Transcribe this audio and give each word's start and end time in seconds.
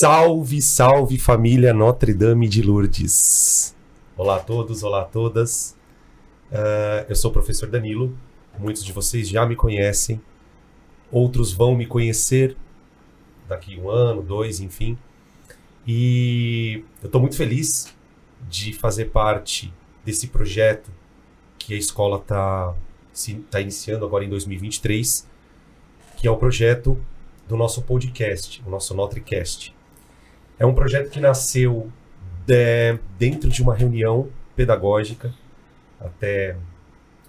Salve, 0.00 0.62
salve 0.62 1.18
família 1.18 1.74
Notre 1.74 2.14
Dame 2.14 2.46
de 2.46 2.62
Lourdes. 2.62 3.74
Olá 4.16 4.36
a 4.36 4.38
todos, 4.38 4.84
olá 4.84 5.02
a 5.02 5.04
todas. 5.04 5.76
Uh, 6.52 7.02
eu 7.08 7.16
sou 7.16 7.32
o 7.32 7.34
professor 7.34 7.68
Danilo. 7.68 8.16
Muitos 8.56 8.84
de 8.84 8.92
vocês 8.92 9.28
já 9.28 9.44
me 9.44 9.56
conhecem. 9.56 10.20
Outros 11.10 11.52
vão 11.52 11.74
me 11.74 11.84
conhecer 11.84 12.56
daqui 13.48 13.76
um 13.76 13.90
ano, 13.90 14.22
dois, 14.22 14.60
enfim. 14.60 14.96
E 15.84 16.84
eu 17.02 17.06
estou 17.06 17.20
muito 17.20 17.36
feliz 17.36 17.92
de 18.48 18.72
fazer 18.74 19.06
parte 19.06 19.74
desse 20.04 20.28
projeto 20.28 20.92
que 21.58 21.74
a 21.74 21.76
escola 21.76 22.18
está 22.18 22.72
tá 23.50 23.60
iniciando 23.60 24.06
agora 24.06 24.24
em 24.24 24.28
2023, 24.28 25.28
que 26.16 26.28
é 26.28 26.30
o 26.30 26.36
projeto 26.36 26.96
do 27.48 27.56
nosso 27.56 27.82
podcast, 27.82 28.62
o 28.64 28.70
nosso 28.70 28.94
NotreCast. 28.94 29.76
É 30.58 30.66
um 30.66 30.74
projeto 30.74 31.10
que 31.10 31.20
nasceu 31.20 31.90
de, 32.46 32.98
dentro 33.18 33.48
de 33.48 33.62
uma 33.62 33.74
reunião 33.74 34.28
pedagógica. 34.56 35.32
Até 36.00 36.56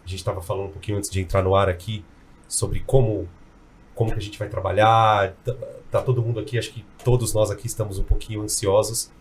a 0.03 0.07
gente 0.07 0.19
estava 0.19 0.41
falando 0.41 0.69
um 0.69 0.71
pouquinho 0.71 0.97
antes 0.97 1.09
de 1.09 1.21
entrar 1.21 1.43
no 1.43 1.55
ar 1.55 1.69
aqui 1.69 2.03
sobre 2.47 2.79
como 2.79 3.27
como 3.93 4.13
que 4.13 4.17
a 4.17 4.21
gente 4.21 4.39
vai 4.39 4.47
trabalhar. 4.47 5.33
Tá, 5.43 5.53
tá 5.91 6.01
todo 6.01 6.21
mundo 6.21 6.39
aqui, 6.39 6.57
acho 6.57 6.71
que 6.71 6.85
todos 7.03 7.33
nós 7.33 7.51
aqui 7.51 7.67
estamos 7.67 7.99
um 7.99 8.03
pouquinho 8.03 8.41
ansiosos, 8.41 9.11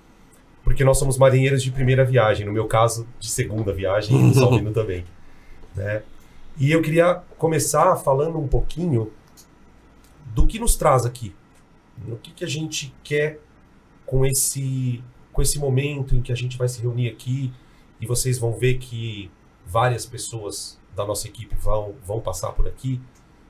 porque 0.63 0.85
nós 0.85 0.99
somos 0.99 1.19
marinheiros 1.19 1.65
de 1.65 1.73
primeira 1.73 2.05
viagem, 2.05 2.47
no 2.47 2.53
meu 2.53 2.69
caso, 2.69 3.07
de 3.19 3.29
segunda 3.29 3.73
viagem, 3.73 4.17
e 4.17 4.31
o 4.31 4.35
Salvino 4.35 4.71
também. 4.73 5.05
Né? 5.75 6.03
E 6.57 6.71
eu 6.71 6.81
queria 6.81 7.17
começar 7.37 7.97
falando 7.97 8.39
um 8.39 8.47
pouquinho 8.47 9.11
do 10.27 10.47
que 10.47 10.61
nos 10.61 10.77
traz 10.77 11.05
aqui. 11.05 11.35
O 12.09 12.17
que, 12.17 12.31
que 12.31 12.45
a 12.45 12.49
gente 12.49 12.95
quer 13.03 13.41
com 14.09 14.25
esse, 14.25 15.05
com 15.33 15.43
esse 15.43 15.59
momento 15.59 16.17
em 16.17 16.23
que 16.23 16.33
a 16.33 16.35
gente 16.35 16.57
vai 16.57 16.67
se 16.67 16.81
reunir 16.81 17.09
aqui 17.09 17.53
e 18.01 18.07
vocês 18.07 18.39
vão 18.39 18.53
ver 18.53 18.79
que 18.79 19.31
várias 19.67 20.07
pessoas 20.07 20.81
da 20.97 21.05
nossa 21.05 21.29
equipe 21.29 21.55
vão, 21.55 21.95
vão 22.05 22.19
passar 22.19 22.53
por 22.53 22.67
aqui, 22.67 23.01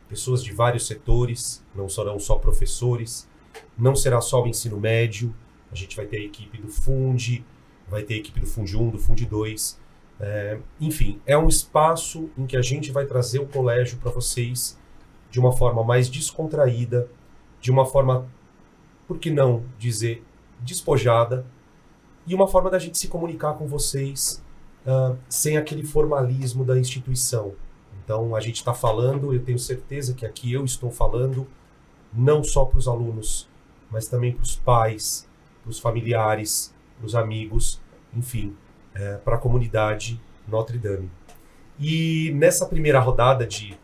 pessoas 0.09 0.42
de 0.42 0.53
vários 0.53 0.84
setores, 0.86 1.64
não 1.73 1.89
serão 1.89 2.19
só 2.19 2.36
professores, 2.36 3.29
não 3.79 3.95
será 3.95 4.20
só 4.20 4.42
o 4.42 4.48
ensino 4.48 4.81
médio, 4.81 5.33
a 5.70 5.77
gente 5.77 5.95
vai 5.95 6.06
ter 6.06 6.17
a 6.17 6.25
equipe 6.25 6.59
do 6.59 6.69
Fundi, 6.69 7.45
vai 7.89 8.03
ter 8.03 8.14
a 8.14 8.17
equipe 8.17 8.41
do 8.41 8.47
Fundi 8.47 8.77
1, 8.77 8.91
do 8.91 8.98
Fundi 8.98 9.27
2. 9.27 9.81
É, 10.20 10.59
enfim, 10.81 11.20
é 11.25 11.39
um 11.39 11.47
espaço 11.47 12.29
em 12.36 12.47
que 12.47 12.56
a 12.56 12.62
gente 12.62 12.91
vai 12.91 13.06
trazer 13.06 13.39
o 13.39 13.47
colégio 13.47 13.97
para 13.98 14.11
vocês 14.11 14.77
de 15.31 15.39
uma 15.39 15.53
forma 15.53 15.84
mais 15.84 16.09
descontraída, 16.09 17.09
de 17.61 17.70
uma 17.70 17.86
forma, 17.86 18.27
por 19.06 19.19
que 19.19 19.31
não 19.31 19.62
dizer, 19.79 20.25
despojada 20.61 21.47
e 22.27 22.34
uma 22.34 22.47
forma 22.47 22.70
da 22.70 22.78
gente 22.78 22.98
se 22.98 23.09
comunicar 23.09 23.55
com 23.55 23.67
vocês 23.67 24.42
uh, 24.87 25.17
sem 25.28 25.56
aquele 25.56 25.84
formalismo 25.84 26.64
da 26.64 26.78
instituição. 26.78 27.55
Então, 28.05 28.34
a 28.34 28.41
gente 28.41 28.56
está 28.56 28.73
falando, 28.73 29.34
eu 29.34 29.42
tenho 29.42 29.59
certeza 29.59 30.14
que 30.14 30.25
aqui 30.25 30.53
eu 30.53 30.64
estou 30.64 30.91
falando 30.91 31.47
não 32.12 32.42
só 32.42 32.64
para 32.64 32.79
os 32.79 32.89
alunos, 32.89 33.48
mas 33.91 34.09
também 34.09 34.33
para 34.33 34.42
os 34.42 34.56
pais, 34.56 35.29
para 35.62 35.70
os 35.70 35.79
familiares, 35.79 36.75
para 36.97 37.06
os 37.06 37.14
amigos, 37.14 37.81
enfim, 38.14 38.56
é, 38.95 39.17
para 39.17 39.36
a 39.36 39.39
comunidade 39.39 40.20
Notre 40.47 40.79
Dame. 40.79 41.11
E 41.79 42.33
nessa 42.34 42.67
primeira 42.67 42.98
rodada 42.98 43.47
de, 43.47 43.79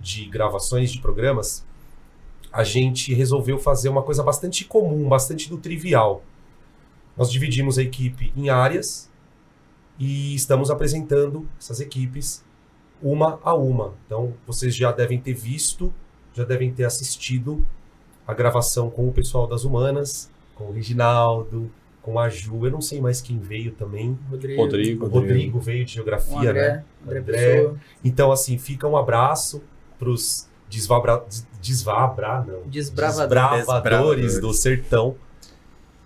de 0.00 0.24
gravações 0.26 0.90
de 0.90 1.00
programas, 1.00 1.66
a 2.52 2.64
gente 2.64 3.12
resolveu 3.14 3.58
fazer 3.58 3.88
uma 3.88 4.02
coisa 4.02 4.22
bastante 4.22 4.64
comum, 4.64 5.08
bastante 5.08 5.48
do 5.48 5.58
trivial. 5.58 6.22
Nós 7.16 7.30
dividimos 7.30 7.78
a 7.78 7.82
equipe 7.82 8.32
em 8.36 8.48
áreas 8.48 9.10
e 9.98 10.34
estamos 10.34 10.70
apresentando 10.70 11.48
essas 11.58 11.80
equipes 11.80 12.44
uma 13.02 13.38
a 13.42 13.54
uma. 13.54 13.94
Então, 14.06 14.34
vocês 14.46 14.74
já 14.74 14.92
devem 14.92 15.20
ter 15.20 15.34
visto, 15.34 15.92
já 16.32 16.44
devem 16.44 16.72
ter 16.72 16.84
assistido 16.84 17.66
a 18.26 18.34
gravação 18.34 18.90
com 18.90 19.08
o 19.08 19.12
pessoal 19.12 19.46
das 19.46 19.64
humanas, 19.64 20.30
com 20.54 20.64
o 20.64 20.72
Reginaldo, 20.72 21.70
com 22.02 22.18
a 22.18 22.28
Ju, 22.28 22.64
eu 22.64 22.70
não 22.70 22.80
sei 22.80 23.00
mais 23.00 23.20
quem 23.20 23.38
veio 23.38 23.72
também. 23.72 24.18
Rodrigo. 24.30 24.62
Rodrigo, 24.62 25.06
Rodrigo 25.06 25.60
veio 25.60 25.84
de 25.84 25.94
geografia, 25.94 26.50
André, 26.50 26.52
né? 26.52 26.84
André. 27.04 27.18
André. 27.18 27.74
Então, 28.04 28.32
assim, 28.32 28.56
fica 28.58 28.86
um 28.86 28.96
abraço 28.96 29.62
para 29.98 30.08
os 30.08 30.47
desvabra, 30.68 31.24
desvabra, 31.60 32.44
não, 32.46 32.62
desbravadores. 32.68 33.66
desbravadores 33.66 34.40
do 34.40 34.52
sertão 34.52 35.16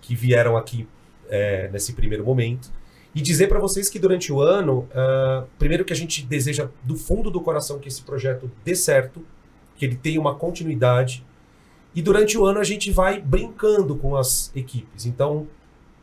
que 0.01 0.15
vieram 0.15 0.57
aqui 0.57 0.87
é, 1.29 1.69
nesse 1.71 1.93
primeiro 1.93 2.25
momento. 2.25 2.71
E 3.15 3.21
dizer 3.21 3.47
para 3.47 3.59
vocês 3.59 3.89
que 3.89 3.99
durante 3.99 4.33
o 4.33 4.41
ano, 4.41 4.87
uh, 4.89 5.47
primeiro 5.59 5.85
que 5.85 5.93
a 5.93 5.95
gente 5.95 6.25
deseja 6.25 6.67
do 6.83 6.95
fundo 6.95 7.29
do 7.29 7.39
coração 7.39 7.77
que 7.77 7.87
esse 7.87 8.01
projeto 8.01 8.49
dê 8.65 8.75
certo, 8.75 9.23
que 9.75 9.85
ele 9.85 9.95
tenha 9.95 10.19
uma 10.19 10.33
continuidade. 10.33 11.23
E 11.93 12.01
durante 12.01 12.37
o 12.37 12.45
ano 12.45 12.59
a 12.59 12.63
gente 12.63 12.89
vai 12.89 13.21
brincando 13.21 13.95
com 13.95 14.15
as 14.15 14.51
equipes. 14.55 15.05
Então, 15.05 15.47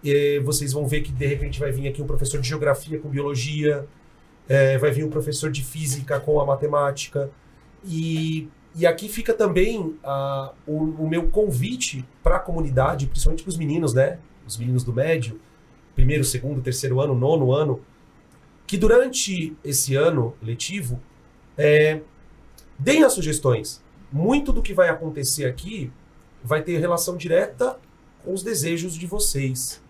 eh, 0.04 0.41
vocês 0.44 0.72
vão 0.72 0.87
ver 0.87 1.00
que 1.00 1.10
de 1.10 1.26
repente 1.26 1.59
vai 1.59 1.72
vir 1.72 1.88
aqui 1.88 2.00
um 2.00 2.06
professor 2.06 2.41
de 2.41 2.49
geografia 2.49 2.99
com 3.00 3.09
biologia, 3.09 3.84
eh, 4.49 4.78
vai 4.78 4.93
vir 4.93 5.04
um 5.04 5.10
professor 5.10 5.50
de 5.50 5.65
física 5.65 6.20
com 6.20 6.41
a 6.41 6.47
matemática, 6.47 7.28
e, 7.84 8.48
e 8.74 8.86
aqui 8.86 9.08
fica 9.08 9.32
também 9.32 9.80
uh, 9.80 10.54
o, 10.66 11.04
o, 11.04 11.08
meu 11.08 11.28
convite 11.28 12.04
para 12.22 12.36
a 12.36 12.41
comunidade, 12.41 13.06
principalmente 13.06 13.42
para 13.42 13.50
os 13.50 13.56
meninos, 13.56 13.94
né? 13.94 14.18
Os 14.46 14.56
meninos 14.56 14.84
do 14.84 14.92
médio, 14.92 15.41
primeiro, 15.94 16.24
segundo, 16.24 16.60
terceiro 16.60 17.00
ano, 17.00 17.14
nono 17.14 17.52
ano, 17.52 17.80
que 18.66 18.76
durante 18.76 19.56
esse 19.64 19.94
ano 19.94 20.34
letivo 20.42 21.00
é, 21.56 22.00
deem 22.78 23.02
as 23.02 23.12
sugestões. 23.12 23.82
Muito 24.12 24.52
do 24.52 24.62
que 24.62 24.72
vai 24.72 24.88
acontecer 24.88 25.44
aqui 25.44 25.92
vai 26.42 26.62
ter 26.62 26.78
relação 26.78 27.16
direta 27.16 27.78
com 28.24 28.32
os 28.32 28.42
desejos 28.42 28.94
de 28.94 29.06
vocês. 29.06 29.82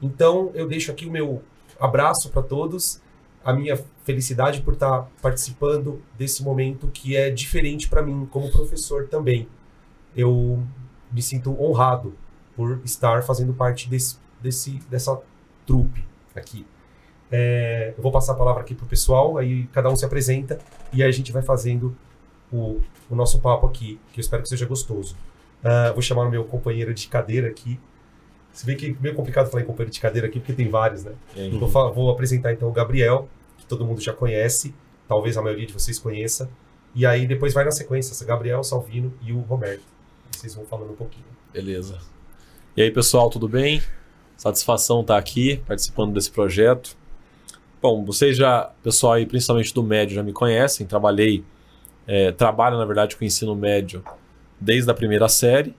Então, 0.00 0.50
eu 0.54 0.66
deixo 0.66 0.90
aqui 0.90 1.06
o 1.06 1.10
meu 1.10 1.42
abraço 1.78 2.30
para 2.30 2.42
todos 2.42 3.00
a 3.44 3.52
minha 3.52 3.76
felicidade 4.04 4.62
por 4.62 4.74
estar 4.74 5.08
participando 5.20 6.02
desse 6.16 6.42
momento 6.42 6.88
que 6.88 7.16
é 7.16 7.30
diferente 7.30 7.88
para 7.88 8.02
mim 8.02 8.26
como 8.30 8.50
professor 8.50 9.06
também. 9.08 9.46
Eu 10.16 10.62
me 11.12 11.22
sinto 11.22 11.60
honrado 11.60 12.14
por 12.56 12.80
estar 12.84 13.22
fazendo 13.22 13.52
parte 13.52 13.88
desse, 13.88 14.16
desse 14.40 14.80
dessa 14.90 15.20
trupe 15.66 16.04
aqui. 16.34 16.66
É, 17.30 17.94
eu 17.96 18.02
vou 18.02 18.12
passar 18.12 18.32
a 18.32 18.36
palavra 18.36 18.62
aqui 18.62 18.74
pro 18.74 18.86
pessoal, 18.86 19.36
aí 19.36 19.66
cada 19.72 19.90
um 19.90 19.96
se 19.96 20.04
apresenta 20.04 20.58
e 20.92 21.02
aí 21.02 21.08
a 21.08 21.12
gente 21.12 21.32
vai 21.32 21.42
fazendo 21.42 21.96
o, 22.52 22.80
o 23.10 23.14
nosso 23.14 23.40
papo 23.40 23.66
aqui, 23.66 23.98
que 24.12 24.20
eu 24.20 24.22
espero 24.22 24.42
que 24.42 24.48
seja 24.48 24.66
gostoso. 24.66 25.16
Uh, 25.64 25.92
vou 25.92 26.02
chamar 26.02 26.26
o 26.26 26.30
meu 26.30 26.44
companheiro 26.44 26.92
de 26.92 27.08
cadeira 27.08 27.48
aqui. 27.48 27.80
Se 28.54 28.64
bem 28.64 28.76
que 28.76 28.86
é 28.86 28.94
meio 29.00 29.16
complicado 29.16 29.50
falar 29.50 29.64
em 29.64 29.66
companheiro 29.66 29.92
de 29.92 30.00
cadeira 30.00 30.28
aqui, 30.28 30.38
porque 30.38 30.52
tem 30.52 30.70
vários, 30.70 31.02
né? 31.02 31.12
É. 31.36 31.48
Vou, 31.50 31.92
vou, 31.92 32.10
apresentar 32.10 32.52
então 32.52 32.68
o 32.68 32.72
Gabriel, 32.72 33.28
que 33.58 33.66
todo 33.66 33.84
mundo 33.84 34.00
já 34.00 34.12
conhece, 34.12 34.72
talvez 35.08 35.36
a 35.36 35.42
maioria 35.42 35.66
de 35.66 35.72
vocês 35.72 35.98
conheça. 35.98 36.48
E 36.94 37.04
aí 37.04 37.26
depois 37.26 37.52
vai 37.52 37.64
na 37.64 37.72
sequência, 37.72 38.24
Gabriel, 38.24 38.62
Salvino 38.62 39.12
e 39.20 39.32
o 39.32 39.40
Roberto. 39.40 39.82
Vocês 40.30 40.54
vão 40.54 40.64
falando 40.64 40.92
um 40.92 40.96
pouquinho. 40.96 41.26
Beleza. 41.52 41.98
E 42.76 42.82
aí, 42.82 42.92
pessoal, 42.92 43.28
tudo 43.28 43.48
bem? 43.48 43.82
Satisfação 44.36 45.00
estar 45.00 45.18
aqui 45.18 45.60
participando 45.66 46.14
desse 46.14 46.30
projeto. 46.30 46.96
Bom, 47.82 48.04
vocês 48.04 48.36
já, 48.36 48.70
pessoal 48.84 49.14
aí, 49.14 49.26
principalmente 49.26 49.74
do 49.74 49.82
médio, 49.82 50.14
já 50.14 50.22
me 50.22 50.32
conhecem. 50.32 50.86
Trabalhei, 50.86 51.44
é, 52.06 52.30
trabalho 52.30 52.78
na 52.78 52.84
verdade 52.84 53.16
com 53.16 53.24
ensino 53.24 53.56
médio 53.56 54.04
desde 54.60 54.88
a 54.88 54.94
primeira 54.94 55.28
série 55.28 55.74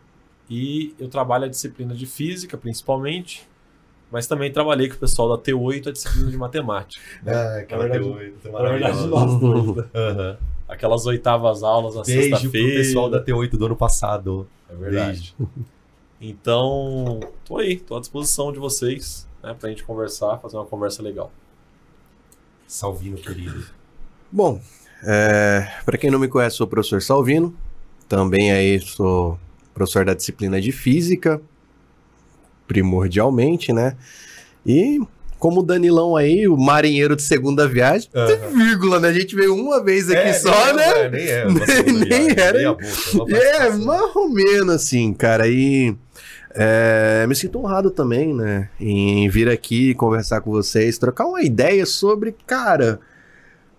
e 0.50 0.94
eu 1.00 1.10
trabalho 1.10 1.46
a 1.46 1.48
disciplina 1.48 1.94
de 1.94 2.06
física, 2.06 2.58
principalmente, 2.58 3.48
mas 4.12 4.28
também 4.28 4.52
trabalhei 4.52 4.88
com 4.88 4.96
o 4.96 5.00
pessoal 5.00 5.36
da 5.36 5.44
T8, 5.44 5.88
a 5.88 5.92
disciplina 5.92 6.30
de 6.30 6.38
matemática. 6.38 7.04
Né? 7.24 7.34
Ah, 7.36 7.58
aquela 7.60 7.84
verdade, 7.88 8.06
T8, 8.06 8.52
Na 8.52 8.70
verdade, 8.70 9.08
nós 9.08 9.40
dois. 9.40 9.76
Né? 9.76 9.84
Uhum. 9.94 10.38
Aquelas 10.68 11.06
oitavas 11.06 11.64
aulas 11.64 11.96
na 11.96 12.04
sexta-feira. 12.04 12.78
pessoal 12.78 13.10
da 13.10 13.24
T8 13.24 13.52
do 13.52 13.66
ano 13.66 13.76
passado. 13.76 14.48
É 14.70 14.76
verdade. 14.76 15.36
Então, 16.20 17.20
tô 17.44 17.58
aí, 17.58 17.78
tô 17.78 17.98
à 17.98 18.00
disposição 18.00 18.52
de 18.52 18.58
vocês, 18.58 19.28
né, 19.44 19.56
pra 19.60 19.70
gente 19.70 19.84
conversar, 19.84 20.38
fazer 20.38 20.58
uma 20.58 20.66
conversa 20.66 21.04
legal. 21.04 21.32
Salvino, 22.66 23.18
querido. 23.18 23.66
Bom, 24.32 24.60
é, 25.04 25.68
para 25.86 25.98
quem 25.98 26.10
não 26.10 26.18
me 26.18 26.28
conhece, 26.28 26.56
sou 26.58 26.66
o 26.66 26.70
professor 26.70 27.02
Salvino. 27.02 27.56
Também 28.08 28.52
aí 28.52 28.80
sou 28.80 29.38
professor 29.76 30.06
da 30.06 30.14
disciplina 30.14 30.60
de 30.60 30.72
física, 30.72 31.40
primordialmente, 32.66 33.72
né? 33.74 33.96
E 34.66 35.00
como 35.38 35.60
o 35.60 35.64
Danilão 35.64 36.16
aí, 36.16 36.48
o 36.48 36.58
marinheiro 36.58 37.16
de 37.16 37.22
segunda 37.22 37.68
viagem, 37.68 38.10
uhum. 38.16 38.58
vírgula, 38.58 39.00
né? 39.00 39.10
A 39.10 39.14
gente 39.14 39.36
veio 39.36 39.54
uma 39.54 39.84
vez 39.84 40.10
aqui 40.10 40.30
é, 40.30 40.34
só, 40.34 40.74
né? 40.74 41.02
É, 41.02 41.10
nem 41.10 41.28
é. 41.28 41.46
nem, 41.46 42.08
nem 42.08 42.30
era. 42.36 42.60
é, 43.30 43.70
mais 43.70 44.16
ou 44.16 44.30
menos 44.30 44.76
assim, 44.76 45.14
cara. 45.14 45.48
E 45.48 45.96
É, 46.58 47.26
me 47.28 47.36
sinto 47.36 47.60
honrado 47.60 47.92
também, 47.92 48.34
né? 48.34 48.70
Em 48.80 49.28
vir 49.30 49.50
aqui 49.50 49.94
conversar 49.94 50.40
com 50.40 50.52
vocês, 50.52 50.98
trocar 50.98 51.26
uma 51.26 51.44
ideia 51.44 51.86
sobre, 51.86 52.34
cara, 52.48 53.00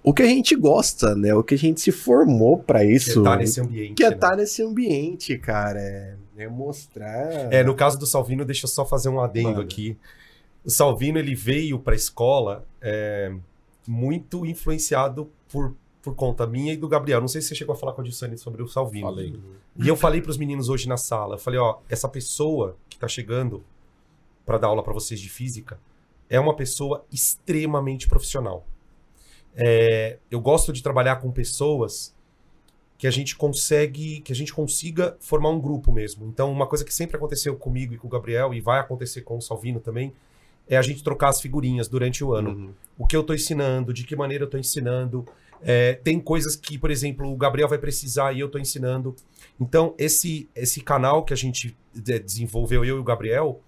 o 0.09 0.15
que 0.15 0.23
a 0.23 0.27
gente 0.27 0.55
gosta, 0.55 1.17
né? 1.17 1.35
O 1.35 1.43
que 1.43 1.57
a 1.57 1.59
gente 1.59 1.81
se 1.81 1.91
formou 1.91 2.59
pra 2.59 2.79
Que 2.79 2.93
isso. 2.93 3.25
tá 3.25 3.37
nesse 3.37 3.61
ambiente. 3.61 3.95
que 3.95 4.05
é 4.05 4.11
né? 4.11 4.15
estar 4.15 4.37
nesse 4.37 4.63
ambiente, 4.63 5.37
cara. 5.37 5.81
É, 5.81 6.17
é 6.37 6.49
mostrar. 6.49 7.53
É, 7.53 7.65
no 7.65 7.75
caso 7.75 7.99
do 7.99 8.07
Salvino, 8.07 8.45
deixa 8.45 8.67
eu 8.67 8.71
só 8.71 8.87
fazer 8.87 9.09
um 9.09 9.21
adendo 9.21 9.49
Manda. 9.49 9.63
aqui. 9.63 9.97
O 10.65 10.71
Salvino, 10.71 11.19
ele 11.19 11.35
veio 11.35 11.77
pra 11.81 11.97
escola 11.97 12.65
é, 12.81 13.35
muito 13.85 14.47
influenciado 14.47 15.29
por, 15.49 15.75
por 16.01 16.15
conta 16.15 16.47
minha 16.47 16.73
e 16.73 16.77
do 16.77 16.87
Gabriel. 16.89 17.21
Não 17.21 17.27
sei 17.27 17.43
se 17.43 17.49
você 17.49 17.57
chegou 17.57 17.73
a 17.75 17.77
falar 17.77 17.93
com 17.93 18.01
a 18.01 18.05
Gilsane 18.05 18.39
sobre 18.39 18.63
o 18.63 18.69
Salvino. 18.69 19.09
Falei. 19.09 19.35
E 19.77 19.89
eu 19.89 19.97
falei 19.97 20.23
pros 20.23 20.37
meninos 20.39 20.69
hoje 20.69 20.89
na 20.89 20.97
sala, 20.97 21.35
eu 21.35 21.39
falei, 21.41 21.59
ó, 21.59 21.79
essa 21.89 22.09
pessoa 22.09 22.77
que 22.89 22.97
tá 22.97 23.09
chegando 23.09 23.65
pra 24.45 24.57
dar 24.57 24.69
aula 24.69 24.85
pra 24.85 24.93
vocês 24.93 25.19
de 25.19 25.29
física 25.29 25.81
é 26.31 26.39
uma 26.39 26.55
pessoa 26.55 27.05
extremamente 27.13 28.09
profissional. 28.09 28.65
É, 29.57 30.19
eu 30.31 30.41
gosto 30.41 30.73
de 30.73 30.83
trabalhar 30.83 31.17
com 31.17 31.31
pessoas 31.33 32.15
que 32.99 33.07
a 33.07 33.11
gente 33.11 33.37
consegue, 33.37 34.21
que 34.21 34.33
a 34.33 34.35
gente 34.37 34.53
consiga 34.55 35.17
formar 35.21 35.51
um 35.51 35.61
grupo 35.61 35.93
mesmo. 35.93 36.27
Então, 36.27 36.51
uma 36.53 36.67
coisa 36.67 36.85
que 36.85 36.93
sempre 36.95 37.17
aconteceu 37.17 37.55
comigo 37.57 37.95
e 37.95 37.99
com 37.99 38.07
o 38.07 38.11
Gabriel 38.11 38.53
e 38.55 38.61
vai 38.61 38.81
acontecer 38.81 39.23
com 39.23 39.37
o 39.37 39.41
Salvino 39.41 39.81
também 39.81 40.13
é 40.69 40.77
a 40.77 40.83
gente 40.83 41.03
trocar 41.03 41.29
as 41.29 41.41
figurinhas 41.41 41.89
durante 41.89 42.25
o 42.25 42.33
ano 42.35 42.51
Uhum. 42.51 42.71
o 42.99 43.07
que 43.07 43.15
eu 43.17 43.23
tô 43.23 43.33
ensinando, 43.35 43.93
de 43.93 44.05
que 44.05 44.17
maneira 44.17 44.45
eu 44.45 44.51
tô 44.51 44.59
ensinando. 44.59 45.25
É, 45.63 45.95
tem 45.95 46.19
coisas 46.21 46.57
que, 46.57 46.77
por 46.79 46.91
exemplo, 46.91 47.31
o 47.33 47.37
Gabriel 47.37 47.69
vai 47.69 47.79
precisar 47.79 48.33
e 48.33 48.41
eu 48.41 48.49
tô 48.49 48.59
ensinando. 48.59 49.15
Então, 49.61 49.95
esse, 49.99 50.49
esse 50.55 50.81
canal 50.81 51.25
que 51.25 51.33
a 51.33 51.37
gente 51.37 51.77
de- 51.95 52.19
desenvolveu, 52.19 52.85
eu 52.85 52.97
e 52.97 53.01
o 53.01 53.05
Gabriel, 53.05 53.61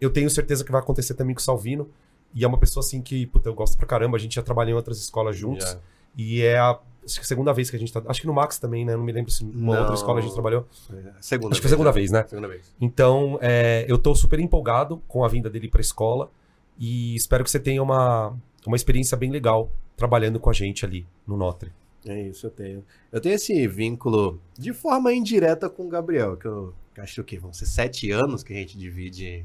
eu 0.00 0.10
tenho 0.10 0.30
certeza 0.30 0.64
que 0.64 0.70
vai 0.72 0.80
acontecer 0.80 1.14
também 1.14 1.34
com 1.34 1.40
o 1.40 1.44
Salvino. 1.44 1.88
E 2.34 2.44
é 2.44 2.48
uma 2.48 2.58
pessoa 2.58 2.82
assim 2.84 3.00
que, 3.00 3.26
puta, 3.26 3.48
eu 3.48 3.54
gosto 3.54 3.76
pra 3.76 3.86
caramba. 3.86 4.16
A 4.16 4.20
gente 4.20 4.34
já 4.34 4.42
trabalhou 4.42 4.72
em 4.72 4.76
outras 4.76 4.98
escolas 4.98 5.36
juntos. 5.36 5.64
Já. 5.66 5.78
E 6.16 6.42
é 6.42 6.58
a 6.58 6.78
acho 7.06 7.20
que 7.20 7.26
segunda 7.26 7.52
vez 7.52 7.68
que 7.70 7.76
a 7.76 7.78
gente 7.78 7.92
tá. 7.92 8.02
Acho 8.06 8.20
que 8.20 8.26
no 8.26 8.32
Max 8.32 8.58
também, 8.58 8.84
né? 8.84 8.96
Não 8.96 9.04
me 9.04 9.12
lembro 9.12 9.30
se 9.30 9.44
numa 9.44 9.74
Não. 9.74 9.80
outra 9.80 9.94
escola 9.94 10.18
a 10.20 10.22
gente 10.22 10.32
trabalhou. 10.32 10.66
É, 10.90 11.12
Segunda 11.20 11.52
Acho 11.52 11.60
que 11.60 11.66
foi 11.66 11.68
a 11.68 11.76
segunda 11.76 11.90
já. 11.90 11.94
vez, 11.94 12.10
né? 12.10 12.24
Segunda 12.26 12.48
vez. 12.48 12.74
Então, 12.80 13.38
é, 13.42 13.84
eu 13.88 13.98
tô 13.98 14.14
super 14.14 14.40
empolgado 14.40 15.02
com 15.06 15.24
a 15.24 15.28
vinda 15.28 15.50
dele 15.50 15.68
pra 15.68 15.80
escola 15.80 16.30
e 16.78 17.14
espero 17.14 17.44
que 17.44 17.50
você 17.50 17.60
tenha 17.60 17.82
uma, 17.82 18.34
uma 18.66 18.76
experiência 18.76 19.16
bem 19.16 19.30
legal 19.30 19.70
trabalhando 19.96 20.40
com 20.40 20.50
a 20.50 20.52
gente 20.52 20.84
ali 20.84 21.06
no 21.26 21.36
Notre. 21.36 21.70
É 22.06 22.20
isso, 22.22 22.46
eu 22.46 22.50
tenho. 22.50 22.84
Eu 23.12 23.20
tenho 23.20 23.34
esse 23.34 23.66
vínculo 23.68 24.40
de 24.58 24.72
forma 24.72 25.12
indireta 25.12 25.68
com 25.70 25.86
o 25.86 25.88
Gabriel, 25.88 26.36
que 26.36 26.46
eu 26.46 26.74
acho 26.98 27.22
que 27.24 27.38
vão 27.38 27.52
ser 27.52 27.66
sete 27.66 28.10
anos 28.10 28.42
que 28.42 28.52
a 28.52 28.56
gente 28.56 28.76
divide 28.78 29.44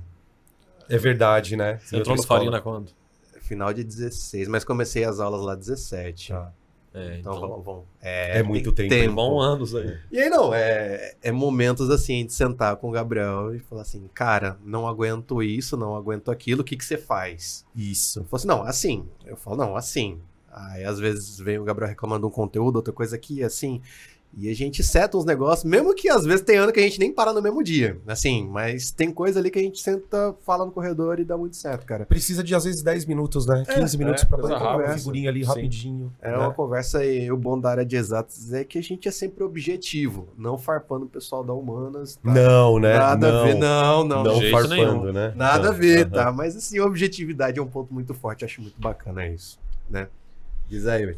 É 0.89 0.97
verdade, 0.97 1.55
né? 1.55 1.79
Você 1.83 1.97
entrou 1.97 2.15
no 2.15 2.23
Farina 2.23 2.59
quando? 2.59 2.91
final 3.49 3.73
de 3.73 3.83
16, 3.83 4.47
mas 4.47 4.63
comecei 4.63 5.03
as 5.03 5.19
aulas 5.19 5.41
lá 5.41 5.55
17. 5.55 6.29
Tá. 6.29 6.53
É, 6.93 7.17
Então, 7.19 7.35
então. 7.35 7.49
vamos, 7.49 7.65
vamos. 7.65 7.83
É, 8.01 8.39
É 8.39 8.43
muito 8.43 8.71
tem 8.71 8.87
tempo, 8.87 9.15
Bom 9.15 9.39
anos 9.39 9.75
aí. 9.75 9.97
E 10.11 10.19
aí, 10.19 10.29
não, 10.29 10.53
é, 10.53 11.15
é 11.21 11.31
momentos 11.31 11.89
assim 11.89 12.25
de 12.25 12.33
sentar 12.33 12.75
com 12.77 12.89
o 12.89 12.91
Gabriel 12.91 13.53
e 13.55 13.59
falar 13.59 13.81
assim, 13.81 14.07
cara, 14.13 14.57
não 14.63 14.87
aguento 14.87 15.41
isso, 15.41 15.75
não 15.75 15.95
aguento 15.95 16.29
aquilo, 16.31 16.61
o 16.61 16.63
que, 16.63 16.77
que 16.77 16.85
você 16.85 16.97
faz? 16.97 17.65
Isso. 17.75 18.19
Eu 18.19 18.25
falo 18.25 18.35
assim, 18.37 18.47
não, 18.47 18.63
assim. 18.63 19.07
Eu 19.25 19.35
falo, 19.35 19.57
não, 19.57 19.75
assim. 19.75 20.19
Aí 20.51 20.83
às 20.83 20.99
vezes 20.99 21.39
vem 21.39 21.59
o 21.59 21.63
Gabriel 21.63 21.89
reclamando 21.89 22.27
um 22.27 22.31
conteúdo, 22.31 22.77
outra 22.77 22.93
coisa 22.93 23.15
aqui, 23.15 23.43
assim. 23.43 23.81
E 24.37 24.49
a 24.49 24.55
gente 24.55 24.83
seta 24.83 25.17
uns 25.17 25.25
negócios, 25.25 25.69
mesmo 25.69 25.93
que 25.93 26.07
às 26.07 26.23
vezes 26.23 26.41
tem 26.41 26.57
ano 26.57 26.71
que 26.71 26.79
a 26.79 26.83
gente 26.83 26.99
nem 26.99 27.11
para 27.11 27.33
no 27.33 27.41
mesmo 27.41 27.63
dia. 27.63 27.99
Assim, 28.07 28.47
mas 28.47 28.91
tem 28.91 29.11
coisa 29.11 29.39
ali 29.39 29.49
que 29.49 29.57
a 29.57 29.61
gente 29.61 29.81
senta, 29.81 30.35
fala 30.45 30.65
no 30.65 30.71
corredor 30.71 31.19
e 31.19 31.25
dá 31.25 31.35
muito 31.35 31.55
certo, 31.55 31.85
cara. 31.85 32.05
Precisa 32.05 32.43
de 32.43 32.53
às 32.53 32.63
vezes 32.63 32.81
10 32.83 33.05
minutos, 33.05 33.45
né? 33.47 33.63
15 33.67 33.97
minutos 33.97 34.23
é, 34.23 34.25
pra 34.27 34.37
bater 34.37 34.63
uma 34.63 34.93
figurinha 34.93 35.29
ali 35.29 35.41
Sim. 35.43 35.47
rapidinho. 35.49 36.13
É 36.21 36.31
né? 36.31 36.37
uma 36.37 36.53
conversa 36.53 37.03
e 37.03 37.31
o 37.31 37.37
bom 37.37 37.59
da 37.59 37.71
área 37.71 37.85
de 37.85 37.95
exatas 37.95 38.53
é 38.53 38.63
que 38.63 38.77
a 38.77 38.83
gente 38.83 39.07
é 39.07 39.11
sempre 39.11 39.43
objetivo, 39.43 40.29
não 40.37 40.57
farpando 40.57 41.05
o 41.05 41.09
pessoal 41.09 41.43
da 41.43 41.53
humanas. 41.53 42.15
tá? 42.15 42.31
Não, 42.31 42.79
né? 42.79 42.97
Nada 42.97 43.31
não, 43.31 43.39
a 43.39 43.43
ver, 43.43 43.55
não, 43.55 44.03
não. 44.03 44.23
Não 44.23 44.41
farpando, 44.51 44.75
nenhum. 44.75 45.11
né? 45.11 45.33
Nada 45.35 45.69
a 45.69 45.71
Não. 45.71 45.77
ver, 45.77 46.01
Aham. 46.01 46.09
tá? 46.11 46.31
Mas 46.31 46.55
assim, 46.55 46.79
objetividade 46.79 47.59
é 47.59 47.61
um 47.61 47.67
ponto 47.67 47.93
muito 47.93 48.13
forte, 48.13 48.45
acho 48.45 48.61
muito 48.61 48.79
bacana 48.79 49.27
isso, 49.27 49.59
né? 49.89 50.07
Diz 50.67 50.85
aí, 50.85 51.15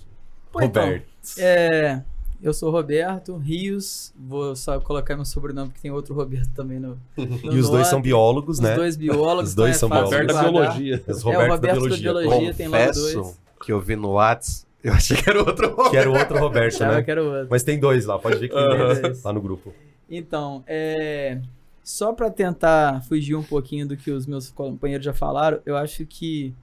então, 0.61 0.83
Roberto. 0.83 1.05
É, 1.37 2.01
eu 2.41 2.53
sou 2.53 2.71
Roberto 2.71 3.35
Rios, 3.37 4.13
vou 4.17 4.55
só 4.55 4.79
colocar 4.79 5.15
meu 5.15 5.25
sobrenome 5.25 5.69
porque 5.69 5.81
tem 5.81 5.91
outro 5.91 6.13
Roberto 6.13 6.49
também 6.55 6.79
no. 6.79 6.97
no 7.17 7.53
E 7.53 7.59
os 7.59 7.69
dois 7.69 7.87
são 7.87 8.01
biólogos, 8.01 8.57
Os 8.57 8.63
né? 8.63 8.75
dois 8.75 8.95
biólogos. 8.97 9.49
Os 9.49 9.55
dois 9.55 9.77
então 9.77 9.89
são 9.89 9.97
é 9.97 10.01
biólogos. 10.01 10.35
Roberto 10.35 10.35
da. 10.35 10.49
Biologia. 10.51 11.03
Os 11.07 11.07
É, 11.07 11.11
o 11.11 11.31
Roberto 11.31 11.37
da 11.37 11.43
Roberto 11.55 11.61
da 11.61 11.71
biologia. 11.73 12.11
biologia. 12.13 12.53
tem 12.53 12.65
Confesso 12.67 13.13
dois. 13.21 13.39
que 13.65 13.71
eu 13.71 13.79
vi 13.79 13.95
no 13.95 14.13
Whats, 14.13 14.65
eu 14.83 14.93
achei 14.93 15.15
que 15.17 15.29
era 15.29 15.39
outro 15.39 15.69
Roberto. 15.69 15.91
Que 15.91 15.97
era 15.97 16.09
o 16.09 16.17
outro 16.17 16.39
Roberto, 16.39 16.79
né? 16.79 17.01
que 17.03 17.11
era 17.11 17.23
o 17.23 17.27
outro. 17.31 17.47
Mas 17.49 17.63
tem 17.63 17.79
dois 17.79 18.05
lá, 18.05 18.17
pode 18.17 18.37
ver 18.39 18.49
que 18.49 18.55
tem 18.55 18.77
dois 18.77 19.23
lá 19.23 19.31
no 19.33 19.41
grupo. 19.41 19.73
Então, 20.09 20.63
é, 20.67 21.39
só 21.83 22.11
para 22.11 22.29
tentar 22.29 23.01
fugir 23.03 23.35
um 23.35 23.43
pouquinho 23.43 23.87
do 23.87 23.95
que 23.95 24.11
os 24.11 24.25
meus 24.25 24.49
companheiros 24.49 25.05
já 25.05 25.13
falaram, 25.13 25.59
eu 25.65 25.77
acho 25.77 26.05
que 26.05 26.53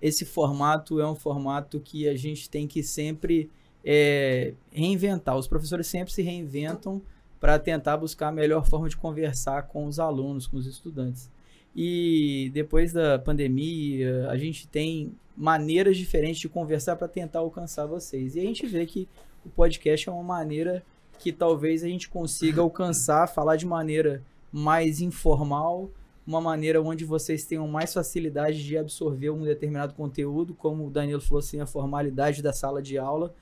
esse 0.00 0.24
formato 0.24 1.00
é 1.00 1.06
um 1.08 1.14
formato 1.16 1.80
que 1.80 2.08
a 2.08 2.16
gente 2.16 2.48
tem 2.50 2.66
que 2.66 2.82
sempre 2.82 3.50
é, 3.84 4.54
reinventar. 4.70 5.36
Os 5.36 5.48
professores 5.48 5.86
sempre 5.86 6.12
se 6.12 6.22
reinventam 6.22 7.02
para 7.40 7.58
tentar 7.58 7.96
buscar 7.96 8.28
a 8.28 8.32
melhor 8.32 8.64
forma 8.66 8.88
de 8.88 8.96
conversar 8.96 9.62
com 9.62 9.86
os 9.86 9.98
alunos, 9.98 10.46
com 10.46 10.56
os 10.56 10.66
estudantes. 10.66 11.30
E 11.74 12.50
depois 12.54 12.92
da 12.92 13.18
pandemia, 13.18 14.28
a 14.28 14.36
gente 14.36 14.68
tem 14.68 15.12
maneiras 15.36 15.96
diferentes 15.96 16.40
de 16.40 16.48
conversar 16.48 16.96
para 16.96 17.08
tentar 17.08 17.40
alcançar 17.40 17.86
vocês. 17.86 18.36
E 18.36 18.40
a 18.40 18.42
gente 18.42 18.66
vê 18.66 18.86
que 18.86 19.08
o 19.44 19.48
podcast 19.48 20.08
é 20.08 20.12
uma 20.12 20.22
maneira 20.22 20.84
que 21.18 21.32
talvez 21.32 21.82
a 21.82 21.88
gente 21.88 22.08
consiga 22.08 22.60
alcançar, 22.60 23.26
falar 23.26 23.56
de 23.56 23.66
maneira 23.66 24.22
mais 24.52 25.00
informal, 25.00 25.90
uma 26.26 26.40
maneira 26.40 26.80
onde 26.80 27.04
vocês 27.04 27.44
tenham 27.44 27.66
mais 27.66 27.92
facilidade 27.92 28.62
de 28.62 28.76
absorver 28.76 29.30
um 29.30 29.42
determinado 29.42 29.94
conteúdo, 29.94 30.54
como 30.54 30.86
o 30.86 30.90
Danilo 30.90 31.20
falou 31.20 31.40
assim, 31.40 31.60
a 31.60 31.66
formalidade 31.66 32.42
da 32.42 32.52
sala 32.52 32.82
de 32.82 32.98
aula. 32.98 33.34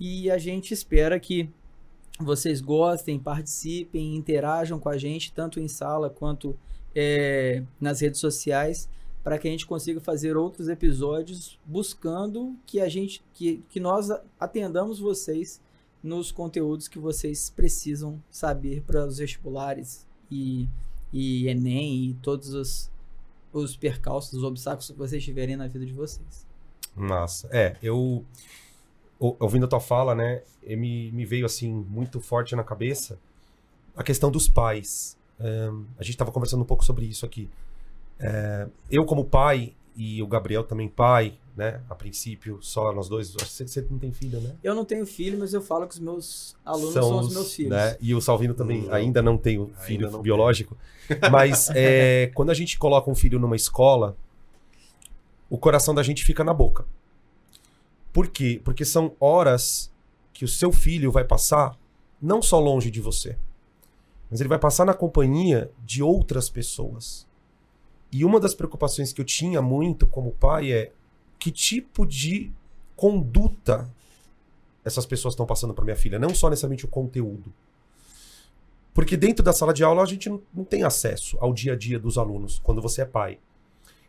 E 0.00 0.30
a 0.30 0.38
gente 0.38 0.72
espera 0.72 1.20
que 1.20 1.50
vocês 2.18 2.60
gostem, 2.60 3.18
participem, 3.18 4.16
interajam 4.16 4.80
com 4.80 4.88
a 4.88 4.96
gente, 4.96 5.32
tanto 5.32 5.60
em 5.60 5.68
sala 5.68 6.08
quanto 6.08 6.56
é, 6.94 7.62
nas 7.78 8.00
redes 8.00 8.18
sociais, 8.18 8.88
para 9.22 9.38
que 9.38 9.46
a 9.46 9.50
gente 9.50 9.66
consiga 9.66 10.00
fazer 10.00 10.36
outros 10.36 10.68
episódios 10.68 11.58
buscando 11.66 12.56
que 12.66 12.80
a 12.80 12.88
gente, 12.88 13.22
que, 13.34 13.62
que 13.68 13.78
nós 13.78 14.08
atendamos 14.38 14.98
vocês 14.98 15.60
nos 16.02 16.32
conteúdos 16.32 16.88
que 16.88 16.98
vocês 16.98 17.50
precisam 17.50 18.22
saber 18.30 18.82
para 18.82 19.06
os 19.06 19.18
vestibulares 19.18 20.06
e, 20.30 20.66
e 21.12 21.46
Enem 21.46 22.10
e 22.10 22.14
todos 22.14 22.54
os, 22.54 22.90
os 23.52 23.76
percalços, 23.76 24.32
os 24.32 24.44
obstáculos 24.44 24.90
que 24.90 24.96
vocês 24.96 25.22
tiverem 25.22 25.56
na 25.56 25.66
vida 25.66 25.84
de 25.84 25.92
vocês. 25.92 26.46
Massa. 26.96 27.48
É, 27.52 27.76
eu. 27.82 28.24
Ou- 29.20 29.36
Ouvindo 29.38 29.66
a 29.66 29.68
tua 29.68 29.78
fala, 29.80 30.14
né? 30.16 30.42
Me, 30.66 31.12
me 31.12 31.24
veio 31.24 31.46
assim 31.46 31.72
muito 31.72 32.20
forte 32.20 32.56
na 32.56 32.64
cabeça 32.64 33.18
a 33.96 34.02
questão 34.02 34.30
dos 34.30 34.48
pais. 34.48 35.16
Ahn, 35.38 35.84
a 35.98 36.02
gente 36.02 36.14
estava 36.14 36.32
conversando 36.32 36.62
um 36.62 36.66
pouco 36.66 36.84
sobre 36.84 37.04
isso 37.06 37.24
aqui. 37.24 37.48
É, 38.18 38.66
eu, 38.90 39.04
como 39.04 39.24
pai, 39.24 39.74
e 39.96 40.22
o 40.22 40.26
Gabriel 40.26 40.64
também 40.64 40.88
pai, 40.88 41.34
né? 41.56 41.80
A 41.90 41.94
princípio, 41.94 42.58
só 42.62 42.92
nós 42.92 43.08
dois. 43.08 43.34
Acho 43.36 43.44
que 43.46 43.50
Você, 43.52 43.66
você 43.68 43.86
não 43.90 43.98
tem 43.98 44.12
filho, 44.12 44.40
né? 44.40 44.54
Eu 44.62 44.74
não 44.74 44.84
tenho 44.84 45.04
filho, 45.06 45.38
mas 45.38 45.52
eu 45.52 45.60
falo 45.60 45.86
que 45.86 45.94
os 45.94 46.00
meus 46.00 46.56
alunos 46.64 46.92
são, 46.92 47.18
os 47.20 47.32
meus 47.34 47.54
filhos. 47.54 47.72
né? 47.72 47.96
E 48.00 48.14
o 48.14 48.20
Salvino 48.20 48.54
também 48.54 48.82
Não. 48.82 48.94
ainda 48.94 49.20
não 49.22 49.36
tem 49.36 49.66
filho 49.80 50.10
não 50.10 50.22
biológico. 50.22 50.76
Mas 51.30 51.68
é, 51.74 52.30
quando 52.34 52.50
a 52.50 52.54
gente 52.54 52.78
coloca 52.78 53.10
um 53.10 53.14
filho 53.14 53.38
numa 53.38 53.56
escola, 53.56 54.16
o 55.48 55.58
coração 55.58 55.94
da 55.94 56.02
gente 56.02 56.24
fica 56.24 56.44
na 56.44 56.54
boca. 56.54 56.84
Por 58.12 58.28
quê? 58.28 58.60
Porque 58.64 58.84
são 58.84 59.14
horas 59.20 59.90
que 60.32 60.44
o 60.44 60.48
seu 60.48 60.72
filho 60.72 61.12
vai 61.12 61.24
passar 61.24 61.78
não 62.20 62.42
só 62.42 62.58
longe 62.58 62.90
de 62.90 63.00
você, 63.00 63.38
mas 64.30 64.40
ele 64.40 64.48
vai 64.48 64.58
passar 64.58 64.84
na 64.84 64.94
companhia 64.94 65.70
de 65.84 66.02
outras 66.02 66.48
pessoas. 66.48 67.26
E 68.12 68.24
uma 68.24 68.40
das 68.40 68.54
preocupações 68.54 69.12
que 69.12 69.20
eu 69.20 69.24
tinha 69.24 69.62
muito 69.62 70.06
como 70.06 70.32
pai 70.32 70.72
é 70.72 70.92
que 71.38 71.50
tipo 71.50 72.06
de 72.06 72.52
conduta 72.96 73.90
essas 74.84 75.06
pessoas 75.06 75.32
estão 75.32 75.46
passando 75.46 75.74
para 75.74 75.84
minha 75.84 75.96
filha, 75.96 76.18
não 76.18 76.34
só 76.34 76.48
necessariamente 76.48 76.84
o 76.84 76.88
conteúdo. 76.88 77.52
Porque 78.92 79.16
dentro 79.16 79.44
da 79.44 79.52
sala 79.52 79.72
de 79.72 79.84
aula 79.84 80.02
a 80.02 80.06
gente 80.06 80.28
não, 80.28 80.64
tem 80.64 80.82
acesso 80.82 81.36
ao 81.40 81.52
dia 81.52 81.74
a 81.74 81.76
dia 81.76 81.98
dos 81.98 82.18
alunos 82.18 82.58
quando 82.58 82.82
você 82.82 83.02
é 83.02 83.04
pai. 83.04 83.38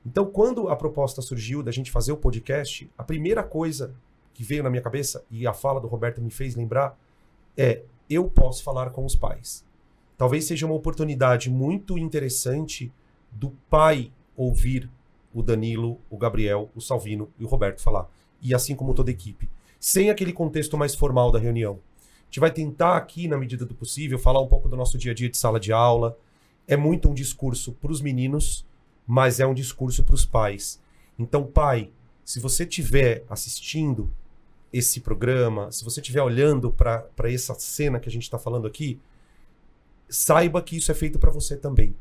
Então, 0.05 0.25
quando 0.25 0.67
a 0.69 0.75
proposta 0.75 1.21
surgiu 1.21 1.61
da 1.61 1.71
gente 1.71 1.91
fazer 1.91 2.11
o 2.11 2.17
podcast, 2.17 2.89
a 2.97 3.03
primeira 3.03 3.43
coisa 3.43 3.93
que 4.33 4.43
veio 4.43 4.63
na 4.63 4.69
minha 4.69 4.81
cabeça, 4.81 5.23
e 5.29 5.45
a 5.45 5.53
fala 5.53 5.79
do 5.79 5.87
Roberto 5.87 6.21
me 6.21 6.31
fez 6.31 6.55
lembrar, 6.55 6.97
é: 7.55 7.83
eu 8.09 8.29
posso 8.29 8.63
falar 8.63 8.89
com 8.89 9.05
os 9.05 9.15
pais. 9.15 9.63
talvez 10.17 10.45
seja 10.45 10.67
uma 10.67 10.75
oportunidade 10.75 11.49
muito 11.49 11.97
interessante 11.97 12.91
do 13.31 13.51
pai 13.69 14.11
ouvir 14.35 14.89
o 15.33 15.41
Danilo, 15.41 15.99
o 16.09 16.17
Gabriel, 16.17 16.69
o 16.75 16.81
Salvino 16.81 17.29
e 17.39 17.43
o 17.43 17.47
Roberto 17.47 17.81
falar. 17.81 18.07
E 18.41 18.53
assim 18.53 18.75
como 18.75 18.93
toda 18.93 19.09
a 19.09 19.13
equipe. 19.13 19.49
Sem 19.79 20.09
aquele 20.09 20.33
contexto 20.33 20.77
mais 20.77 20.93
formal 20.93 21.31
da 21.31 21.39
reunião. 21.39 21.79
A 22.03 22.25
gente 22.25 22.39
vai 22.39 22.51
tentar 22.51 22.97
aqui, 22.97 23.27
na 23.27 23.37
medida 23.37 23.65
do 23.65 23.73
possível, 23.73 24.19
falar 24.19 24.41
um 24.41 24.47
pouco 24.47 24.69
do 24.69 24.75
nosso 24.77 24.97
dia 24.97 25.11
a 25.11 25.15
dia 25.15 25.29
de 25.29 25.37
sala 25.37 25.59
de 25.59 25.73
aula. 25.73 26.17
É 26.67 26.77
muito 26.77 27.09
um 27.09 27.13
discurso 27.13 27.73
para 27.73 27.91
os 27.91 28.01
meninos, 28.01 28.65
mas 29.05 29.39
é 29.39 29.45
um 29.45 29.53
discurso 29.53 30.03
para 30.03 30.15
os 30.15 30.25
pais. 30.25 30.79
Então, 31.17 31.45
pai, 31.45 31.91
se 32.23 32.39
você 32.39 32.63
estiver 32.63 33.23
assistindo 33.29 34.11
esse 34.71 35.01
programa, 35.01 35.71
se 35.71 35.83
você 35.83 35.99
estiver 35.99 36.21
olhando 36.21 36.71
para 36.71 37.09
essa 37.25 37.53
cena 37.55 37.99
que 37.99 38.07
a 38.07 38.11
gente 38.11 38.23
está 38.23 38.39
falando 38.39 38.67
aqui, 38.67 38.99
saiba 40.09 40.61
que 40.61 40.77
isso 40.77 40.91
é 40.91 40.95
feito 40.95 41.19
para 41.19 41.31
você 41.31 41.57
também. 41.57 41.95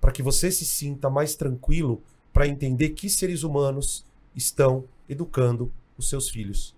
Para 0.00 0.12
que 0.12 0.22
você 0.22 0.50
se 0.50 0.64
sinta 0.64 1.10
mais 1.10 1.34
tranquilo 1.34 2.02
para 2.32 2.46
entender 2.46 2.90
que 2.90 3.08
seres 3.08 3.42
humanos 3.42 4.04
estão 4.34 4.84
educando 5.08 5.72
os 5.98 6.08
seus 6.08 6.28
filhos. 6.28 6.74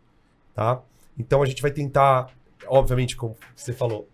Tá? 0.55 0.83
Então 1.19 1.43
a 1.43 1.47
gente 1.47 1.61
vai 1.61 1.71
tentar, 1.71 2.35
obviamente, 2.67 3.17
como 3.17 3.37
você 3.55 3.73
falou, 3.73 4.09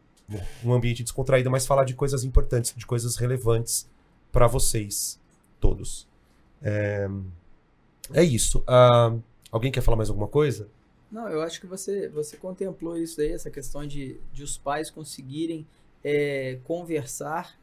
um 0.64 0.72
ambiente 0.72 1.02
descontraído, 1.02 1.50
mas 1.50 1.66
falar 1.66 1.84
de 1.84 1.94
coisas 1.94 2.24
importantes, 2.24 2.74
de 2.76 2.86
coisas 2.86 3.16
relevantes 3.16 3.88
para 4.32 4.46
vocês 4.46 5.20
todos. 5.62 6.08
É, 6.60 7.08
é 8.12 8.24
isso. 8.24 8.58
Uh, 8.60 9.22
alguém 9.50 9.70
quer 9.70 9.80
falar 9.80 9.96
mais 9.96 10.10
alguma 10.10 10.28
coisa? 10.28 10.68
Não, 11.10 11.28
eu 11.28 11.40
acho 11.40 11.60
que 11.60 11.66
você, 11.66 12.08
você 12.08 12.36
contemplou 12.36 12.98
isso 12.98 13.20
aí, 13.20 13.32
essa 13.32 13.50
questão 13.50 13.86
de, 13.86 14.18
de 14.32 14.42
os 14.42 14.58
pais 14.58 14.90
conseguirem 14.90 15.66
é, 16.02 16.58
conversar 16.64 17.56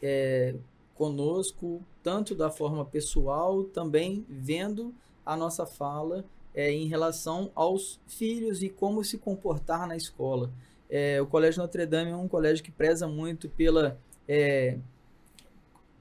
é, 0.00 0.54
conosco, 0.94 1.82
tanto 2.02 2.34
da 2.34 2.50
forma 2.50 2.84
pessoal, 2.84 3.64
também 3.64 4.24
vendo 4.28 4.94
a 5.26 5.36
nossa 5.36 5.66
fala 5.66 6.24
é, 6.54 6.70
em 6.70 6.86
relação 6.86 7.50
aos 7.54 7.98
filhos 8.06 8.62
e 8.62 8.68
como 8.68 9.02
se 9.02 9.18
comportar 9.18 9.88
na 9.88 9.96
escola. 9.96 10.50
É, 10.88 11.20
o 11.22 11.26
Colégio 11.26 11.62
Notre 11.62 11.86
Dame 11.86 12.10
é 12.10 12.16
um 12.16 12.28
colégio 12.28 12.62
que 12.62 12.70
preza 12.70 13.06
muito 13.06 13.48
pela 13.48 13.98
é, 14.28 14.76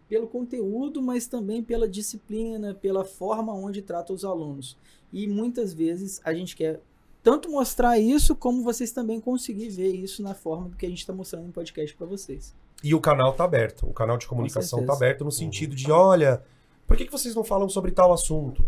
pelo 0.09 0.27
conteúdo, 0.27 1.01
mas 1.01 1.27
também 1.27 1.63
pela 1.63 1.87
disciplina, 1.87 2.73
pela 2.73 3.05
forma 3.05 3.53
onde 3.53 3.81
trata 3.81 4.11
os 4.11 4.25
alunos. 4.25 4.75
E 5.13 5.27
muitas 5.27 5.71
vezes 5.71 6.19
a 6.25 6.33
gente 6.33 6.55
quer 6.55 6.81
tanto 7.21 7.49
mostrar 7.49 7.99
isso, 7.99 8.35
como 8.35 8.63
vocês 8.63 8.91
também 8.91 9.21
conseguir 9.21 9.69
ver 9.69 9.93
isso 9.93 10.23
na 10.23 10.33
forma 10.33 10.71
que 10.77 10.85
a 10.85 10.89
gente 10.89 10.99
está 10.99 11.13
mostrando 11.13 11.45
no 11.45 11.53
podcast 11.53 11.95
para 11.95 12.07
vocês. 12.07 12.55
E 12.83 12.95
o 12.95 12.99
canal 12.99 13.31
está 13.31 13.43
aberto, 13.43 13.85
o 13.87 13.93
canal 13.93 14.17
de 14.17 14.25
comunicação 14.25 14.81
está 14.81 14.93
aberto 14.93 15.23
no 15.23 15.31
sentido 15.31 15.75
de, 15.75 15.91
olha, 15.91 16.41
por 16.87 16.97
que, 16.97 17.05
que 17.05 17.11
vocês 17.11 17.35
não 17.35 17.43
falam 17.43 17.69
sobre 17.69 17.91
tal 17.91 18.11
assunto? 18.11 18.65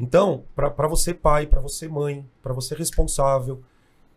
Então, 0.00 0.44
para 0.56 0.88
você 0.88 1.14
pai, 1.14 1.46
para 1.46 1.60
você 1.60 1.86
mãe, 1.86 2.28
para 2.42 2.52
você 2.52 2.74
responsável, 2.74 3.62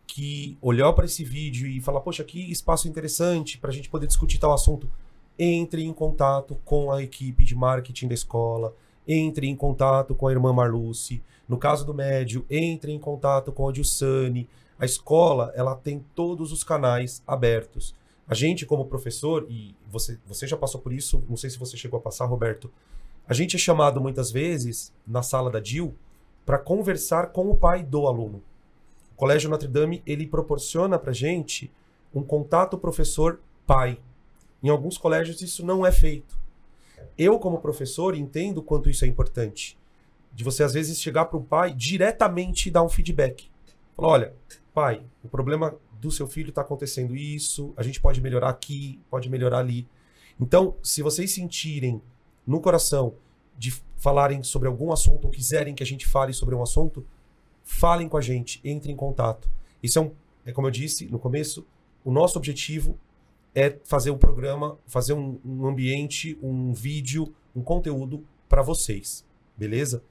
que 0.08 0.58
olhar 0.62 0.92
para 0.94 1.06
esse 1.06 1.24
vídeo 1.24 1.68
e 1.68 1.82
falar, 1.82 2.00
poxa, 2.00 2.24
que 2.24 2.50
espaço 2.52 2.88
interessante 2.88 3.58
para 3.58 3.70
a 3.70 3.74
gente 3.74 3.90
poder 3.90 4.08
discutir 4.08 4.40
tal 4.40 4.54
assunto, 4.54 4.90
entre 5.38 5.84
em 5.84 5.94
contato 5.94 6.58
com 6.64 6.92
a 6.92 7.02
equipe 7.02 7.44
de 7.44 7.56
marketing 7.56 8.08
da 8.08 8.14
escola, 8.14 8.74
entre 9.08 9.48
em 9.48 9.56
contato 9.56 10.16
com 10.16 10.28
a 10.28 10.32
irmã 10.32 10.54
Marluce. 10.54 11.22
No 11.48 11.58
caso 11.58 11.86
do 11.86 11.94
médio, 11.94 12.46
entre 12.50 12.92
em 12.92 13.00
contato 13.00 13.52
com 13.52 13.68
a 13.68 13.72
Dilsane. 13.72 14.50
A 14.80 14.86
escola, 14.86 15.54
ela 15.56 15.76
tem 15.76 16.04
todos 16.16 16.52
os 16.52 16.64
canais 16.64 17.22
abertos. 17.26 17.96
A 18.28 18.34
gente, 18.34 18.66
como 18.66 18.86
professor, 18.86 19.46
e 19.50 19.76
você, 19.88 20.18
você 20.26 20.48
já 20.48 20.58
passou 20.58 20.82
por 20.82 20.92
isso, 20.92 21.24
não 21.30 21.38
sei 21.38 21.50
se 21.50 21.60
você 21.60 21.78
chegou 21.78 22.00
a 22.00 22.02
passar, 22.02 22.26
Roberto, 22.26 22.72
a 23.28 23.34
gente 23.34 23.56
é 23.56 23.60
chamado 23.60 24.02
muitas 24.02 24.32
vezes 24.32 24.92
na 25.06 25.22
sala 25.22 25.52
da 25.52 25.60
DIL 25.60 25.96
para 26.46 26.58
conversar 26.58 27.28
com 27.28 27.50
o 27.50 27.56
pai 27.56 27.84
do 27.84 28.08
aluno. 28.08 28.42
O 29.14 29.16
Colégio 29.16 29.50
Notre 29.50 29.68
Dame, 29.68 30.04
ele 30.06 30.28
proporciona 30.28 31.00
para 31.00 31.14
gente 31.14 31.72
um 32.14 32.22
contato 32.22 32.78
professor-pai. 32.78 34.00
Em 34.62 34.70
alguns 34.70 34.98
colégios 34.98 35.42
isso 35.42 35.66
não 35.66 35.86
é 35.86 35.92
feito. 35.92 36.38
Eu, 37.18 37.40
como 37.40 37.60
professor, 37.60 38.16
entendo 38.16 38.62
quanto 38.62 38.90
isso 38.90 39.06
é 39.06 39.08
importante. 39.08 39.78
De 40.34 40.44
você, 40.44 40.64
às 40.64 40.74
vezes, 40.74 41.00
chegar 41.00 41.26
para 41.26 41.38
o 41.38 41.44
pai 41.44 41.74
diretamente 41.74 42.68
e 42.68 42.72
dar 42.72 42.84
um 42.84 42.90
feedback. 42.90 43.50
Falar, 43.96 44.08
olha, 44.10 44.34
pai, 44.74 45.04
o 45.24 45.30
problema 45.30 45.76
do 46.02 46.12
seu 46.12 46.28
filho 46.28 46.50
está 46.50 46.62
acontecendo 46.62 47.16
isso, 47.16 47.74
a 47.78 47.84
gente 47.84 48.02
pode 48.02 48.22
melhorar 48.22 48.50
aqui, 48.50 49.00
pode 49.10 49.30
melhorar 49.30 49.60
ali. 49.60 49.88
Então, 50.40 50.76
se 50.84 51.02
vocês 51.02 51.32
sentirem 51.32 52.02
no 52.46 52.60
coração 52.60 53.16
de 53.58 53.72
falarem 53.98 54.44
sobre 54.44 54.68
algum 54.68 54.92
assunto 54.92 55.26
ou 55.26 55.32
quiserem 55.32 55.74
que 55.74 55.82
a 55.82 55.86
gente 55.86 56.06
fale 56.06 56.34
sobre 56.34 56.54
um 56.54 56.62
assunto, 56.62 57.06
falem 57.64 58.08
com 58.08 58.18
a 58.18 58.22
gente, 58.22 58.60
entrem 58.64 58.94
em 58.94 58.98
contato. 58.98 59.50
Isso 59.82 59.98
é, 59.98 60.02
um, 60.02 60.12
é 60.46 60.52
como 60.52 60.68
eu 60.68 60.72
disse 60.72 61.06
no 61.08 61.18
começo, 61.18 61.66
o 62.04 62.12
nosso 62.12 62.38
objetivo 62.38 63.00
é 63.56 63.78
fazer 63.86 64.12
um 64.12 64.18
programa, 64.18 64.78
fazer 64.86 65.14
um, 65.14 65.40
um 65.46 65.66
ambiente, 65.66 66.38
um 66.44 66.74
vídeo, 66.74 67.34
um 67.56 67.62
conteúdo 67.62 68.22
para 68.50 68.62
vocês, 68.62 69.26
beleza? 69.58 70.04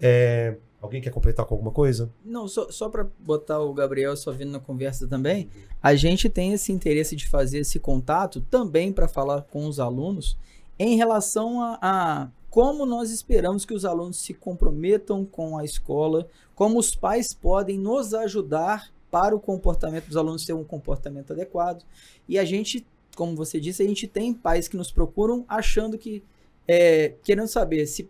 É, 0.00 0.56
alguém 0.82 1.00
quer 1.00 1.10
completar 1.10 1.46
com 1.46 1.54
alguma 1.54 1.70
coisa? 1.70 2.10
Não, 2.24 2.48
só, 2.48 2.70
só 2.70 2.88
para 2.88 3.06
botar 3.20 3.60
o 3.60 3.72
Gabriel 3.72 4.16
só 4.16 4.32
vindo 4.32 4.50
na 4.50 4.58
conversa 4.58 5.06
também, 5.06 5.48
a 5.80 5.94
gente 5.94 6.28
tem 6.28 6.52
esse 6.52 6.72
interesse 6.72 7.14
de 7.14 7.28
fazer 7.28 7.60
esse 7.60 7.78
contato 7.78 8.40
também 8.40 8.92
para 8.92 9.06
falar 9.06 9.42
com 9.42 9.66
os 9.66 9.78
alunos 9.78 10.36
em 10.76 10.96
relação 10.96 11.62
a, 11.62 11.78
a 11.80 12.28
como 12.50 12.84
nós 12.86 13.10
esperamos 13.10 13.64
que 13.64 13.74
os 13.74 13.84
alunos 13.84 14.18
se 14.18 14.32
comprometam 14.34 15.24
com 15.24 15.56
a 15.58 15.64
escola, 15.64 16.26
como 16.54 16.78
os 16.78 16.94
pais 16.94 17.32
podem 17.32 17.78
nos 17.78 18.14
ajudar 18.14 18.90
para 19.10 19.34
o 19.34 19.40
comportamento 19.40 20.06
dos 20.06 20.16
alunos 20.16 20.44
ter 20.44 20.52
um 20.52 20.64
comportamento 20.64 21.32
adequado. 21.32 21.84
E 22.28 22.38
a 22.38 22.44
gente, 22.44 22.86
como 23.16 23.34
você 23.34 23.60
disse, 23.60 23.82
a 23.82 23.86
gente 23.86 24.06
tem 24.06 24.32
pais 24.32 24.68
que 24.68 24.76
nos 24.76 24.90
procuram 24.90 25.44
achando 25.48 25.96
que, 25.96 26.22
é, 26.66 27.14
querendo 27.22 27.48
saber 27.48 27.86
se 27.86 28.08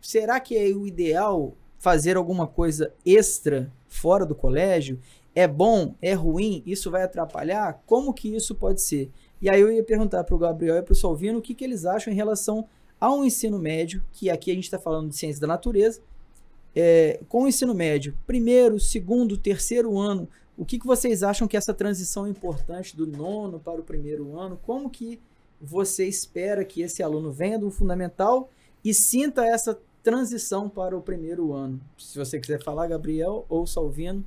será 0.00 0.40
que 0.40 0.56
é 0.56 0.74
o 0.74 0.86
ideal 0.86 1.54
fazer 1.78 2.16
alguma 2.16 2.46
coisa 2.46 2.92
extra 3.04 3.72
fora 3.88 4.24
do 4.24 4.34
colégio? 4.34 4.98
É 5.34 5.46
bom? 5.46 5.94
É 6.00 6.12
ruim? 6.12 6.62
Isso 6.66 6.90
vai 6.90 7.02
atrapalhar? 7.02 7.82
Como 7.86 8.12
que 8.12 8.34
isso 8.34 8.54
pode 8.54 8.82
ser? 8.82 9.10
E 9.40 9.48
aí 9.48 9.60
eu 9.60 9.70
ia 9.70 9.82
perguntar 9.82 10.24
para 10.24 10.34
o 10.34 10.38
Gabriel 10.38 10.76
e 10.76 10.82
para 10.82 10.92
o 10.92 10.96
Salvino 10.96 11.38
o 11.38 11.42
que, 11.42 11.54
que 11.54 11.64
eles 11.64 11.84
acham 11.84 12.12
em 12.12 12.16
relação 12.16 12.66
ao 13.00 13.24
ensino 13.24 13.58
médio, 13.58 14.02
que 14.12 14.28
aqui 14.28 14.50
a 14.50 14.54
gente 14.54 14.64
está 14.64 14.78
falando 14.78 15.08
de 15.08 15.16
ciência 15.16 15.40
da 15.40 15.46
natureza, 15.46 16.02
é, 16.74 17.20
com 17.28 17.44
o 17.44 17.48
ensino 17.48 17.74
médio, 17.74 18.16
primeiro, 18.26 18.78
segundo, 18.78 19.36
terceiro 19.36 19.98
ano, 19.98 20.28
o 20.56 20.64
que, 20.64 20.78
que 20.78 20.86
vocês 20.86 21.22
acham 21.22 21.48
que 21.48 21.56
essa 21.56 21.72
transição 21.72 22.28
importante 22.28 22.96
do 22.96 23.06
nono 23.06 23.58
para 23.58 23.80
o 23.80 23.84
primeiro 23.84 24.38
ano? 24.38 24.58
Como 24.62 24.90
que 24.90 25.18
você 25.60 26.06
espera 26.06 26.64
que 26.64 26.82
esse 26.82 27.02
aluno 27.02 27.32
venha 27.32 27.58
do 27.58 27.70
fundamental 27.70 28.50
e 28.84 28.92
sinta 28.92 29.44
essa 29.44 29.78
transição 30.02 30.68
para 30.68 30.96
o 30.96 31.00
primeiro 31.00 31.52
ano? 31.52 31.80
Se 31.98 32.18
você 32.18 32.38
quiser 32.38 32.62
falar, 32.62 32.88
Gabriel 32.88 33.46
ou 33.48 33.66
Salvino, 33.66 34.24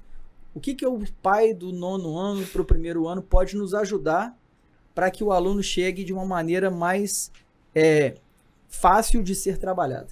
o 0.54 0.60
que, 0.60 0.76
que 0.76 0.86
o 0.86 1.04
pai 1.22 1.54
do 1.54 1.72
nono 1.72 2.18
ano 2.18 2.46
para 2.48 2.62
o 2.62 2.66
primeiro 2.66 3.08
ano 3.08 3.22
pode 3.22 3.56
nos 3.56 3.74
ajudar 3.74 4.38
para 4.94 5.10
que 5.10 5.24
o 5.24 5.32
aluno 5.32 5.64
chegue 5.64 6.04
de 6.04 6.14
uma 6.14 6.26
maneira 6.26 6.70
mais 6.70 7.32
é, 7.74 8.16
fácil 8.68 9.24
de 9.24 9.34
ser 9.34 9.58
trabalhada? 9.58 10.10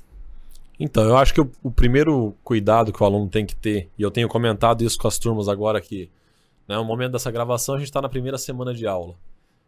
Então, 0.84 1.04
eu 1.04 1.16
acho 1.16 1.32
que 1.32 1.40
o, 1.40 1.52
o, 1.62 1.70
primeiro 1.70 2.36
cuidado 2.44 2.92
que 2.92 3.04
o 3.04 3.06
aluno 3.06 3.30
tem 3.30 3.46
que 3.46 3.56
ter, 3.56 3.92
e 3.96 4.02
eu 4.02 4.10
tenho 4.10 4.28
comentado 4.28 4.84
isso 4.84 4.98
com 4.98 5.08
as 5.08 5.20
turmas 5.20 5.48
agora 5.48 5.80
que, 5.80 6.10
né, 6.68 6.76
no 6.76 6.84
momento 6.84 7.12
dessa 7.12 7.30
gravação, 7.30 7.76
a 7.76 7.78
gente 7.78 7.90
está 7.90 8.02
na 8.02 8.10
primeira 8.10 8.36
semana 8.36 8.74
de 8.74 8.88
aula. 8.88 9.16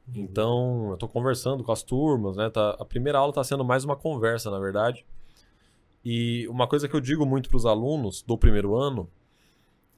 Uhum. 0.08 0.14
Então, 0.16 0.88
eu 0.88 0.94
estou 0.96 1.08
conversando 1.08 1.64
com 1.64 1.72
as 1.72 1.84
turmas, 1.84 2.36
né? 2.36 2.50
Tá, 2.50 2.72
a 2.80 2.84
primeira 2.84 3.20
aula 3.20 3.30
está 3.30 3.44
sendo 3.44 3.64
mais 3.64 3.84
uma 3.84 3.96
conversa, 3.96 4.50
na 4.50 4.58
verdade. 4.58 5.06
E 6.04 6.48
uma 6.48 6.68
coisa 6.68 6.88
que 6.88 6.96
eu 6.96 7.00
digo 7.00 7.28
muito 7.28 7.48
para 7.48 7.58
os 7.58 7.66
alunos 7.68 8.24
do 8.24 8.36
primeiro 8.36 8.76
ano 8.76 9.08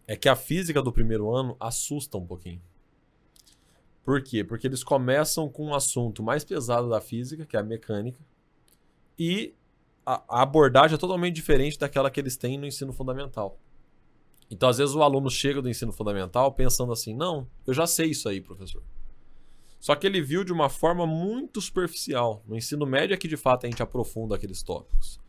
é 0.05 0.17
que 0.17 0.27
a 0.27 0.36
física 0.36 0.81
do 0.81 0.91
primeiro 0.91 1.34
ano 1.34 1.55
assusta 1.62 2.17
um 2.17 2.27
pouquinho. 2.27 2.62
Por 4.03 4.22
quê? 4.22 4.43
Porque 4.43 4.67
eles 4.67 4.84
começam 4.84 5.48
com 5.48 5.67
um 5.67 5.74
assunto 5.74 6.22
mais 6.22 6.43
pesado 6.43 6.89
da 6.89 7.00
física, 7.00 7.45
que 7.45 7.55
é 7.55 7.60
a 7.62 7.63
mecânica, 7.63 8.19
e 9.17 9.53
a, 10.05 10.24
a 10.39 10.41
abordagem 10.43 10.95
é 10.95 10.97
totalmente 10.97 11.35
diferente 11.35 11.79
daquela 11.79 12.09
que 12.12 12.19
eles 12.19 12.38
têm 12.38 12.57
no 12.57 12.65
ensino 12.65 12.93
fundamental. 12.93 13.59
Então, 14.50 14.69
às 14.69 14.77
vezes, 14.77 14.93
o 14.93 15.01
aluno 15.01 15.29
chega 15.29 15.62
do 15.62 15.69
ensino 15.69 15.91
fundamental 15.91 16.51
pensando 16.53 16.91
assim: 16.93 17.15
não, 17.15 17.47
eu 17.65 17.74
já 17.74 17.88
sei 17.88 18.12
isso 18.12 18.29
aí, 18.29 18.39
professor. 18.41 18.83
Só 19.79 19.95
que 19.95 20.05
ele 20.07 20.21
viu 20.21 20.43
de 20.43 20.51
uma 20.53 20.69
forma 20.69 21.05
muito 21.05 21.62
superficial. 21.62 22.43
No 22.47 22.55
ensino 22.55 22.85
médio 22.85 23.13
é 23.13 23.17
que 23.17 23.27
de 23.27 23.38
fato 23.38 23.65
a 23.65 23.69
gente 23.69 23.81
aprofunda 23.83 24.35
aqueles 24.35 24.63
tópicos. 24.63 25.19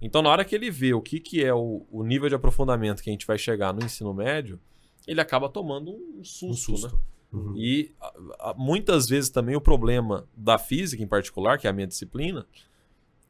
Então, 0.00 0.22
na 0.22 0.28
hora 0.30 0.44
que 0.44 0.54
ele 0.54 0.70
vê 0.70 0.92
o 0.94 1.00
que, 1.00 1.18
que 1.18 1.42
é 1.44 1.52
o, 1.54 1.86
o 1.90 2.04
nível 2.04 2.28
de 2.28 2.34
aprofundamento 2.34 3.02
que 3.02 3.10
a 3.10 3.12
gente 3.12 3.26
vai 3.26 3.38
chegar 3.38 3.72
no 3.72 3.84
ensino 3.84 4.12
médio, 4.12 4.60
ele 5.06 5.20
acaba 5.20 5.48
tomando 5.48 5.90
um 5.92 6.22
susto, 6.24 6.46
um 6.46 6.54
susto. 6.76 6.94
né? 6.94 7.02
Uhum. 7.32 7.54
E 7.56 7.92
a- 8.00 8.50
a- 8.50 8.54
muitas 8.56 9.08
vezes 9.08 9.30
também 9.30 9.56
o 9.56 9.60
problema 9.60 10.28
da 10.36 10.58
física 10.58 11.02
em 11.02 11.06
particular, 11.08 11.58
que 11.58 11.66
é 11.66 11.70
a 11.70 11.72
minha 11.72 11.86
disciplina, 11.86 12.46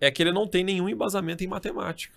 é 0.04 0.11
que 0.11 0.23
ele 0.23 0.32
não 0.32 0.46
tem 0.46 0.62
nenhum 0.62 0.88
embasamento 0.88 1.42
em 1.42 1.46
matemática. 1.46 2.16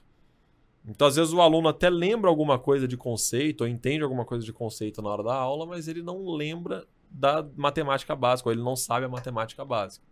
Então, 0.86 1.08
às 1.08 1.16
vezes, 1.16 1.34
o 1.34 1.42
aluno 1.42 1.68
até 1.68 1.90
lembra 1.90 2.30
alguma 2.30 2.58
coisa 2.58 2.88
de 2.88 2.96
conceito, 2.96 3.62
ou 3.62 3.68
entende 3.68 4.04
alguma 4.04 4.26
coisa 4.26 4.46
de 4.46 4.54
conceito 4.54 5.02
na 5.02 5.10
hora 5.10 5.24
da 5.24 5.34
aula, 5.34 5.66
mas 5.66 5.88
ele 5.88 6.02
não 6.02 6.30
lembra 6.30 6.86
da 7.10 7.46
matemática 7.56 8.16
básica, 8.16 8.50
ou 8.50 8.54
ele 8.54 8.64
não 8.64 8.76
sabe 8.76 9.06
a 9.06 9.10
matemática 9.10 9.64
básica. 9.66 10.06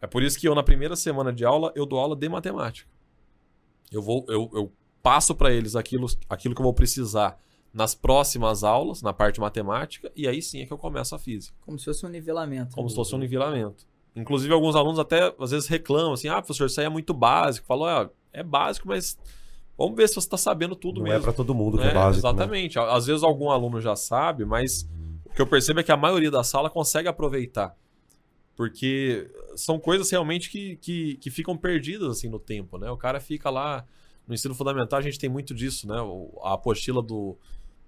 É 0.00 0.06
por 0.06 0.22
isso 0.22 0.38
que 0.38 0.46
eu, 0.46 0.54
na 0.54 0.62
primeira 0.62 0.96
semana 0.96 1.32
de 1.32 1.44
aula, 1.44 1.72
eu 1.74 1.86
dou 1.86 1.98
aula 1.98 2.16
de 2.16 2.28
matemática. 2.28 2.88
Eu, 3.90 4.02
vou, 4.02 4.24
eu, 4.28 4.50
eu 4.54 4.72
passo 5.02 5.34
para 5.34 5.52
eles 5.52 5.74
aquilo, 5.76 6.06
aquilo 6.28 6.54
que 6.54 6.60
eu 6.60 6.64
vou 6.64 6.74
precisar 6.74 7.38
nas 7.72 7.94
próximas 7.94 8.64
aulas, 8.64 9.02
na 9.02 9.12
parte 9.12 9.40
matemática, 9.40 10.10
e 10.16 10.26
aí 10.26 10.42
sim 10.42 10.60
é 10.60 10.66
que 10.66 10.72
eu 10.72 10.78
começo 10.78 11.14
a 11.14 11.18
física. 11.18 11.56
Como 11.60 11.78
se 11.78 11.84
fosse 11.84 12.04
um 12.04 12.08
nivelamento. 12.08 12.74
Como 12.74 12.88
se 12.88 12.94
fosse 12.94 13.14
um 13.14 13.18
nivelamento. 13.18 13.86
Inclusive, 14.16 14.52
alguns 14.52 14.74
alunos 14.76 14.98
até 14.98 15.34
às 15.38 15.50
vezes 15.50 15.68
reclamam 15.68 16.12
assim: 16.12 16.28
ah, 16.28 16.42
professor, 16.42 16.66
isso 16.66 16.80
aí 16.80 16.86
é 16.86 16.90
muito 16.90 17.14
básico. 17.14 17.66
Falou, 17.66 17.88
é, 17.88 18.10
é 18.32 18.42
básico, 18.42 18.88
mas 18.88 19.18
vamos 19.78 19.96
ver 19.96 20.08
se 20.08 20.14
você 20.14 20.26
está 20.26 20.36
sabendo 20.36 20.74
tudo 20.76 20.96
Não 20.98 21.04
mesmo. 21.04 21.18
é 21.18 21.22
pra 21.22 21.32
todo 21.32 21.54
mundo 21.54 21.78
que 21.78 21.84
É, 21.84 21.90
é 21.90 21.94
básico. 21.94 22.26
né? 22.26 22.32
Exatamente. 22.32 22.78
Às 22.78 23.06
vezes 23.06 23.22
algum 23.22 23.50
aluno 23.50 23.80
já 23.80 23.94
sabe, 23.96 24.44
mas 24.44 24.88
o 25.24 25.30
que 25.34 25.40
eu 25.40 25.46
percebo 25.46 25.80
é 25.80 25.82
que 25.82 25.92
a 25.92 25.96
maioria 25.96 26.30
da 26.30 26.42
sala 26.42 26.68
consegue 26.68 27.08
aproveitar. 27.08 27.74
Porque 28.56 29.30
são 29.56 29.78
coisas 29.78 30.10
realmente 30.10 30.50
que, 30.50 30.76
que, 30.76 31.14
que 31.16 31.30
ficam 31.30 31.56
perdidas 31.56 32.08
assim 32.10 32.28
no 32.28 32.38
tempo, 32.38 32.76
né? 32.76 32.90
O 32.90 32.96
cara 32.96 33.18
fica 33.20 33.48
lá 33.48 33.86
no 34.26 34.34
ensino 34.34 34.54
fundamental, 34.54 34.98
a 34.98 35.02
gente 35.02 35.18
tem 35.18 35.30
muito 35.30 35.54
disso, 35.54 35.88
né? 35.88 35.96
A 36.42 36.52
apostila 36.54 37.00
do, 37.02 37.38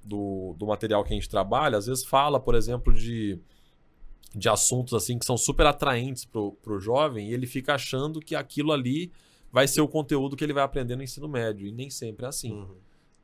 do, 0.03 0.55
do 0.59 0.67
material 0.67 1.05
que 1.05 1.13
a 1.13 1.15
gente 1.17 1.29
trabalha, 1.29 1.77
às 1.77 1.87
vezes 1.87 2.05
fala, 2.05 2.41
por 2.41 2.55
exemplo, 2.55 2.93
de, 2.93 3.39
de 4.35 4.49
assuntos 4.49 4.95
assim 4.95 5.19
que 5.19 5.27
são 5.27 5.37
super 5.37 5.67
atraentes 5.67 6.25
pro, 6.25 6.53
pro 6.63 6.81
jovem 6.81 7.29
e 7.31 7.35
ele 7.35 7.47
fica 7.47 7.75
achando 7.75 8.21
que 8.21 8.35
aquilo 8.35 8.73
ali 8.73 9.13
vai 9.51 9.69
ser 9.69 9.81
o 9.83 9.89
conteúdo 9.89 10.35
que 10.37 10.43
ele 10.43 10.53
vai 10.55 10.63
aprender 10.65 10.97
no 10.97 11.03
ensino 11.03 11.29
médio. 11.29 11.67
E 11.67 11.73
nem 11.73 11.91
sempre 11.91 12.25
é 12.25 12.29
assim. 12.29 12.53
Uhum. 12.53 12.75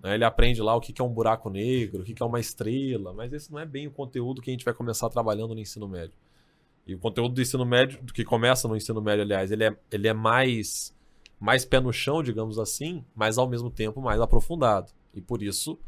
né? 0.03 0.15
Ele 0.15 0.25
aprende 0.25 0.61
lá 0.61 0.75
o 0.77 0.81
que 0.81 0.93
que 0.93 1.01
é 1.01 1.05
um 1.05 1.09
buraco 1.13 1.49
negro, 1.49 2.03
o 2.03 2.05
que 2.05 2.13
que 2.13 2.23
é 2.23 2.27
uma 2.27 2.39
estrela, 2.39 3.13
mas 3.15 3.33
esse 3.33 3.51
não 3.51 3.59
é 3.59 3.65
bem 3.65 3.87
o 3.87 3.91
conteúdo 3.91 4.43
que 4.43 4.51
a 4.51 4.53
gente 4.53 4.65
vai 4.65 4.75
começar 4.75 5.09
trabalhando 5.09 5.55
no 5.55 5.61
ensino 5.61 5.89
médio. 5.89 6.15
E 6.87 6.95
o 6.95 6.99
conteúdo 6.99 7.35
do 7.35 7.41
ensino 7.43 7.65
médio, 7.65 8.03
do 8.03 8.13
que 8.13 8.25
começa 8.25 8.67
no 8.69 8.77
ensino 8.77 9.01
médio, 9.01 9.23
aliás, 9.23 9.51
ele 9.51 9.65
é, 9.65 9.77
ele 9.91 10.09
é 10.09 10.13
mais, 10.15 10.95
mais 11.41 11.65
pé 11.65 11.81
no 11.81 11.93
chão, 11.93 12.23
digamos 12.23 12.59
assim, 12.59 13.05
mas 13.15 13.37
ao 13.39 13.49
mesmo 13.49 13.71
tempo 13.71 14.01
mais 14.01 14.21
aprofundado. 14.21 14.91
E 15.15 15.21
por 15.21 15.43
isso 15.43 15.79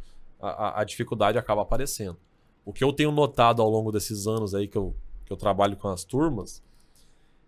a- 0.40 0.80
a 0.80 0.84
dificuldade 0.84 1.36
acaba 1.38 1.62
aparecendo. 1.62 2.16
O 2.64 2.72
que 2.72 2.82
eu 2.84 2.92
tenho 2.92 3.10
notado 3.12 3.60
ao 3.62 3.68
longo 3.70 3.90
desses 3.92 4.26
anos 4.26 4.54
aí 4.54 4.68
que 4.68 4.76
eu, 4.76 4.94
que 5.30 5.32
eu 5.32 5.36
trabalho 5.36 5.76
com 5.76 5.86
as 5.86 6.02
turmas 6.02 6.60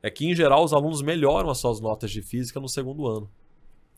é 0.01 0.09
que, 0.09 0.25
em 0.25 0.35
geral, 0.37 0.62
os 0.65 0.73
alunos 0.73 1.03
melhoram 1.03 1.51
as 1.51 1.59
suas 1.59 1.81
notas 1.81 2.12
de 2.12 2.23
física 2.23 2.61
no 2.61 2.69
segundo 2.69 3.07
ano. 3.09 3.29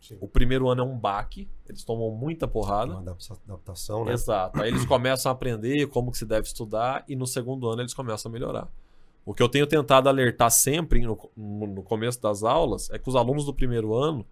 Sim. 0.00 0.16
O 0.20 0.28
primeiro 0.28 0.68
ano 0.70 0.82
é 0.82 0.84
um 0.84 0.98
baque, 0.98 1.48
eles 1.68 1.84
tomam 1.84 2.10
muita 2.10 2.46
porrada. 2.48 2.92
Uma 2.92 3.00
adapta- 3.00 3.36
adaptação, 3.46 4.04
né? 4.06 4.12
Exato. 4.12 4.60
Aí 4.60 4.68
eles 4.68 4.84
começam 4.86 5.30
a 5.30 5.34
aprender 5.34 5.86
como 5.88 6.10
que 6.10 6.18
se 6.18 6.24
deve 6.26 6.46
estudar 6.46 7.04
e 7.08 7.14
no 7.16 7.26
segundo 7.26 7.68
ano 7.68 7.82
eles 7.82 7.92
começam 7.94 8.30
a 8.30 8.32
melhorar. 8.32 8.68
O 9.24 9.32
que 9.34 9.42
eu 9.42 9.48
tenho 9.48 9.66
tentado 9.66 10.08
alertar 10.08 10.50
sempre 10.50 11.00
no, 11.00 11.18
no- 11.36 11.82
começo 11.82 12.20
das 12.20 12.42
aulas 12.42 12.90
é 12.90 12.98
que 12.98 13.08
os 13.08 13.16
alunos 13.16 13.44
do 13.46 13.52
primeiro 13.54 13.94
ano 13.94 14.26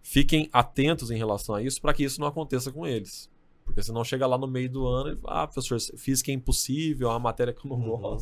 fiquem 0.00 0.48
atentos 0.52 1.10
em 1.12 1.16
relação 1.16 1.54
a 1.56 1.62
isso 1.62 1.80
para 1.80 1.92
que 1.94 2.02
isso 2.04 2.20
não 2.20 2.26
aconteça 2.28 2.70
com 2.72 2.84
eles. 2.86 3.30
Porque 3.64 3.80
senão 3.80 4.02
chega 4.02 4.26
lá 4.26 4.36
no 4.36 4.48
meio 4.48 4.68
do 4.68 4.88
ano 4.88 5.12
e 5.12 5.16
fala, 5.16 5.42
ah, 5.42 5.46
professor, 5.46 5.78
física 5.96 6.32
é 6.32 6.34
impossível, 6.34 7.08
é 7.08 7.12
uma 7.12 7.20
matéria 7.20 7.52
que 7.52 7.64
eu 7.64 7.70
não 7.70 7.76
Uhum. 7.78 8.18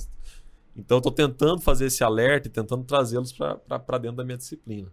Então 0.76 0.96
eu 0.96 1.00
estou 1.00 1.12
tentando 1.12 1.60
fazer 1.60 1.86
esse 1.86 2.02
alerta 2.04 2.48
e 2.48 2.50
tentando 2.50 2.84
trazê-los 2.84 3.32
para 3.32 3.98
dentro 3.98 4.16
da 4.16 4.24
minha 4.24 4.36
disciplina. 4.38 4.90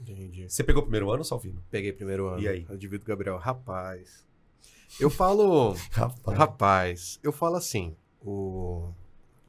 Entendi. 0.00 0.48
Você 0.48 0.64
pegou 0.64 0.80
o 0.80 0.84
primeiro 0.84 1.10
ano, 1.10 1.24
Salvino? 1.24 1.62
Peguei 1.70 1.92
primeiro 1.92 2.26
ano. 2.28 2.40
E 2.42 2.48
aí? 2.48 2.66
Eu 2.68 2.76
divido 2.76 3.04
Gabriel. 3.04 3.36
Rapaz. 3.38 4.26
Eu 4.98 5.08
falo. 5.08 5.74
Rapaz. 5.92 6.38
Rapaz, 6.38 7.20
eu 7.22 7.32
falo 7.32 7.56
assim, 7.56 7.96
o 8.20 8.92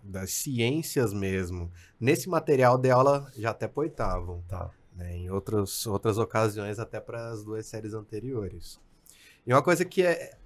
das 0.04 0.32
ciências 0.32 1.14
mesmo. 1.14 1.72
Nesse 2.00 2.28
material 2.30 2.78
de 2.78 2.92
aula 2.92 3.32
já 3.38 3.50
até 3.52 3.68
pro 3.68 3.82
oitavo, 3.84 4.44
Tá. 4.48 4.70
né? 4.96 5.16
Em 5.16 5.30
outros, 5.32 5.88
outras 5.88 6.18
ocasiões 6.18 6.78
até 6.78 7.00
para 7.00 7.30
as 7.30 7.44
duas 7.44 7.66
séries 7.66 7.94
anteriores. 7.94 8.80
E 9.48 9.54
uma 9.54 9.62
coisa 9.64 9.84
que 9.86 10.04
é 10.04 10.38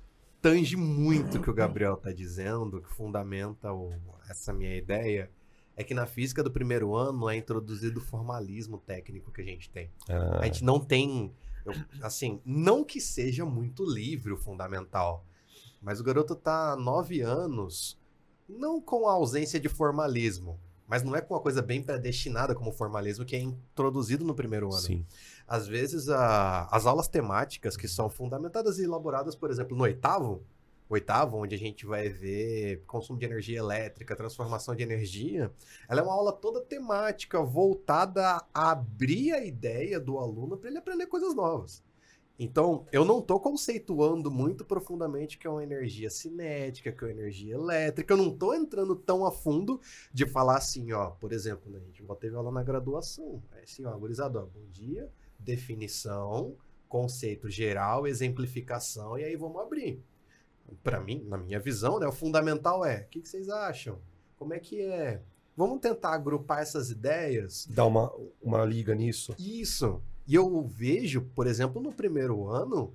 tange 0.42 0.76
muito 0.76 1.38
o 1.38 1.42
que 1.42 1.50
o 1.50 1.54
Gabriel 1.54 1.98
tá 1.98 2.12
dizendo, 2.12 2.82
que 2.82 2.90
fundamenta 2.90 3.72
o- 3.74 3.94
essa 4.30 4.54
minha 4.54 4.76
ideia, 4.76 5.30
é 5.76 5.84
que 5.84 5.94
na 5.94 6.06
física 6.06 6.44
do 6.44 6.52
primeiro 6.52 6.96
ano 6.96 7.30
é 7.30 7.38
introduzido 7.38 8.00
o 8.00 8.04
formalismo 8.04 8.78
técnico 8.78 9.32
que 9.32 9.42
a 9.42 9.46
gente 9.46 9.70
tem. 9.70 9.90
Ah, 10.10 10.40
A 10.42 10.46
gente 10.46 10.64
não 10.64 10.80
tem. 10.80 11.32
eu- 11.66 11.74
assim, 12.02 12.42
não 12.46 12.84
que 12.84 13.00
seja 13.02 13.46
muito 13.46 13.84
livre 13.86 14.32
o 14.32 14.38
fundamental, 14.38 15.26
mas 15.82 16.00
o 16.00 16.04
garoto 16.04 16.36
tá 16.36 16.72
há 16.74 16.76
nove 16.76 17.22
anos, 17.22 17.98
não 18.48 18.80
com 18.82 19.08
a 19.08 19.12
ausência 19.14 19.60
de 19.60 19.68
formalismo, 19.68 20.60
mas 20.88 21.04
não 21.04 21.14
é 21.16 21.22
com 21.22 21.34
uma 21.34 21.42
coisa 21.42 21.62
bem 21.62 21.84
predestinada 21.84 22.56
como 22.56 22.72
formalismo 22.72 23.26
que 23.26 23.36
é 23.36 23.40
introduzido 23.40 24.24
no 24.24 24.34
primeiro 24.34 24.68
ano. 24.68 24.82
sim. 24.82 25.06
Às 25.48 25.68
vezes, 25.68 26.10
a- 26.10 26.68
as 26.72 26.86
aulas 26.86 27.08
temáticas 27.08 27.78
que 27.78 27.88
são 27.88 28.10
fundamentadas 28.10 28.80
e 28.80 28.84
elaboradas, 28.84 29.36
por 29.36 29.50
exemplo, 29.50 29.78
no 29.78 29.84
oitavo, 29.84 30.44
oitavo, 30.90 31.38
onde 31.38 31.56
a 31.56 31.58
gente 31.58 31.86
vai 31.86 32.10
ver 32.10 32.84
consumo 32.86 33.20
de 33.20 33.26
energia 33.26 33.60
elétrica, 33.60 34.16
transformação 34.16 34.76
de 34.76 34.84
energia, 34.84 35.52
ela 35.88 36.02
é 36.02 36.04
uma 36.04 36.14
aula 36.14 36.32
toda 36.34 36.62
temática, 36.62 37.42
voltada 37.42 38.46
a 38.54 38.72
abrir 38.72 39.34
a 39.34 39.44
ideia 39.46 40.00
do 40.00 40.18
aluno 40.18 40.58
para 40.58 40.70
ele 40.70 40.78
aprender 40.80 41.08
coisas 41.08 41.34
novas. 41.36 41.84
Então, 42.40 42.86
eu 42.92 43.04
não 43.04 43.20
estou 43.20 43.40
conceituando 43.40 44.30
muito 44.30 44.64
profundamente 44.64 45.38
que 45.40 45.48
é 45.48 45.50
uma 45.50 45.64
energia 45.64 46.10
cinética, 46.10 46.92
que 46.92 47.04
é 47.04 47.08
uma 47.08 47.14
energia 47.14 47.56
elétrica. 47.56 48.14
Eu 48.14 48.18
não 48.18 48.30
estou 48.32 48.54
entrando 48.54 48.96
tão 48.96 49.26
a 49.26 49.32
fundo 49.32 49.82
de 50.14 50.26
falar 50.28 50.58
assim, 50.58 50.92
ó, 50.92 51.10
por 51.12 51.34
exemplo, 51.34 51.72
né, 51.72 51.80
a 51.80 51.82
gente 51.82 52.06
já 52.06 52.16
teve 52.16 52.36
aula 52.36 52.52
na 52.52 52.62
graduação. 52.64 53.42
É 53.54 53.64
assim, 53.64 53.86
ó, 53.86 53.98
gurizada, 53.98 54.40
bom 54.42 54.68
dia, 54.72 55.12
definição, 55.40 56.56
conceito 56.88 57.50
geral, 57.50 58.08
exemplificação, 58.08 59.18
e 59.18 59.24
aí 59.24 59.36
vamos 59.36 59.62
abrir. 59.62 60.02
Para 60.84 61.00
mim, 61.00 61.24
na 61.28 61.38
minha 61.38 61.60
visão, 61.60 62.00
né, 62.00 62.08
o 62.08 62.12
fundamental 62.12 62.84
é, 62.84 63.02
o 63.02 63.08
que, 63.10 63.22
que 63.22 63.30
vocês 63.30 63.50
acham? 63.50 64.00
Como 64.38 64.54
é 64.54 64.60
que 64.60 64.82
é? 64.82 65.22
Vamos 65.56 65.80
tentar 65.80 66.14
agrupar 66.14 66.62
essas 66.62 66.92
ideias 66.92 67.66
Dá 67.70 67.86
uma, 67.86 68.14
uma 68.42 68.64
liga 68.64 68.94
nisso. 68.94 69.34
isso. 69.40 70.02
E 70.28 70.36
eu 70.36 70.62
vejo, 70.64 71.22
por 71.34 71.48
exemplo, 71.48 71.82
no 71.82 71.92
primeiro 71.92 72.48
ano, 72.48 72.94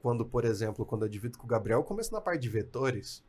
quando, 0.00 0.24
por 0.24 0.44
exemplo, 0.44 0.84
quando 0.84 1.04
eu 1.04 1.08
divido 1.08 1.38
com 1.38 1.44
o 1.44 1.48
Gabriel, 1.48 1.80
eu 1.80 1.84
começo 1.84 2.12
na 2.12 2.20
parte 2.20 2.42
de 2.42 2.48
vetores. 2.48 3.22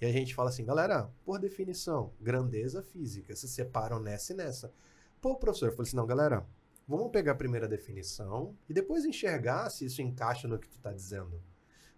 E 0.00 0.06
a 0.06 0.10
gente 0.10 0.34
fala 0.34 0.48
assim, 0.48 0.64
galera, 0.64 1.10
por 1.24 1.38
definição, 1.38 2.10
grandeza 2.20 2.82
física, 2.82 3.36
se 3.36 3.46
separam 3.46 4.00
nessa 4.00 4.32
e 4.32 4.36
nessa. 4.36 4.72
Pô, 5.20 5.36
professor, 5.36 5.66
eu 5.66 5.72
falei 5.72 5.86
assim, 5.86 5.96
não, 5.96 6.06
galera, 6.06 6.44
vamos 6.86 7.10
pegar 7.10 7.32
a 7.32 7.36
primeira 7.36 7.68
definição 7.68 8.54
e 8.68 8.74
depois 8.74 9.04
enxergar 9.04 9.70
se 9.70 9.84
isso 9.84 10.02
encaixa 10.02 10.46
no 10.46 10.58
que 10.58 10.68
tu 10.68 10.78
tá 10.78 10.92
dizendo. 10.92 11.40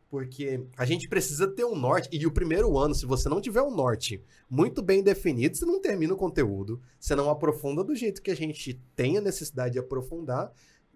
Porque 0.08 0.64
a 0.76 0.84
gente 0.84 1.08
precisa 1.08 1.48
ter 1.48 1.64
um 1.64 1.74
norte. 1.74 2.08
E 2.12 2.26
o 2.26 2.30
primeiro 2.30 2.78
ano, 2.78 2.94
se 2.94 3.04
você 3.04 3.28
não 3.28 3.40
tiver 3.40 3.62
um 3.62 3.74
norte 3.74 4.22
muito 4.48 4.80
bem 4.80 5.02
definido, 5.02 5.56
você 5.56 5.66
não 5.66 5.80
termina 5.80 6.14
o 6.14 6.16
conteúdo, 6.16 6.80
você 6.98 7.14
não 7.16 7.28
aprofunda 7.28 7.82
do 7.82 7.94
jeito 7.94 8.22
que 8.22 8.30
a 8.30 8.36
gente 8.36 8.80
tem 8.94 9.18
a 9.18 9.20
necessidade 9.20 9.72
de 9.72 9.78
aprofundar. 9.80 10.52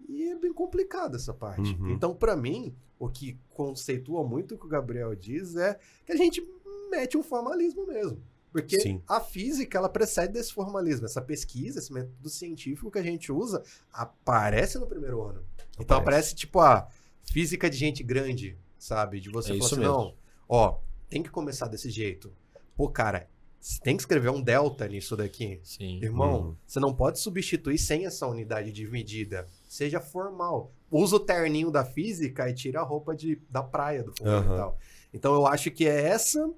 E 0.07 0.29
é 0.29 0.35
bem 0.35 0.53
complicado 0.53 1.15
essa 1.15 1.33
parte. 1.33 1.75
Uhum. 1.75 1.91
Então, 1.91 2.15
pra 2.15 2.37
mim, 2.37 2.73
o 2.97 3.09
que 3.09 3.37
conceitua 3.49 4.23
muito 4.23 4.55
o 4.55 4.57
que 4.57 4.65
o 4.65 4.69
Gabriel 4.69 5.13
diz 5.13 5.55
é 5.55 5.77
que 6.05 6.13
a 6.13 6.17
gente 6.17 6.41
mete 6.89 7.17
um 7.17 7.23
formalismo 7.23 7.85
mesmo. 7.85 8.21
Porque 8.51 8.79
Sim. 8.79 9.01
a 9.07 9.19
física, 9.21 9.77
ela 9.77 9.87
precede 9.87 10.33
desse 10.33 10.53
formalismo. 10.53 11.05
Essa 11.05 11.21
pesquisa, 11.21 11.79
esse 11.79 11.91
método 11.93 12.29
científico 12.29 12.91
que 12.91 12.99
a 12.99 13.03
gente 13.03 13.31
usa, 13.31 13.63
aparece 13.91 14.77
no 14.77 14.87
primeiro 14.87 15.21
ano. 15.21 15.43
Então 15.79 15.97
Aparece. 15.97 16.01
aparece, 16.01 16.35
tipo, 16.35 16.59
a 16.59 16.87
física 17.31 17.69
de 17.69 17.77
gente 17.77 18.03
grande, 18.03 18.57
sabe? 18.77 19.19
De 19.19 19.29
você 19.29 19.53
É 19.53 19.57
falar 19.57 19.65
assim, 19.67 19.75
mesmo. 19.77 19.91
não, 19.93 20.15
ó, 20.49 20.79
tem 21.09 21.23
que 21.23 21.29
começar 21.29 21.67
desse 21.67 21.89
jeito. 21.89 22.31
Pô, 22.75 22.89
cara, 22.89 23.29
você 23.59 23.79
tem 23.79 23.95
que 23.95 24.01
escrever 24.01 24.29
um 24.31 24.41
delta 24.41 24.87
nisso 24.87 25.15
daqui. 25.15 25.59
Sim. 25.63 25.99
Irmão, 26.03 26.41
Uhum. 26.41 26.55
você 26.67 26.79
não 26.79 26.93
pode 26.93 27.19
substituir 27.19 27.77
sem 27.77 28.05
essa 28.05 28.27
unidade 28.27 28.71
de 28.71 28.87
medida. 28.87 29.47
Seja 29.69 30.01
formal. 30.01 30.73
Usa 30.89 31.15
o 31.15 31.19
terninho 31.19 31.71
da 31.71 31.85
física 31.85 32.49
e 32.49 32.53
tira 32.53 32.81
a 32.81 32.83
roupa 32.83 33.15
de, 33.15 33.41
da 33.49 33.63
praia 33.63 34.03
do 34.03 34.11
fundamental. 34.17 34.77
Então 35.13 35.33
eu 35.33 35.45
acho 35.47 35.69
que 35.71 35.85
é 35.87 36.03
essa 36.07 36.51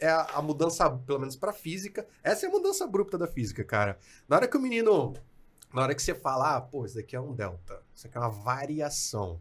é 0.00 0.08
a, 0.08 0.22
a 0.34 0.42
mudança, 0.42 0.88
pelo 0.90 1.18
menos 1.20 1.36
pra 1.36 1.52
física, 1.52 2.06
essa 2.22 2.46
é 2.46 2.48
a 2.48 2.52
mudança 2.52 2.84
abrupta 2.84 3.16
da 3.18 3.26
física, 3.26 3.62
cara. 3.64 3.98
Na 4.28 4.36
hora 4.36 4.48
que 4.48 4.56
o 4.56 4.60
menino, 4.60 5.14
na 5.72 5.82
hora 5.82 5.94
que 5.94 6.02
você 6.02 6.14
fala, 6.14 6.56
ah, 6.56 6.60
pô, 6.60 6.84
isso 6.84 6.96
daqui 6.96 7.14
é 7.14 7.20
um 7.20 7.34
delta, 7.34 7.82
isso 7.94 8.06
aqui 8.06 8.16
é 8.16 8.20
uma 8.20 8.30
variação. 8.30 9.40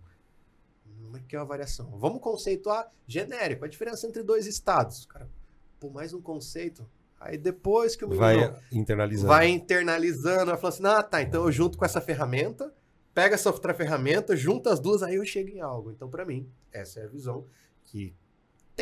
Como 1.01 1.17
é 1.17 1.21
que 1.27 1.35
é 1.35 1.39
uma 1.39 1.45
variação? 1.45 1.89
Vamos 1.97 2.21
conceituar 2.21 2.87
genérico, 3.07 3.65
a 3.65 3.67
diferença 3.67 4.05
entre 4.05 4.21
dois 4.21 4.45
estados. 4.45 5.05
Cara, 5.05 5.27
pô, 5.79 5.89
mais 5.89 6.13
um 6.13 6.21
conceito. 6.21 6.87
Aí 7.19 7.37
depois 7.37 7.95
que 7.95 8.05
o 8.05 8.07
menino 8.07 8.25
Vai 8.25 8.61
internalizando. 8.71 9.27
vai 9.27 9.47
internalizando, 9.49 10.51
vai 10.51 10.57
falando 10.57 10.73
assim, 10.73 10.85
ah, 10.85 11.03
tá, 11.03 11.21
então 11.21 11.43
eu 11.43 11.51
junto 11.51 11.77
com 11.77 11.83
essa 11.83 11.99
ferramenta, 11.99 12.73
pega 13.13 13.35
essa 13.35 13.49
outra 13.49 13.73
ferramenta, 13.73 14.35
junta 14.35 14.71
as 14.71 14.79
duas, 14.79 15.03
aí 15.03 15.15
eu 15.15 15.25
chego 15.25 15.49
em 15.49 15.59
algo. 15.59 15.91
Então, 15.91 16.09
pra 16.09 16.25
mim, 16.25 16.49
essa 16.71 16.99
é 17.01 17.03
a 17.03 17.07
visão 17.07 17.45
que 17.83 18.15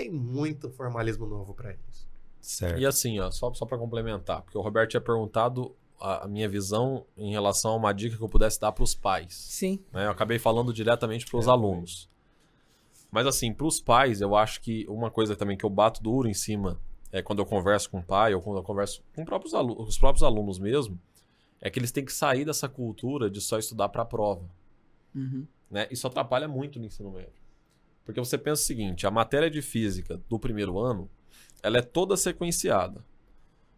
tem 0.02 0.12
muito 0.12 0.70
formalismo 0.70 1.26
novo 1.26 1.54
pra 1.56 1.72
eles. 1.72 2.08
Certo. 2.40 2.80
E 2.80 2.86
assim, 2.86 3.20
ó, 3.20 3.32
só, 3.32 3.52
só 3.54 3.66
para 3.66 3.78
complementar, 3.78 4.42
porque 4.44 4.58
o 4.58 4.62
Roberto 4.62 4.92
tinha 4.92 5.02
perguntado 5.02 5.76
a, 6.00 6.26
a 6.26 6.28
minha 6.28 6.48
visão 6.48 7.04
em 7.18 7.32
relação 7.32 7.72
a 7.72 7.76
uma 7.76 7.92
dica 7.94 8.16
que 8.16 8.22
eu 8.24 8.30
pudesse 8.30 8.60
dar 8.62 8.72
para 8.72 8.84
os 8.84 8.94
pais. 8.94 9.34
Sim. 9.34 9.80
né? 9.92 10.06
Eu 10.06 10.12
acabei 10.12 10.38
falando 10.38 10.72
diretamente 10.72 11.26
para 11.26 11.40
os 11.40 11.48
alunos. 11.48 12.08
Mas 13.12 13.26
assim, 13.26 13.52
para 13.52 13.66
os 13.66 13.80
pais, 13.82 14.22
eu 14.22 14.36
acho 14.36 14.62
que 14.62 14.86
uma 14.88 15.10
coisa 15.10 15.36
também 15.36 15.58
que 15.58 15.66
eu 15.66 15.70
bato 15.70 16.04
duro 16.04 16.28
em 16.30 16.34
cima 16.34 16.80
é 17.12 17.22
quando 17.22 17.40
eu 17.40 17.46
converso 17.46 17.90
com 17.90 18.00
o 18.00 18.04
pai 18.04 18.36
ou 18.36 18.42
quando 18.42 18.58
eu 18.58 18.64
converso 18.64 19.02
com 19.16 19.26
próprios 19.26 19.54
alu- 19.56 19.82
os 19.82 19.98
próprios 19.98 20.22
alunos 20.24 20.60
mesmo, 20.60 21.00
é 21.60 21.70
que 21.72 21.80
eles 21.80 21.92
têm 21.92 22.06
que 22.06 22.14
sair 22.14 22.46
dessa 22.46 22.70
cultura 22.70 23.30
de 23.32 23.42
só 23.42 23.58
estudar 23.58 23.90
para 23.90 24.04
a 24.04 24.06
prova. 24.06 24.44
Uhum. 25.16 25.48
né? 25.72 25.88
Isso 25.90 26.06
atrapalha 26.06 26.48
muito 26.48 26.78
no 26.80 26.86
ensino 26.86 27.10
médio. 27.12 27.47
Porque 28.08 28.22
você 28.22 28.38
pensa 28.38 28.62
o 28.62 28.66
seguinte, 28.66 29.06
a 29.06 29.12
matéria 29.12 29.52
de 29.52 29.62
física 29.62 30.18
do 30.30 30.40
primeiro 30.40 30.80
ano, 30.80 31.10
ela 31.62 31.80
é 31.80 31.82
toda 31.82 32.16
sequenciada. 32.16 33.04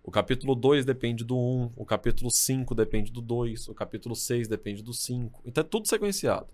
O 0.04 0.12
capítulo 0.12 0.54
2 0.54 0.86
depende 0.86 1.24
do 1.24 1.36
1, 1.36 1.72
o 1.76 1.84
capítulo 1.84 2.30
5 2.30 2.76
depende 2.76 3.12
do 3.12 3.22
2, 3.22 3.70
o 3.70 3.74
capítulo 3.74 4.16
6 4.16 4.48
depende 4.48 4.84
do 4.84 4.94
5. 4.94 5.42
Então 5.44 5.64
é 5.64 5.68
tudo 5.68 5.88
sequenciado. 5.88 6.46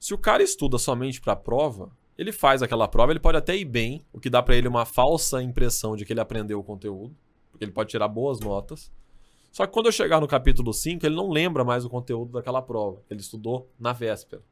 Se 0.00 0.12
o 0.12 0.18
cara 0.18 0.42
estuda 0.42 0.78
somente 0.78 1.20
para 1.20 1.34
a 1.34 1.36
prova, 1.36 1.92
ele 2.18 2.32
faz 2.32 2.60
aquela 2.60 2.88
prova, 2.88 3.12
ele 3.12 3.20
pode 3.20 3.38
até 3.38 3.56
ir 3.56 3.66
bem, 3.66 4.04
o 4.12 4.18
que 4.18 4.28
dá 4.28 4.42
para 4.42 4.56
ele 4.56 4.66
uma 4.66 4.84
falsa 4.84 5.40
impressão 5.40 5.94
de 5.94 6.04
que 6.04 6.12
ele 6.12 6.20
aprendeu 6.20 6.58
o 6.58 6.64
conteúdo, 6.64 7.14
porque 7.52 7.64
ele 7.64 7.70
pode 7.70 7.90
tirar 7.90 8.08
boas 8.08 8.40
notas. 8.40 8.90
Só 9.52 9.64
que 9.64 9.72
quando 9.72 9.86
eu 9.86 9.92
chegar 9.92 10.20
no 10.20 10.26
capítulo 10.26 10.72
5, 10.72 11.06
ele 11.06 11.14
não 11.14 11.30
lembra 11.30 11.62
mais 11.62 11.84
o 11.84 11.88
conteúdo 11.88 12.32
daquela 12.32 12.60
prova, 12.60 13.00
ele 13.08 13.20
estudou 13.20 13.70
na 13.78 13.92
véspera. 13.92 14.42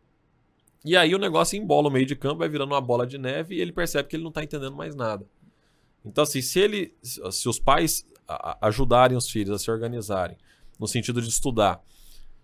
E 0.85 0.97
aí 0.97 1.15
o 1.15 1.19
negócio 1.19 1.59
embola 1.59 1.89
o 1.89 1.91
meio 1.91 2.07
de 2.07 2.17
campo, 2.17 2.39
vai 2.39 2.49
virando 2.49 2.73
uma 2.73 2.81
bola 2.81 3.07
de 3.07 3.19
neve 3.19 3.55
e 3.55 3.61
ele 3.61 3.73
percebe 3.73 4.09
que 4.09 4.17
ele 4.17 4.23
não 4.23 4.31
está 4.31 4.43
entendendo 4.43 4.75
mais 4.75 4.95
nada. 4.95 5.27
Então, 6.05 6.23
assim, 6.23 6.41
se 6.41 6.59
ele. 6.59 6.95
Se 7.03 7.49
os 7.49 7.59
pais 7.59 8.07
ajudarem 8.61 9.17
os 9.17 9.29
filhos 9.29 9.55
a 9.55 9.59
se 9.59 9.71
organizarem, 9.71 10.37
no 10.79 10.87
sentido 10.87 11.21
de 11.21 11.29
estudar 11.29 11.83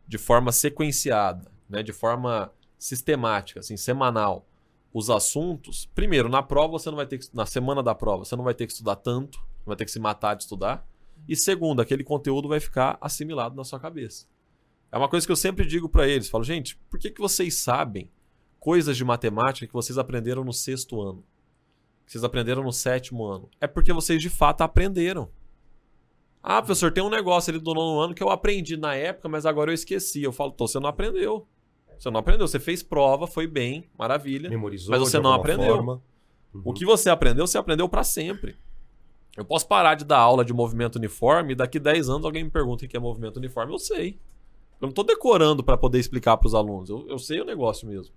de 0.07 0.19
forma 0.19 0.53
sequenciada, 0.53 1.51
né, 1.69 1.83
de 1.83 1.93
forma 1.93 2.53
sistemática, 2.79 3.61
assim, 3.61 3.77
semanal, 3.77 4.47
os 4.93 5.11
assuntos, 5.11 5.89
primeiro, 5.95 6.29
na 6.29 6.43
prova 6.43 6.73
você 6.73 6.91
não 6.91 6.97
vai 6.97 7.07
ter 7.07 7.19
que. 7.19 7.35
Na 7.35 7.47
semana 7.47 7.83
da 7.83 7.95
prova, 7.95 8.25
você 8.25 8.37
não 8.37 8.45
vai 8.45 8.55
ter 8.55 8.67
que 8.67 8.73
estudar 8.73 8.97
tanto, 8.97 9.41
vai 9.65 9.77
ter 9.77 9.85
que 9.85 9.91
se 9.91 9.99
matar 9.99 10.35
de 10.35 10.43
estudar. 10.43 10.87
E 11.29 11.35
segundo, 11.35 11.81
aquele 11.81 12.05
conteúdo 12.05 12.49
vai 12.49 12.61
ficar 12.61 12.99
assimilado 13.01 13.57
na 13.57 13.65
sua 13.65 13.81
cabeça. 13.81 14.27
É 14.93 14.99
uma 14.99 15.09
coisa 15.09 15.27
que 15.27 15.33
eu 15.33 15.37
sempre 15.37 15.67
digo 15.67 15.89
para 15.89 16.07
eles, 16.07 16.29
falo, 16.29 16.45
gente, 16.45 16.77
por 16.89 17.01
que, 17.01 17.11
que 17.11 17.21
vocês 17.21 17.55
sabem 17.57 18.11
coisas 18.67 18.97
de 18.97 19.05
matemática 19.05 19.65
que 19.65 19.73
vocês 19.73 19.97
aprenderam 19.97 20.43
no 20.43 20.53
sexto 20.53 21.01
ano? 21.01 21.23
Que 22.05 22.11
vocês 22.11 22.25
aprenderam 22.25 22.65
no 22.65 22.73
sétimo 22.73 23.25
ano? 23.25 23.49
É 23.61 23.67
porque 23.69 23.93
vocês 23.93 24.21
de 24.21 24.29
fato 24.29 24.63
aprenderam. 24.63 25.31
Ah, 26.43 26.61
professor, 26.61 26.91
tem 26.91 27.01
um 27.01 27.09
negócio 27.09 27.53
ali 27.53 27.61
do 27.61 27.73
nono 27.73 28.01
ano 28.01 28.13
que 28.13 28.21
eu 28.21 28.29
aprendi 28.29 28.77
na 28.77 28.93
época, 28.97 29.29
mas 29.29 29.47
agora 29.47 29.71
eu 29.71 29.75
esqueci. 29.75 30.21
Eu 30.21 30.33
falo, 30.33 30.51
tô, 30.51 30.67
você 30.67 30.81
não 30.81 30.89
aprendeu. 30.89 31.47
Você 31.97 32.11
não 32.11 32.19
aprendeu. 32.19 32.49
Você 32.49 32.59
fez 32.59 32.83
prova, 32.83 33.29
foi 33.29 33.47
bem, 33.47 33.89
maravilha. 33.97 34.51
Memorizou 34.51 34.91
Mas 34.91 34.99
você 34.99 35.21
não 35.21 35.33
aprendeu. 35.33 35.77
forma. 35.77 36.03
O 36.65 36.73
que 36.73 36.85
você 36.85 37.09
aprendeu, 37.09 37.47
você 37.47 37.59
aprendeu 37.59 37.89
para 37.89 38.03
sempre. 38.03 38.57
Eu 39.37 39.45
posso 39.45 39.69
parar 39.69 39.95
de 39.95 40.05
dar 40.05 40.19
aula 40.19 40.45
de 40.45 40.53
movimento 40.53 40.97
uniforme 40.97 41.53
e 41.53 41.57
daqui 41.57 41.79
10 41.79 42.09
anos 42.09 42.25
alguém 42.25 42.43
me 42.43 42.51
pergunta 42.51 42.85
o 42.85 42.89
que 42.89 42.97
é 42.97 43.01
movimento 43.01 43.37
uniforme, 43.37 43.73
eu 43.73 43.79
sei. 43.79 44.19
Eu 44.81 44.87
não 44.87 44.89
estou 44.89 45.05
decorando 45.05 45.63
para 45.63 45.77
poder 45.77 46.01
explicar 46.01 46.37
para 46.37 46.49
os 46.49 46.55
alunos, 46.55 46.91
eu, 46.91 47.07
eu 47.09 47.19
sei 47.21 47.41
o 47.41 47.45
negócio 47.45 47.87
mesmo. 47.87 48.13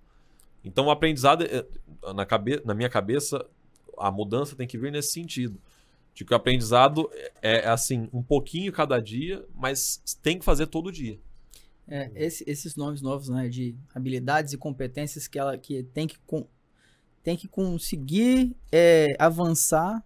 Então 0.64 0.86
o 0.86 0.90
aprendizado, 0.90 1.44
é- 1.44 1.66
na, 2.14 2.26
cabe, 2.26 2.60
na 2.64 2.74
minha 2.74 2.88
cabeça, 2.88 3.44
a 3.98 4.10
mudança 4.10 4.54
tem 4.56 4.66
que 4.66 4.78
vir 4.78 4.92
nesse 4.92 5.12
sentido. 5.12 5.60
De 6.14 6.24
que 6.24 6.32
o 6.32 6.36
aprendizado 6.36 7.08
é, 7.40 7.60
é 7.60 7.68
assim, 7.68 8.08
um 8.12 8.22
pouquinho 8.22 8.72
cada 8.72 9.00
dia, 9.00 9.44
mas 9.54 10.02
tem 10.22 10.38
que 10.38 10.44
fazer 10.44 10.66
todo 10.66 10.90
dia. 10.92 11.18
É, 11.88 12.10
esse- 12.14 12.44
esses 12.46 12.76
nomes 12.76 13.00
novos, 13.00 13.28
né, 13.28 13.48
de 13.48 13.74
habilidades 13.94 14.52
e 14.52 14.58
competências 14.58 15.26
que 15.26 15.38
ela 15.38 15.56
que 15.56 15.82
tem 15.84 16.06
que, 16.06 16.18
con- 16.26 16.46
tem 17.22 17.36
que 17.36 17.48
conseguir 17.48 18.54
é, 18.70 19.08
avançar, 19.18 20.04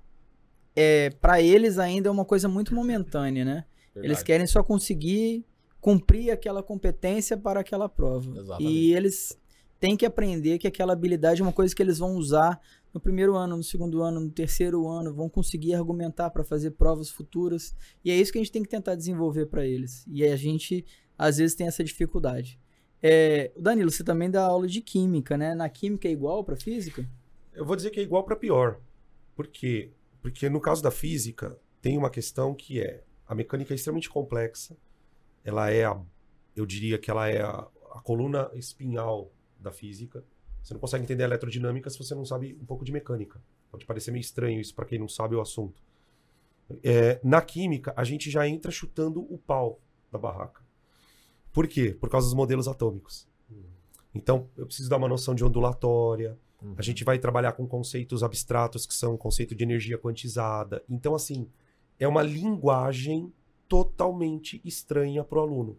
é, 0.77 1.11
para 1.11 1.41
eles 1.43 1.79
ainda 1.79 2.09
é 2.09 2.13
uma 2.13 2.25
coisa 2.25 2.49
muito 2.49 2.75
momentânea, 2.75 3.45
né? 3.45 3.65
Eles 3.95 4.09
Verdade. 4.09 4.25
querem 4.25 4.47
só 4.47 4.63
conseguir 4.63 5.45
cumprir 5.81 6.31
aquela 6.31 6.63
competência 6.63 7.37
para 7.37 7.61
aquela 7.61 7.89
prova. 7.89 8.31
Exatamente. 8.39 8.73
E 8.73 8.95
eles 8.95 9.39
têm 9.81 9.97
que 9.97 10.07
aprender 10.07 10.59
que 10.59 10.67
aquela 10.67 10.93
habilidade 10.93 11.41
é 11.41 11.45
uma 11.45 11.53
coisa 11.53 11.75
que 11.75 11.83
eles 11.83 11.99
vão 11.99 12.17
usar 12.17 12.61
no 12.93 13.01
primeiro 13.01 13.35
ano, 13.35 13.57
no 13.57 13.63
segundo 13.63 14.03
ano, 14.03 14.21
no 14.21 14.31
terceiro 14.31 14.87
ano, 14.87 15.13
vão 15.13 15.29
conseguir 15.29 15.75
argumentar 15.75 16.31
para 16.31 16.45
fazer 16.45 16.71
provas 16.73 17.11
futuras. 17.11 17.75
E 18.05 18.11
é 18.11 18.17
isso 18.17 18.33
que 18.33 18.39
a 18.39 18.41
gente 18.41 18.53
tem 18.53 18.63
que 18.63 18.69
tentar 18.69 18.95
desenvolver 18.95 19.47
para 19.47 19.67
eles. 19.67 20.05
E 20.09 20.25
a 20.25 20.37
gente, 20.37 20.85
às 21.19 21.39
vezes, 21.39 21.57
tem 21.57 21.67
essa 21.67 21.83
dificuldade. 21.83 22.59
É, 23.03 23.53
Danilo, 23.59 23.91
você 23.91 24.05
também 24.05 24.31
dá 24.31 24.45
aula 24.45 24.67
de 24.67 24.81
química, 24.81 25.37
né? 25.37 25.55
Na 25.55 25.69
química 25.69 26.09
é 26.09 26.13
igual 26.13 26.45
para 26.45 26.57
física? 26.57 27.07
Eu 27.53 27.67
vou 27.67 27.77
dizer 27.77 27.91
que 27.91 28.01
é 28.01 28.03
igual 28.03 28.25
para 28.25 28.37
pior. 28.37 28.81
Por 29.35 29.49
quê? 29.49 29.91
Porque 30.23 30.49
no 30.49 30.61
caso 30.61 30.83
da 30.83 30.91
física, 30.91 31.59
tem 31.83 31.99
uma 31.99 32.09
questão 32.09 32.55
que 32.55 32.81
é 32.81 33.03
a 33.27 33.35
mecânica 33.35 33.75
é 33.75 33.77
extremamente 33.77 34.09
complexa. 34.09 34.77
Ela 35.45 35.71
é 35.71 35.85
a, 35.85 36.01
eu 36.55 36.65
diria 36.65 36.97
que 36.97 37.11
ela 37.11 37.29
é 37.29 37.43
a, 37.43 37.69
a 37.93 38.01
coluna 38.01 38.51
espinhal 38.55 39.31
da 39.65 39.73
física. 39.73 40.25
Você 40.63 40.73
não 40.73 40.81
consegue 40.81 41.03
entender 41.05 41.25
a 41.25 41.27
eletrodinâmica 41.27 41.91
se 41.91 41.99
você 41.99 42.15
não 42.15 42.25
sabe 42.25 42.57
um 42.61 42.65
pouco 42.65 42.85
de 42.85 42.93
mecânica. 42.93 43.43
Pode 43.71 43.85
parecer 43.85 44.11
meio 44.13 44.21
estranho 44.21 44.61
isso 44.61 44.75
para 44.75 44.85
quem 44.87 44.99
não 44.99 45.09
sabe 45.09 45.35
o 45.35 45.41
assunto. 45.41 45.83
É, 46.83 47.21
na 47.23 47.43
química, 47.43 47.93
a 47.97 48.05
gente 48.05 48.31
já 48.31 48.49
entra 48.49 48.71
chutando 48.71 49.21
o 49.33 49.37
pau 49.37 49.81
da 50.11 50.19
barraca. 50.19 50.63
Por 51.53 51.69
quê? 51.69 51.97
Por 51.99 52.09
causa 52.09 52.27
dos 52.27 52.35
modelos 52.35 52.67
atômicos. 52.67 53.29
Então, 54.15 54.49
eu 54.57 54.65
preciso 54.67 54.89
dar 54.89 54.97
uma 54.97 55.09
noção 55.09 55.35
de 55.35 55.45
ondulatória, 55.45 56.39
Uhum. 56.63 56.75
a 56.79 56.83
gente 56.83 57.05
vai 57.05 57.19
trabalhar 57.19 57.53
com 57.53 57.67
conceitos 57.67 58.23
abstratos 58.23 58.87
que 58.87 58.95
são 58.95 59.15
o 59.15 59.19
conceito 59.19 59.55
de 59.55 59.63
energia 59.63 59.99
quantizada. 59.99 60.83
Então, 60.89 61.15
assim, 61.15 61.47
é 61.99 62.09
uma 62.09 62.23
linguagem 62.23 63.31
totalmente 63.69 64.63
estranha 64.65 65.23
para 65.23 65.39
o 65.39 65.43
aluno. 65.43 65.79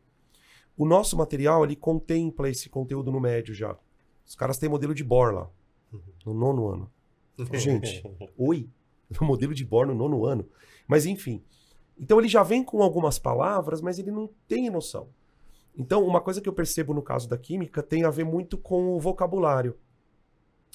O 0.78 0.86
nosso 0.86 1.18
material, 1.18 1.64
ele 1.64 1.76
contempla 1.76 2.50
esse 2.50 2.70
conteúdo 2.70 3.12
no 3.12 3.20
médio 3.20 3.54
já. 3.54 3.78
Os 4.26 4.36
caras 4.36 4.58
têm 4.58 4.68
modelo 4.68 4.94
de 4.94 5.04
Bohr 5.04 5.34
lá, 5.34 5.50
no 6.26 6.34
nono 6.34 6.68
ano. 6.68 6.92
Gente, 7.54 8.04
oi? 8.38 8.70
Modelo 9.22 9.54
de 9.54 9.64
Bohr 9.64 9.86
no 9.86 9.94
nono 9.94 10.26
ano. 10.26 10.48
Mas, 10.88 11.06
enfim. 11.06 11.44
Então, 11.98 12.20
ele 12.20 12.28
já 12.28 12.44
vem 12.44 12.64
com 12.64 12.82
algumas 12.82 13.20
palavras, 13.20 13.82
mas 13.82 14.00
ele 14.00 14.12
não 14.12 14.30
tem 14.48 14.70
noção. 14.70 15.10
Então, 15.78 16.06
uma 16.06 16.20
coisa 16.20 16.42
que 16.42 16.50
eu 16.50 16.54
percebo 16.54 16.94
no 16.94 17.02
caso 17.02 17.28
da 17.28 17.38
química 17.38 17.84
tem 17.84 18.04
a 18.04 18.10
ver 18.10 18.26
muito 18.26 18.58
com 18.58 18.96
o 18.96 19.00
vocabulário. 19.00 19.78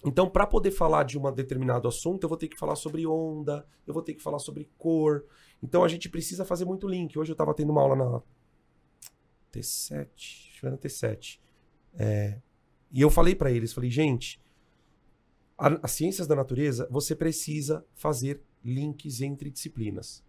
Então, 0.05 0.31
para 0.31 0.47
poder 0.47 0.71
falar 0.71 1.03
de 1.03 1.19
um 1.19 1.33
determinado 1.33 1.87
assunto, 1.87 2.25
eu 2.25 2.29
vou 2.29 2.39
ter 2.39 2.49
que 2.49 2.59
falar 2.59 2.77
sobre 2.77 3.07
onda, 3.07 3.67
eu 3.87 3.93
vou 3.93 4.03
ter 4.03 4.15
que 4.15 4.23
falar 4.23 4.39
sobre 4.39 4.71
cor. 4.79 5.25
Então, 5.63 5.85
a 5.85 5.89
gente 5.89 6.09
precisa 6.09 6.45
fazer 6.45 6.65
muito 6.65 6.89
link. 6.89 7.19
Hoje 7.19 7.33
eu 7.33 7.35
estava 7.35 7.53
tendo 7.53 7.71
uma 7.71 7.83
aula 7.83 7.97
na 7.97 8.23
T7, 9.53 10.09
acho 10.15 10.61
que 10.61 10.67
era 10.67 10.71
na 10.73 10.79
T7. 10.79 11.41
É, 11.95 12.39
e 12.93 13.01
eu 13.01 13.11
falei 13.11 13.35
para 13.35 13.51
eles, 13.51 13.73
falei, 13.73 13.91
gente, 13.91 14.41
a- 15.59 15.79
as 15.83 15.93
ciências 15.93 16.27
da 16.27 16.35
natureza, 16.37 16.89
você 16.91 17.15
precisa 17.15 17.85
fazer 17.95 18.43
links 18.65 19.21
entre 19.21 19.51
disciplinas. 19.51 20.25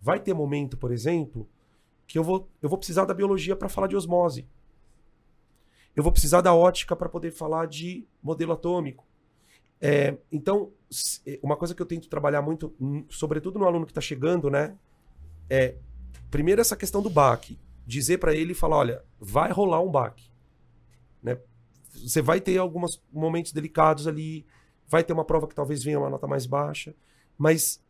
Vai 0.00 0.20
ter 0.20 0.34
momento, 0.34 0.76
por 0.76 0.92
exemplo, 0.92 1.48
que 2.06 2.18
eu 2.18 2.22
vou, 2.24 2.48
eu 2.62 2.68
vou 2.68 2.78
precisar 2.78 3.04
da 3.04 3.14
biologia 3.14 3.56
para 3.56 3.68
falar 3.68 3.86
de 3.88 3.96
osmose. 3.96 4.46
Eu 5.94 6.02
vou 6.02 6.12
precisar 6.12 6.40
da 6.42 6.54
ótica 6.54 6.94
para 6.94 7.08
poder 7.08 7.30
falar 7.30 7.66
de 7.66 8.06
modelo 8.22 8.52
atômico. 8.52 9.04
É, 9.80 10.16
então, 10.30 10.72
é, 11.26 11.38
uma 11.42 11.56
coisa 11.56 11.74
que 11.74 11.82
eu 11.82 11.86
tento 11.86 12.08
trabalhar 12.08 12.42
muito, 12.42 12.74
sobretudo 13.08 13.58
no 13.58 13.64
aluno 13.66 13.86
que 13.86 13.92
está 13.92 14.00
chegando, 14.00 14.50
né? 14.50 14.76
É, 15.48 15.76
primeiro, 16.30 16.60
essa 16.60 16.76
questão 16.76 17.02
do 17.02 17.10
baque. 17.10 17.58
Dizer 17.86 18.18
para 18.18 18.34
ele 18.34 18.52
e 18.52 18.54
falar: 18.54 18.76
olha, 18.76 19.04
vai 19.18 19.52
rolar 19.52 19.80
um 19.80 19.90
baque. 19.90 20.30
Né? 21.22 21.38
Você 21.92 22.20
vai 22.20 22.40
ter 22.40 22.58
alguns 22.58 23.02
momentos 23.12 23.52
delicados 23.52 24.06
ali, 24.06 24.44
vai 24.88 25.04
ter 25.04 25.12
uma 25.12 25.24
prova 25.24 25.46
que 25.46 25.54
talvez 25.54 25.82
venha 25.82 25.98
uma 25.98 26.10
nota 26.10 26.26
mais 26.26 26.46
baixa, 26.46 26.94
mas 27.38 27.82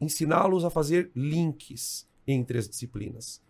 ensiná-los 0.00 0.64
a 0.64 0.70
fazer 0.70 1.10
links 1.14 2.08
entre 2.26 2.58
as 2.58 2.68
disciplinas. 2.68 3.42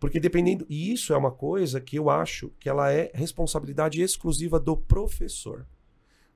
Porque 0.00 0.18
dependendo. 0.18 0.66
E 0.68 0.92
isso 0.92 1.12
é 1.12 1.16
uma 1.16 1.30
coisa 1.30 1.80
que 1.80 1.96
eu 1.96 2.10
acho 2.10 2.50
que 2.58 2.68
ela 2.68 2.90
é 2.90 3.12
responsabilidade 3.14 4.02
exclusiva 4.02 4.58
do 4.58 4.76
professor. 4.76 5.66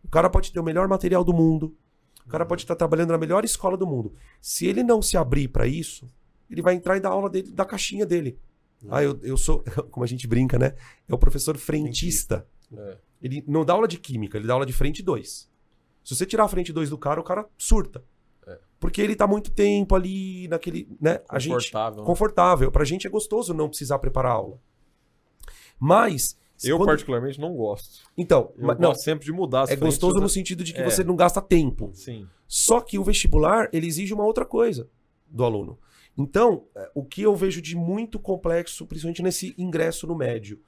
O 0.05 0.09
cara 0.09 0.31
pode 0.31 0.53
ter 0.53 0.61
o 0.61 0.65
melhor 0.65 0.87
material 0.87 1.25
do 1.25 1.33
mundo, 1.33 1.77
o 2.25 2.29
cara 2.29 2.47
pode 2.47 2.63
estar 2.63 2.77
trabalhando 2.77 3.11
na 3.11 3.19
melhor 3.19 3.45
escola 3.45 3.77
do 3.77 3.87
mundo. 3.87 4.15
Se 4.41 4.67
ele 4.67 4.85
não 4.85 5.03
se 5.03 5.17
abrir 5.17 5.49
para 5.49 5.67
isso, 5.67 6.09
ele 6.49 6.63
vai 6.63 6.75
entrar 6.75 6.97
e 6.97 7.01
dar 7.01 7.09
aula 7.09 7.29
dele, 7.29 7.51
da 7.51 7.65
caixinha 7.65 8.07
dele. 8.07 8.39
Hum. 8.83 8.89
Ah, 8.91 9.03
eu, 9.03 9.19
eu 9.23 9.37
sou, 9.37 9.63
como 9.91 10.05
a 10.05 10.07
gente 10.07 10.27
brinca, 10.27 10.59
né? 10.59 10.75
É 11.09 11.15
o 11.15 11.19
professor 11.19 11.57
frentista. 11.57 12.47
É. 12.77 12.99
Ele 13.23 13.43
não 13.47 13.65
dá 13.65 13.73
aula 13.73 13.89
de 13.89 13.99
química, 13.99 14.37
ele 14.39 14.47
dá 14.47 14.53
aula 14.55 14.67
de 14.67 14.73
frente 14.73 15.03
2. 15.03 15.51
Se 16.05 16.15
você 16.15 16.27
tirar 16.27 16.45
a 16.45 16.49
frente 16.49 16.73
2 16.73 16.91
do 16.91 16.99
cara, 16.99 17.21
o 17.21 17.25
cara 17.25 17.47
surta. 17.59 18.05
É. 18.47 18.59
Porque 18.79 19.01
ele 19.01 19.17
tá 19.17 19.27
muito 19.27 19.51
tempo 19.51 19.95
ali 19.95 20.47
naquele, 20.49 20.89
né? 21.01 21.21
A 21.29 21.39
gente 21.39 21.55
Confortável. 21.55 22.01
né? 22.03 22.07
confortável. 22.07 22.71
Pra 22.73 22.85
gente 22.85 23.07
é 23.07 23.11
gostoso 23.11 23.53
não 23.55 23.69
precisar 23.69 23.99
preparar 23.99 24.33
a 24.33 24.35
aula. 24.37 24.61
Mas 25.79 26.39
Eu, 26.65 26.77
quando- 26.79 26.89
particularmente, 26.89 27.41
não 27.41 27.55
gosto. 27.55 28.01
então, 28.17 28.53
Eu 28.57 28.67
mas- 28.67 28.79
não, 28.79 28.89
gosto 28.91 29.03
sempre 29.03 29.25
de 29.27 29.33
mudar 29.33 29.63
as 29.63 29.71
é 29.71 29.77
gostoso 29.77 30.15
da- 30.15 30.21
no 30.21 30.29
sentido 30.29 30.63
de 30.65 30.73
que 30.73 30.81
É. 30.81 30.85
você 30.89 31.03
não 31.05 31.17
gasta 31.17 31.41
tempo. 31.41 31.91
Sim. 31.95 32.27
Só 32.47 32.81
que 32.81 32.99
o 32.99 33.05
vestibular, 33.05 33.69
ele 33.73 33.87
exige 33.87 34.15
uma 34.15 34.25
outra 34.25 34.45
coisa 34.45 34.89
do 35.27 35.45
aluno. 35.45 35.79
Então, 36.17 36.65
é, 36.75 36.91
o 36.95 37.05
que 37.05 37.23
eu 37.23 37.35
vejo 37.37 37.61
de 37.61 37.77
muito 37.77 38.19
complexo, 38.19 38.87
principalmente 38.87 39.23
nesse 39.23 39.55
ingresso 39.59 40.07
no 40.07 40.15
médio, 40.17 40.61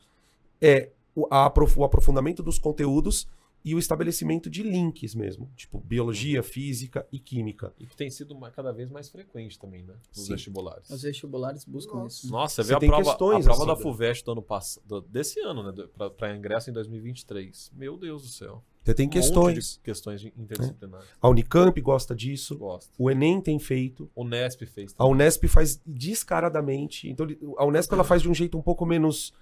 é 0.60 0.90
o, 1.14 1.26
a 1.30 1.46
aprof- 1.46 1.76
o 1.78 1.84
aprofundamento 1.84 2.42
dos 2.42 2.58
conteúdos 2.58 3.26
e 3.64 3.74
o 3.74 3.78
estabelecimento 3.78 4.48
de 4.48 4.62
links 4.62 5.14
mesmo. 5.14 5.50
Tipo, 5.56 5.80
biologia, 5.80 6.42
física 6.42 7.06
e 7.10 7.18
química. 7.18 7.72
E 7.78 7.86
que 7.86 7.96
tem 7.96 8.08
sido 8.08 8.32
uma- 8.32 8.50
cada 8.50 8.72
vez 8.72 8.88
mais 8.88 9.08
frequente 9.08 9.58
também, 9.58 9.82
né? 9.82 9.94
Nos 10.16 10.26
Sim. 10.26 10.32
vestibulares. 10.34 10.88
Os 10.90 11.02
vestibulares 11.02 11.64
buscam 11.64 11.96
Nossa. 11.98 12.16
isso. 12.24 12.30
Nossa, 12.32 12.62
você 12.62 12.68
vê 12.68 12.74
a 12.74 12.78
prova, 12.78 12.96
a 12.96 13.04
questões, 13.04 13.44
prova 13.44 13.62
assim, 13.64 13.66
da? 13.66 13.76
FUVEST 13.76 14.24
do 14.24 14.32
ano 14.32 14.42
passado, 14.42 15.00
desse 15.02 15.40
ano, 15.40 15.72
né? 15.72 15.86
pra 16.16 16.36
ingresso 16.36 16.70
em 16.70 16.72
2023. 16.72 17.72
Meu 17.74 17.96
Deus 17.96 18.22
do 18.22 18.28
céu. 18.28 18.62
Você 18.88 18.94
tem 18.94 19.06
Um 19.06 19.10
questões. 19.10 19.80
questões 19.84 20.24
interdisciplinares. 20.24 21.06
A 21.20 21.28
Unicamp 21.28 21.78
gosta 21.80 22.14
disso. 22.14 22.56
Gosto. 22.56 22.90
O 22.98 23.10
Enem 23.10 23.38
tem 23.40 23.58
feito. 23.58 24.10
O 24.14 24.24
Nesp 24.24 24.64
fez 24.64 24.94
A 24.98 25.04
Unesp 25.06 25.44
faz 25.46 25.78
descaradamente. 25.86 27.08
Então, 27.10 27.26
a 27.58 27.66
Unesp 27.66 27.92
ela 27.92 28.02
faz 28.04 28.22
de 28.22 28.30
um 28.30 28.34
jeito 28.34 28.56
um 28.56 28.62
pouco 28.62 28.86
menos 28.86 29.34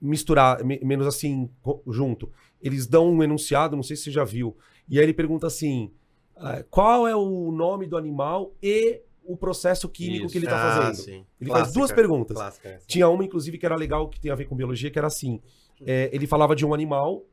misturar, 0.00 0.64
me- 0.64 0.80
menos 0.82 1.06
assim, 1.06 1.50
junto. 1.88 2.30
Eles 2.62 2.86
dão 2.86 3.10
um 3.10 3.22
enunciado, 3.22 3.76
não 3.76 3.82
sei 3.82 3.96
se 3.96 4.04
você 4.04 4.10
já 4.10 4.24
viu. 4.24 4.56
E 4.88 4.98
aí 4.98 5.04
ele 5.04 5.12
pergunta 5.12 5.46
assim: 5.46 5.90
ah, 6.36 6.64
qual 6.70 7.06
é 7.06 7.14
o 7.14 7.52
nome 7.52 7.86
do 7.86 7.98
animal 7.98 8.54
e 8.62 9.02
o 9.22 9.36
processo 9.36 9.88
químico 9.90 10.24
Isso. 10.24 10.32
que 10.32 10.38
ele 10.38 10.46
está 10.46 10.56
Ah, 10.56 10.82
fazendo? 10.86 11.04
sim. 11.04 11.26
Ele 11.38 11.50
faz 11.50 11.70
duas 11.74 11.92
perguntas. 11.92 12.38
Tinha 12.86 13.08
uma, 13.10 13.22
inclusive, 13.24 13.58
que 13.58 13.66
era 13.66 13.76
legal, 13.76 14.08
que 14.08 14.18
tem 14.18 14.30
a 14.30 14.34
ver 14.34 14.46
com 14.46 14.56
biologia, 14.56 14.90
que 14.90 14.98
era 14.98 15.06
assim: 15.08 15.38
é, 15.84 16.08
ele 16.14 16.26
falava 16.26 16.56
de 16.56 16.64
um 16.64 16.72
animal 16.72 17.24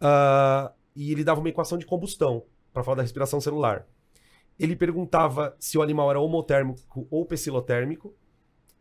ah, 0.00 0.72
e 0.96 1.12
ele 1.12 1.22
dava 1.22 1.38
uma 1.40 1.48
equação 1.48 1.76
de 1.78 1.86
combustão 1.86 2.42
para 2.72 2.82
falar 2.82 2.96
da 2.96 3.02
respiração 3.02 3.40
celular. 3.40 3.86
Ele 4.58 4.74
perguntava 4.74 5.54
se 5.60 5.76
o 5.76 5.82
animal 5.82 6.08
era 6.10 6.18
homotérmico 6.20 7.06
ou 7.10 7.24
pecilotérmico. 7.26 8.14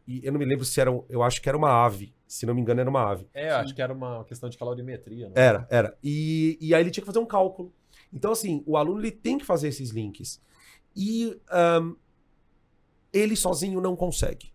E 0.08 0.25
eu 0.25 0.32
não 0.32 0.39
me 0.39 0.45
lembro 0.45 0.63
se 0.63 0.80
era. 0.80 0.91
um- 0.91 1.04
Eu 1.10 1.21
acho 1.21 1.41
que 1.41 1.49
era 1.49 1.58
uma 1.58 1.69
ave. 1.86 2.13
Se 2.28 2.45
não 2.45 2.54
me 2.56 2.62
engano, 2.62 2.80
era 2.80 2.89
uma 2.89 3.01
ave. 3.12 3.28
É, 3.34 3.49
acho 3.51 3.75
que 3.75 3.82
era 3.82 3.93
uma 3.93 4.23
questão 4.23 4.49
de 4.49 4.58
calorimetria, 4.58 5.28
né? 5.28 5.34
Era, 5.36 5.67
era. 5.69 5.97
E, 6.04 6.58
e 6.62 6.73
aí 6.73 6.82
ele 6.82 6.91
tinha 6.91 7.01
que 7.01 7.08
fazer 7.08 7.19
um 7.19 7.25
cálculo. 7.25 7.73
Então, 8.13 8.32
assim, 8.32 8.63
o 8.65 8.78
aluno 8.78 9.01
ele 9.01 9.12
tem 9.12 9.38
que 9.38 9.45
fazer 9.45 9.67
esses 9.67 9.89
links. 9.89 10.41
E 10.95 11.38
ahn, 11.51 11.93
ele 13.12 13.36
sozinho 13.36 13.82
não 13.82 13.95
consegue. 13.95 14.54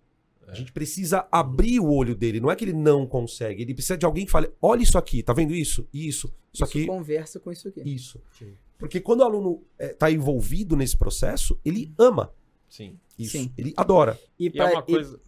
A 0.51 0.53
É. 0.53 0.57
gente 0.57 0.73
precisa 0.73 1.27
abrir 1.31 1.79
o 1.81 1.91
olho 1.93 2.15
dele. 2.15 2.41
Não 2.41 2.51
é 2.51 2.57
que 2.57 2.65
ele 2.65 2.73
não 2.73 3.07
consegue. 3.07 3.63
Ele 3.63 3.73
precisa 3.73 3.97
de 3.97 4.05
alguém 4.05 4.25
que 4.27 4.33
fale: 4.33 4.51
olha 4.61 4.83
isso 4.83 4.99
aqui, 4.99 5.23
tá 5.23 5.33
vendo 5.33 5.55
isso? 5.55 5.89
Isso. 5.93 6.27
Isso 6.27 6.35
Isso 6.55 6.65
aqui. 6.65 6.87
conversa 6.87 7.39
com 7.39 7.53
isso 7.53 7.69
aqui. 7.69 7.81
Isso. 7.85 8.21
Sim. 8.37 8.53
Porque 8.79 9.01
quando 9.01 9.21
o 9.21 9.25
aluno 9.25 9.63
está 9.79 10.11
envolvido 10.11 10.75
nesse 10.77 10.97
processo, 10.97 11.59
ele 11.65 11.93
ama 11.99 12.33
Sim. 12.69 12.99
isso. 13.19 13.33
Sim. 13.33 13.53
Ele 13.57 13.73
adora. 13.77 14.19
E 14.39 14.47
E 14.47 14.49
é 14.49 14.51
pra, 14.51 14.71
uma 14.73 14.83
coisa. 14.83 15.21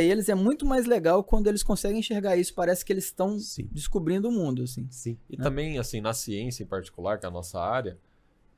eles 0.00 0.28
é 0.28 0.34
muito 0.34 0.66
mais 0.66 0.86
legal 0.86 1.22
quando 1.22 1.46
eles 1.46 1.62
conseguem 1.62 2.00
enxergar 2.00 2.36
isso. 2.36 2.52
Parece 2.54 2.84
que 2.84 2.92
eles 2.92 3.04
estão 3.04 3.36
descobrindo 3.70 4.28
o 4.28 4.32
mundo, 4.32 4.62
assim. 4.64 4.88
Sim. 4.90 5.16
E 5.30 5.36
né? 5.36 5.44
também, 5.44 5.78
assim, 5.78 6.00
na 6.00 6.12
ciência 6.14 6.64
em 6.64 6.66
particular, 6.66 7.18
que 7.20 7.26
é 7.26 7.28
a 7.28 7.32
nossa 7.32 7.60
área, 7.60 7.98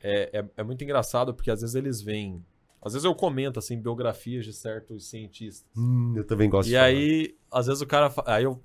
é, 0.03 0.39
é, 0.39 0.45
é 0.57 0.63
muito 0.63 0.83
engraçado 0.83 1.35
porque 1.35 1.51
às 1.51 1.61
vezes 1.61 1.75
eles 1.75 2.01
vêm. 2.01 2.43
Às 2.83 2.95
vezes 2.95 3.05
eu 3.05 3.15
comento, 3.15 3.59
assim, 3.59 3.79
biografias 3.81 4.45
de 4.45 4.53
certos 4.53 5.07
cientistas. 5.09 5.67
Hum, 5.77 6.15
eu 6.17 6.25
também 6.25 6.49
gosto 6.49 6.69
E 6.69 6.71
de 6.71 6.77
falar. 6.77 6.87
aí, 6.89 7.35
às 7.51 7.67
vezes 7.67 7.83
o 7.83 7.87
cara, 7.87 8.13
aí 8.27 8.45
eu- 8.45 8.61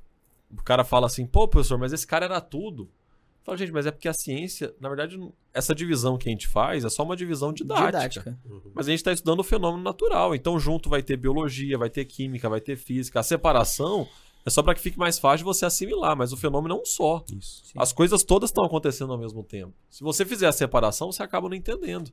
o 0.49 0.63
cara 0.63 0.83
fala 0.83 1.05
assim, 1.07 1.25
pô, 1.25 1.47
professor, 1.47 1.77
mas 1.77 1.91
esse 1.91 2.07
cara 2.07 2.25
era 2.25 2.39
tudo. 2.39 2.83
Eu 2.83 3.45
falo, 3.45 3.57
gente, 3.57 3.71
mas 3.71 3.85
é 3.85 3.91
porque 3.91 4.07
a 4.07 4.13
ciência, 4.13 4.73
na 4.79 4.87
verdade, 4.87 5.19
essa 5.53 5.75
divisão 5.75 6.17
que 6.17 6.27
a 6.29 6.31
gente 6.31 6.47
faz 6.47 6.83
é 6.85 6.89
só 6.89 7.03
uma 7.03 7.15
divisão 7.15 7.51
didática. 7.53 8.39
Uhum. 8.45 8.71
Mas 8.73 8.87
a 8.87 8.89
gente 8.89 8.99
está 9.01 9.11
estudando 9.11 9.41
o 9.41 9.43
fenômeno 9.43 9.83
natural. 9.83 10.33
Então, 10.33 10.57
junto 10.59 10.89
vai 10.89 11.03
ter 11.03 11.15
biologia, 11.17 11.77
vai 11.77 11.89
ter 11.89 12.05
química, 12.05 12.49
vai 12.49 12.59
ter 12.61 12.75
física. 12.75 13.19
A 13.19 13.23
separação 13.23 14.07
é 14.45 14.49
só 14.49 14.63
para 14.63 14.73
que 14.73 14.81
fique 14.81 14.97
mais 14.97 15.19
fácil 15.19 15.45
você 15.45 15.63
assimilar, 15.65 16.15
mas 16.17 16.31
o 16.33 16.37
fenômeno 16.37 16.73
é 16.75 16.77
um 16.79 16.85
só. 16.85 17.23
Isso. 17.37 17.63
As 17.77 17.91
coisas 17.93 18.23
todas 18.23 18.49
estão 18.49 18.63
acontecendo 18.65 19.11
ao 19.13 19.19
mesmo 19.19 19.43
tempo. 19.43 19.73
Se 19.91 20.03
você 20.03 20.25
fizer 20.25 20.47
a 20.47 20.51
separação, 20.51 21.11
você 21.11 21.21
acaba 21.21 21.47
não 21.49 21.55
entendendo. 21.55 22.11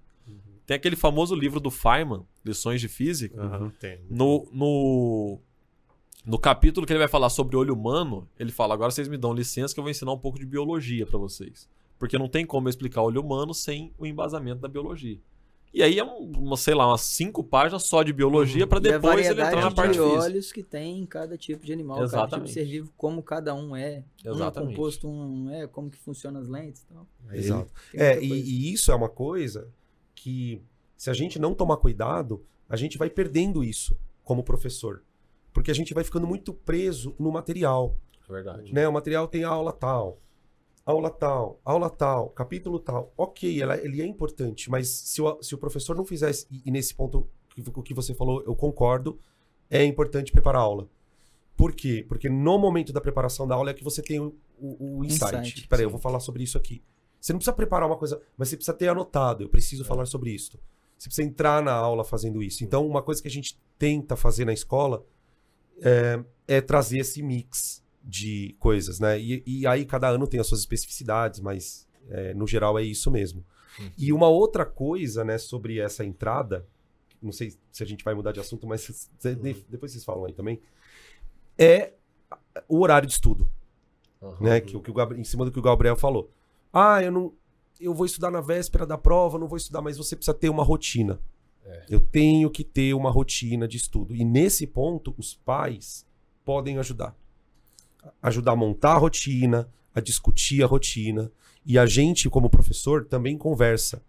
Tem 0.66 0.76
aquele 0.76 0.96
famoso 0.96 1.34
livro 1.34 1.60
do 1.60 1.70
Feynman, 1.70 2.24
Lições 2.44 2.80
de 2.80 2.88
Física. 2.88 3.36
Tem. 3.80 4.00
No, 4.08 4.48
no, 4.52 5.38
no 6.24 6.38
capítulo 6.38 6.86
que 6.86 6.92
ele 6.92 7.00
vai 7.00 7.08
falar 7.08 7.30
sobre 7.30 7.56
olho 7.56 7.74
humano, 7.74 8.28
ele 8.38 8.52
fala: 8.52 8.74
agora 8.74 8.90
vocês 8.90 9.08
me 9.08 9.18
dão 9.18 9.34
licença 9.34 9.74
que 9.74 9.80
eu 9.80 9.84
vou 9.84 9.90
ensinar 9.90 10.12
um 10.12 10.18
pouco 10.18 10.38
de 10.38 10.46
biologia 10.46 11.06
para 11.06 11.18
vocês. 11.18 11.68
Porque 11.98 12.18
não 12.18 12.28
tem 12.28 12.44
como 12.44 12.68
eu 12.68 12.70
explicar 12.70 13.02
olho 13.02 13.20
humano 13.20 13.54
sem 13.54 13.92
o 13.98 14.06
embasamento 14.06 14.60
da 14.60 14.68
biologia. 14.68 15.18
E 15.74 15.82
aí 15.82 15.98
é 15.98 16.04
um, 16.04 16.30
uma, 16.36 16.56
sei 16.56 16.74
lá, 16.74 16.86
umas 16.86 17.00
cinco 17.00 17.42
páginas 17.42 17.84
só 17.84 18.02
de 18.02 18.12
biologia 18.12 18.66
para 18.66 18.78
E 18.78 18.88
a 18.88 18.92
depois 18.92 19.26
ele 19.26 19.40
entrar 19.40 19.62
na 19.62 19.70
parte 19.70 19.92
de 19.92 19.98
física. 19.98 20.20
olhos 20.20 20.52
que 20.52 20.62
tem 20.62 20.98
em 20.98 21.06
cada 21.06 21.38
tipo 21.38 21.64
de 21.64 21.72
animal, 21.72 21.96
cada 21.96 22.08
tipo 22.08 22.18
Exatamente. 22.18 22.48
de 22.48 22.52
ser 22.52 22.64
vivo, 22.66 22.92
como 22.96 23.22
cada 23.22 23.54
um 23.54 23.74
é. 23.74 24.04
Um 24.24 24.28
é 24.28 24.34
Exatamente. 24.34 24.76
composto, 24.76 25.08
um 25.08 25.44
não 25.44 25.54
é, 25.54 25.66
como 25.66 25.90
que 25.90 25.96
funcionam 25.96 26.40
as 26.40 26.48
lentes 26.48 26.82
e 26.82 26.86
tal. 26.86 27.06
Aí 27.28 27.38
Exato. 27.38 27.72
É, 27.94 28.22
e, 28.22 28.32
e 28.32 28.72
isso 28.72 28.92
é 28.92 28.94
uma 28.94 29.08
coisa 29.08 29.66
que, 30.22 30.62
se 30.96 31.10
a 31.10 31.12
gente 31.14 31.38
não 31.38 31.54
tomar 31.54 31.76
cuidado, 31.78 32.44
a 32.68 32.76
gente 32.76 32.96
vai 32.96 33.10
perdendo 33.10 33.64
isso 33.64 33.96
como 34.22 34.42
professor. 34.44 35.02
Porque 35.52 35.70
a 35.70 35.74
gente 35.74 35.92
vai 35.92 36.04
ficando 36.04 36.26
muito 36.26 36.52
preso 36.54 37.14
no 37.18 37.30
material. 37.32 37.96
É 38.28 38.32
verdade. 38.32 38.72
Né? 38.72 38.86
O 38.86 38.92
material 38.92 39.26
tem 39.28 39.42
aula 39.44 39.72
tal, 39.72 40.20
aula 40.86 41.10
tal, 41.10 41.60
aula 41.64 41.90
tal, 41.90 42.30
capítulo 42.30 42.78
tal. 42.78 43.12
Ok, 43.16 43.60
ela- 43.60 43.76
ele 43.84 44.00
é 44.00 44.06
importante, 44.06 44.70
mas 44.70 44.88
se 44.88 45.20
o, 45.20 45.42
se 45.42 45.54
o 45.54 45.58
professor 45.58 45.96
não 45.96 46.04
fizesse, 46.04 46.46
e, 46.50 46.62
e 46.64 46.70
nesse 46.70 46.94
ponto 46.94 47.28
que, 47.50 47.60
o 47.66 47.82
que 47.82 47.92
você 47.94 48.14
falou, 48.14 48.42
eu 48.46 48.54
concordo, 48.54 49.18
é 49.68 49.84
importante 49.84 50.30
preparar 50.32 50.60
a 50.62 50.64
aula. 50.64 50.88
Por 51.56 51.74
quê? 51.74 52.04
Porque 52.08 52.28
no 52.28 52.58
momento 52.58 52.92
da 52.92 53.00
preparação 53.00 53.46
da 53.46 53.54
aula 53.56 53.70
é 53.70 53.74
que 53.74 53.84
você 53.84 54.00
tem 54.02 54.20
o, 54.20 54.34
o- 54.58 54.98
o 55.00 55.04
insight. 55.04 55.36
Insight, 55.36 55.68
Peraí, 55.68 55.84
eu 55.84 55.90
vou 55.90 56.00
falar 56.00 56.20
sobre 56.20 56.42
isso 56.44 56.56
aqui. 56.56 56.80
Você 57.22 57.32
não 57.32 57.38
precisa 57.38 57.54
preparar 57.54 57.88
uma 57.88 57.96
coisa, 57.96 58.20
mas 58.36 58.48
você 58.48 58.56
precisa 58.56 58.76
ter 58.76 58.88
anotado. 58.88 59.44
Eu 59.44 59.48
preciso 59.48 59.84
falar 59.84 60.06
sobre 60.06 60.30
isso. 60.32 60.58
Você 60.98 61.08
precisa 61.08 61.26
entrar 61.26 61.62
na 61.62 61.72
aula 61.72 62.02
fazendo 62.04 62.42
isso. 62.42 62.64
Então, 62.64 62.84
uma 62.84 63.00
coisa 63.00 63.22
que 63.22 63.28
a 63.28 63.30
gente 63.30 63.56
tenta 63.78 64.16
fazer 64.16 64.44
na 64.44 64.52
escola 64.52 65.06
é, 65.80 66.20
é 66.48 66.60
trazer 66.60 66.98
esse 66.98 67.22
mix 67.22 67.80
de 68.02 68.56
coisas, 68.58 68.98
né? 68.98 69.20
E, 69.20 69.40
e 69.46 69.66
aí 69.68 69.84
cada 69.84 70.08
ano 70.08 70.26
tem 70.26 70.40
as 70.40 70.48
suas 70.48 70.60
especificidades, 70.62 71.38
mas 71.38 71.86
é, 72.10 72.34
no 72.34 72.44
geral 72.44 72.76
é 72.76 72.82
isso 72.82 73.08
mesmo. 73.08 73.44
Uhum. 73.78 73.90
E 73.96 74.12
uma 74.12 74.28
outra 74.28 74.66
coisa, 74.66 75.22
né, 75.24 75.38
sobre 75.38 75.78
essa 75.78 76.04
entrada, 76.04 76.66
não 77.22 77.30
sei 77.30 77.54
se 77.70 77.84
a 77.84 77.86
gente 77.86 78.02
vai 78.02 78.14
mudar 78.14 78.32
de 78.32 78.40
assunto, 78.40 78.66
mas 78.66 79.08
cê- 79.18 79.34
de- 79.36 79.64
depois 79.68 79.92
vocês 79.92 80.04
falam 80.04 80.24
aí 80.24 80.32
também, 80.32 80.60
é 81.56 81.92
o 82.68 82.80
horário 82.80 83.06
de 83.06 83.14
estudo 83.14 83.48
Aham. 84.20 84.36
né? 84.40 84.60
Que, 84.60 84.78
que 84.80 84.90
o 84.90 84.94
Gabri- 84.94 85.20
em 85.20 85.24
cima 85.24 85.44
do 85.44 85.52
que 85.52 85.58
o 85.58 85.62
Gabriel 85.62 85.96
falou. 85.96 86.28
Ah, 86.72 87.02
eu 87.02 87.12
não. 87.12 87.32
Eu 87.80 87.92
vou 87.94 88.06
estudar 88.06 88.30
na 88.30 88.40
véspera 88.40 88.86
da 88.86 88.96
prova, 88.96 89.38
não 89.38 89.48
vou 89.48 89.56
estudar, 89.56 89.82
mas 89.82 89.96
você 89.96 90.14
precisa 90.14 90.34
ter 90.34 90.48
uma 90.48 90.62
rotina. 90.62 91.20
É. 91.64 91.84
Eu 91.90 92.00
tenho 92.00 92.50
que 92.50 92.64
ter 92.64 92.94
uma 92.94 93.10
rotina 93.10 93.66
de 93.66 93.76
estudo. 93.76 94.14
E 94.14 94.24
nesse 94.24 94.66
ponto, 94.66 95.14
os 95.18 95.34
pais 95.34 96.06
podem 96.44 96.78
ajudar. 96.78 97.16
Ajudar 98.22 98.52
a 98.52 98.56
montar 98.56 98.94
a 98.94 98.98
rotina, 98.98 99.68
a 99.94 100.00
discutir 100.00 100.62
a 100.62 100.66
rotina. 100.66 101.30
E 101.64 101.78
a 101.78 101.86
gente, 101.86 102.28
como 102.30 102.50
professor, 102.50 103.04
também 103.04 103.36
conversa. 103.36 104.02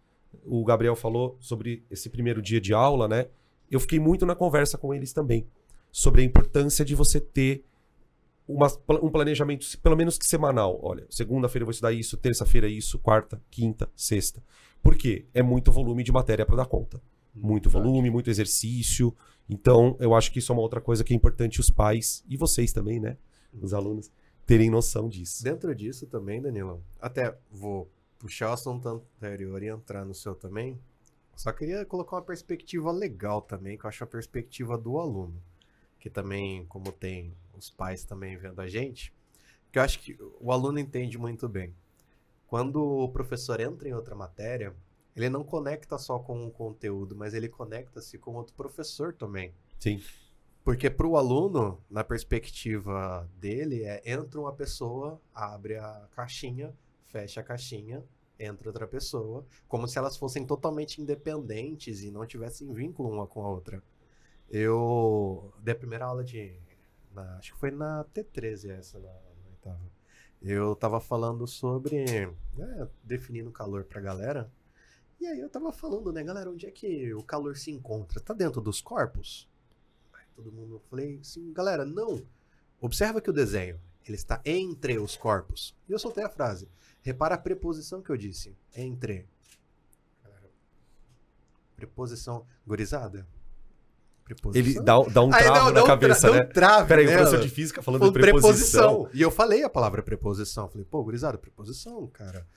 O 0.45 0.63
Gabriel 0.63 0.95
falou 0.95 1.37
sobre 1.39 1.83
esse 1.89 2.09
primeiro 2.09 2.41
dia 2.41 2.59
de 2.59 2.73
aula, 2.73 3.07
né? 3.07 3.27
Eu 3.69 3.79
fiquei 3.79 3.99
muito 3.99 4.25
na 4.25 4.35
conversa 4.35 4.77
com 4.77 4.93
eles 4.93 5.13
também. 5.13 5.45
Sobre 5.91 6.21
a 6.21 6.25
importância 6.25 6.83
de 6.83 6.95
você 6.95 7.19
ter 7.19 7.63
uma- 8.47 8.67
um 9.01 9.09
planejamento, 9.09 9.65
pelo 9.79 9.95
menos 9.95 10.17
que 10.17 10.25
semanal. 10.25 10.79
Olha, 10.83 11.05
segunda-feira 11.09 11.63
eu 11.63 11.67
vou 11.67 11.71
estudar 11.71 11.93
isso, 11.93 12.17
terça-feira 12.17 12.67
isso, 12.67 12.99
quarta, 12.99 13.41
quinta, 13.49 13.89
sexta. 13.95 14.43
Por 14.81 14.95
quê? 14.95 15.25
É 15.33 15.41
muito 15.41 15.71
volume 15.71 16.03
de 16.03 16.11
matéria 16.11 16.45
para 16.45 16.57
dar 16.57 16.65
conta. 16.65 17.01
Muito 17.33 17.69
Verdade. 17.69 17.89
volume, 17.89 18.09
muito 18.09 18.29
exercício. 18.29 19.15
Então, 19.49 19.95
eu 19.99 20.13
acho 20.13 20.31
que 20.31 20.39
isso 20.39 20.51
é 20.51 20.55
uma 20.55 20.61
outra 20.61 20.79
coisa 20.81 21.03
que 21.03 21.13
é 21.13 21.15
importante 21.15 21.59
os 21.59 21.69
pais 21.69 22.23
e 22.27 22.37
vocês 22.37 22.71
também, 22.71 22.99
né? 22.99 23.17
Os 23.61 23.73
alunos 23.73 24.11
terem 24.45 24.69
noção 24.69 25.07
disso. 25.09 25.43
Dentro 25.43 25.73
disso 25.73 26.05
também, 26.07 26.41
Danilo, 26.41 26.83
até 27.01 27.37
vou 27.49 27.89
puxar 28.19 28.49
o 28.49 28.53
assunto 28.53 28.87
anterior 28.87 29.61
e 29.63 29.67
entrar 29.67 30.05
no 30.05 30.13
seu 30.13 30.35
também. 30.35 30.77
Só 31.35 31.51
queria 31.51 31.85
colocar 31.85 32.17
uma 32.17 32.21
perspectiva 32.21 32.91
legal 32.91 33.41
também, 33.41 33.77
que 33.77 33.85
eu 33.85 33.89
acho 33.89 34.03
a 34.03 34.07
perspectiva 34.07 34.77
do 34.77 34.99
aluno. 34.99 35.41
Que 35.99 36.09
também, 36.09 36.65
como 36.65 36.91
tem 36.91 37.33
os 37.53 37.69
pais 37.69 38.03
também 38.03 38.37
vendo 38.37 38.59
a 38.59 38.67
gente, 38.67 39.13
que 39.71 39.79
eu 39.79 39.83
acho 39.83 39.99
que 39.99 40.17
o 40.39 40.51
aluno 40.51 40.79
entende 40.79 41.17
muito 41.17 41.47
bem. 41.47 41.73
Quando 42.47 42.83
o 42.83 43.09
professor 43.09 43.59
entra 43.59 43.89
em 43.89 43.93
outra 43.93 44.15
matéria, 44.15 44.75
ele 45.15 45.29
não 45.29 45.43
conecta 45.43 45.97
só 45.97 46.19
com 46.19 46.45
o 46.45 46.51
conteúdo, 46.51 47.15
mas 47.15 47.33
ele 47.33 47.49
conecta-se 47.49 48.17
com 48.17 48.35
outro 48.35 48.53
professor 48.53 49.13
também. 49.13 49.53
Sim. 49.79 50.01
Porque 50.63 50.89
para 50.89 51.07
o 51.07 51.17
aluno, 51.17 51.83
na 51.89 52.03
perspectiva 52.03 53.29
dele, 53.37 53.83
é 53.83 54.01
entra 54.05 54.39
uma 54.39 54.53
pessoa, 54.53 55.19
abre 55.33 55.77
a 55.77 56.07
caixinha, 56.15 56.73
fecha 57.05 57.41
a 57.41 57.43
caixinha, 57.43 58.03
entra 58.39 58.69
outra 58.69 58.87
pessoa, 58.87 59.45
como 59.67 59.87
se 59.87 59.97
elas 59.97 60.15
fossem 60.15 60.45
totalmente 60.45 61.01
independentes 61.01 62.01
e 62.01 62.11
não 62.11 62.25
tivessem 62.25 62.71
vínculo 62.73 63.09
uma 63.09 63.27
com 63.27 63.43
a 63.43 63.49
outra. 63.49 63.83
Eu 64.49 65.53
dei 65.59 65.73
a 65.73 65.77
primeira 65.77 66.05
aula 66.05 66.23
de. 66.23 66.55
Na- 67.13 67.37
acho 67.37 67.53
que 67.53 67.59
foi 67.59 67.71
na 67.71 68.03
T13 68.13 68.69
essa, 68.71 68.99
na, 68.99 69.11
oitava. 69.51 69.91
Eu 70.41 70.75
tava 70.75 70.99
falando 70.99 71.47
sobre. 71.47 72.05
né, 72.55 72.87
definindo 73.03 73.49
calor 73.51 73.85
pra 73.85 74.01
galera. 74.01 74.51
E 75.19 75.25
aí 75.25 75.39
eu 75.39 75.49
tava 75.49 75.71
falando, 75.71 76.11
né, 76.11 76.21
galera, 76.23 76.49
onde 76.51 76.65
é 76.65 76.71
que 76.71 77.13
o 77.13 77.23
calor 77.23 77.55
se 77.55 77.71
encontra? 77.71 78.19
Tá 78.19 78.33
dentro 78.33 78.59
dos 78.59 78.81
corpos? 78.81 79.49
Aí 80.13 80.25
todo 80.35 80.51
mundo 80.51 80.81
falei 80.89 81.19
assim, 81.19 81.53
galera, 81.53 81.85
não. 81.85 82.21
Observa 82.81 83.21
que 83.21 83.29
o 83.29 83.33
desenho, 83.33 83.79
ele 84.05 84.15
está 84.17 84.41
entre 84.43 84.97
os 84.99 85.15
corpos. 85.15 85.73
E 85.87 85.93
eu 85.93 85.99
soltei 85.99 86.25
a 86.25 86.29
frase. 86.29 86.67
Repara 87.01 87.35
a 87.35 87.37
preposição 87.37 88.01
que 88.01 88.09
eu 88.09 88.17
disse. 88.17 88.53
Entre. 88.75 89.25
Preposição 91.75 92.45
gurizada. 92.65 93.25
Preposição. 94.23 94.71
Ele 94.71 94.85
dá, 94.85 94.99
dá 95.01 95.21
um 95.21 95.33
Aí, 95.33 95.43
travo 95.43 95.57
não, 95.59 95.65
na 95.65 95.71
dá 95.71 95.83
um 95.83 95.87
cabeça, 95.87 96.21
tra- 96.21 96.29
dá 96.31 96.37
né? 96.37 96.45
um 96.45 96.53
trave 96.53 96.87
Peraí, 96.87 97.05
o 97.05 97.09
nela. 97.09 97.21
professor 97.23 97.43
de 97.43 97.49
física 97.53 97.81
falando 97.81 98.05
de 98.11 98.19
preposição. 98.19 99.09
E 99.13 99.21
eu 99.21 99.29
falei 99.29 99.63
a 99.63 99.69
palavra 99.69 100.01
preposição. 100.01 100.69
Falei, 100.69 100.85
pô, 100.89 101.03
gurizada, 101.03 101.37
preposição, 101.37 102.07
cara. 102.07 102.47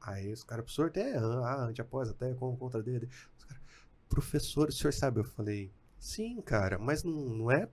Aí 0.00 0.32
os 0.32 0.42
caras, 0.42 0.64
professor, 0.64 0.88
até, 0.88 1.16
ah, 1.16 1.66
ante, 1.68 1.80
após, 1.80 2.08
até, 2.08 2.34
com, 2.34 2.56
contra, 2.56 2.82
dele. 2.82 3.08
Os 3.38 3.44
caras, 3.44 3.62
professor, 4.08 4.68
o 4.68 4.72
senhor 4.72 4.92
sabe? 4.92 5.20
Eu 5.20 5.24
falei, 5.24 5.72
sim, 5.96 6.40
cara, 6.40 6.76
mas 6.78 7.04
não, 7.04 7.12
não 7.12 7.50
é 7.52 7.68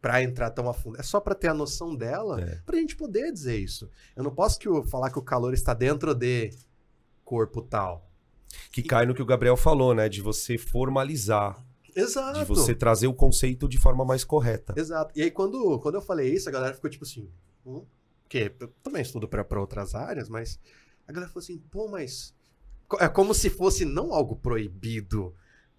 pra 0.00 0.22
entrar 0.22 0.50
tão 0.50 0.68
a 0.70 0.72
fundo. 0.72 0.98
É 0.98 1.02
só 1.02 1.20
pra 1.20 1.34
ter 1.34 1.48
a 1.48 1.54
noção 1.54 1.94
dela, 1.94 2.40
É. 2.40 2.62
pra 2.64 2.76
gente 2.78 2.96
poder 2.96 3.30
dizer 3.30 3.58
isso. 3.58 3.90
Eu 4.16 4.22
não 4.24 4.30
posso 4.34 4.58
que 4.58 4.68
o, 4.68 4.82
falar 4.82 5.10
que 5.10 5.18
o 5.18 5.22
calor 5.22 5.52
está 5.52 5.74
dentro 5.74 6.14
de 6.14 6.50
corpo 7.24 7.60
tal. 7.60 8.08
Que 8.72 8.82
cai 8.82 9.04
no 9.04 9.14
que 9.14 9.20
o 9.20 9.26
Gabriel 9.26 9.56
falou, 9.56 9.94
né? 9.94 10.08
De 10.08 10.22
você 10.22 10.56
formalizar, 10.56 11.62
Exato. 11.94 12.38
de 12.38 12.44
você 12.44 12.74
trazer 12.74 13.06
o 13.06 13.14
conceito 13.14 13.68
de 13.68 13.78
forma 13.78 14.04
mais 14.04 14.24
correta. 14.24 14.74
Exato. 14.76 15.12
E 15.16 15.22
aí, 15.22 15.30
quando, 15.30 15.78
quando 15.80 15.96
eu 15.96 16.02
falei 16.02 16.32
isso, 16.32 16.48
a 16.48 16.52
galera 16.52 16.74
ficou 16.74 16.88
tipo 16.90 17.04
assim. 17.04 17.28
Hum? 17.66 17.84
Porque 18.24 18.52
eu 18.60 18.68
também 18.82 19.02
estudo 19.02 19.26
pra 19.26 19.44
outras 19.58 19.94
áreas, 19.94 20.28
mas 20.28 20.60
a 21.06 21.12
galera 21.12 21.32
falou 21.32 21.42
assim, 21.42 21.58
pô, 21.70 21.88
mas. 21.88 22.34
É 23.00 23.08
como 23.08 23.34
se 23.34 23.50
fosse 23.50 23.84
não 23.84 24.12
algo 24.14 24.36
proibido. 24.36 25.34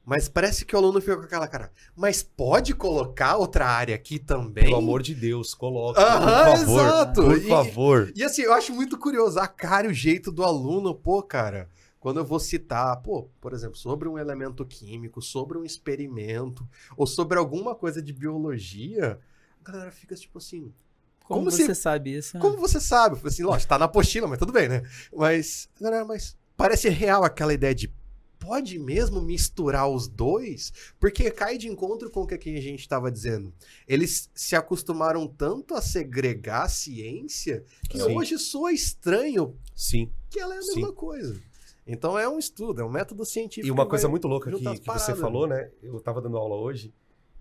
Mas 0.05 0.27
parece 0.27 0.65
que 0.65 0.75
o 0.75 0.79
aluno 0.79 0.99
fica 1.01 1.17
com 1.17 1.23
aquela 1.23 1.47
cara. 1.47 1.71
Mas 1.95 2.23
pode 2.23 2.73
colocar 2.73 3.35
outra 3.37 3.67
área 3.67 3.93
aqui 3.93 4.17
também? 4.17 4.63
Pelo 4.63 4.77
amor 4.77 5.03
de 5.03 5.13
Deus, 5.13 5.53
coloque. 5.53 5.99
Aham, 5.99 6.45
por 6.45 6.57
favor. 6.57 6.81
exato. 6.81 7.23
Por 7.23 7.37
E- 7.37 7.47
favor. 7.47 8.11
E 8.15 8.23
assim, 8.23 8.41
eu 8.41 8.53
acho 8.53 8.73
muito 8.73 8.97
curioso 8.97 9.39
a 9.39 9.47
cara 9.47 9.85
e 9.87 9.91
o 9.91 9.93
jeito 9.93 10.31
do 10.31 10.43
aluno, 10.43 10.95
pô, 10.95 11.21
cara. 11.21 11.69
Quando 11.99 12.17
eu 12.19 12.25
vou 12.25 12.39
citar, 12.39 13.01
pô, 13.01 13.29
por 13.41 13.51
exemplo, 13.53 13.75
sobre 13.75 14.07
um 14.07 14.17
elemento 14.17 14.65
químico, 14.65 15.21
sobre 15.21 15.57
um 15.57 15.65
experimento, 15.65 16.67
ou 16.95 17.05
sobre 17.05 17.37
alguma 17.37 17.75
coisa 17.75 18.01
de 18.01 18.13
biologia, 18.13 19.19
a 19.59 19.71
galera 19.71 19.91
fica 19.91 20.15
tipo 20.15 20.37
assim, 20.37 20.73
Como, 21.25 21.41
Como 21.41 21.51
você 21.51 21.65
se- 21.65 21.75
sabe 21.75 22.15
isso? 22.15 22.35
né? 22.37 22.41
como 22.41 22.57
você 22.57 22.79
sabe? 22.79 23.13
Eu 23.13 23.17
falei 23.19 23.31
assim, 23.33 23.43
lógico, 23.43 23.69
tá 23.69 23.77
na 23.77 23.85
apostila, 23.85 24.27
mas 24.27 24.39
tudo 24.39 24.51
bem, 24.51 24.67
né? 24.67 24.81
Mas, 25.15 25.69
galera, 25.79 26.03
mas 26.03 26.35
parece 26.57 26.89
real 26.89 27.23
aquela 27.23 27.53
ideia 27.53 27.75
de 27.75 27.93
pode 28.39 28.79
mesmo 28.79 29.21
misturar 29.21 29.87
os 29.87 30.07
dois? 30.07 30.71
Porque 30.99 31.29
cai 31.29 31.57
de 31.57 31.67
encontro 31.67 32.09
com 32.09 32.21
o 32.23 32.25
que 32.25 32.33
a 32.49 32.61
gente 32.61 32.79
estava 32.79 33.11
dizendo. 33.11 33.53
Eles 33.87 34.31
se 34.33 34.55
acostumaram 34.55 35.27
tanto 35.27 35.75
a 35.75 35.81
segregar 35.81 36.63
a 36.63 36.69
ciência 36.69 37.63
que 37.89 37.99
Sim. 37.99 38.15
hoje 38.17 38.39
soa 38.39 38.71
estranho 38.71 39.55
Sim. 39.75 40.09
que 40.31 40.39
ela 40.39 40.55
é 40.55 40.57
a 40.57 40.61
Sim. 40.63 40.75
mesma 40.77 40.93
coisa. 40.93 41.39
Então 41.91 42.17
é 42.19 42.29
um 42.29 42.37
estudo, 42.37 42.81
é 42.81 42.85
um 42.85 42.89
método 42.89 43.25
científico. 43.25 43.67
E 43.67 43.71
uma 43.71 43.87
coisa 43.87 44.07
muito 44.07 44.27
louca 44.27 44.51
que, 44.51 44.57
que 44.59 44.63
você 44.63 44.81
paradas. 44.83 45.19
falou, 45.19 45.47
né? 45.47 45.71
Eu 45.81 45.99
tava 45.99 46.21
dando 46.21 46.37
aula 46.37 46.55
hoje 46.55 46.93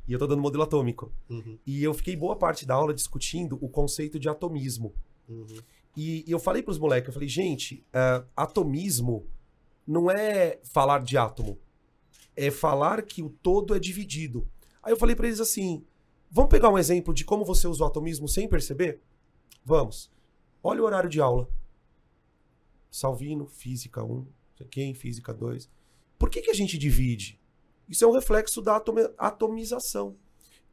e 0.06 0.12
eu 0.14 0.18
tô 0.18 0.26
dando 0.26 0.40
modelo 0.40 0.62
atômico. 0.62 1.12
Uhum, 1.28 1.58
E 1.66 1.82
eu 1.84 1.92
fiquei 1.92 2.16
boa 2.16 2.34
parte 2.34 2.64
da 2.64 2.74
aula 2.74 2.94
discutindo 2.94 3.58
o 3.60 3.68
conceito 3.68 4.18
de 4.18 4.26
atomismo. 4.28 4.94
uhum. 5.28 5.46
E 5.94 6.24
eu 6.28 6.38
falei 6.38 6.62
pros 6.62 6.78
moleques, 6.78 7.08
eu 7.08 7.12
falei, 7.12 7.28
gente, 7.28 7.84
ah, 7.92 8.24
atomismo 8.36 9.26
não 9.86 10.08
é 10.10 10.60
falar 10.62 11.02
de 11.02 11.18
átomo, 11.18 11.58
é 12.36 12.50
falar 12.52 13.02
que 13.02 13.20
o 13.22 13.28
todo 13.28 13.74
é 13.74 13.78
dividido. 13.80 14.46
Aí 14.82 14.92
eu 14.92 14.96
falei 14.96 15.16
pra 15.16 15.26
eles 15.26 15.40
assim, 15.40 15.84
vamos 16.30 16.50
pegar 16.50 16.70
um 16.70 16.78
exemplo 16.78 17.12
de 17.12 17.24
como 17.24 17.44
você 17.44 17.66
usa 17.66 17.82
o 17.82 17.86
atomismo 17.86 18.28
sem 18.28 18.48
perceber? 18.48 19.00
Vamos. 19.64 20.10
Olha 20.62 20.80
o 20.82 20.84
horário 20.86 21.10
de 21.10 21.20
aula. 21.20 21.48
Salvino, 22.90 23.46
física 23.46 24.02
1, 24.04 24.26
quem, 24.64 24.94
física 24.94 25.32
2. 25.32 25.70
Por 26.18 26.30
que, 26.30 26.42
que 26.42 26.50
a 26.50 26.54
gente 26.54 26.76
divide? 26.76 27.40
Isso 27.88 28.04
é 28.04 28.08
um 28.08 28.12
reflexo 28.12 28.60
da 28.60 28.80
atomização. 29.18 30.16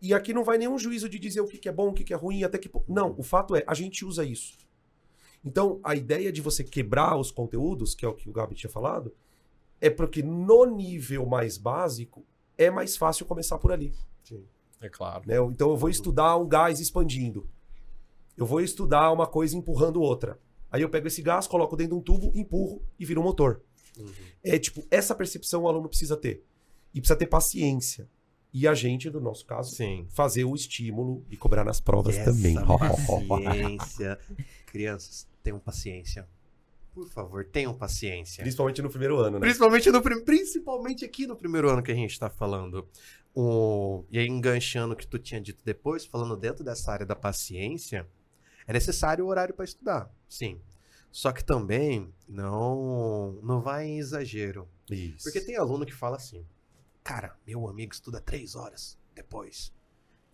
E 0.01 0.13
aqui 0.13 0.33
não 0.33 0.43
vai 0.43 0.57
nenhum 0.57 0.77
juízo 0.77 1.07
de 1.07 1.17
dizer 1.17 1.41
o 1.41 1.47
que, 1.47 1.57
que 1.57 1.69
é 1.69 1.71
bom, 1.71 1.89
o 1.89 1.93
que, 1.93 2.03
que 2.03 2.13
é 2.13 2.17
ruim, 2.17 2.43
até 2.43 2.57
que. 2.57 2.69
Não, 2.87 3.15
o 3.17 3.23
fato 3.23 3.55
é, 3.55 3.63
a 3.65 3.73
gente 3.73 4.03
usa 4.03 4.25
isso. 4.25 4.57
Então, 5.43 5.79
a 5.83 5.95
ideia 5.95 6.31
de 6.31 6.41
você 6.41 6.63
quebrar 6.63 7.15
os 7.17 7.31
conteúdos, 7.31 7.93
que 7.93 8.05
é 8.05 8.07
o 8.07 8.13
que 8.13 8.29
o 8.29 8.33
Gabi 8.33 8.55
tinha 8.55 8.69
falado, 8.69 9.13
é 9.79 9.89
porque 9.89 10.23
no 10.23 10.65
nível 10.65 11.25
mais 11.25 11.57
básico 11.57 12.25
é 12.57 12.69
mais 12.69 12.97
fácil 12.97 13.25
começar 13.25 13.57
por 13.57 13.71
ali. 13.71 13.93
É 14.81 14.89
claro. 14.89 15.23
né? 15.25 15.35
Então, 15.51 15.69
eu 15.69 15.77
vou 15.77 15.89
estudar 15.89 16.35
um 16.37 16.47
gás 16.47 16.79
expandindo. 16.79 17.47
Eu 18.35 18.45
vou 18.45 18.59
estudar 18.59 19.11
uma 19.11 19.27
coisa 19.27 19.55
empurrando 19.55 20.01
outra. 20.01 20.39
Aí 20.71 20.81
eu 20.81 20.89
pego 20.89 21.07
esse 21.07 21.21
gás, 21.21 21.47
coloco 21.47 21.77
dentro 21.77 21.93
de 21.93 21.99
um 21.99 22.03
tubo, 22.03 22.31
empurro 22.35 22.81
e 22.99 23.05
vira 23.05 23.19
um 23.19 23.23
motor. 23.23 23.61
Uhum. 23.97 24.11
É 24.43 24.57
tipo, 24.59 24.85
essa 24.89 25.15
percepção 25.15 25.63
o 25.63 25.67
aluno 25.67 25.89
precisa 25.89 26.17
ter. 26.17 26.43
E 26.93 26.99
precisa 26.99 27.17
ter 27.17 27.27
paciência. 27.27 28.07
E 28.53 28.67
a 28.67 28.73
gente, 28.73 29.09
no 29.09 29.19
nosso 29.19 29.45
caso, 29.45 29.75
Sim. 29.75 30.07
fazer 30.09 30.45
o 30.45 30.55
estímulo 30.55 31.25
e 31.29 31.35
cobrar 31.35 31.65
nas 31.65 31.81
provas 31.81 32.15
Essa 32.15 32.31
também. 32.31 32.55
paciência. 33.27 34.17
Crianças, 34.67 35.27
tenham 35.43 35.59
paciência. 35.59 36.25
Por 36.93 37.09
favor, 37.09 37.43
tenham 37.43 37.73
paciência. 37.73 38.41
Principalmente 38.41 38.81
no 38.81 38.89
primeiro 38.89 39.17
ano, 39.17 39.31
né? 39.31 39.39
Principalmente, 39.41 39.91
no, 39.91 40.01
principalmente 40.23 41.03
aqui 41.03 41.27
no 41.27 41.35
primeiro 41.35 41.69
ano 41.69 41.83
que 41.83 41.91
a 41.91 41.95
gente 41.95 42.17
tá 42.17 42.29
falando. 42.29 42.87
O, 43.33 44.05
e 44.09 44.17
aí, 44.17 44.27
enganchando 44.27 44.93
o 44.93 44.97
que 44.97 45.05
tu 45.05 45.19
tinha 45.19 45.41
dito 45.41 45.61
depois, 45.65 46.05
falando 46.05 46.37
dentro 46.37 46.63
dessa 46.63 46.93
área 46.93 47.05
da 47.05 47.17
paciência, 47.17 48.07
é 48.65 48.71
necessário 48.71 49.25
o 49.25 49.27
horário 49.27 49.53
para 49.53 49.65
estudar, 49.65 50.09
sim. 50.29 50.61
Só 51.15 51.31
que 51.31 51.45
também 51.45 52.13
não, 52.27 53.39
não 53.41 53.61
vai 53.61 53.85
em 53.85 53.99
exagero. 53.99 54.67
Isso. 54.91 55.23
Porque 55.23 55.39
tem 55.39 55.55
aluno 55.55 55.85
que 55.85 55.93
fala 55.93 56.17
assim: 56.17 56.45
Cara, 57.01 57.39
meu 57.47 57.69
amigo 57.69 57.93
estuda 57.93 58.19
três 58.19 58.53
horas 58.53 58.97
depois. 59.13 59.71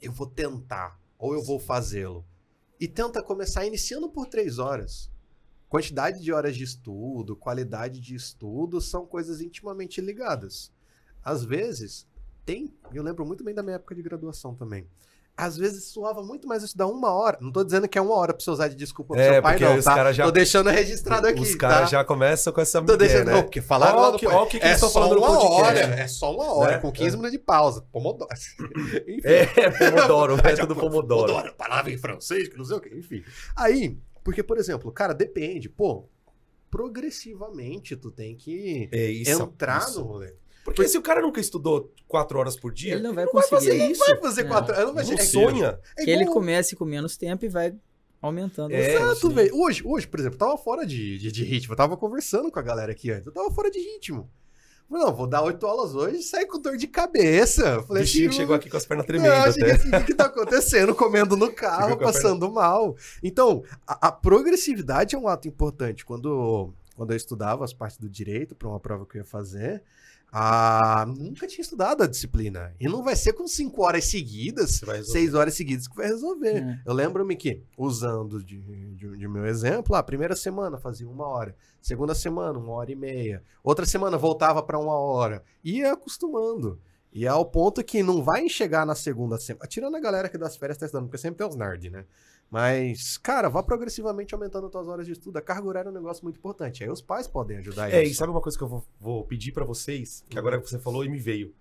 Eu 0.02 0.12
vou 0.12 0.26
tentar, 0.26 1.00
ou 1.20 1.36
eu 1.36 1.44
vou 1.44 1.60
fazê-lo. 1.60 2.25
E 2.79 2.88
tenta 2.88 3.21
começar 3.21 3.63
iniciando 3.63 4.10
por 4.10 4.25
três 4.25 4.58
horas. 4.58 5.12
Quantidade 5.69 6.19
de 6.19 6.34
horas 6.34 6.56
de 6.56 6.63
estudo, 6.63 7.36
qualidade 7.36 8.00
de 8.00 8.15
estudo 8.15 8.82
são 8.82 9.06
coisas 9.06 9.40
intimamente 9.40 10.02
ligadas. 10.02 10.73
Às 11.23 11.46
vezes, 11.46 12.08
tem. 12.44 12.73
Eu 12.92 13.04
lembro 13.04 13.23
muito 13.23 13.44
bem 13.44 13.54
da 13.54 13.62
minha 13.62 13.75
época 13.75 13.94
de 13.94 14.02
graduação 14.02 14.56
também. 14.56 14.90
Às 15.44 15.58
vezes 15.58 15.85
suava 15.85 16.21
muito 16.21 16.48
mais 16.48 16.62
estudar 16.62 16.85
uma 16.85 17.12
hora. 17.12 17.39
Não 17.42 17.52
tô 17.52 17.63
dizendo 17.63 17.87
que 17.87 17.98
é 17.98 18.02
uma 18.02 18.13
hora 18.15 18.31
pra 18.31 18.44
você 18.44 18.52
usar 18.52 18.67
de 18.67 18.75
desculpa 18.75 19.15
pro 19.15 19.23
É, 19.23 19.33
seu 19.33 19.42
pai, 19.42 19.58
não, 19.58 19.75
os 19.75 19.83
tá? 19.83 19.96
caras 19.96 20.15
já- 20.15 20.23
Tô 20.25 20.29
deixando 20.31 20.69
registrado 20.69 21.25
aqui. 21.25 21.42
Os 21.42 21.56
caras 21.56 21.79
tá? 21.79 21.85
já 21.98 22.04
começam 22.06 22.54
com 22.54 22.62
essa 22.62 22.79
Tô 22.79 22.94
migué, 22.94 22.98
deixando, 23.08 23.25
né? 23.25 23.33
não, 23.33 23.42
porque 23.42 23.60
falaram 23.60 23.98
Ó 23.98 24.10
lá 24.12 24.17
que- 24.19 24.27
o 24.27 24.46
que 24.46 24.60
que 24.60 24.65
é 24.67 24.77
só 24.77 24.87
falando 24.92 25.17
uma 25.17 25.39
hora, 25.44 25.79
é 25.79 26.08
só 26.08 26.31
uma 26.31 26.54
hora, 26.54 26.73
Né? 26.73 26.77
com 26.77 26.92
15 26.92 27.15
minutos 27.17 27.31
de 27.31 27.39
pausa. 27.39 27.83
Pomodoro. 27.92 28.29
Enfim. 29.08 29.21
É, 29.23 29.46
Pomodoro, 29.71 30.33
o 30.39 30.44
método 30.44 30.75
Pomodoro. 30.75 31.25
Pomodoro, 31.33 31.56
palavra 31.56 31.92
em 31.92 31.98
francês, 31.98 32.48
que 32.48 32.56
não 32.56 32.63
sei 32.65 32.77
o 32.77 32.79
que, 32.79 32.89
enfim. 32.96 33.23
Aí, 33.56 33.98
porque, 34.23 34.44
por 34.44 34.60
exemplo, 34.60 34.92
cara, 34.92 35.12
depende, 35.15 35.67
pô, 35.67 36.08
progressivamente 36.69 37.96
tu 37.96 38.12
tem 38.12 38.35
que 38.35 38.89
É 38.92 39.06
isso. 39.10 39.42
entrar 39.42 39.79
isso. 39.87 40.00
no 40.02 40.06
rolê. 40.06 40.33
Porque 40.63 40.87
se 40.87 40.97
o 40.97 41.01
cara 41.01 41.21
nunca 41.21 41.39
estudou 41.39 41.91
quatro 42.07 42.37
horas 42.37 42.55
por 42.55 42.71
dia, 42.73 42.93
Ele 42.93 43.01
não 43.03 43.13
vai 43.13 43.25
não 43.25 43.31
vai 43.33 43.41
conseguir. 43.43 43.71
fazer 43.71 43.91
isso. 43.91 44.05
Vai 44.05 44.17
fazer 44.19 44.43
Não. 44.43 44.49
quatro 44.49 44.75
anos, 44.75 44.93
vai 44.93 45.03
Não 45.05 45.17
ser. 45.17 45.23
sonha. 45.23 45.79
É 45.97 46.03
Que 46.03 46.12
ele 46.12 46.25
comece 46.25 46.75
com 46.75 46.85
menos 46.85 47.17
tempo 47.17 47.45
e 47.45 47.49
vai 47.49 47.73
aumentando. 48.21 48.71
É, 48.73 48.93
Exato, 48.95 49.27
sim. 49.29 49.33
velho. 49.33 49.55
Hoje, 49.55 49.81
hoje, 49.85 50.07
por 50.07 50.19
exemplo, 50.19 50.35
eu 50.35 50.39
tava 50.39 50.57
fora 50.57 50.85
de, 50.85 51.17
de, 51.17 51.31
de 51.31 51.43
ritmo. 51.43 51.73
Eu 51.73 51.77
tava 51.77 51.97
conversando 51.97 52.51
com 52.51 52.59
a 52.59 52.62
galera 52.62 52.91
aqui 52.91 53.09
antes. 53.12 53.25
Eu 53.25 53.33
tava 53.33 53.49
fora 53.51 53.71
de 53.71 53.79
ritmo. 53.79 54.29
Falei, 54.87 55.05
não, 55.05 55.15
vou 55.15 55.25
dar 55.25 55.41
oito 55.43 55.65
aulas 55.65 55.95
hoje 55.95 56.17
e 56.17 56.21
sair 56.23 56.45
com 56.45 56.59
dor 56.59 56.75
de 56.77 56.85
cabeça. 56.85 57.79
O 57.79 57.83
Falei, 57.83 58.03
bichinho 58.03 58.27
assim, 58.29 58.37
chegou 58.37 58.53
aqui 58.55 58.69
com 58.69 58.75
as 58.77 58.85
pernas 58.85 59.07
Não, 59.07 59.15
cheguei 59.51 59.71
até. 59.71 59.71
assim, 59.71 59.87
o 59.87 59.91
que, 59.99 60.03
que 60.07 60.13
tá 60.13 60.25
acontecendo? 60.25 60.93
Comendo 60.93 61.35
no 61.37 61.49
carro, 61.55 61.97
passando 61.97 62.51
mal. 62.51 62.95
Então, 63.23 63.63
a, 63.87 64.09
a 64.09 64.12
progressividade 64.12 65.15
é 65.15 65.17
um 65.17 65.27
ato 65.29 65.47
importante. 65.47 66.03
Quando, 66.05 66.73
quando 66.95 67.12
eu 67.12 67.17
estudava 67.17 67.63
as 67.63 67.73
partes 67.73 67.97
do 67.97 68.09
direito 68.09 68.53
para 68.53 68.67
uma 68.67 68.79
prova 68.81 69.05
que 69.05 69.17
eu 69.17 69.21
ia 69.21 69.25
fazer, 69.25 69.81
ah, 70.32 71.06
nunca 71.06 71.46
tinha 71.46 71.62
estudado 71.62 72.04
a 72.04 72.08
disciplina. 72.08 72.73
E 72.79 72.88
não 72.88 73.04
vai 73.04 73.17
ser 73.17 73.34
com 73.34 73.46
cinco 73.46 73.84
horas 73.84 74.06
seguidas, 74.06 74.79
seis 75.04 75.34
horas 75.34 75.54
seguidas 75.56 75.90
que 75.90 75.96
vai 75.96 76.08
resolver. 76.08 76.63
É. 76.63 76.82
Eu 76.86 76.94
lembro-me 76.94 77.36
que, 77.36 77.62
usando 77.77 78.42
de, 78.42 78.62
de, 78.96 79.17
de 79.17 79.27
meu 79.27 79.46
exemplo, 79.46 79.94
a 79.94 80.02
primeira 80.02 80.36
semana 80.36 80.77
fazia 80.77 81.10
uma 81.10 81.27
hora, 81.27 81.54
segunda 81.82 82.15
semana, 82.15 82.58
uma 82.58 82.71
hora 82.71 82.92
e 82.92 82.96
meia, 82.96 83.44
outra 83.62 83.86
semana 83.86 84.17
voltava 84.17 84.63
para 84.63 84.79
uma 84.79 84.98
hora, 84.98 85.44
ia 85.62 85.92
acostumando. 85.92 86.79
E 87.13 87.25
é 87.25 87.27
ao 87.27 87.46
ponto 87.46 87.84
que 87.84 88.02
não 88.02 88.23
vai 88.23 88.48
chegar 88.48 88.86
na 88.86 88.96
segunda 88.96 89.38
semana. 89.38 89.67
Tirando 89.67 89.98
a 89.98 90.00
galera 90.00 90.29
que 90.29 90.38
das 90.38 90.56
férias 90.56 90.77
tá 90.77 90.86
estudando, 90.86 91.08
porque 91.08 91.17
sempre 91.17 91.40
tem 91.40 91.48
os 91.48 91.58
nerd, 91.58 91.90
né? 91.90 92.06
Mas, 92.52 93.17
cara, 93.17 93.47
vá 93.47 93.63
progressivamente 93.63 94.35
aumentando 94.35 94.65
as 94.65 94.71
tuas 94.73 94.85
horas 94.89 95.06
de 95.06 95.13
estudo. 95.13 95.37
A 95.37 95.41
carga 95.41 95.65
horária 95.65 95.87
é 95.87 95.91
um 95.91 95.95
negócio 95.95 96.21
muito 96.25 96.35
importante. 96.37 96.83
Aí 96.83 96.89
os 96.89 97.02
pais 97.02 97.25
podem 97.25 97.58
ajudar 97.60 97.89
É, 97.91 98.04
e 98.04 98.08
isso. 98.08 98.15
sabe 98.15 98.29
uma 98.31 98.41
coisa 98.41 98.58
que 98.58 98.63
eu 98.63 98.67
vou, 98.67 98.83
vou 98.99 99.23
pedir 99.23 99.54
pra 99.54 99.63
vocês, 99.63 100.25
que 100.29 100.35
Uhum. 100.35 100.39
agora 100.39 100.60
você 100.60 100.77
falou 100.77 101.06
e 101.06 101.10
me 101.10 101.17
veio. 101.17 101.56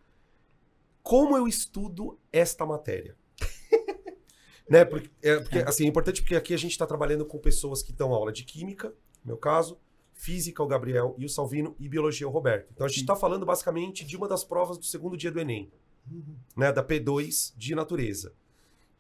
Como 1.00 1.36
eu 1.36 1.46
estudo 1.46 2.18
esta 2.32 2.66
matéria? 2.66 3.16
né? 4.68 4.84
Porque, 4.84 5.08
é, 5.22 5.38
porque, 5.38 5.58
assim, 5.60 5.84
é 5.84 5.88
importante 5.88 6.22
porque 6.22 6.34
aqui 6.34 6.52
a 6.54 6.58
gente 6.58 6.72
está 6.72 6.86
trabalhando 6.86 7.24
com 7.24 7.38
pessoas 7.38 7.82
que 7.82 7.92
dão 7.92 8.12
aula 8.12 8.32
de 8.32 8.42
química, 8.44 8.88
no 9.24 9.28
meu 9.28 9.36
caso, 9.36 9.78
física, 10.12 10.60
o 10.62 10.66
Gabriel 10.66 11.14
e 11.16 11.24
o 11.24 11.28
Salvino, 11.28 11.74
e 11.78 11.88
biologia, 11.88 12.26
o 12.28 12.30
Roberto. 12.32 12.68
Então 12.74 12.84
a 12.84 12.88
gente 12.88 13.00
está 13.02 13.14
falando 13.14 13.46
basicamente 13.46 14.04
de 14.04 14.16
uma 14.16 14.26
das 14.28 14.42
provas 14.44 14.76
do 14.76 14.84
segundo 14.84 15.16
dia 15.16 15.30
do 15.30 15.38
Enem, 15.40 15.70
Uhum. 16.10 16.34
né? 16.56 16.72
Da 16.72 16.82
P2 16.82 17.52
de 17.56 17.74
natureza. 17.76 18.32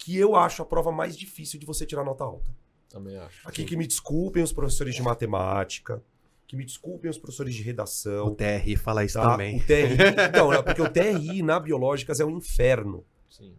Que 0.02 0.16
eu 0.16 0.34
acho 0.34 0.62
a 0.62 0.64
prova 0.64 0.90
mais 0.90 1.16
difícil 1.16 1.60
de 1.60 1.66
você 1.66 1.84
tirar 1.84 2.02
nota 2.04 2.24
alta. 2.24 2.50
Também 2.88 3.16
acho. 3.18 3.46
Aqui 3.46 3.64
que 3.64 3.76
me 3.76 3.86
desculpem 3.86 4.42
os 4.42 4.50
professores 4.52 4.94
de 4.94 5.02
matemática, 5.02 6.02
que 6.46 6.56
me 6.56 6.64
desculpem 6.64 7.10
os 7.10 7.18
professores 7.18 7.54
de 7.54 7.62
redação. 7.62 8.28
O 8.28 8.34
TRI 8.34 8.76
fala 8.76 9.04
isso 9.04 9.20
Tá? 9.20 9.30
também. 9.32 9.58
O 9.58 9.66
TRI. 9.66 9.96
Então, 10.30 10.50
né, 10.50 10.62
porque 10.62 10.80
o 10.80 10.88
TRI 10.90 11.42
na 11.42 11.60
biológicas 11.60 12.18
é 12.18 12.24
um 12.24 12.30
inferno. 12.38 13.04
Sim. 13.28 13.54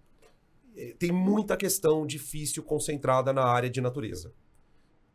É, 0.76 0.96
Tem 0.98 1.12
muita 1.12 1.56
questão 1.56 2.06
difícil 2.08 2.64
concentrada 2.64 3.32
na 3.32 3.44
área 3.46 3.70
de 3.70 3.80
natureza. 3.80 4.34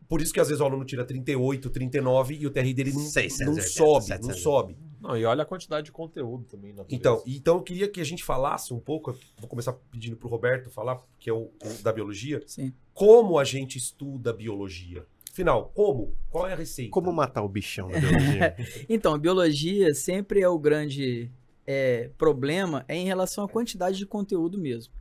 Por 0.09 0.21
isso 0.21 0.33
que 0.33 0.41
às 0.41 0.49
vezes 0.49 0.61
o 0.61 0.65
aluno 0.65 0.85
tira 0.85 1.05
38, 1.05 1.71
39 1.71 2.35
e 2.35 2.47
o 2.47 2.51
TRI 2.51 2.75
dele 2.75 2.93
não, 2.93 3.01
Seis, 3.01 3.39
não 3.41 3.55
seis, 3.55 3.73
sobe, 3.75 4.07
sete, 4.07 4.23
não 4.23 4.31
sete. 4.31 4.41
sobe. 4.43 4.77
Não, 5.01 5.17
e 5.17 5.25
olha 5.25 5.43
a 5.43 5.47
quantidade 5.47 5.87
de 5.87 5.93
conteúdo 5.93 6.45
também. 6.45 6.73
na 6.73 6.85
Então, 6.89 7.23
então 7.27 7.57
eu 7.57 7.63
queria 7.63 7.89
que 7.89 8.01
a 8.01 8.05
gente 8.05 8.25
falasse 8.25 8.73
um 8.73 8.81
pouco, 8.81 9.17
vou 9.39 9.49
começar 9.49 9.73
pedindo 9.91 10.17
pro 10.17 10.29
Roberto 10.29 10.71
falar, 10.71 11.01
que 11.19 11.31
é 11.31 11.33
o, 11.33 11.51
o 11.63 11.83
da 11.83 11.93
biologia, 11.93 12.43
Sim. 12.47 12.73
como 12.93 13.39
a 13.39 13.45
gente 13.45 13.77
estuda 13.79 14.33
biologia. 14.33 15.07
Afinal, 15.31 15.71
como? 15.75 16.15
Qual 16.31 16.47
é 16.47 16.55
a 16.55 16.57
receita? 16.57 16.91
Como 16.91 17.13
matar 17.13 17.43
o 17.43 17.49
bichão 17.49 17.91
da 17.91 18.01
biologia? 18.01 18.57
Então, 18.89 19.15
a 19.15 19.19
biologia 19.19 19.95
sempre 19.95 20.41
é 20.41 20.49
o 20.49 20.59
grande 20.59 21.31
é, 21.67 22.11
problema 22.17 22.85
é 22.89 22.97
em 22.97 23.05
relação 23.05 23.45
à 23.45 23.49
quantidade 23.49 23.99
de 23.99 24.07
conteúdo 24.07 24.59
mesmo. 24.59 24.95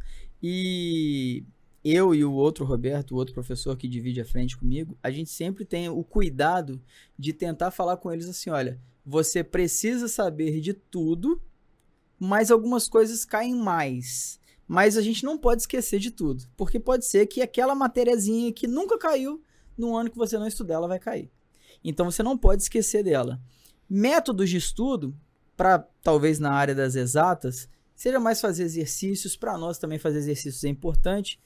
E 0.43 1.45
eu 1.85 2.15
e 2.15 2.25
o 2.25 2.33
outro 2.33 2.65
Roberto, 2.65 3.11
o 3.11 3.15
outro 3.15 3.35
professor 3.35 3.77
que 3.77 3.87
divide 3.87 4.19
a 4.19 4.25
frente 4.25 4.57
comigo, 4.57 4.97
a 5.03 5.11
gente 5.11 5.29
sempre 5.29 5.63
tem 5.63 5.87
o 5.87 6.03
cuidado 6.03 6.81
de 7.17 7.31
tentar 7.31 7.69
falar 7.69 7.97
com 7.97 8.11
eles 8.11 8.27
assim: 8.27 8.49
olha, 8.49 8.81
você 9.05 9.43
precisa 9.43 10.07
saber 10.07 10.59
de 10.59 10.73
tudo, 10.73 11.39
mas 12.19 12.49
algumas 12.49 12.87
coisas 12.87 13.23
caem 13.23 13.53
mais. 13.53 14.39
Mas 14.67 14.97
a 14.97 15.01
gente 15.03 15.23
não 15.23 15.37
pode 15.37 15.61
esquecer 15.61 15.99
de 15.99 16.09
tudo, 16.09 16.45
porque 16.57 16.79
pode 16.79 17.05
ser 17.05 17.27
que 17.27 17.39
aquela 17.39 17.75
matériazinha 17.75 18.51
que 18.51 18.65
nunca 18.65 18.97
caiu, 18.97 19.43
no 19.77 19.95
ano 19.95 20.09
que 20.09 20.17
você 20.17 20.39
não 20.39 20.47
estudar, 20.47 20.75
ela 20.75 20.87
vai 20.87 20.97
cair. 20.97 21.29
Então 21.83 22.09
você 22.09 22.23
não 22.23 22.35
pode 22.35 22.63
esquecer 22.63 23.03
dela. 23.03 23.39
Métodos 23.87 24.49
de 24.49 24.57
estudo, 24.57 25.15
para 25.55 25.77
talvez 26.01 26.39
na 26.39 26.51
área 26.51 26.73
das 26.73 26.95
exatas, 26.95 27.69
seja 27.95 28.19
mais 28.19 28.41
fazer 28.41 28.63
exercícios, 28.63 29.37
para 29.37 29.55
nós 29.55 29.77
também 29.77 29.99
fazer 29.99 30.17
exercícios 30.17 30.63
é 30.63 30.69
importante. 30.69 31.39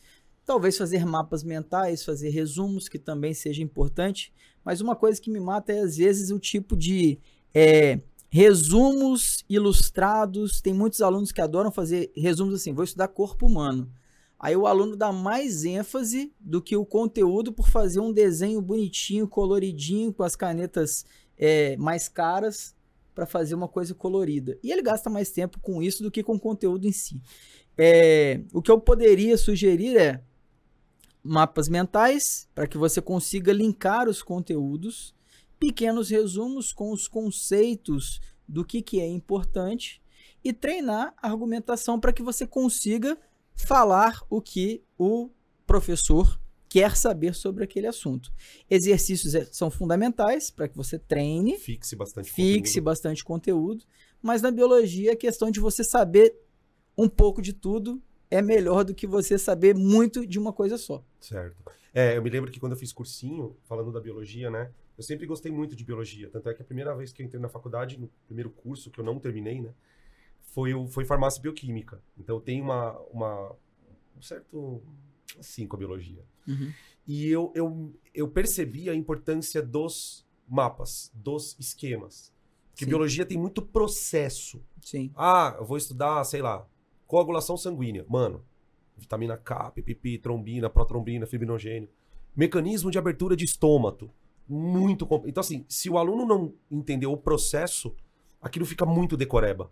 Talvez 0.49 0.75
fazer 0.75 1.05
mapas 1.05 1.43
mentais, 1.43 2.03
fazer 2.03 2.31
resumos, 2.31 2.89
que 2.89 2.97
também 2.97 3.35
seja 3.35 3.61
importante. 3.61 4.33
Mas 4.65 4.81
uma 4.81 4.95
coisa 4.95 5.21
que 5.21 5.29
me 5.29 5.39
mata 5.39 5.71
é, 5.71 5.81
às 5.81 5.97
vezes, 5.97 6.31
o 6.31 6.39
tipo 6.39 6.75
de 6.75 7.19
é, 7.53 7.99
resumos 8.31 9.45
ilustrados. 9.47 10.59
Tem 10.59 10.73
muitos 10.73 11.03
alunos 11.03 11.31
que 11.31 11.39
adoram 11.39 11.71
fazer 11.71 12.11
resumos 12.15 12.55
assim: 12.55 12.73
vou 12.73 12.83
estudar 12.83 13.09
corpo 13.09 13.45
humano. 13.45 13.93
Aí 14.39 14.55
o 14.55 14.65
aluno 14.65 14.95
dá 14.95 15.11
mais 15.11 15.65
ênfase 15.65 16.33
do 16.39 16.59
que 16.59 16.75
o 16.75 16.83
conteúdo 16.83 17.53
por 17.53 17.69
fazer 17.69 17.99
um 17.99 18.11
desenho 18.11 18.59
bonitinho, 18.59 19.27
coloridinho, 19.27 20.11
com 20.11 20.23
as 20.23 20.35
canetas 20.35 21.05
é, 21.37 21.77
mais 21.77 22.09
caras, 22.09 22.75
para 23.13 23.27
fazer 23.27 23.53
uma 23.53 23.67
coisa 23.67 23.93
colorida. 23.93 24.57
E 24.63 24.71
ele 24.71 24.81
gasta 24.81 25.11
mais 25.11 25.29
tempo 25.29 25.59
com 25.59 25.79
isso 25.79 26.01
do 26.01 26.09
que 26.09 26.23
com 26.23 26.33
o 26.33 26.39
conteúdo 26.39 26.87
em 26.87 26.91
si. 26.91 27.21
É, 27.77 28.41
o 28.51 28.63
que 28.63 28.71
eu 28.71 28.79
poderia 28.79 29.37
sugerir 29.37 29.95
é 29.95 30.23
mapas 31.23 31.67
mentais, 31.67 32.47
para 32.55 32.67
que 32.67 32.77
você 32.77 33.01
consiga 33.01 33.51
linkar 33.53 34.07
os 34.07 34.21
conteúdos, 34.23 35.13
pequenos 35.59 36.09
resumos 36.09 36.71
com 36.71 36.91
os 36.91 37.07
conceitos 37.07 38.19
do 38.47 38.63
que, 38.65 38.81
que 38.81 38.99
é 38.99 39.07
importante 39.07 40.01
e 40.43 40.53
treinar 40.53 41.13
a 41.21 41.29
argumentação 41.29 41.99
para 41.99 42.13
que 42.13 42.23
você 42.23 42.47
consiga 42.47 43.17
falar 43.53 44.21
o 44.29 44.41
que 44.41 44.81
o 44.97 45.29
professor 45.67 46.39
quer 46.69 46.95
saber 46.95 47.33
sobre 47.35 47.63
aquele 47.63 47.87
assunto. 47.87 48.31
Exercícios 48.69 49.35
é- 49.35 49.45
são 49.51 49.69
fundamentais 49.69 50.49
para 50.49 50.67
que 50.67 50.77
você 50.77 50.97
treine, 50.97 51.57
Fixe 51.57 51.95
bastante 51.95 52.31
fixe 52.31 52.59
conteúdo. 52.75 52.83
bastante 52.85 53.23
conteúdo, 53.25 53.85
mas 54.21 54.41
na 54.41 54.51
biologia 54.51 55.13
a 55.13 55.15
questão 55.15 55.51
de 55.51 55.59
você 55.59 55.83
saber 55.83 56.33
um 56.97 57.09
pouco 57.09 57.41
de 57.41 57.53
tudo 57.53 58.01
é 58.29 58.41
melhor 58.41 58.83
do 58.83 58.93
que 58.93 59.07
você 59.07 59.37
saber 59.37 59.75
muito 59.75 60.25
de 60.25 60.37
uma 60.37 60.53
coisa 60.53 60.77
só. 60.77 61.03
Certo. 61.19 61.63
É, 61.93 62.17
eu 62.17 62.21
me 62.21 62.29
lembro 62.29 62.51
que 62.51 62.59
quando 62.59 62.73
eu 62.73 62.77
fiz 62.77 62.93
cursinho, 62.93 63.55
falando 63.65 63.91
da 63.91 63.99
biologia, 63.99 64.49
né? 64.49 64.71
Eu 64.97 65.03
sempre 65.03 65.25
gostei 65.25 65.51
muito 65.51 65.75
de 65.75 65.83
biologia. 65.83 66.29
Tanto 66.29 66.49
é 66.49 66.53
que 66.53 66.61
a 66.61 66.65
primeira 66.65 66.95
vez 66.95 67.11
que 67.11 67.21
eu 67.21 67.25
entrei 67.25 67.41
na 67.41 67.49
faculdade, 67.49 67.99
no 67.99 68.09
primeiro 68.27 68.49
curso, 68.49 68.91
que 68.91 68.99
eu 68.99 69.03
não 69.03 69.19
terminei, 69.19 69.61
né? 69.61 69.73
Foi, 70.41 70.73
o, 70.73 70.87
foi 70.87 71.05
farmácia 71.05 71.39
e 71.39 71.43
bioquímica. 71.43 72.01
Então 72.17 72.35
eu 72.35 72.41
tenho 72.41 72.63
uma, 72.63 72.97
uma, 73.11 73.55
um 74.17 74.21
certo. 74.21 74.81
assim 75.39 75.67
com 75.67 75.75
a 75.75 75.79
biologia. 75.79 76.23
E 77.07 77.27
eu, 77.27 77.51
eu, 77.55 77.93
eu 78.13 78.27
percebi 78.27 78.89
a 78.89 78.93
importância 78.93 79.61
dos 79.61 80.25
mapas, 80.47 81.11
dos 81.13 81.55
esquemas. 81.59 82.33
Que 82.75 82.85
Sim. 82.85 82.89
biologia 82.89 83.25
tem 83.25 83.37
muito 83.37 83.61
processo. 83.61 84.61
Sim. 84.81 85.11
Ah, 85.15 85.55
eu 85.59 85.65
vou 85.65 85.77
estudar, 85.77 86.23
sei 86.23 86.41
lá, 86.41 86.67
coagulação 87.13 87.57
sanguínea. 87.57 88.05
Mano, 88.07 88.43
vitamina 88.95 89.35
K, 89.35 89.71
PPP, 89.71 90.19
trombina, 90.19 90.69
protrombina, 90.69 91.25
fibrinogênio. 91.25 91.89
Mecanismo 92.35 92.91
de 92.91 92.99
abertura 92.99 93.35
de 93.35 93.43
estômago. 93.43 94.11
Muito 94.47 95.05
compl- 95.07 95.27
Então, 95.27 95.41
assim, 95.41 95.65
se 95.67 95.89
o 95.89 95.97
aluno 95.97 96.23
não 96.25 96.53
entender 96.71 97.07
o 97.07 97.17
processo, 97.17 97.95
aquilo 98.39 98.63
fica 98.65 98.85
muito 98.85 99.17
decoreba. 99.17 99.71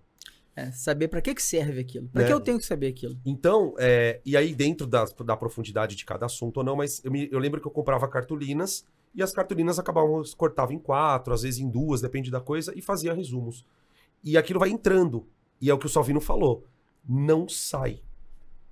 É, 0.56 0.72
saber 0.72 1.08
para 1.10 1.22
que, 1.22 1.36
que 1.36 1.42
serve 1.44 1.80
aquilo. 1.80 2.08
Para 2.10 2.24
Né? 2.24 2.28
que 2.28 2.34
eu 2.34 2.40
tenho 2.42 2.58
que 2.58 2.66
saber 2.66 2.88
aquilo? 2.88 3.16
Então, 3.24 3.76
é, 3.78 4.20
e 4.26 4.36
aí 4.36 4.56
dentro 4.56 4.88
da, 4.88 5.06
da 5.24 5.38
profundidade 5.38 5.96
de 5.96 6.04
cada 6.04 6.26
assunto 6.26 6.58
ou 6.58 6.64
não, 6.64 6.76
mas 6.76 7.00
eu, 7.06 7.12
me- 7.12 7.30
eu 7.32 7.38
lembro 7.38 7.62
que 7.62 7.68
eu 7.68 7.72
comprava 7.72 8.08
cartolinas 8.08 8.84
e 9.14 9.22
as 9.22 9.32
cartolinas 9.32 9.78
acabavam, 9.78 10.24
cortava 10.36 10.74
em 10.74 10.80
quatro, 10.80 11.32
às 11.36 11.44
vezes 11.44 11.60
em 11.60 11.70
duas, 11.70 12.02
depende 12.02 12.32
da 12.32 12.42
coisa, 12.42 12.74
e 12.76 12.82
fazia 12.82 13.14
resumos. 13.14 13.64
E 14.24 14.36
aquilo 14.36 14.60
vai 14.60 14.70
entrando. 14.70 15.28
E 15.62 15.70
é 15.70 15.74
o 15.74 15.78
que 15.78 15.86
o 15.86 15.90
Salvino 15.90 16.20
falou. 16.20 16.66
Não 17.08 17.48
sai 17.48 18.02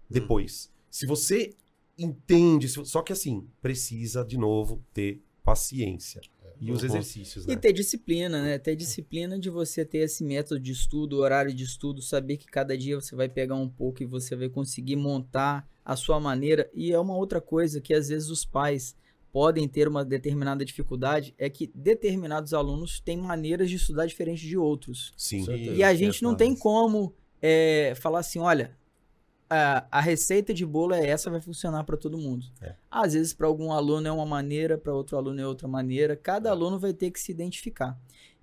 depois. 0.09 0.71
Se 0.89 1.05
você 1.05 1.53
entende, 1.97 2.67
se- 2.69 2.86
só 2.86 3.01
que 3.01 3.13
assim, 3.13 3.47
precisa 3.61 4.23
de 4.23 4.38
novo 4.38 4.83
ter 4.93 5.21
paciência. 5.43 6.21
E 6.59 6.71
os 6.71 6.83
exercícios, 6.83 7.43
E 7.45 7.49
né? 7.49 7.55
ter 7.57 7.73
disciplina, 7.73 8.41
né? 8.41 8.57
Ter 8.57 8.77
disciplina 8.77 9.38
de 9.38 9.49
você 9.49 9.83
ter 9.83 9.97
esse 9.99 10.23
método 10.23 10.59
de 10.59 10.71
estudo, 10.71 11.17
horário 11.19 11.53
de 11.53 11.63
estudo, 11.65 12.01
saber 12.01 12.38
que 12.38 12.45
cada 12.45 12.77
dia 12.77 12.95
você 12.99 13.13
vai 13.13 13.27
pegar 13.27 13.55
um 13.55 13.67
pouco 13.67 14.01
e 14.01 14.05
você 14.05 14.38
vai 14.38 14.47
conseguir 14.47 14.95
montar 14.95 15.69
a 15.83 15.97
sua 15.97 16.17
maneira. 16.17 16.69
E 16.73 16.93
é 16.93 16.99
uma 16.99 17.15
outra 17.15 17.41
coisa 17.41 17.81
que 17.81 17.93
às 17.93 18.07
vezes 18.07 18.29
os 18.29 18.45
pais 18.45 18.95
podem 19.33 19.67
ter 19.67 19.86
uma 19.86 20.05
determinada 20.05 20.63
dificuldade, 20.63 21.36
é 21.38 21.49
que 21.49 21.69
determinados 21.75 22.53
alunos 22.53 23.01
têm 23.01 23.17
maneiras 23.17 23.69
de 23.69 23.75
estudar 23.75 24.05
diferentes 24.05 24.47
de 24.47 24.57
outros. 24.57 25.13
Sim. 25.17 25.45
E 25.75 25.83
a 25.83 25.93
gente 25.93 26.23
não 26.23 26.33
tem 26.36 26.55
como 26.55 27.13
é, 27.48 27.93
falar 27.96 28.20
assim, 28.20 28.39
olha, 28.39 28.76
a, 29.50 29.86
a 29.91 30.02
receita 30.02 30.52
de 30.54 30.66
bolo 30.66 30.93
é 30.96 31.08
essa, 31.08 31.30
vai 31.30 31.39
funcionar 31.39 31.84
para 31.84 31.96
todo 31.96 32.18
mundo. 32.18 32.46
É. 32.62 32.76
Às 32.89 33.14
vezes 33.14 33.34
para 33.34 33.46
algum 33.48 33.72
aluno 33.72 34.08
é 34.08 34.12
uma 34.12 34.26
maneira, 34.26 34.78
para 34.78 34.91
outro 34.93 35.16
aluno 35.18 35.39
é 35.39 35.46
outra 35.48 35.68
maneira. 35.68 36.16
Cada 36.16 36.50
aluno 36.50 36.80
vai 36.80 36.93
ter 36.93 37.12
que 37.12 37.20
se 37.20 37.32
identificar. 37.32 37.96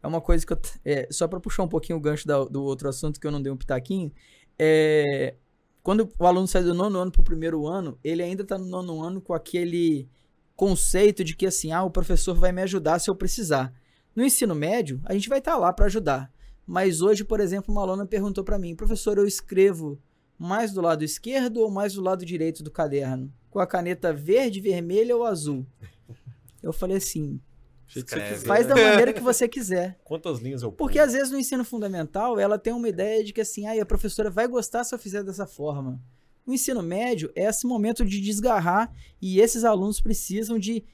é 0.02 0.06
uma 0.06 0.20
coisa 0.20 0.46
que 0.46 0.52
eu. 0.52 0.58
é, 0.84 1.08
só 1.10 1.26
para 1.28 1.40
puxar 1.40 1.62
um 1.64 1.68
pouquinho 1.68 1.98
o 1.98 2.00
gancho 2.00 2.26
da- 2.26 2.44
do 2.44 2.62
outro 2.62 2.88
assunto 2.88 3.18
que 3.20 3.26
eu 3.26 3.30
não 3.32 3.42
dei 3.42 3.52
um 3.52 3.56
pitaquinho. 3.56 4.12
É, 4.58 5.34
quando 5.82 6.08
o 6.18 6.26
aluno 6.26 6.46
sai 6.46 6.62
do 6.62 6.74
nono 6.74 6.98
ano 6.98 7.10
pro 7.10 7.22
primeiro 7.24 7.66
ano, 7.66 7.98
ele 8.04 8.22
ainda 8.22 8.44
tá 8.44 8.56
no 8.58 8.66
nono 8.66 9.02
ano 9.02 9.20
com 9.20 9.34
aquele 9.34 10.08
conceito 10.54 11.24
de 11.24 11.34
que 11.34 11.46
assim, 11.46 11.72
ah, 11.72 11.82
o 11.82 11.90
professor 11.90 12.34
vai 12.34 12.52
me 12.52 12.62
ajudar 12.62 12.98
se 13.00 13.10
eu 13.10 13.16
precisar. 13.16 13.72
No 14.14 14.24
ensino 14.24 14.54
médio, 14.54 15.00
a 15.04 15.12
gente 15.14 15.28
vai 15.28 15.38
estar 15.38 15.56
lá 15.56 15.72
para 15.72 15.86
ajudar. 15.86 16.30
Mas 16.66 17.00
hoje, 17.00 17.24
por 17.24 17.40
exemplo, 17.40 17.72
uma 17.72 17.82
aluna 17.82 18.06
perguntou 18.06 18.44
para 18.44 18.58
mim, 18.58 18.74
professor, 18.74 19.18
eu 19.18 19.26
escrevo 19.26 20.00
mais 20.38 20.72
do 20.72 20.80
lado 20.80 21.04
esquerdo 21.04 21.58
ou 21.58 21.70
mais 21.70 21.94
do 21.94 22.02
lado 22.02 22.24
direito 22.24 22.62
do 22.62 22.70
caderno? 22.70 23.32
Com 23.50 23.58
a 23.58 23.66
caneta 23.66 24.12
verde, 24.12 24.60
vermelha 24.60 25.16
ou 25.16 25.24
azul? 25.24 25.66
Eu 26.62 26.72
falei 26.72 26.98
assim, 26.98 27.40
Escreve. 27.88 28.46
faz 28.46 28.66
da 28.66 28.76
maneira 28.76 29.12
que 29.12 29.20
você 29.20 29.48
quiser. 29.48 29.98
Quantas 30.04 30.38
linhas 30.38 30.62
eu 30.62 30.70
Porque 30.70 30.98
às 30.98 31.12
vezes 31.12 31.30
no 31.30 31.38
ensino 31.38 31.64
fundamental 31.64 32.38
ela 32.38 32.56
tem 32.56 32.72
uma 32.72 32.88
ideia 32.88 33.24
de 33.24 33.32
que 33.32 33.40
assim, 33.40 33.66
ah, 33.66 33.82
a 33.82 33.84
professora 33.84 34.30
vai 34.30 34.46
gostar 34.46 34.84
se 34.84 34.94
eu 34.94 34.98
fizer 34.98 35.24
dessa 35.24 35.44
forma. 35.44 36.00
No 36.46 36.54
ensino 36.54 36.82
médio 36.82 37.30
é 37.34 37.44
esse 37.44 37.66
momento 37.66 38.04
de 38.04 38.20
desgarrar 38.20 38.92
e 39.20 39.40
esses 39.40 39.64
alunos 39.64 40.00
precisam 40.00 40.58
de 40.58 40.84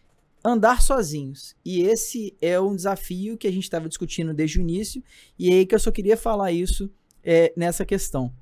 andar 0.45 0.83
sozinhos. 0.83 1.55
E 1.65 1.83
esse 1.83 2.37
é 2.41 2.59
um 2.61 2.75
desafio 2.75 3.37
que 3.37 3.47
a 3.47 3.53
gente 3.53 3.65
estava 3.65 3.89
discutindo 3.89 4.33
desde 4.33 4.59
o 4.59 4.63
início 4.63 5.03
e 5.39 5.51
é 5.51 5.55
aí 5.55 5.67
que 5.67 5.75
eu 5.75 5.79
só 5.79 5.91
queria 5.91 6.17
falar 6.17 6.53
isso 6.53 6.91
é, 7.23 7.53
nessa 7.57 7.85
questão. 7.85 8.33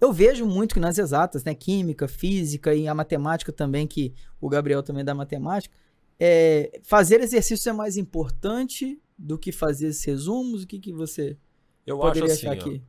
Eu 0.00 0.12
vejo 0.12 0.46
muito 0.46 0.74
que 0.74 0.80
nas 0.80 0.96
exatas, 0.96 1.44
né, 1.44 1.54
química, 1.54 2.08
física 2.08 2.74
e 2.74 2.88
a 2.88 2.94
matemática 2.94 3.52
também, 3.52 3.86
que 3.86 4.14
o 4.40 4.48
Gabriel 4.48 4.82
também 4.82 5.04
dá 5.04 5.14
matemática, 5.14 5.74
é, 6.18 6.80
fazer 6.82 7.20
exercícios 7.20 7.66
é 7.66 7.72
mais 7.72 7.96
importante 7.96 9.00
do 9.18 9.38
que 9.38 9.52
fazer 9.52 9.88
esses 9.88 10.04
resumos? 10.04 10.62
O 10.62 10.66
que, 10.66 10.78
que 10.78 10.92
você 10.92 11.36
Eu 11.86 12.02
acho 12.02 12.08
poderia 12.08 12.32
assim, 12.32 12.46
achar 12.46 12.66
ó, 12.66 12.70
aqui? 12.70 12.82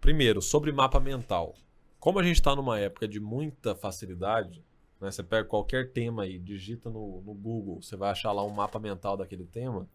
Primeiro, 0.00 0.42
sobre 0.42 0.72
mapa 0.72 0.98
mental. 0.98 1.54
Como 1.98 2.18
a 2.18 2.22
gente 2.22 2.36
está 2.36 2.56
numa 2.56 2.78
época 2.78 3.06
de 3.06 3.20
muita 3.20 3.74
facilidade, 3.76 4.64
né, 5.02 5.10
você 5.10 5.22
pega 5.22 5.48
qualquer 5.48 5.92
tema 5.92 6.22
aí, 6.22 6.38
digita 6.38 6.88
no, 6.88 7.20
no 7.22 7.34
Google, 7.34 7.82
você 7.82 7.96
vai 7.96 8.12
achar 8.12 8.30
lá 8.30 8.44
um 8.44 8.50
mapa 8.50 8.78
mental 8.78 9.16
daquele 9.16 9.44
tema. 9.44 9.88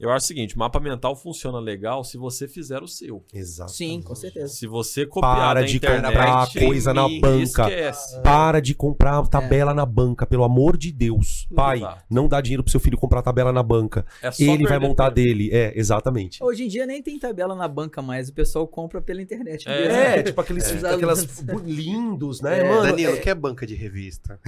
Eu 0.00 0.10
acho 0.10 0.24
o 0.24 0.26
seguinte, 0.28 0.56
mapa 0.56 0.80
mental 0.80 1.14
funciona 1.14 1.58
legal 1.58 2.02
se 2.02 2.16
você 2.16 2.48
fizer 2.48 2.82
o 2.82 2.88
seu. 2.88 3.22
Exato. 3.34 3.70
Sim, 3.72 4.00
com 4.00 4.14
certeza. 4.14 4.48
Se 4.48 4.66
você 4.66 5.04
copiar 5.04 5.36
Para 5.36 5.62
de 5.62 5.76
internet, 5.76 6.06
comprar 6.06 6.48
coisa 6.66 6.94
na 6.94 7.06
banca. 7.06 7.68
Esquece. 7.68 8.20
Para 8.22 8.60
de 8.60 8.74
comprar 8.74 9.26
tabela 9.28 9.74
na 9.74 9.84
banca, 9.84 10.24
pelo 10.26 10.42
amor 10.42 10.78
de 10.78 10.90
Deus. 10.90 11.46
Pai, 11.54 11.78
Exato. 11.78 12.04
não 12.08 12.26
dá 12.28 12.40
dinheiro 12.40 12.62
pro 12.62 12.70
seu 12.70 12.80
filho 12.80 12.96
comprar 12.96 13.20
tabela 13.20 13.52
na 13.52 13.62
banca. 13.62 14.06
É 14.22 14.30
Ele 14.38 14.66
vai 14.66 14.78
montar 14.78 15.10
tempo. 15.10 15.16
dele. 15.16 15.50
É, 15.52 15.78
exatamente. 15.78 16.42
Hoje 16.42 16.64
em 16.64 16.68
dia 16.68 16.86
nem 16.86 17.02
tem 17.02 17.18
tabela 17.18 17.54
na 17.54 17.68
banca 17.68 18.00
mais, 18.00 18.30
o 18.30 18.32
pessoal 18.32 18.66
compra 18.66 19.02
pela 19.02 19.20
internet. 19.20 19.68
É, 19.68 19.80
mesmo. 19.80 19.94
É, 19.98 20.22
tipo 20.22 20.40
aqueles, 20.40 20.70
Os 20.72 20.82
aquelas 20.82 21.42
lindos, 21.66 22.40
né, 22.40 22.60
É, 22.60 22.68
mano? 22.68 22.82
Danilo, 22.82 23.14
é, 23.14 23.16
que 23.18 23.28
é 23.28 23.34
banca 23.34 23.66
de 23.66 23.74
revista? 23.74 24.40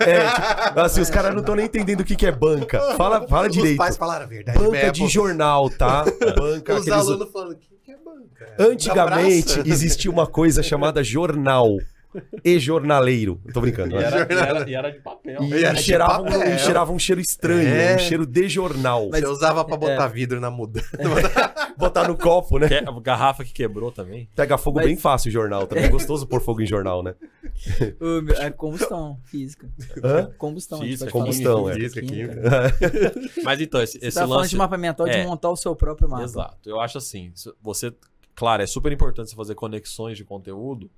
é, 0.00 0.66
tipo, 0.68 0.80
assim, 0.80 1.00
os 1.00 1.08
caras 1.08 1.32
não 1.32 1.40
estão 1.40 1.54
nem 1.54 1.64
entendendo 1.64 2.00
o 2.00 2.04
que, 2.04 2.14
que 2.14 2.26
é 2.26 2.32
banca. 2.32 2.78
Fala, 2.96 3.26
fala 3.26 3.46
Os 3.48 3.52
direito. 3.54 3.78
pais 3.78 3.96
falaram 3.96 4.24
a 4.24 4.28
verdade 4.28 4.58
Banca. 4.58 4.97
De 5.06 5.08
jornal, 5.08 5.70
tá? 5.70 6.04
Banca, 6.36 6.74
Os 6.74 6.80
aqueles... 6.82 6.88
alunos 6.88 7.30
falando, 7.32 7.52
o 7.52 7.56
que 7.56 7.92
é 7.92 7.96
banca? 7.96 8.54
Antigamente 8.58 9.60
existia 9.66 10.10
uma 10.10 10.26
coisa 10.26 10.62
chamada 10.64 11.02
jornal 11.02 11.78
e 12.44 12.58
jornaleiro. 12.58 13.40
Eu 13.46 13.52
tô 13.52 13.60
brincando. 13.60 13.94
E 13.94 13.98
né? 13.98 14.04
era, 14.04 14.16
e 14.32 14.36
era- 14.36 14.70
e 14.70 14.74
era 14.74 14.90
de 14.92 14.98
papel. 15.00 15.42
E, 15.42 15.50
E 15.52 15.64
era 15.64 15.74
de 15.74 15.82
cheirava, 15.82 16.22
um, 16.22 16.24
papel. 16.24 16.54
e 16.54 16.58
cheirava 16.58 16.92
um 16.92 16.98
cheiro 16.98 17.20
estranho, 17.20 17.68
É. 17.68 17.96
um 17.96 17.98
cheiro 17.98 18.26
de 18.26 18.48
jornal. 18.48 19.08
Você 19.10 19.26
usava 19.26 19.64
pra 19.64 19.76
botar 19.76 20.04
É. 20.04 20.08
vidro 20.08 20.40
na 20.40 20.50
mudança. 20.50 20.88
Botar 21.78 22.08
no 22.08 22.16
copo, 22.18 22.58
né? 22.58 22.66
Que- 22.68 23.00
garrafa 23.00 23.44
que 23.44 23.52
quebrou 23.52 23.92
também. 23.92 24.28
Pega 24.34 24.58
fogo 24.58 24.78
Mas- 24.78 24.86
bem 24.86 24.96
fácil 24.96 25.28
o 25.28 25.32
jornal. 25.32 25.64
Também 25.64 25.84
é 25.84 25.88
gostoso 25.88 26.26
pôr 26.26 26.40
fogo 26.40 26.60
em 26.60 26.66
jornal, 26.66 27.04
né? 27.04 27.14
Meu- 28.00 28.34
É 28.36 28.50
combustão 28.50 29.20
física. 29.24 29.68
Hã? 30.02 30.28
Combustão. 30.36 30.80
Física, 30.80 31.08
falar 31.08 31.24
combustão, 31.26 31.70
é. 31.70 31.74
química. 31.88 32.42
Mas 33.44 33.60
então, 33.60 33.80
esse, 33.80 33.98
Você 34.00 34.06
esse 34.08 34.14
tá 34.16 34.22
falando 34.22 34.38
lance... 34.40 34.50
de 34.50 34.56
mapa 34.56 34.76
mental 34.76 35.06
de 35.06 35.12
É. 35.12 35.24
montar 35.24 35.50
o 35.50 35.56
seu 35.56 35.76
próprio 35.76 36.08
mapa. 36.08 36.24
Exato. 36.24 36.68
Eu 36.68 36.80
acho 36.80 36.98
assim, 36.98 37.32
você, 37.62 37.92
claro, 38.34 38.60
é 38.62 38.66
super 38.66 38.90
importante 38.90 39.30
você 39.30 39.36
fazer 39.36 39.54
conexões 39.54 40.16
de 40.16 40.24
conteúdo, 40.24 40.90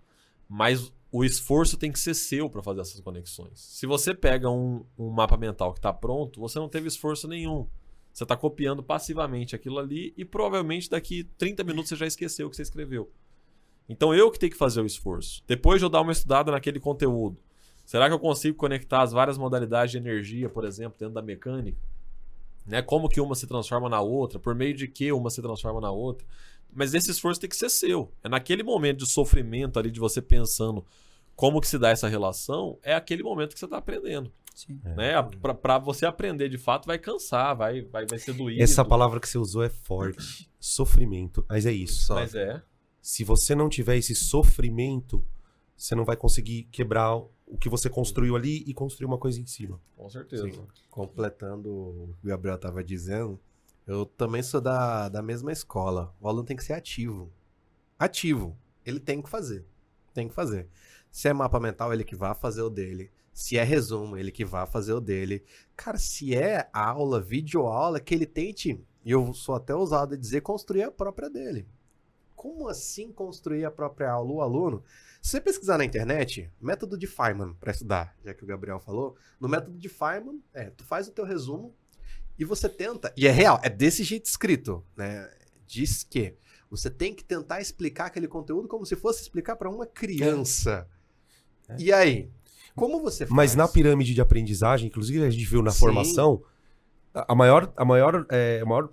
mas 0.49 0.91
o 1.13 1.25
esforço 1.25 1.77
tem 1.77 1.91
que 1.91 1.99
ser 1.99 2.15
seu 2.15 2.49
para 2.49 2.63
fazer 2.63 2.83
essas 2.83 3.01
conexões. 3.01 3.59
Se 3.61 3.87
você 3.87 4.15
pega 4.15 4.49
um, 4.49 4.85
um 4.97 5.11
mapa 5.11 5.37
mental 5.37 5.73
que 5.73 5.79
está 5.79 5.93
pronto, 5.93 6.41
você 6.41 6.59
não 6.59 6.69
teve 6.69 6.89
esforço 6.89 7.27
nenhum. 7.27 7.67
Você 8.13 8.25
está 8.25 8.37
copiando 8.37 8.83
passivamente 8.83 9.55
aquilo 9.55 9.79
ali 9.79 10.15
e 10.17 10.25
provavelmente 10.25 10.89
daqui 10.89 11.25
30 11.39 11.65
minutos 11.65 11.89
você 11.89 11.97
já 11.97 12.07
esqueceu 12.07 12.47
o 12.47 12.51
que 12.51 12.57
você 12.57 12.63
escreveu. 12.63 13.11
Então 13.89 14.15
eu 14.15 14.31
que 14.31 14.39
tenho 14.39 14.53
que 14.53 14.59
fazer 14.59 14.81
o 14.81 14.87
esforço. 14.87 15.43
Depois 15.47 15.81
de 15.81 15.85
eu 15.85 15.91
dar 15.91 16.01
uma 16.01 16.13
estudada 16.13 16.53
naquele 16.53 16.79
conteúdo, 16.79 17.41
será 17.85 18.07
que 18.07 18.15
eu 18.15 18.21
consigo 18.21 18.57
conectar 18.57 19.03
as 19.03 19.11
várias 19.11 19.37
modalidades 19.37 19.91
de 19.91 19.99
energia, 19.99 20.49
por 20.49 20.65
exemplo, 20.65 20.97
dentro 20.99 21.15
da 21.15 21.23
mecânica? 21.23 21.79
Né? 22.65 22.83
Como 22.83 23.09
que 23.09 23.21
uma 23.21 23.35
se 23.35 23.49
transforma 23.49 23.89
na 23.89 24.01
outra? 24.01 24.39
Por 24.39 24.55
meio 24.55 24.75
de 24.75 24.87
que 24.87 25.11
uma 25.11 25.29
se 25.29 25.43
transforma 25.43 25.81
na 25.81 25.91
outra? 25.91 26.25
Mas 26.73 26.95
esse 26.95 27.11
esforço 27.11 27.41
tem 27.41 27.49
que 27.51 27.57
ser 27.57 27.69
seu. 27.69 28.13
É 28.23 28.29
naquele 28.29 28.63
momento 28.63 28.99
de 28.99 29.07
sofrimento 29.07 29.79
ali, 29.79 29.91
de 29.91 30.01
você 30.01 30.23
pensando 30.23 30.85
como 31.35 31.61
que 31.61 31.69
se 31.69 31.79
dá 31.79 31.91
essa 31.91 32.09
relação, 32.09 32.79
é 32.83 32.95
aquele 32.95 33.23
momento 33.23 33.55
que 33.55 33.59
você 33.59 33.65
está 33.65 33.79
aprendendo. 33.79 34.31
Sim. 34.55 34.79
Né? 34.85 35.23
Pra, 35.41 35.55
pra 35.55 35.79
você 35.79 36.05
aprender 36.05 36.49
de 36.49 36.59
fato, 36.59 36.87
vai 36.87 36.99
cansar, 36.99 37.57
vai, 37.57 37.83
vai, 37.83 38.07
vai 38.07 38.19
ser 38.19 38.35
doído. 38.35 38.63
Essa 38.63 38.85
palavra 38.85 39.19
que 39.19 39.29
você 39.29 39.39
usou 39.39 39.63
é 39.63 39.71
forte. 39.71 40.51
Sofrimento. 40.61 41.45
Mas 41.49 41.65
é 41.65 41.73
isso. 41.73 42.03
Só. 42.03 42.17
Mas 42.17 42.35
é. 42.35 42.63
Se 43.01 43.25
você 43.25 43.55
não 43.55 43.69
tiver 43.71 43.97
esse 43.97 44.15
sofrimento, 44.15 45.25
você 45.75 45.95
não 45.95 46.05
vai 46.05 46.17
conseguir 46.17 46.65
quebrar 46.65 47.17
o 47.17 47.57
que 47.59 47.71
você 47.71 47.89
construiu 47.89 48.37
ali 48.37 48.63
e 48.67 48.75
construir 48.75 49.07
uma 49.07 49.17
coisa 49.17 49.41
em 49.41 49.47
cima. 49.47 49.81
Com 49.97 50.11
certeza. 50.11 50.51
Sim. 50.51 50.67
Completando 50.91 51.71
o 51.71 52.15
que 52.21 52.27
o 52.27 52.29
Gabriel 52.29 52.57
estava 52.57 52.85
dizendo, 52.85 53.41
eu 53.91 54.07
também 54.07 54.41
sou 54.41 54.61
da, 54.61 55.09
da 55.09 55.21
mesma 55.21 55.51
escola. 55.51 56.15
O 56.21 56.29
aluno 56.29 56.45
tem 56.45 56.57
que 56.57 56.63
ser 56.63 56.75
ativo. 56.75 57.33
Ativo. 57.99 58.57
Ele 58.87 59.01
tem 59.01 59.21
que 59.21 59.29
fazer. 59.29 59.67
Tem 60.15 60.29
que 60.29 60.35
fazer. 60.35 60.69
Se 61.11 61.27
é 61.27 61.33
mapa 61.33 61.59
mental, 61.59 61.93
ele 61.93 62.05
que 62.05 62.15
vá 62.15 62.33
fazer 62.33 62.63
o 62.63 62.71
dele. 62.71 63.11
Se 63.33 63.59
é 63.59 63.65
resumo, 63.65 64.17
ele 64.17 64.31
que 64.31 64.45
vá 64.45 64.65
fazer 64.65 64.93
o 64.93 65.01
dele. 65.01 65.43
Cara, 65.77 65.99
se 65.99 66.37
é 66.37 66.71
aula, 66.73 67.21
videoaula, 67.21 67.99
que 67.99 68.15
ele 68.15 68.27
tente, 68.27 68.81
e 69.05 69.11
eu 69.11 69.35
sou 69.35 69.57
até 69.57 69.75
ousado 69.75 70.15
a 70.15 70.17
dizer, 70.17 70.41
construir 70.41 70.85
a 70.85 70.91
própria 70.93 71.29
dele. 71.29 71.67
Como 72.37 72.69
assim 72.69 73.11
construir 73.11 73.65
a 73.65 73.73
própria 73.73 74.13
aula? 74.13 74.33
O 74.33 74.41
aluno, 74.41 74.85
se 75.21 75.33
você 75.33 75.41
pesquisar 75.41 75.79
na 75.79 75.85
internet, 75.85 76.49
método 76.61 76.97
de 76.97 77.09
Feynman 77.09 77.55
para 77.55 77.73
estudar, 77.73 78.17
já 78.25 78.33
que 78.33 78.45
o 78.45 78.47
Gabriel 78.47 78.79
falou, 78.79 79.17
no 79.41 79.49
método 79.49 79.77
de 79.77 79.89
Feynman, 79.89 80.41
é, 80.55 80.71
tu 80.71 80.85
faz 80.85 81.09
o 81.09 81.13
teu 81.13 81.25
resumo 81.25 81.75
e 82.41 82.45
você 82.45 82.71
tenta, 82.71 83.13
e 83.17 83.27
é 83.27 83.31
real, 83.31 83.61
é 83.63 83.69
desse 83.69 84.03
jeito 84.03 84.25
escrito, 84.25 84.83
né? 84.97 85.31
Diz 85.67 86.03
que 86.03 86.35
você 86.71 86.89
tem 86.89 87.13
que 87.15 87.23
tentar 87.23 87.61
explicar 87.61 88.07
aquele 88.07 88.27
conteúdo 88.27 88.67
como 88.67 88.87
se 88.87 88.97
fosse 88.97 89.21
explicar 89.23 89.57
para 89.57 89.69
uma 89.69 89.85
criança. 89.85 90.89
E 91.79 91.93
aí, 91.93 92.31
como 92.75 93.01
você 93.01 93.27
faz? 93.27 93.37
Mas 93.37 93.55
na 93.55 93.69
pirâmide 93.69 94.15
de 94.15 94.21
aprendizagem, 94.23 94.89
inclusive 94.89 95.23
a 95.23 95.29
gente 95.31 95.45
viu 95.45 95.63
na 95.63 95.71
Sim. 95.71 95.79
formação, 95.81 96.43
a 97.13 97.35
maior, 97.35 97.73
a, 97.77 97.85
maior, 97.85 98.27
é, 98.31 98.61
a 98.63 98.65
maior 98.65 98.89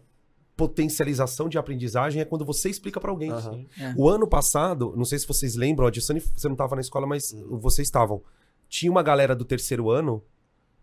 potencialização 0.58 1.48
de 1.48 1.58
aprendizagem 1.58 2.22
é 2.22 2.26
quando 2.26 2.44
você 2.44 2.70
explica 2.70 3.00
pra 3.00 3.12
alguém. 3.12 3.32
Aham. 3.32 3.66
É. 3.80 3.94
O 3.96 4.10
ano 4.10 4.28
passado, 4.28 4.94
não 4.98 5.06
sei 5.06 5.20
se 5.20 5.28
vocês 5.28 5.56
lembram, 5.56 5.88
a 5.88 5.92
Dissane, 5.92 6.20
você 6.20 6.48
não 6.48 6.56
estava 6.56 6.76
na 6.76 6.82
escola, 6.82 7.08
mas 7.08 7.32
Uhum. 7.32 7.60
vocês 7.60 7.88
estavam. 7.88 8.22
Tinha 8.68 8.92
uma 8.92 9.02
galera 9.04 9.34
do 9.36 9.46
terceiro 9.46 9.90
ano 9.90 10.22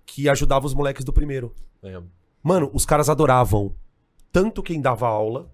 que 0.06 0.28
ajudava 0.28 0.64
os 0.64 0.72
moleques 0.72 1.04
do 1.04 1.12
primeiro. 1.12 1.54
Lembro. 1.82 2.10
Mano, 2.44 2.70
os 2.74 2.84
caras 2.84 3.08
adoravam 3.08 3.74
tanto 4.30 4.62
quem 4.62 4.80
dava 4.80 5.08
aula 5.08 5.50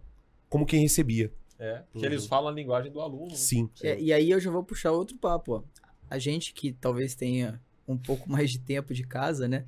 como 0.49 0.67
quem 0.67 0.83
recebia. 0.83 1.33
É. 1.59 1.83
Que 1.93 1.99
Uhum. 1.99 2.05
eles 2.07 2.27
falam 2.27 2.49
a 2.49 2.53
linguagem 2.53 2.91
do 2.91 3.01
aluno. 3.01 3.29
né? 3.29 3.37
Sim. 3.37 3.71
É, 3.83 3.99
e 4.01 4.13
aí 4.13 4.31
eu 4.31 4.41
já 4.41 4.51
vou 4.51 4.65
puxar 4.65 4.91
outro 4.91 5.17
papo, 5.17 5.53
ó. 5.53 5.63
A 6.11 6.19
gente 6.19 6.53
que 6.53 6.73
talvez 6.73 7.15
tenha 7.15 7.61
um 7.87 7.97
pouco 7.97 8.29
mais 8.29 8.51
de 8.51 8.59
tempo 8.59 8.93
de 8.93 9.05
casa, 9.05 9.47
né? 9.47 9.65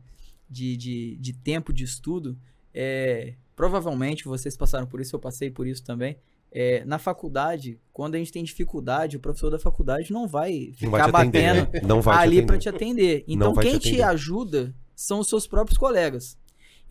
De, 0.50 0.76
de, 0.76 1.16
de 1.18 1.32
tempo 1.32 1.72
de 1.72 1.84
estudo, 1.84 2.36
é, 2.74 3.34
provavelmente 3.54 4.24
vocês 4.24 4.56
passaram 4.56 4.86
por 4.86 5.00
isso, 5.00 5.14
eu 5.14 5.20
passei 5.20 5.50
por 5.50 5.66
isso 5.66 5.84
também. 5.84 6.16
É, 6.50 6.84
na 6.84 6.98
faculdade, 6.98 7.78
quando 7.92 8.14
a 8.16 8.18
gente 8.18 8.32
tem 8.32 8.42
dificuldade, 8.44 9.16
o 9.16 9.20
professor 9.20 9.48
da 9.50 9.58
faculdade 9.58 10.12
não 10.12 10.26
vai 10.28 10.66
Não 10.68 10.90
ficar 10.90 10.90
vai 10.90 11.02
te 11.02 11.28
atender. 11.28 11.54
batendo 11.54 11.72
né? 11.72 11.80
Não 11.88 12.02
vai 12.02 12.18
ali 12.18 12.40
te 12.40 12.46
para 12.46 12.58
te 12.58 12.68
atender. 12.68 13.24
Então, 13.28 13.54
te 13.54 13.60
quem 13.60 13.78
te, 13.78 13.88
atender. 13.88 14.02
ajuda 14.02 14.74
são 14.94 15.20
os 15.20 15.28
seus 15.28 15.46
próprios 15.46 15.78
colegas. 15.78 16.36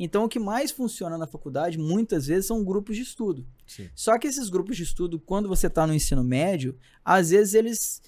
Então, 0.04 0.24
o 0.24 0.28
que 0.28 0.40
mais 0.40 0.72
funciona 0.72 1.16
na 1.16 1.28
faculdade, 1.28 1.78
muitas 1.78 2.26
vezes, 2.26 2.48
são 2.48 2.64
grupos 2.64 2.96
de 2.96 3.04
estudo. 3.04 3.46
Sim. 3.68 3.88
Só 3.94 4.18
que 4.18 4.26
esses 4.26 4.50
grupos 4.50 4.76
de 4.76 4.82
estudo, 4.82 5.20
quando 5.20 5.48
você 5.48 5.68
está 5.68 5.86
no 5.86 5.94
ensino 5.94 6.24
médio, 6.24 6.76
às 7.06 7.30
vezes 7.30 7.54
eles 7.54 8.02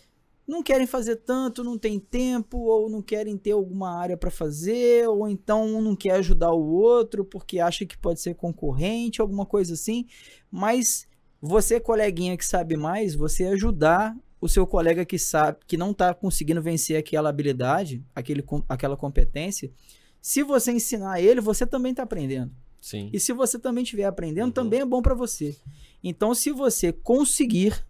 não 0.47 0.63
querem 0.63 0.87
fazer 0.87 1.17
tanto, 1.17 1.63
não 1.63 1.77
tem 1.77 1.99
tempo, 1.99 2.57
ou 2.57 2.89
não 2.89 2.99
querem 2.99 3.37
ter 3.37 3.51
alguma 3.51 3.95
área 3.95 4.17
para 4.17 4.31
fazer, 4.31 5.07
ou 5.07 5.29
então 5.29 5.67
um 5.67 5.83
não 5.83 5.95
quer 5.95 6.15
ajudar 6.15 6.51
o 6.51 6.65
outro 6.65 7.23
porque 7.23 7.59
acha 7.59 7.85
que 7.85 7.95
pode 7.95 8.19
ser 8.19 8.33
concorrente, 8.33 9.21
alguma 9.21 9.45
coisa 9.45 9.75
assim. 9.75 10.07
Mas 10.51 11.07
você, 11.39 11.79
coleguinha 11.79 12.35
que 12.35 12.45
sabe 12.45 12.75
mais, 12.75 13.13
você 13.13 13.45
ajudar 13.45 14.17
o 14.41 14.49
seu 14.49 14.65
colega 14.65 15.05
que 15.05 15.19
sabe 15.19 15.59
que 15.67 15.77
não 15.77 15.91
está 15.91 16.11
conseguindo 16.11 16.61
vencer 16.61 16.97
aquela 16.97 17.29
habilidade, 17.29 18.03
aquele, 18.15 18.43
aquela 18.67 18.97
competência, 18.97 19.71
se 20.23 20.41
você 20.41 20.71
ensinar 20.71 21.19
ele, 21.19 21.41
você 21.41 21.67
também 21.67 21.91
está 21.91 22.03
aprendendo. 22.03 22.49
Sim. 22.79 23.09
E 23.11 23.19
se 23.19 23.33
você 23.33 23.59
também 23.59 23.83
estiver 23.83 24.05
aprendendo, 24.05 24.47
uhum. 24.47 24.53
também 24.53 24.79
é 24.79 24.85
bom 24.85 25.01
para 25.01 25.13
você. 25.13 25.53
Então, 26.01 26.33
se 26.33 26.49
você 26.49 26.93
conseguir 26.93 27.85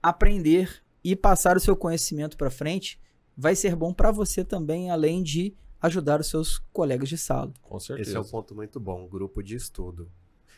aprender 0.00 0.84
e 1.02 1.16
passar 1.16 1.56
o 1.56 1.60
seu 1.60 1.74
conhecimento 1.74 2.36
para 2.36 2.48
frente, 2.48 2.96
vai 3.36 3.56
ser 3.56 3.74
bom 3.74 3.92
para 3.92 4.12
você 4.12 4.44
também, 4.44 4.88
além 4.88 5.20
de 5.20 5.52
ajudar 5.82 6.20
os 6.20 6.28
seus 6.28 6.58
colegas 6.72 7.08
de 7.08 7.18
sala. 7.18 7.52
Com 7.60 7.80
certeza. 7.80 8.10
Esse 8.10 8.16
é 8.16 8.20
um 8.20 8.24
ponto 8.24 8.54
muito 8.54 8.78
bom, 8.78 9.08
grupo 9.08 9.42
de 9.42 9.56
estudo. 9.56 10.08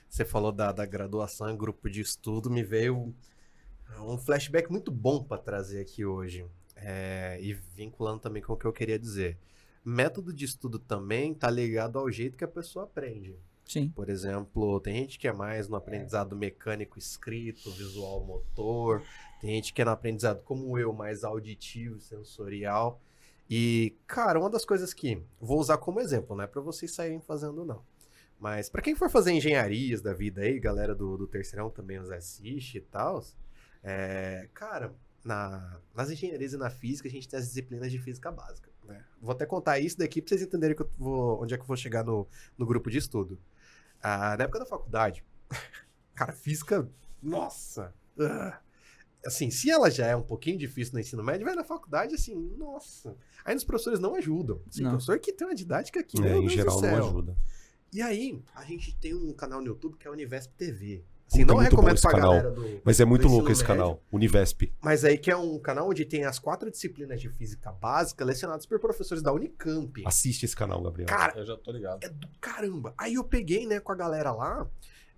Você 0.07 0.23
falou 0.23 0.53
da, 0.53 0.71
da 0.71 0.85
graduação, 0.85 1.57
grupo 1.57 1.89
de 1.89 2.03
estudo, 2.03 2.51
me 2.51 2.63
veio 2.63 3.15
um 4.01 4.19
flashback 4.19 4.71
muito 4.71 4.91
bom 4.91 5.25
para 5.25 5.39
trazer 5.39 5.81
aqui 5.81 6.05
hoje. 6.05 6.45
É, 6.77 7.39
e 7.41 7.55
vinculando 7.55 8.21
também 8.21 8.43
com 8.43 8.53
o 8.53 8.57
que 8.57 8.67
eu 8.67 8.73
queria 8.73 8.99
dizer. 8.99 9.39
Método 9.85 10.33
de 10.33 10.45
estudo 10.45 10.79
também 10.79 11.35
tá 11.35 11.51
ligado 11.51 11.99
ao 11.99 12.11
jeito 12.11 12.37
que 12.37 12.45
a 12.45 12.49
pessoa 12.49 12.85
aprende. 12.85 13.37
Sim. 13.65 13.89
Por 13.89 14.09
exemplo, 14.11 14.81
tem 14.81 14.95
gente 14.97 15.19
que 15.19 15.27
é 15.27 15.33
mais 15.33 15.69
no 15.69 15.77
aprendizado 15.77 16.37
mecânico 16.37 16.99
escrito, 16.99 17.71
visual 17.71 18.25
motor, 18.25 19.03
tem 19.41 19.51
gente 19.55 19.73
que 19.73 19.81
é 19.81 19.85
no 19.85 19.91
aprendizado 19.91 20.43
como 20.43 20.79
eu, 20.79 20.93
mais 20.93 21.25
auditivo, 21.25 22.01
sensorial. 22.01 23.01
E, 23.49 23.97
cara, 24.07 24.39
uma 24.39 24.51
das 24.51 24.65
coisas 24.65 24.93
que 24.93 25.23
vou 25.41 25.59
usar 25.59 25.79
como 25.79 26.01
exemplo, 26.01 26.37
não 26.37 26.45
é 26.45 26.47
para 26.47 26.61
vocês 26.61 26.93
saírem 26.95 27.21
fazendo 27.21 27.65
não. 27.65 27.83
Mas 28.39 28.69
para 28.69 28.83
quem 28.83 28.95
for 28.95 29.09
fazer 29.09 29.33
engenharias 29.33 30.03
da 30.03 30.13
vida 30.13 30.41
aí, 30.41 30.59
galera 30.59 30.95
do, 30.95 31.17
do 31.17 31.27
terceirão 31.27 31.71
também 31.71 31.99
nos 31.99 32.11
assiste 32.11 32.79
e 32.79 32.81
tal, 32.81 33.25
é, 33.83 34.49
cara, 34.53 34.95
na, 35.25 35.81
nas 35.95 36.11
engenharias 36.11 36.53
e 36.53 36.57
na 36.57 36.71
física, 36.71 37.09
a 37.09 37.11
gente 37.11 37.29
tem 37.29 37.39
as 37.39 37.47
disciplinas 37.47 37.91
de 37.91 37.99
física 37.99 38.33
básica. 38.33 38.72
Né? 38.93 39.05
Vou 39.21 39.33
até 39.33 39.47
contar 39.47 39.79
isso 39.79 39.99
daqui 39.99 40.21
para 40.21 40.31
vocês 40.31 40.43
entenderem 40.43 40.77
que 40.77 40.83
eu 40.83 40.91
vou, 40.99 41.43
onde 41.43 41.55
é 41.55 41.57
que 41.57 41.63
eu 41.63 41.67
vou 41.67 41.77
chegar 41.77 42.05
no, 42.05 42.27
no 42.57 42.67
grupo 42.67 42.91
de 42.91 42.99
estudo. 42.99 43.39
Ah, 44.03 44.37
na 44.37 44.45
época 44.45 44.59
da 44.59 44.67
faculdade, 44.67 45.25
cara, 46.15 46.33
física, 46.33 46.89
nossa! 47.23 47.95
Uh, 48.19 48.53
assim, 49.25 49.51
se 49.51 49.71
ela 49.71 49.91
já 49.91 50.07
é 50.07 50.17
um 50.17 50.23
pouquinho 50.23 50.59
difícil 50.59 50.95
no 50.95 51.01
ensino 51.01 51.23
médio, 51.23 51.47
vai 51.47 51.55
na 51.55 51.65
faculdade, 51.65 52.15
assim, 52.15 52.35
nossa. 52.57 53.17
Aí 53.45 53.55
os 53.55 53.65
professores 53.65 54.01
não 54.01 54.15
ajudam. 54.17 54.61
Assim, 54.69 54.83
não. 54.83 54.91
professor 54.91 55.19
que 55.19 55.33
tem 55.33 55.47
uma 55.47 55.55
didática 55.55 56.01
aqui, 56.01 56.21
é, 56.23 56.37
em 56.37 56.49
geral 56.49 56.81
não 56.81 56.97
ajuda. 56.97 57.37
E 57.93 58.01
aí, 58.01 58.43
a 58.55 58.65
gente 58.65 58.97
tem 58.97 59.15
um 59.15 59.33
canal 59.33 59.61
no 59.61 59.67
YouTube 59.67 59.99
que 59.99 60.07
é 60.07 60.11
o 60.11 60.15
Univesp 60.15 60.53
TV. 60.57 61.05
Assim, 61.33 61.45
não 61.45 61.57
recomendo 61.57 62.01
pra 62.01 62.11
canal. 62.11 62.31
galera 62.33 62.51
do. 62.51 62.81
Mas 62.85 63.01
é 63.01 63.05
muito 63.05 63.27
louco 63.27 63.51
esse 63.51 63.63
médio, 63.63 63.77
canal, 63.77 64.03
Univesp. 64.13 64.73
Mas 64.81 65.05
aí 65.05 65.17
que 65.17 65.31
é 65.31 65.37
um 65.37 65.59
canal 65.59 65.89
onde 65.89 66.05
tem 66.05 66.25
as 66.25 66.39
quatro 66.39 66.71
disciplinas 66.71 67.21
de 67.21 67.29
física 67.29 67.73
básica 67.73 68.25
lecionadas 68.25 68.67
por 68.67 68.79
professores 68.79 69.23
da 69.23 69.33
Unicamp. 69.33 70.03
Assiste 70.07 70.45
esse 70.45 70.55
canal, 70.55 70.83
Gabriel. 70.83 71.09
Cara, 71.09 71.39
eu 71.39 71.47
já 71.47 71.57
tô 71.57 71.73
ligado. 71.73 72.05
É 72.05 72.09
do 72.09 72.29
caramba. 72.41 72.95
Aí 72.99 73.15
eu 73.15 73.25
peguei, 73.25 73.67
né, 73.67 73.81
com 73.81 73.93
a 73.93 73.95
galera 73.97 74.33
lá. 74.33 74.69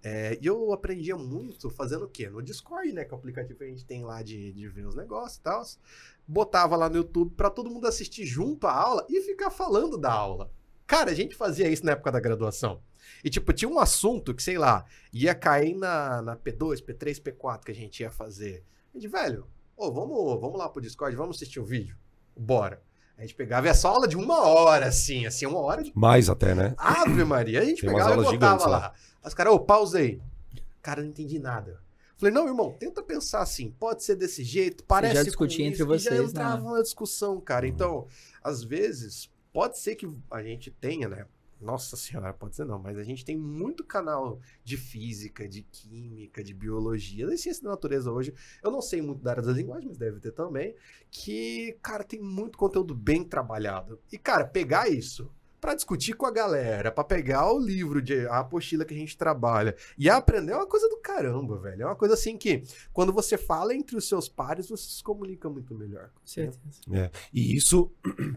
É, 0.07 0.39
e 0.39 0.47
eu 0.47 0.71
aprendia 0.71 1.17
muito 1.17 1.71
fazendo 1.71 2.05
o 2.05 2.09
quê? 2.09 2.29
No 2.29 2.43
Discord, 2.43 2.93
né? 2.93 3.07
Que 3.07 3.13
é 3.13 3.17
o 3.17 3.19
aplicativo 3.19 3.59
que 3.59 3.65
a 3.65 3.69
gente 3.69 3.87
tem 3.87 4.05
lá 4.05 4.23
de, 4.23 4.53
de 4.53 4.69
ver 4.69 4.87
os 4.87 4.95
negócios 4.95 5.39
e 5.39 5.41
tal. 5.41 5.65
Botava 6.29 6.77
lá 6.77 6.91
no 6.91 6.97
YouTube 6.97 7.35
para 7.35 7.49
todo 7.49 7.71
mundo 7.71 7.87
assistir 7.87 8.27
junto 8.27 8.67
a 8.67 8.73
aula 8.73 9.07
e 9.09 9.23
ficar 9.23 9.51
falando 9.51 9.97
da 9.97 10.13
aula. 10.13 10.51
Cara, 10.87 11.11
a 11.11 11.15
gente 11.15 11.35
fazia 11.35 11.71
isso 11.71 11.87
na 11.87 11.93
época 11.93 12.13
da 12.13 12.21
graduação. 12.21 12.83
E, 13.23 13.31
tipo, 13.31 13.53
tinha 13.53 13.69
um 13.69 13.79
assunto 13.79 14.35
que, 14.35 14.43
sei 14.43 14.59
lá, 14.59 14.85
ia 15.13 15.35
cair 15.35 15.75
na, 15.75 16.23
na 16.23 16.37
P2, 16.37 16.85
P3, 16.85 17.21
P4 17.21 17.65
que 17.65 17.73
a 17.73 17.75
gente 17.75 18.01
ia 18.01 18.11
fazer. 18.11 18.65
A 18.95 18.99
gente, 18.99 19.11
velho, 19.11 19.47
ô, 19.77 19.91
vamos, 19.93 20.41
vamos 20.41 20.59
lá 20.59 20.69
pro 20.69 20.83
Discord, 20.83 21.17
vamos 21.17 21.37
assistir 21.37 21.61
o 21.61 21.63
um 21.63 21.67
vídeo? 21.67 21.97
Bora. 22.37 22.83
A 23.17 23.23
gente 23.23 23.35
pegava 23.35 23.69
essa 23.69 23.89
aula 23.89 24.09
de 24.09 24.17
uma 24.17 24.43
hora, 24.43 24.87
assim, 24.87 25.25
assim, 25.25 25.47
uma 25.47 25.61
hora 25.61 25.83
de. 25.83 25.93
Mais 25.95 26.29
até, 26.29 26.55
né? 26.55 26.75
Ave 26.77 27.25
Maria. 27.25 27.61
A 27.61 27.65
gente 27.65 27.81
Tem 27.81 27.91
pegava 27.91 28.21
e 28.21 28.25
botava 28.25 28.67
lá. 28.67 28.79
lá. 28.79 28.93
As 29.23 29.33
caras, 29.33 29.53
ô, 29.53 29.61
pausei. 29.61 30.21
Cara, 30.83 31.01
não 31.01 31.09
entendi 31.09 31.39
nada. 31.39 31.81
Falei, 32.17 32.33
não, 32.33 32.47
irmão, 32.47 32.73
tenta 32.73 33.03
pensar 33.03 33.43
assim, 33.43 33.71
pode 33.71 34.05
ser 34.05 34.17
desse 34.17 34.43
jeito, 34.45 34.85
parece. 34.85 35.15
Já 35.15 35.23
discutia 35.23 35.67
entre 35.67 35.83
vocês, 35.85 36.17
já 36.17 36.23
entrava 36.23 36.63
né? 36.63 36.69
uma 36.69 36.83
discussão, 36.83 37.41
cara. 37.41 37.67
Uhum. 37.67 37.73
Então, 37.73 38.07
às 38.43 38.63
vezes, 38.63 39.31
pode 39.53 39.79
ser 39.79 39.95
que 39.95 40.09
a 40.31 40.43
gente 40.43 40.71
tenha, 40.71 41.09
né? 41.09 41.27
Nossa 41.61 41.97
senhora, 41.97 42.33
pode 42.33 42.57
ser 42.57 42.65
não, 42.65 42.79
mas 42.79 42.99
a 42.99 43.05
gente 43.05 43.25
tem 43.25 43.37
muito 43.37 43.85
canal 43.85 44.41
de 44.63 44.77
física, 44.77 45.49
de 45.49 45.63
química, 45.63 46.43
de 46.43 46.53
biologia, 46.53 47.27
da 47.27 47.37
ciência 47.37 47.63
da 47.63 47.71
natureza 47.71 48.11
hoje. 48.11 48.35
Eu 48.63 48.71
não 48.71 48.83
sei 48.83 49.01
muito 49.01 49.23
da 49.23 49.31
área 49.31 49.43
das 49.43 49.57
linguagens, 49.57 49.87
mas 49.87 49.99
deve 49.99 50.21
ter 50.21 50.33
também. 50.33 50.75
Que, 51.11 51.77
cara, 51.83 52.05
tem 52.05 52.21
muito 52.21 52.59
conteúdo 52.59 52.95
bem 52.95 53.25
trabalhado. 53.25 53.99
E, 54.13 54.19
cara, 54.19 54.45
pegar 54.45 54.89
isso 54.89 55.31
para 55.65 55.75
discutir 55.75 56.13
com 56.13 56.27
a 56.27 56.31
galera, 56.31 56.93
para 56.93 57.03
pegar 57.03 57.51
o 57.51 57.59
livro 57.59 58.03
de 58.03 58.27
a 58.27 58.41
apostila 58.41 58.85
que 58.85 58.93
a 58.93 58.97
gente 58.97 59.17
trabalha 59.17 59.75
e 59.97 60.11
aprender 60.11 60.53
é 60.53 60.57
uma 60.57 60.67
coisa 60.67 60.87
do 60.91 60.99
caramba, 60.99 61.57
velho. 61.57 61.85
É 61.85 61.87
uma 61.87 61.97
coisa 61.97 62.13
assim 62.13 62.37
que 62.37 62.63
quando 62.93 63.15
você 63.15 63.39
fala 63.39 63.75
entre 63.75 63.97
os 63.97 64.07
seus 64.07 64.29
pares, 64.29 64.69
você 64.69 64.91
se 64.91 65.03
comunica 65.03 65.49
muito 65.49 65.75
melhor. 65.75 66.11
Com 66.15 66.27
certeza. 66.27 66.81
É. 66.93 67.11
E 67.33 67.57
isso, 67.57 67.91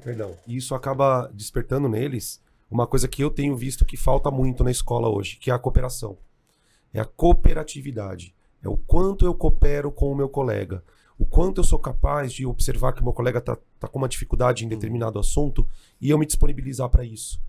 perdão, 0.05 0.37
isso 0.47 0.73
acaba 0.73 1.29
despertando 1.33 1.89
neles 1.89 2.41
uma 2.69 2.85
coisa 2.85 3.07
que 3.07 3.23
eu 3.23 3.29
tenho 3.29 3.55
visto 3.55 3.85
que 3.85 3.95
falta 3.95 4.29
muito 4.29 4.63
na 4.63 4.71
escola 4.71 5.09
hoje, 5.09 5.37
que 5.37 5.49
é 5.49 5.53
a 5.53 5.59
cooperação. 5.59 6.17
É 6.93 6.99
a 6.99 7.05
cooperatividade. 7.05 8.35
É 8.61 8.67
o 8.67 8.77
quanto 8.77 9.25
eu 9.25 9.33
coopero 9.33 9.91
com 9.91 10.11
o 10.11 10.15
meu 10.15 10.27
colega. 10.27 10.83
O 11.17 11.25
quanto 11.25 11.59
eu 11.59 11.63
sou 11.63 11.79
capaz 11.79 12.31
de 12.33 12.45
observar 12.45 12.93
que 12.93 13.01
o 13.01 13.03
meu 13.03 13.13
colega 13.13 13.39
está 13.39 13.57
tá 13.79 13.87
com 13.87 13.97
uma 13.97 14.09
dificuldade 14.09 14.65
em 14.65 14.67
determinado 14.67 15.17
assunto 15.17 15.67
e 15.99 16.09
eu 16.09 16.17
me 16.17 16.25
disponibilizar 16.25 16.89
para 16.89 17.03
isso. 17.03 17.41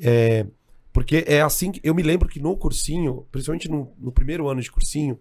É, 0.00 0.46
porque 0.92 1.24
é 1.26 1.40
assim 1.40 1.70
que. 1.72 1.80
Eu 1.82 1.94
me 1.94 2.02
lembro 2.02 2.28
que 2.28 2.40
no 2.40 2.56
cursinho, 2.56 3.26
principalmente 3.30 3.68
no, 3.68 3.92
no 3.98 4.10
primeiro 4.10 4.48
ano 4.48 4.60
de 4.60 4.70
cursinho, 4.70 5.18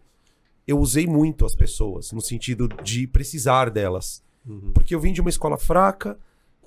eu 0.67 0.79
usei 0.79 1.05
muito 1.05 1.45
as 1.45 1.55
pessoas, 1.55 2.11
no 2.11 2.21
sentido 2.21 2.67
de 2.83 3.05
precisar 3.07 3.69
delas. 3.69 4.23
Uhum. 4.45 4.71
Porque 4.73 4.95
eu 4.95 4.99
vim 4.99 5.13
de 5.13 5.21
uma 5.21 5.29
escola 5.29 5.57
fraca, 5.57 6.17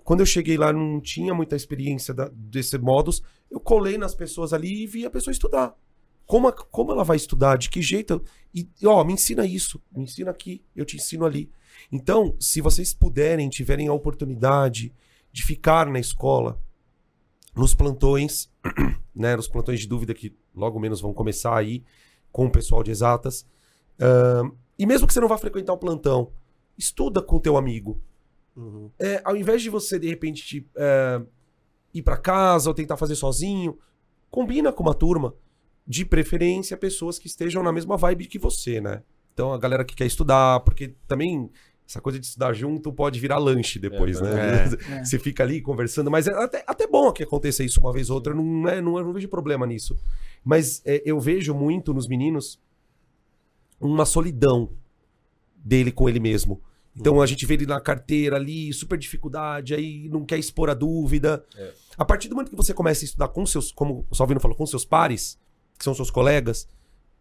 quando 0.06 0.20
eu 0.20 0.26
cheguei 0.26 0.56
lá, 0.56 0.72
não 0.72 1.00
tinha 1.00 1.34
muita 1.34 1.56
experiência 1.56 2.14
da, 2.14 2.30
desse 2.32 2.78
modus. 2.78 3.20
Eu 3.50 3.58
colei 3.58 3.98
nas 3.98 4.14
pessoas 4.14 4.52
ali 4.52 4.84
e 4.84 4.86
vi 4.86 5.04
a 5.04 5.10
pessoa 5.10 5.32
estudar. 5.32 5.76
Como, 6.24 6.46
a, 6.46 6.52
como 6.52 6.92
ela 6.92 7.02
vai 7.02 7.16
estudar? 7.16 7.58
De 7.58 7.68
que 7.68 7.82
jeito? 7.82 8.22
E, 8.54 8.68
ó, 8.84 9.02
me 9.02 9.14
ensina 9.14 9.44
isso. 9.44 9.82
Me 9.90 10.04
ensina 10.04 10.30
aqui. 10.30 10.62
Eu 10.76 10.84
te 10.84 10.94
ensino 10.94 11.24
ali. 11.24 11.50
Então, 11.90 12.36
se 12.38 12.60
vocês 12.60 12.94
puderem, 12.94 13.48
tiverem 13.48 13.88
a 13.88 13.92
oportunidade 13.92 14.94
de 15.32 15.42
ficar 15.44 15.86
na 15.90 15.98
escola, 15.98 16.56
nos 17.52 17.74
plantões, 17.74 18.48
né, 19.12 19.34
nos 19.34 19.48
plantões 19.48 19.80
de 19.80 19.88
dúvida 19.88 20.14
que 20.14 20.32
logo 20.54 20.78
menos 20.78 21.00
vão 21.00 21.12
começar 21.12 21.56
aí 21.56 21.82
com 22.30 22.46
o 22.46 22.50
pessoal 22.50 22.84
de 22.84 22.92
exatas. 22.92 23.44
Uh, 23.98 24.56
e 24.78 24.86
mesmo 24.86 25.04
que 25.04 25.12
você 25.12 25.18
não 25.18 25.26
vá 25.26 25.36
frequentar 25.36 25.72
o 25.72 25.78
plantão, 25.78 26.30
estuda 26.78 27.20
com 27.20 27.34
o 27.34 27.40
teu 27.40 27.56
amigo. 27.56 28.00
Uhum. 28.56 28.90
É, 28.98 29.20
ao 29.24 29.36
invés 29.36 29.62
de 29.62 29.70
você, 29.70 29.98
de 29.98 30.08
repente, 30.08 30.66
é, 30.76 31.20
ir 31.92 32.02
para 32.02 32.16
casa 32.16 32.70
ou 32.70 32.74
tentar 32.74 32.96
fazer 32.96 33.14
sozinho, 33.14 33.78
combina 34.30 34.72
com 34.72 34.82
uma 34.82 34.94
turma. 34.94 35.34
De 35.88 36.04
preferência, 36.04 36.76
pessoas 36.76 37.16
que 37.16 37.28
estejam 37.28 37.62
na 37.62 37.70
mesma 37.70 37.96
vibe 37.96 38.26
que 38.26 38.40
você, 38.40 38.80
né? 38.80 39.04
Então, 39.32 39.52
a 39.52 39.58
galera 39.58 39.84
que 39.84 39.94
quer 39.94 40.06
estudar, 40.06 40.58
porque 40.60 40.96
também 41.06 41.48
essa 41.88 42.00
coisa 42.00 42.18
de 42.18 42.26
estudar 42.26 42.52
junto 42.52 42.92
pode 42.92 43.20
virar 43.20 43.38
lanche 43.38 43.78
depois, 43.78 44.20
é, 44.20 44.22
né? 44.22 44.64
É. 44.98 45.04
Você 45.04 45.18
fica 45.18 45.44
ali 45.44 45.60
conversando, 45.60 46.10
mas 46.10 46.26
é 46.26 46.32
até, 46.32 46.64
até 46.66 46.86
bom 46.86 47.12
que 47.12 47.22
aconteça 47.22 47.62
isso 47.62 47.78
uma 47.78 47.92
vez 47.92 48.10
ou 48.10 48.16
outra, 48.16 48.34
não, 48.34 48.68
é, 48.68 48.80
não, 48.80 48.98
eu 48.98 49.04
não 49.04 49.12
vejo 49.12 49.28
problema 49.28 49.64
nisso. 49.64 49.96
Mas 50.44 50.82
é, 50.84 51.00
eu 51.04 51.20
vejo 51.20 51.54
muito 51.54 51.94
nos 51.94 52.08
meninos 52.08 52.60
uma 53.80 54.04
solidão 54.04 54.72
dele 55.54 55.92
com 55.92 56.08
ele 56.08 56.18
mesmo. 56.18 56.60
Então 56.98 57.20
a 57.20 57.26
gente 57.26 57.44
vê 57.44 57.54
ele 57.54 57.66
na 57.66 57.80
carteira 57.80 58.36
ali, 58.36 58.72
super 58.72 58.98
dificuldade, 58.98 59.74
aí 59.74 60.08
não 60.08 60.24
quer 60.24 60.38
expor 60.38 60.70
a 60.70 60.74
dúvida. 60.74 61.44
É. 61.54 61.72
A 61.98 62.04
partir 62.04 62.28
do 62.28 62.34
momento 62.34 62.50
que 62.50 62.56
você 62.56 62.72
começa 62.72 63.04
a 63.04 63.06
estudar 63.06 63.28
com 63.28 63.44
seus, 63.44 63.70
como 63.70 64.06
o 64.10 64.14
Salvino 64.14 64.40
falou, 64.40 64.56
com 64.56 64.66
seus 64.66 64.84
pares, 64.84 65.38
que 65.78 65.84
são 65.84 65.94
seus 65.94 66.10
colegas, 66.10 66.66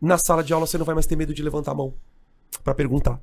na 0.01 0.17
sala 0.17 0.43
de 0.43 0.53
aula 0.53 0.65
você 0.65 0.77
não 0.77 0.85
vai 0.85 0.95
mais 0.95 1.05
ter 1.05 1.15
medo 1.15 1.33
de 1.33 1.43
levantar 1.43 1.71
a 1.71 1.75
mão 1.75 1.93
para 2.63 2.73
perguntar. 2.73 3.21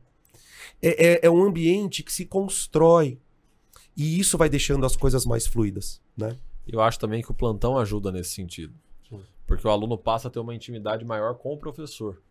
É, 0.81 1.13
é, 1.13 1.21
é, 1.27 1.31
um 1.31 1.43
ambiente 1.43 2.03
que 2.03 2.13
se 2.13 2.27
constrói 2.27 3.19
e 3.97 4.19
isso 4.19 4.37
vai 4.37 4.49
deixando 4.49 4.85
as 4.85 4.97
coisas 4.97 5.25
mais 5.25 5.47
fluidas, 5.47 6.01
né? 6.17 6.37
Eu 6.67 6.81
acho 6.81 6.99
também 6.99 7.23
que 7.23 7.31
o 7.31 7.35
plantão 7.35 7.79
ajuda 7.79 8.13
nesse 8.13 8.31
sentido. 8.31 8.75
Porque 9.47 9.67
o 9.67 9.71
aluno 9.71 9.99
passa 9.99 10.29
a 10.29 10.31
ter 10.31 10.39
uma 10.39 10.55
intimidade 10.55 11.05
maior 11.05 11.35
com 11.35 11.53
o 11.53 11.59
professor. 11.59 12.23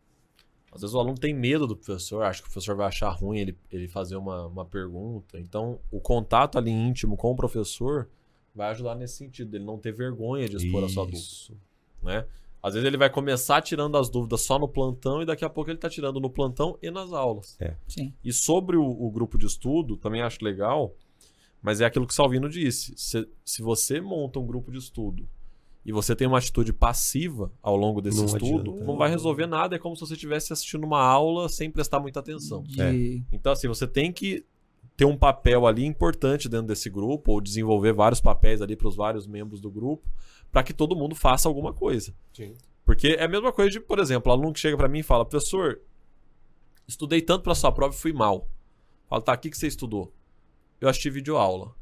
Às 0.71 0.81
vezes 0.81 0.95
o 0.95 0.99
aluno 0.99 1.17
tem 1.17 1.33
medo 1.33 1.67
do 1.67 1.75
professor, 1.75 2.23
acha 2.23 2.41
que 2.41 2.47
o 2.47 2.51
professor 2.51 2.75
vai 2.75 2.87
achar 2.87 3.09
ruim 3.09 3.39
ele, 3.39 3.57
ele 3.69 3.87
fazer 3.89 4.15
uma, 4.15 4.47
uma 4.47 4.65
pergunta. 4.65 5.37
Então, 5.37 5.79
o 5.91 5.99
contato 5.99 6.57
ali 6.57 6.71
íntimo 6.71 7.17
com 7.17 7.31
o 7.31 7.35
professor 7.35 8.07
vai 8.55 8.71
ajudar 8.71 8.95
nesse 8.95 9.17
sentido, 9.17 9.55
ele 9.55 9.65
não 9.65 9.77
ter 9.77 9.91
vergonha 9.91 10.47
de 10.47 10.55
expor 10.55 10.83
a 10.83 10.89
sua 10.89 11.03
dúvida. 11.03 11.19
Isso. 11.19 11.57
Né? 12.01 12.25
Às 12.63 12.73
vezes 12.73 12.87
ele 12.87 12.97
vai 12.97 13.09
começar 13.09 13.61
tirando 13.61 13.97
as 13.97 14.09
dúvidas 14.09 14.41
só 14.41 14.57
no 14.57 14.67
plantão 14.67 15.21
e 15.21 15.25
daqui 15.25 15.43
a 15.43 15.49
pouco 15.49 15.69
ele 15.69 15.77
está 15.77 15.89
tirando 15.89 16.21
no 16.21 16.29
plantão 16.29 16.77
e 16.81 16.89
nas 16.89 17.11
aulas. 17.11 17.57
Sim. 17.87 18.13
E 18.23 18.31
sobre 18.31 18.77
o, 18.77 18.83
o 18.83 19.11
grupo 19.11 19.37
de 19.37 19.47
estudo, 19.47 19.97
também 19.97 20.21
acho 20.21 20.43
legal, 20.43 20.95
mas 21.61 21.81
é 21.81 21.85
aquilo 21.85 22.07
que 22.07 22.13
o 22.13 22.15
Salvino 22.15 22.47
disse. 22.47 22.93
Se, 22.95 23.27
se 23.43 23.61
você 23.61 23.99
monta 23.99 24.39
um 24.39 24.45
grupo 24.45 24.71
de 24.71 24.77
estudo 24.77 25.27
e 25.85 25.91
você 25.91 26.15
tem 26.15 26.27
uma 26.27 26.37
atitude 26.37 26.71
passiva 26.71 27.51
ao 27.61 27.75
longo 27.75 28.01
desse 28.01 28.17
Não 28.17 28.25
estudo, 28.25 28.71
adianta. 28.71 28.85
não 28.85 28.97
vai 28.97 29.09
resolver 29.09 29.47
nada. 29.47 29.75
É 29.75 29.79
como 29.79 29.95
se 29.95 30.01
você 30.01 30.13
estivesse 30.13 30.53
assistindo 30.53 30.83
uma 30.83 31.01
aula 31.01 31.49
sem 31.49 31.71
prestar 31.71 31.99
muita 31.99 32.19
atenção. 32.19 32.61
De... 32.61 33.23
Então, 33.31 33.51
assim, 33.51 33.67
você 33.67 33.87
tem 33.87 34.11
que 34.11 34.45
ter 34.95 35.05
um 35.05 35.17
papel 35.17 35.65
ali 35.65 35.83
importante 35.83 36.47
dentro 36.47 36.67
desse 36.67 36.89
grupo, 36.89 37.31
ou 37.31 37.41
desenvolver 37.41 37.93
vários 37.93 38.21
papéis 38.21 38.61
ali 38.61 38.75
para 38.75 38.87
os 38.87 38.95
vários 38.95 39.25
membros 39.25 39.59
do 39.59 39.71
grupo, 39.71 40.07
para 40.51 40.61
que 40.61 40.73
todo 40.73 40.95
mundo 40.95 41.15
faça 41.15 41.49
alguma 41.49 41.73
coisa. 41.73 42.13
Sim. 42.31 42.53
Porque 42.85 43.15
é 43.19 43.23
a 43.23 43.27
mesma 43.27 43.51
coisa 43.51 43.71
de, 43.71 43.79
por 43.79 43.97
exemplo, 43.97 44.31
aluno 44.31 44.53
que 44.53 44.59
chega 44.59 44.77
para 44.77 44.87
mim 44.87 44.99
e 44.99 45.03
fala: 45.03 45.25
professor, 45.25 45.81
estudei 46.87 47.21
tanto 47.21 47.43
para 47.43 47.55
sua 47.55 47.71
prova 47.71 47.95
e 47.95 47.97
fui 47.97 48.13
mal. 48.13 48.47
Fala, 49.07 49.21
tá, 49.21 49.33
o 49.33 49.37
que, 49.37 49.49
que 49.49 49.57
você 49.57 49.67
estudou? 49.67 50.13
Eu 50.79 50.87
assisti 50.87 51.09
videoaula. 51.09 51.73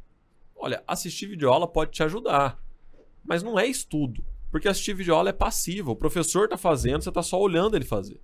Olha, 0.55 0.83
assistir 0.87 1.25
videoaula 1.27 1.67
pode 1.67 1.91
te 1.91 2.03
ajudar, 2.03 2.57
mas 3.23 3.43
não 3.43 3.59
é 3.59 3.67
estudo. 3.67 4.23
Porque 4.51 4.67
assistir 4.67 4.93
videoaula 4.93 5.29
é 5.29 5.33
passivo. 5.33 5.91
O 5.91 5.95
professor 5.95 6.47
tá 6.47 6.57
fazendo, 6.57 7.03
você 7.03 7.11
tá 7.11 7.21
só 7.21 7.39
olhando 7.39 7.75
ele 7.75 7.85
fazer. 7.85 8.19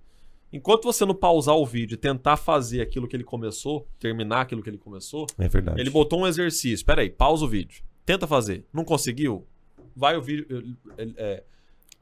Enquanto 0.52 0.84
você 0.84 1.04
não 1.04 1.14
pausar 1.14 1.56
o 1.56 1.66
vídeo 1.66 1.94
e 1.94 1.98
tentar 1.98 2.36
fazer 2.36 2.80
aquilo 2.80 3.06
que 3.06 3.14
ele 3.16 3.24
começou, 3.24 3.86
terminar 3.98 4.42
aquilo 4.42 4.62
que 4.62 4.70
ele 4.70 4.78
começou, 4.78 5.26
É 5.38 5.48
verdade. 5.48 5.80
ele 5.80 5.90
botou 5.90 6.20
um 6.20 6.26
exercício. 6.26 6.84
Pera 6.86 7.02
aí, 7.02 7.10
pausa 7.10 7.44
o 7.44 7.48
vídeo. 7.48 7.82
Tenta 8.04 8.26
fazer. 8.26 8.64
Não 8.72 8.84
conseguiu? 8.84 9.46
Vai 9.94 10.16
o 10.16 10.22
vídeo. 10.22 10.46
é, 10.98 11.42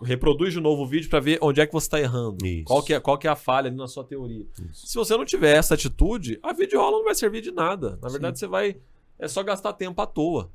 reproduz 0.02 0.52
de 0.52 0.60
novo 0.60 0.82
o 0.82 0.86
vídeo 0.86 1.08
para 1.08 1.20
ver 1.20 1.38
onde 1.40 1.60
é 1.60 1.66
que 1.66 1.72
você 1.72 1.86
está 1.86 2.00
errando. 2.00 2.44
Isso. 2.46 2.64
Qual 2.64 2.82
que, 2.82 2.92
é, 2.94 3.00
qual 3.00 3.16
que 3.18 3.26
é 3.26 3.30
a 3.30 3.36
falha 3.36 3.68
ali 3.68 3.76
na 3.76 3.86
sua 3.88 4.04
teoria. 4.04 4.46
Isso. 4.70 4.86
Se 4.86 4.94
você 4.94 5.16
não 5.16 5.24
tiver 5.24 5.56
essa 5.56 5.74
atitude, 5.74 6.38
a 6.42 6.52
videoaula 6.52 6.98
não 6.98 7.04
vai 7.04 7.14
servir 7.14 7.40
de 7.40 7.50
nada. 7.50 7.98
Na 8.02 8.08
Sim. 8.08 8.12
verdade, 8.14 8.38
você 8.38 8.46
vai. 8.46 8.76
É 9.18 9.28
só 9.28 9.42
gastar 9.42 9.72
tempo 9.74 10.00
à 10.02 10.06
toa. 10.06 10.50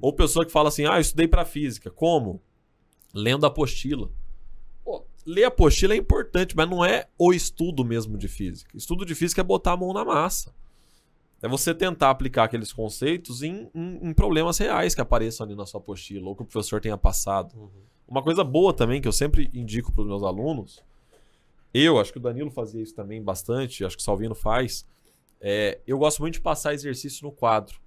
Ou 0.00 0.12
pessoa 0.12 0.44
que 0.44 0.52
fala 0.52 0.68
assim: 0.68 0.86
ah, 0.86 0.96
eu 0.96 1.00
estudei 1.00 1.26
para 1.28 1.44
física. 1.44 1.90
Como? 1.90 2.40
Lendo 3.14 3.44
a 3.44 3.48
apostila. 3.48 4.10
Pô, 4.84 5.04
ler 5.24 5.44
a 5.44 5.48
apostila 5.48 5.94
é 5.94 5.96
importante, 5.96 6.56
mas 6.56 6.68
não 6.68 6.84
é 6.84 7.06
o 7.18 7.32
estudo 7.32 7.84
mesmo 7.84 8.16
de 8.18 8.28
física. 8.28 8.76
Estudo 8.76 9.04
de 9.04 9.14
física 9.14 9.40
é 9.40 9.44
botar 9.44 9.72
a 9.72 9.76
mão 9.76 9.92
na 9.92 10.04
massa. 10.04 10.54
É 11.42 11.48
você 11.48 11.74
tentar 11.74 12.10
aplicar 12.10 12.44
aqueles 12.44 12.72
conceitos 12.72 13.42
em, 13.42 13.68
em- 13.74 14.08
em 14.08 14.14
problemas 14.14 14.56
reais 14.58 14.94
que 14.94 15.00
apareçam 15.00 15.44
ali 15.46 15.54
na 15.54 15.66
sua 15.66 15.80
apostila, 15.80 16.28
ou 16.28 16.34
que 16.36 16.42
o 16.42 16.46
professor 16.46 16.80
tenha 16.80 16.96
passado. 16.96 17.70
Uma 18.08 18.22
coisa 18.22 18.42
boa 18.42 18.72
também, 18.72 19.00
que 19.00 19.08
eu 19.08 19.12
sempre 19.12 19.50
indico 19.52 19.92
para 19.92 20.02
os 20.02 20.06
meus 20.08 20.22
alunos, 20.22 20.82
eu, 21.74 21.98
acho 21.98 22.10
que 22.12 22.18
o 22.18 22.22
Danilo 22.22 22.50
fazia 22.50 22.82
isso 22.82 22.94
também 22.94 23.22
bastante, 23.22 23.84
acho 23.84 23.96
que 23.96 24.00
o 24.02 24.04
Salvino 24.04 24.34
faz, 24.34 24.86
é, 25.40 25.78
eu 25.86 25.98
gosto 25.98 26.20
muito 26.20 26.34
de 26.34 26.40
passar 26.40 26.72
exercício 26.72 27.24
no 27.26 27.32
quadro. 27.32 27.78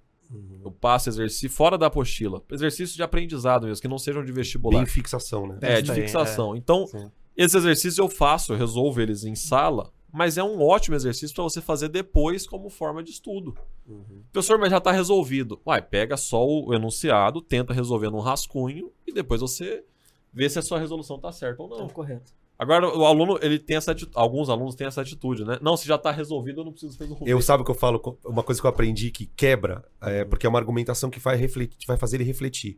Eu 0.64 0.70
passo 0.70 1.08
exercício 1.08 1.50
fora 1.50 1.76
da 1.76 1.86
apostila. 1.86 2.42
Exercícios 2.50 2.94
de 2.94 3.02
aprendizado 3.02 3.66
mesmo, 3.66 3.80
que 3.82 3.88
não 3.88 3.98
sejam 3.98 4.24
de 4.24 4.30
vestibular. 4.32 4.78
Bem 4.78 4.86
fixação, 4.86 5.46
né? 5.46 5.58
É, 5.60 5.82
de 5.82 5.92
fixação. 5.92 6.54
Então, 6.54 6.86
Sim. 6.86 7.10
esses 7.36 7.54
exercícios 7.54 7.98
eu 7.98 8.08
faço, 8.08 8.52
eu 8.52 8.56
resolvo 8.56 9.00
eles 9.00 9.24
em 9.24 9.34
sala, 9.34 9.90
mas 10.12 10.38
é 10.38 10.44
um 10.44 10.60
ótimo 10.62 10.94
exercício 10.94 11.34
para 11.34 11.44
você 11.44 11.60
fazer 11.60 11.88
depois 11.88 12.46
como 12.46 12.68
forma 12.68 13.02
de 13.02 13.10
estudo. 13.10 13.56
Uhum. 13.86 14.22
Professor, 14.32 14.58
mas 14.58 14.70
já 14.70 14.78
está 14.78 14.92
resolvido. 14.92 15.60
Uai, 15.66 15.82
pega 15.82 16.16
só 16.16 16.46
o 16.46 16.72
enunciado, 16.74 17.40
tenta 17.40 17.72
resolver 17.72 18.10
num 18.10 18.20
rascunho 18.20 18.92
e 19.06 19.12
depois 19.12 19.40
você 19.40 19.84
vê 20.32 20.48
se 20.48 20.58
a 20.58 20.62
sua 20.62 20.78
resolução 20.78 21.16
está 21.16 21.32
certa 21.32 21.62
ou 21.62 21.68
não. 21.68 21.86
Tá 21.86 21.94
correto. 21.94 22.32
Agora, 22.60 22.94
o 22.94 23.06
aluno, 23.06 23.38
ele 23.40 23.58
tem 23.58 23.78
essa 23.78 23.92
atitude, 23.92 24.12
alguns 24.14 24.50
alunos 24.50 24.74
têm 24.74 24.86
essa 24.86 25.00
atitude, 25.00 25.46
né? 25.46 25.58
Não, 25.62 25.78
se 25.78 25.88
já 25.88 25.94
está 25.94 26.10
resolvido, 26.10 26.60
eu 26.60 26.64
não 26.66 26.72
preciso 26.72 26.98
resolver. 26.98 27.24
Eu 27.26 27.40
sabe 27.40 27.62
o 27.62 27.64
que 27.64 27.70
eu 27.70 27.74
falo? 27.74 28.18
Uma 28.22 28.42
coisa 28.42 28.60
que 28.60 28.66
eu 28.66 28.68
aprendi 28.68 29.10
que 29.10 29.24
quebra, 29.24 29.82
é, 29.98 30.26
porque 30.26 30.44
é 30.44 30.48
uma 30.48 30.58
argumentação 30.58 31.08
que 31.08 31.18
vai, 31.18 31.36
refletir, 31.36 31.86
vai 31.86 31.96
fazer 31.96 32.18
ele 32.18 32.24
refletir. 32.24 32.76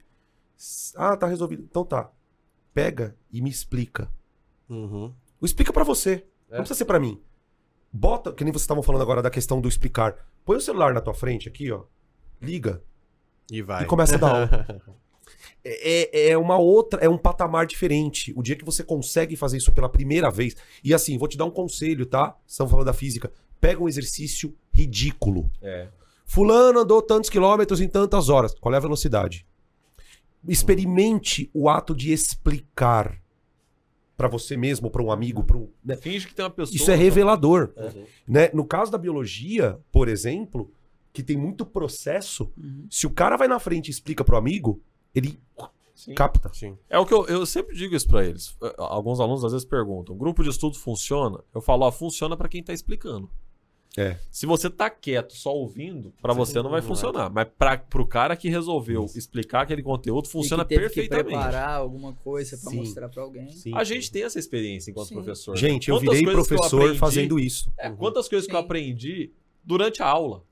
Ah, 0.94 1.16
tá 1.16 1.26
resolvido. 1.26 1.64
Então 1.68 1.84
tá. 1.84 2.12
Pega 2.72 3.16
e 3.32 3.42
me 3.42 3.50
explica. 3.50 4.08
Uhum. 4.68 5.12
Explica 5.42 5.72
pra 5.72 5.82
você. 5.82 6.24
É. 6.48 6.58
Não 6.58 6.58
precisa 6.58 6.78
ser 6.78 6.84
pra 6.84 7.00
mim. 7.00 7.20
Bota, 7.92 8.32
que 8.32 8.44
nem 8.44 8.52
vocês 8.52 8.62
estavam 8.62 8.84
falando 8.84 9.02
agora 9.02 9.20
da 9.20 9.30
questão 9.30 9.60
do 9.60 9.68
explicar. 9.68 10.14
Põe 10.44 10.58
o 10.58 10.60
celular 10.60 10.94
na 10.94 11.00
tua 11.00 11.12
frente 11.12 11.48
aqui, 11.48 11.72
ó. 11.72 11.82
Liga. 12.40 12.84
E 13.50 13.60
vai. 13.60 13.82
E 13.82 13.86
começa 13.86 14.14
a 14.14 14.18
dar 14.18 14.30
aula. 14.30 14.66
É, 15.64 16.30
é 16.30 16.38
uma 16.38 16.58
outra, 16.58 17.00
é 17.00 17.08
um 17.08 17.16
patamar 17.18 17.66
diferente. 17.66 18.32
O 18.36 18.42
dia 18.42 18.56
que 18.56 18.64
você 18.64 18.82
consegue 18.82 19.36
fazer 19.36 19.56
isso 19.58 19.72
pela 19.72 19.88
primeira 19.88 20.30
vez. 20.30 20.56
E 20.82 20.92
assim, 20.92 21.16
vou 21.18 21.28
te 21.28 21.36
dar 21.36 21.44
um 21.44 21.50
conselho, 21.50 22.04
tá? 22.06 22.36
Estamos 22.46 22.70
falando 22.70 22.86
da 22.86 22.92
física. 22.92 23.32
Pega 23.60 23.82
um 23.82 23.88
exercício 23.88 24.54
ridículo. 24.72 25.50
É. 25.62 25.88
Fulano 26.24 26.80
andou 26.80 27.00
tantos 27.02 27.30
quilômetros 27.30 27.80
em 27.80 27.88
tantas 27.88 28.28
horas. 28.28 28.54
Qual 28.58 28.72
é 28.74 28.76
a 28.76 28.80
velocidade? 28.80 29.46
Experimente 30.48 31.48
o 31.54 31.68
ato 31.68 31.94
de 31.94 32.12
explicar 32.12 33.20
pra 34.16 34.26
você 34.28 34.56
mesmo, 34.56 34.90
pra 34.90 35.02
um 35.02 35.10
amigo, 35.12 35.44
para 35.44 35.56
um. 35.56 35.68
né? 35.84 35.96
Finge 35.96 36.26
que 36.26 36.34
tem 36.34 36.44
uma 36.44 36.50
pessoa. 36.50 36.74
Isso 36.76 36.90
é 36.90 36.94
revelador. 36.96 37.72
Uhum. 37.76 38.04
Né? 38.26 38.50
No 38.52 38.64
caso 38.64 38.90
da 38.90 38.98
biologia, 38.98 39.78
por 39.92 40.08
exemplo, 40.08 40.70
que 41.12 41.22
tem 41.22 41.36
muito 41.36 41.64
processo, 41.64 42.50
Uhum. 42.56 42.86
se 42.90 43.06
o 43.06 43.10
cara 43.10 43.36
vai 43.36 43.46
na 43.46 43.58
frente 43.60 43.88
e 43.88 43.90
explica 43.90 44.24
pro 44.24 44.36
amigo, 44.36 44.80
ele 45.14 45.38
Sim. 45.94 46.14
capta. 46.14 46.50
Sim. 46.52 46.76
É 46.90 46.98
o 46.98 47.06
que 47.06 47.14
eu, 47.14 47.26
eu 47.26 47.46
sempre 47.46 47.76
digo 47.76 47.94
isso 47.94 48.08
pra 48.08 48.24
eles. 48.24 48.56
Eh, 48.62 48.74
Alguns 48.78 49.20
alunos 49.20 49.44
às 49.44 49.52
vezes 49.52 49.64
perguntam: 49.66 50.16
grupo 50.16 50.42
de 50.42 50.50
estudo 50.50 50.76
funciona? 50.78 51.38
Eu 51.54 51.60
falo: 51.60 51.84
ó, 51.86 51.92
funciona 51.92 52.36
pra 52.36 52.48
quem 52.48 52.62
tá 52.62 52.72
explicando. 52.72 53.30
É. 53.94 54.16
Se 54.30 54.46
você 54.46 54.70
tá 54.70 54.88
quieto 54.88 55.34
só 55.36 55.54
ouvindo, 55.54 56.14
pra 56.22 56.32
Sim, 56.32 56.38
você 56.38 56.62
não 56.62 56.70
vai 56.70 56.80
não 56.80 56.88
funcionar. 56.88 57.28
Mas 57.30 57.46
pra, 57.58 57.76
pro 57.76 58.06
cara 58.06 58.34
que 58.34 58.48
resolveu 58.48 59.04
explicar 59.14 59.60
aquele 59.60 59.82
conteúdo, 59.82 60.28
funciona 60.28 60.62
e 60.62 60.66
que 60.66 60.74
perfeitamente. 60.76 61.26
que 61.26 61.32
preparar 61.34 61.76
alguma 61.76 62.14
coisa 62.14 62.56
pra 62.56 62.70
Sim. 62.70 62.76
mostrar 62.78 63.10
pra 63.10 63.22
alguém. 63.22 63.52
Sim. 63.52 63.72
A 63.76 63.84
gente 63.84 64.10
tem 64.10 64.22
essa 64.22 64.38
experiência 64.38 64.90
enquanto 64.90 65.08
Sim. 65.08 65.14
professor. 65.16 65.54
Gente, 65.58 65.90
eu 65.90 65.96
Quantas 65.96 66.08
virei 66.08 66.24
coisas 66.24 66.48
que 66.48 66.54
eu 66.54 66.56
professor 66.56 66.80
aprendi- 66.80 66.98
fazendo 66.98 67.38
isso. 67.38 67.70
É, 67.78 67.90
quantas 67.90 68.28
coisas 68.30 68.48
que 68.48 68.54
eu 68.56 68.60
Sim. 68.60 68.64
aprendi 68.64 69.30
durante 69.62 70.02
a 70.02 70.06
aula. 70.08 70.42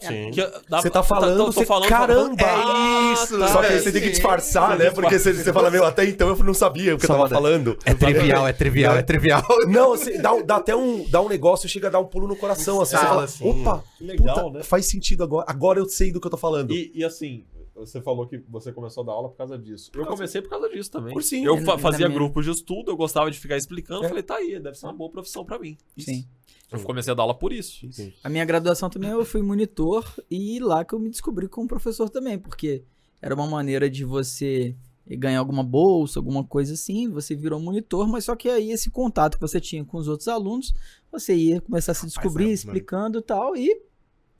Sim. 0.00 0.30
Que 0.30 0.46
dá- 0.68 0.80
Você 0.80 0.88
tá 0.90 1.02
falando, 1.02 1.36
tô 1.46 1.52
você- 1.52 1.66
falando- 1.66 1.88
caramba! 1.88 2.36
Ah, 2.44 3.12
isso, 3.14 3.38
tá. 3.38 3.48
Só 3.48 3.60
que 3.60 3.66
aí 3.66 3.76
É, 3.76 3.80
você 3.80 3.92
tem 3.92 4.00
que 4.00 4.06
sim. 4.08 4.12
disfarçar, 4.14 4.78
né? 4.78 4.90
Porque 4.90 5.18
você, 5.18 5.32
você 5.32 5.52
fala, 5.52 5.70
meu, 5.70 5.84
até 5.84 6.04
então 6.06 6.28
eu 6.28 6.36
não 6.36 6.54
sabia 6.54 6.94
o 6.94 6.98
que 6.98 7.04
eu 7.04 7.06
Só 7.08 7.12
tava 7.14 7.24
manda- 7.24 7.34
falando. 7.34 7.78
É 7.84 7.94
trivial, 7.94 8.48
é 8.48 8.52
trivial, 8.52 8.96
é 8.96 9.02
trivial. 9.02 9.42
Não, 9.68 9.90
você 9.90 10.18
dá, 10.18 10.32
dá 10.42 10.56
até 10.56 10.74
um, 10.74 11.04
dá 11.08 11.20
um 11.20 11.28
negócio, 11.28 11.68
chega 11.68 11.88
a 11.88 11.90
dar 11.90 12.00
um 12.00 12.06
pulo 12.06 12.26
no 12.26 12.36
coração. 12.36 12.80
Assim, 12.80 12.96
você 12.96 13.04
Ah, 13.04 13.08
fala, 13.08 13.28
sim. 13.28 13.48
opa, 13.48 13.84
legal, 14.00 14.44
puta, 14.46 14.58
né? 14.58 14.64
faz 14.64 14.86
sentido 14.86 15.22
agora. 15.22 15.44
Agora 15.48 15.78
eu 15.78 15.88
sei 15.88 16.10
do 16.12 16.20
que 16.20 16.26
eu 16.26 16.30
tô 16.30 16.36
falando. 16.36 16.72
E, 16.72 16.90
e 16.94 17.04
assim, 17.04 17.44
você 17.80 18.00
falou 18.00 18.26
que 18.26 18.38
você 18.48 18.72
começou 18.72 19.02
a 19.02 19.06
dar 19.06 19.12
aula 19.12 19.28
por 19.28 19.36
causa 19.36 19.58
disso. 19.58 19.90
Eu 19.94 20.06
comecei 20.06 20.40
por 20.42 20.48
causa 20.50 20.68
disso 20.68 20.90
também. 20.90 21.12
Cursinho. 21.12 21.46
Eu 21.50 21.56
Eu 21.58 21.64
fa- 21.64 21.78
fazia 21.78 22.06
também. 22.06 22.16
grupos 22.18 22.44
de 22.44 22.50
estudo, 22.50 22.90
eu 22.90 22.96
gostava 22.96 23.30
de 23.30 23.38
ficar 23.38 23.56
explicando. 23.56 24.04
É. 24.04 24.08
Falei, 24.08 24.22
tá 24.22 24.36
aí, 24.36 24.58
deve 24.60 24.76
ser 24.76 24.86
uma 24.86 24.92
boa 24.92 25.10
profissão 25.10 25.44
pra 25.44 25.58
mim. 25.58 25.76
Sim. 25.98 26.26
Eu 26.70 26.80
comecei 26.82 27.10
a 27.12 27.14
dar 27.16 27.22
aula 27.24 27.34
por 27.34 27.52
isso. 27.52 27.88
A 28.22 28.28
minha 28.28 28.44
graduação 28.44 28.88
também 28.88 29.10
eu 29.10 29.24
fui 29.24 29.42
monitor 29.42 30.04
e 30.30 30.60
lá 30.60 30.84
que 30.84 30.94
eu 30.94 31.00
me 31.00 31.10
descobri 31.10 31.48
como 31.48 31.66
professor 31.66 32.08
também, 32.08 32.38
porque 32.38 32.84
era 33.20 33.34
uma 33.34 33.46
maneira 33.46 33.90
de 33.90 34.04
você 34.04 34.76
ganhar 35.08 35.40
alguma 35.40 35.64
bolsa, 35.64 36.20
alguma 36.20 36.44
coisa 36.44 36.74
assim, 36.74 37.08
você 37.10 37.34
virou 37.34 37.58
monitor, 37.58 38.06
mas 38.06 38.24
só 38.24 38.36
que 38.36 38.48
aí 38.48 38.70
esse 38.70 38.88
contato 38.88 39.34
que 39.34 39.40
você 39.40 39.60
tinha 39.60 39.84
com 39.84 39.96
os 39.98 40.06
outros 40.06 40.28
alunos, 40.28 40.72
você 41.10 41.34
ia 41.34 41.60
começar 41.60 41.90
a 41.90 41.94
se 41.96 42.06
descobrir, 42.06 42.44
é, 42.44 42.46
mano. 42.46 42.54
explicando 42.54 43.18
e 43.18 43.22
tal, 43.22 43.56
e, 43.56 43.82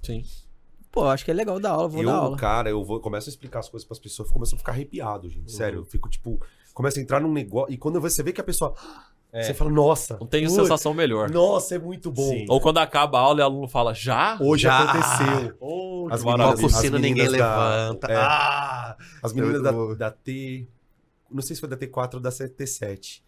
Sim. 0.00 0.22
Pô, 0.92 1.04
acho 1.04 1.24
que 1.24 1.30
é 1.30 1.34
legal 1.34 1.58
dar 1.60 1.70
aula, 1.70 1.88
vou 1.88 2.02
eu, 2.02 2.06
dar 2.08 2.14
aula. 2.16 2.36
cara, 2.36 2.70
eu 2.70 2.84
vou, 2.84 3.00
começo 3.00 3.28
a 3.28 3.30
explicar 3.30 3.60
as 3.60 3.68
coisas 3.68 3.86
pras 3.86 3.98
pessoas, 3.98 4.28
eu 4.28 4.32
começo 4.32 4.54
a 4.54 4.58
ficar 4.58 4.72
arrepiado, 4.72 5.28
gente. 5.28 5.50
Sério, 5.52 5.80
eu 5.80 5.84
fico 5.84 6.08
tipo, 6.08 6.40
começo 6.74 6.98
a 6.98 7.02
entrar 7.02 7.20
num 7.20 7.32
negócio. 7.32 7.72
E 7.72 7.76
quando 7.76 8.00
você 8.00 8.22
vê 8.22 8.32
que 8.32 8.40
a 8.40 8.44
pessoa. 8.44 8.74
É. 9.32 9.44
Você 9.44 9.54
fala, 9.54 9.70
nossa. 9.70 10.16
Não 10.18 10.26
tem 10.26 10.48
sensação 10.48 10.92
melhor. 10.92 11.30
Nossa, 11.30 11.76
é 11.76 11.78
muito 11.78 12.10
bom. 12.10 12.28
Sim. 12.30 12.46
Ou 12.48 12.60
quando 12.60 12.78
acaba 12.78 13.16
a 13.16 13.20
aula 13.20 13.38
e 13.38 13.42
o 13.42 13.46
aluno 13.46 13.68
fala, 13.68 13.94
já? 13.94 14.36
Hoje 14.40 14.64
Já. 14.64 14.80
aconteceu. 14.90 15.54
Oh, 15.60 16.08
As 16.10 16.20
que 16.22 16.26
meninas- 16.26 16.54
as 16.58 16.64
Oficina 16.64 16.98
ninguém 16.98 17.14
meninas 17.26 17.38
da- 17.38 17.78
levanta. 17.78 18.06
é. 18.10 18.16
Ah! 18.16 18.96
As 19.22 19.32
meninas 19.32 19.62
da, 19.62 19.70
da 19.94 20.10
T. 20.10 20.66
Não 21.30 21.40
sei 21.42 21.54
se 21.54 21.60
foi 21.60 21.68
da 21.68 21.76
T4 21.76 22.14
ou 22.14 22.20
da 22.20 22.30
T7. 22.30 23.20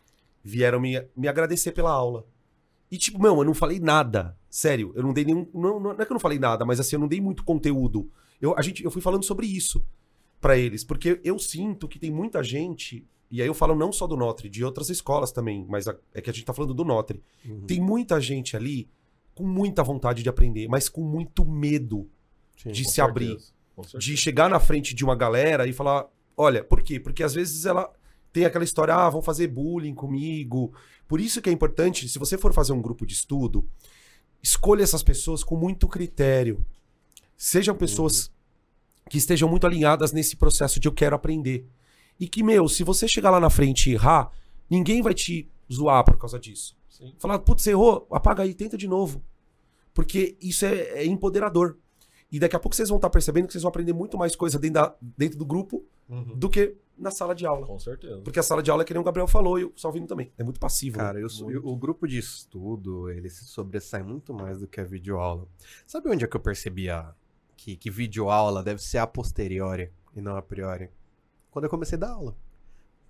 Vieram 0.43 0.81
me, 0.81 1.01
me 1.17 1.29
agradecer 1.29 1.71
pela 1.71 1.93
aula. 1.93 2.25
E, 2.93 2.99
tipo, 2.99 3.19
meu, 3.21 3.37
eu 3.39 3.45
não 3.45 3.55
falei 3.55 3.81
nada. 3.81 4.37
Sério, 4.51 4.93
eu 4.95 5.03
não 5.03 5.13
dei 5.15 5.25
nenhum. 5.25 5.49
Não, 5.55 5.81
não 5.81 5.91
é 5.93 5.97
que 6.05 6.13
eu 6.13 6.15
não 6.15 6.21
falei 6.21 6.39
nada, 6.39 6.65
mas 6.65 6.79
assim, 6.79 6.95
eu 6.97 7.01
não 7.01 7.09
dei 7.09 7.21
muito 7.21 7.43
conteúdo. 7.43 8.09
Eu, 8.41 8.55
a 8.57 8.61
gente, 8.63 8.85
eu 8.85 8.91
fui 8.91 9.01
falando 9.01 9.25
sobre 9.25 9.47
isso 9.47 9.83
pra 10.41 10.59
eles. 10.59 10.85
Porque 10.85 11.19
eu 11.25 11.39
sinto 11.39 11.89
que 11.89 11.99
tem 11.99 12.11
muita 12.11 12.43
gente. 12.45 13.05
e 13.31 13.41
aí 13.41 13.49
eu 13.49 13.55
falo 13.55 13.75
não 13.75 13.91
só 13.91 14.07
do 14.07 14.15
Notre, 14.17 14.51
de 14.51 14.63
outras 14.63 14.91
escolas 14.91 15.33
também, 15.33 15.65
mas 15.69 15.89
a- 15.89 15.97
é 16.13 16.21
que 16.21 16.29
a 16.29 16.33
gente 16.35 16.45
tá 16.45 16.53
falando 16.53 16.75
do 16.75 16.85
Notre. 16.85 17.23
Uhum. 17.49 17.63
Tem 17.67 17.81
muita 17.81 18.21
gente 18.21 18.55
ali 18.57 18.91
com 19.35 19.47
muita 19.47 19.83
vontade 19.83 20.23
de 20.23 20.29
aprender, 20.29 20.69
mas 20.69 20.87
com 20.91 21.01
muito 21.03 21.43
medo 21.47 22.07
Sim. 22.59 22.73
de 22.73 22.85
se 22.87 23.01
abrir. 23.01 23.29
certeza, 23.29 23.53
certeza. 23.77 23.99
de 23.99 24.17
chegar 24.19 24.51
na 24.51 24.61
frente 24.61 24.95
de 24.95 25.03
uma 25.03 25.17
galera 25.17 25.67
e 25.67 25.73
falar, 25.73 26.07
olha, 26.37 26.63
por 26.63 26.83
quê? 26.83 27.01
Porque 27.01 27.23
às 27.23 27.33
vezes 27.33 27.65
ela 27.65 27.91
tem 28.31 28.45
aquela 28.45 28.65
história, 28.65 28.95
ah, 28.95 29.09
vão 29.09 29.23
fazer 29.23 29.47
bullying 29.49 29.95
comigo. 29.95 30.75
Por 31.13 31.21
isso 31.21 31.43
que 31.43 31.51
é 31.51 31.53
importante, 31.53 32.09
se 32.09 32.19
você 32.19 32.39
for 32.39 32.55
fazer 32.55 32.73
um 32.73 32.81
grupo 32.81 33.05
de 33.05 33.13
estudo, 33.13 33.69
escolha 34.43 34.83
essas 34.83 35.03
pessoas 35.03 35.45
com 35.45 35.55
muito 35.55 35.87
critério. 35.87 36.65
Sejam 37.37 37.77
pessoas 37.77 38.33
que 39.11 39.19
estejam 39.19 39.47
muito 39.47 39.67
alinhadas 39.67 40.11
nesse 40.11 40.37
processo 40.37 40.81
de 40.81 40.89
eu 40.89 40.93
quero 40.93 41.15
aprender. 41.15 41.69
E 42.19 42.27
que, 42.27 42.43
meu, 42.43 42.67
se 42.67 42.83
você 42.83 43.07
chegar 43.07 43.29
lá 43.29 43.39
na 43.39 43.51
frente 43.51 43.91
e 43.91 43.93
errar, 43.93 44.33
ninguém 44.71 45.03
vai 45.03 45.13
te 45.13 45.47
zoar 45.71 46.03
por 46.03 46.17
causa 46.17 46.41
disso. 46.41 46.75
Sim. 46.89 47.13
Falar, 47.19 47.41
putz, 47.41 47.63
você 47.63 47.73
errou, 47.73 48.07
apaga 48.11 48.43
aí, 48.43 48.55
tenta 48.55 48.79
de 48.79 48.89
novo. 48.89 49.23
Porque 49.93 50.39
isso 50.41 50.65
é, 50.65 51.03
é 51.03 51.05
empoderador. 51.05 51.77
E 52.33 52.41
daqui 52.41 52.57
a 52.57 52.59
pouco 52.59 52.75
vocês 52.75 52.89
vão 52.89 52.97
estar 52.97 53.11
percebendo 53.11 53.47
que 53.47 53.53
vocês 53.53 53.63
vão 53.63 53.69
aprender 53.69 53.93
muito 53.93 54.17
mais 54.17 54.35
coisa 54.35 54.59
dentro, 54.59 54.75
da- 54.83 54.97
dentro 55.19 55.39
do 55.39 55.45
grupo 55.45 55.85
Uhum. 56.09 56.35
do 56.39 56.49
que 56.49 56.75
na 56.97 57.11
sala 57.11 57.35
de 57.35 57.45
aula. 57.47 57.67
Com 57.67 57.79
certeza. 57.79 58.23
Porque 58.23 58.39
a 58.39 58.43
sala 58.43 58.63
de 58.63 58.71
aula 58.71 58.83
é 58.83 58.87
que 58.87 58.93
nem 58.95 59.01
o 59.01 59.05
Gabriel 59.05 59.27
falou 59.29 59.59
e 59.59 59.65
o 59.65 59.73
Salvino 59.77 60.07
também. 60.07 60.33
É 60.39 60.43
muito 60.43 60.59
passivo. 60.59 60.97
né? 60.99 61.05
Cara, 61.05 61.21
eu 61.21 61.29
sou- 61.29 61.49
o 61.51 61.77
grupo 61.77 62.09
de 62.09 62.19
estudo, 62.19 63.11
ele 63.11 63.29
se 63.29 63.45
sobressai 63.45 64.03
muito 64.03 64.33
mais 64.33 64.59
do 64.61 64.67
que 64.67 64.81
a 64.81 64.85
videoaula. 64.85 65.47
Sabe 65.87 66.09
onde 66.09 66.25
é 66.25 66.27
que 66.29 66.35
eu 66.37 66.41
percebia 66.41 67.15
que, 67.57 67.77
que 67.77 67.91
videoaula 67.91 68.63
deve 68.63 68.83
ser 68.83 68.99
a 68.99 69.07
posteriori 69.07 69.93
e 70.17 70.21
não 70.23 70.35
a 70.37 70.43
priori? 70.43 70.89
Quando 71.51 71.65
eu 71.67 71.71
comecei 71.71 71.97
a 71.97 72.01
dar 72.01 72.11
aula. 72.13 72.35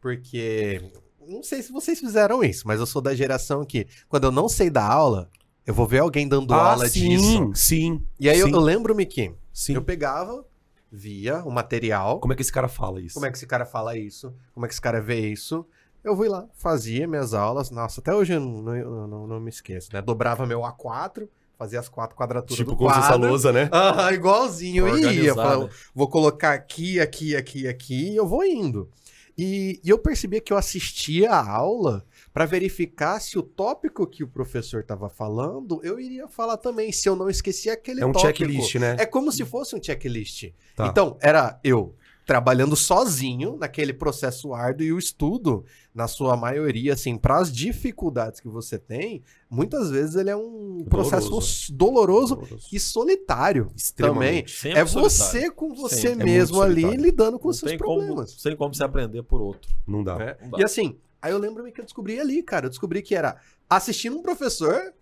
Porque, 0.00 0.82
não 1.28 1.42
sei 1.42 1.62
se 1.62 1.70
vocês 1.72 2.00
fizeram 2.00 2.42
isso, 2.42 2.66
mas 2.66 2.80
eu 2.80 2.86
sou 2.86 3.00
da 3.00 3.14
geração 3.14 3.64
que, 3.64 3.86
quando 4.08 4.24
eu 4.24 4.32
não 4.32 4.48
sei 4.48 4.68
dar 4.68 4.90
aula, 4.90 5.30
eu 5.66 5.72
vou 5.74 5.86
ver 5.86 5.98
alguém 6.00 6.26
dando 6.28 6.52
aula 6.54 6.84
Ah, 6.84 6.88
sim, 6.88 7.08
disso. 7.16 7.50
sim. 7.54 8.02
E 8.18 8.28
aí 8.28 8.38
eu, 8.38 8.46
sim, 8.48 8.52
eu 8.52 8.60
lembro-me 8.60 9.06
que 9.06 9.32
sim. 9.52 9.74
eu 9.74 9.82
pegava, 9.82 10.44
via 10.90 11.42
o 11.44 11.50
material, 11.50 12.20
Como 12.20 12.32
é 12.32 12.36
que 12.36 12.42
esse 12.42 12.52
cara 12.52 12.68
fala 12.68 13.00
isso? 13.00 13.14
como 13.14 13.26
é 13.26 13.30
que 13.30 13.36
esse 13.36 13.46
cara 13.46 13.64
fala 13.64 13.96
isso? 13.96 14.34
Como 14.54 14.66
é 14.66 14.68
que 14.68 14.74
esse 14.74 14.80
cara 14.80 15.00
vê 15.00 15.28
isso? 15.30 15.64
Eu 16.04 16.16
fui 16.16 16.28
lá, 16.28 16.46
fazia 16.54 17.06
minhas 17.06 17.32
aulas. 17.32 17.70
Nossa, 17.70 18.00
até 18.00 18.12
hoje 18.12 18.32
eu 18.32 18.40
não, 18.40 18.60
não, 18.62 19.06
não, 19.08 19.26
não 19.28 19.40
me 19.40 19.48
esqueço, 19.50 19.88
né? 19.92 20.02
Dobrava 20.02 20.44
meu 20.44 20.60
A4, 20.62 21.28
fazia 21.56 21.78
as 21.78 21.88
quatro 21.88 22.16
quadraturas 22.16 22.56
tipo 22.56 22.72
do 22.72 22.76
como 22.76 22.90
essa 22.90 23.06
quadro. 23.10 23.28
lousa, 23.28 23.52
né? 23.52 23.68
Ah, 23.70 24.12
igualzinho. 24.12 24.88
Eu 24.88 24.98
ia. 24.98 25.32
Falava, 25.32 25.70
vou 25.94 26.08
colocar 26.08 26.54
aqui, 26.54 26.98
aqui, 26.98 27.36
aqui, 27.36 27.68
aqui, 27.68 28.10
e 28.10 28.16
eu 28.16 28.26
vou 28.26 28.44
indo. 28.44 28.90
E, 29.38 29.80
e 29.84 29.88
eu 29.88 29.96
percebia 29.96 30.40
que 30.40 30.52
eu 30.52 30.56
assistia 30.56 31.30
a 31.30 31.48
aula 31.50 32.04
para 32.32 32.46
verificar 32.46 33.20
se 33.20 33.38
o 33.38 33.42
tópico 33.42 34.06
que 34.06 34.24
o 34.24 34.28
professor 34.28 34.80
estava 34.80 35.08
falando, 35.08 35.80
eu 35.84 36.00
iria 36.00 36.26
falar 36.28 36.56
também, 36.56 36.90
se 36.92 37.08
eu 37.08 37.14
não 37.14 37.28
esquecia 37.28 37.74
aquele 37.74 38.00
É 38.00 38.06
um 38.06 38.12
tópico. 38.12 38.28
checklist, 38.38 38.74
né? 38.76 38.96
É 38.98 39.04
como 39.06 39.30
se 39.30 39.44
fosse 39.44 39.76
um 39.76 39.82
checklist. 39.82 40.50
Tá. 40.74 40.86
Então, 40.86 41.16
era 41.20 41.58
eu 41.62 41.94
trabalhando 42.24 42.76
sozinho 42.76 43.56
naquele 43.58 43.92
processo 43.92 44.54
árduo 44.54 44.86
e 44.86 44.92
o 44.92 44.98
estudo, 44.98 45.64
na 45.92 46.06
sua 46.06 46.36
maioria, 46.36 46.92
assim, 46.94 47.18
para 47.18 47.36
as 47.38 47.52
dificuldades 47.52 48.38
que 48.40 48.48
você 48.48 48.78
tem, 48.78 49.22
muitas 49.50 49.90
vezes 49.90 50.14
ele 50.14 50.30
é 50.30 50.36
um 50.36 50.84
processo 50.88 51.28
Doloroso. 51.28 51.72
doloroso 51.74 52.60
e 52.72 52.78
solitário. 52.78 53.68
Extremamente. 53.76 54.52
Sempre 54.52 54.78
é 54.78 54.86
solitário. 54.86 55.10
você 55.42 55.50
com 55.50 55.74
você 55.74 55.96
Sempre. 55.96 56.22
É 56.22 56.24
mesmo 56.24 56.56
muito 56.58 56.70
ali 56.70 56.80
solitário. 56.82 57.04
lidando 57.04 57.38
com 57.40 57.48
Não 57.48 57.50
os 57.50 57.58
seus 57.58 57.70
tem 57.72 57.78
como, 57.78 57.98
problemas. 57.98 58.30
sem 58.40 58.56
como 58.56 58.72
você 58.72 58.84
aprender 58.84 59.22
por 59.24 59.42
outro. 59.42 59.68
Não 59.86 60.02
dá. 60.04 60.16
né? 60.16 60.36
Não 60.42 60.50
dá. 60.50 60.58
E 60.60 60.64
assim, 60.64 60.96
aí 61.22 61.32
eu 61.32 61.38
lembro-me 61.38 61.72
que 61.72 61.80
eu 61.80 61.84
descobri 61.84 62.20
ali, 62.20 62.42
cara. 62.42 62.66
Eu 62.66 62.70
descobri 62.70 63.00
que 63.00 63.14
era 63.14 63.40
assistindo 63.70 64.18
um 64.18 64.22
professor 64.22 64.92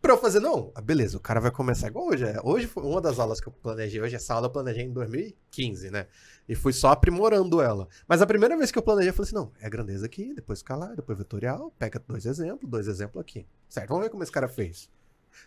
pra 0.00 0.12
eu 0.12 0.18
fazer, 0.18 0.40
não, 0.40 0.72
ah, 0.74 0.80
beleza, 0.80 1.16
o 1.16 1.20
cara 1.20 1.40
vai 1.40 1.50
começar 1.50 1.88
igual 1.88 2.08
hoje. 2.08 2.24
é. 2.24 2.38
Hoje 2.42 2.66
foi 2.66 2.82
uma 2.82 3.00
das 3.00 3.18
aulas 3.18 3.40
que 3.40 3.48
eu 3.48 3.52
planejei. 3.52 4.00
Hoje, 4.00 4.16
essa 4.16 4.34
aula 4.34 4.46
eu 4.46 4.50
planejei 4.50 4.84
em 4.84 4.92
2015, 4.92 5.90
né? 5.90 6.06
E 6.48 6.54
fui 6.54 6.72
só 6.72 6.90
aprimorando 6.90 7.60
ela. 7.60 7.88
Mas 8.08 8.22
a 8.22 8.26
primeira 8.26 8.56
vez 8.56 8.70
que 8.70 8.78
eu 8.78 8.82
planejei, 8.82 9.10
eu 9.10 9.14
falei 9.14 9.28
assim: 9.28 9.34
não, 9.34 9.52
é 9.60 9.68
grandeza 9.68 10.06
aqui, 10.06 10.32
depois 10.34 10.60
escalar, 10.60 10.96
depois 10.96 11.18
vetorial, 11.18 11.72
pega 11.78 12.02
dois 12.06 12.26
exemplos, 12.26 12.68
dois 12.70 12.86
exemplos 12.88 13.20
aqui. 13.20 13.46
Certo, 13.68 13.88
vamos 13.88 14.04
ver 14.04 14.10
como 14.10 14.22
esse 14.22 14.32
cara 14.32 14.48
fez. 14.48 14.88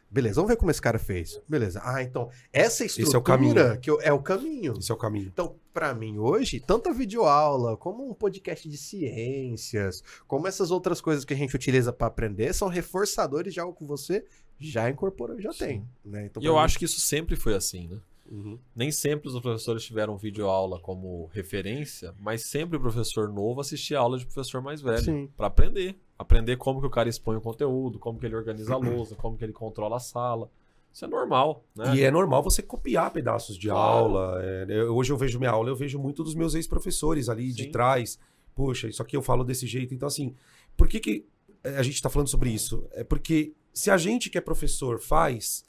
Beleza, 0.09 0.35
vamos 0.35 0.49
ver 0.49 0.57
como 0.57 0.69
esse 0.71 0.81
cara 0.81 0.99
fez. 0.99 1.39
Beleza. 1.47 1.81
Ah, 1.83 2.01
então, 2.03 2.29
essa 2.51 2.83
é 2.83 2.85
o 2.85 2.87
estrutura 2.87 3.21
caminho. 3.21 3.79
que 3.79 3.89
eu- 3.89 4.01
é 4.01 4.11
o 4.13 4.19
caminho. 4.19 4.73
Esse 4.77 4.91
é 4.91 4.95
o 4.95 4.97
caminho. 4.97 5.27
Então, 5.33 5.55
pra 5.73 5.93
mim 5.93 6.17
hoje, 6.19 6.59
tanto 6.59 6.89
a 6.89 6.93
videoaula, 6.93 7.75
como 7.77 8.07
um 8.09 8.13
podcast 8.13 8.67
de 8.69 8.77
ciências, 8.77 10.03
como 10.27 10.47
essas 10.47 10.71
outras 10.71 11.01
coisas 11.01 11.25
que 11.25 11.33
a 11.33 11.37
gente 11.37 11.55
utiliza 11.55 11.91
pra 11.91 12.07
aprender, 12.07 12.53
são 12.53 12.67
reforçadores 12.67 13.53
de 13.53 13.59
algo 13.59 13.75
que 13.77 13.83
você 13.83 14.23
já 14.59 14.89
incorporou, 14.89 15.39
já 15.41 15.51
Sim. 15.51 15.57
tem. 15.65 15.87
Né? 16.05 16.25
Então, 16.25 16.41
E 16.41 16.45
eu 16.45 16.53
mim- 16.53 16.59
acho 16.59 16.77
que 16.79 16.85
isso 16.85 16.99
sempre 17.01 17.35
foi 17.35 17.55
assim, 17.55 17.87
né? 17.87 17.97
Uhum. 18.31 18.57
Nem 18.75 18.89
sempre 18.91 19.27
os 19.29 19.39
professores 19.39 19.83
tiveram 19.83 20.17
videoaula 20.17 20.79
como 20.79 21.29
referência, 21.33 22.15
mas 22.19 22.45
sempre 22.45 22.77
o 22.77 22.79
professor 22.79 23.27
novo 23.31 23.59
assistia 23.61 23.97
a 23.97 24.01
aula 24.01 24.17
de 24.17 24.25
professor 24.25 24.61
mais 24.61 24.81
velho 24.81 25.29
para 25.35 25.47
aprender, 25.47 25.95
aprender 26.17 26.57
como 26.57 26.79
que 26.79 26.87
o 26.87 26.89
cara 26.89 27.09
expõe 27.09 27.35
o 27.35 27.41
conteúdo, 27.41 27.99
como 27.99 28.19
que 28.19 28.25
ele 28.25 28.35
organiza 28.35 28.73
a 28.73 28.77
lousa, 28.77 29.15
como 29.15 29.37
que 29.37 29.43
ele 29.43 29.53
controla 29.53 29.97
a 29.97 29.99
sala. 29.99 30.49
Isso 30.91 31.05
é 31.05 31.07
normal, 31.07 31.63
né? 31.75 31.95
E 31.95 32.01
é 32.03 32.11
normal 32.11 32.43
você 32.43 32.61
copiar 32.61 33.09
pedaços 33.11 33.57
de 33.57 33.67
Claro. 33.67 33.97
aula. 34.17 34.39
é, 34.43 34.65
eu- 34.69 34.95
hoje 34.95 35.11
eu 35.11 35.17
vejo 35.17 35.39
minha 35.39 35.49
aula, 35.51 35.69
eu 35.69 35.75
vejo 35.75 35.97
muito 35.97 36.23
dos 36.23 36.35
meus 36.35 36.53
ex-professores 36.53 37.29
ali 37.29 37.51
de 37.51 37.63
Sim. 37.63 37.71
trás. 37.71 38.19
Poxa, 38.55 38.87
isso 38.87 39.01
aqui 39.01 39.17
eu 39.17 39.21
falo 39.23 39.43
desse 39.43 39.65
jeito. 39.65 39.93
Então, 39.95 40.07
assim, 40.07 40.35
por 40.77 40.87
que, 40.87 40.99
que 40.99 41.25
eh, 41.63 41.77
a 41.77 41.81
gente 41.83 41.95
está 41.95 42.09
falando 42.09 42.27
sobre 42.27 42.51
isso? 42.51 42.85
É 42.91 43.03
porque 43.03 43.53
se 43.73 43.89
a 43.89 43.97
gente 43.97 44.29
que 44.29 44.37
é 44.37 44.41
professor 44.41 44.99
faz, 44.99 45.65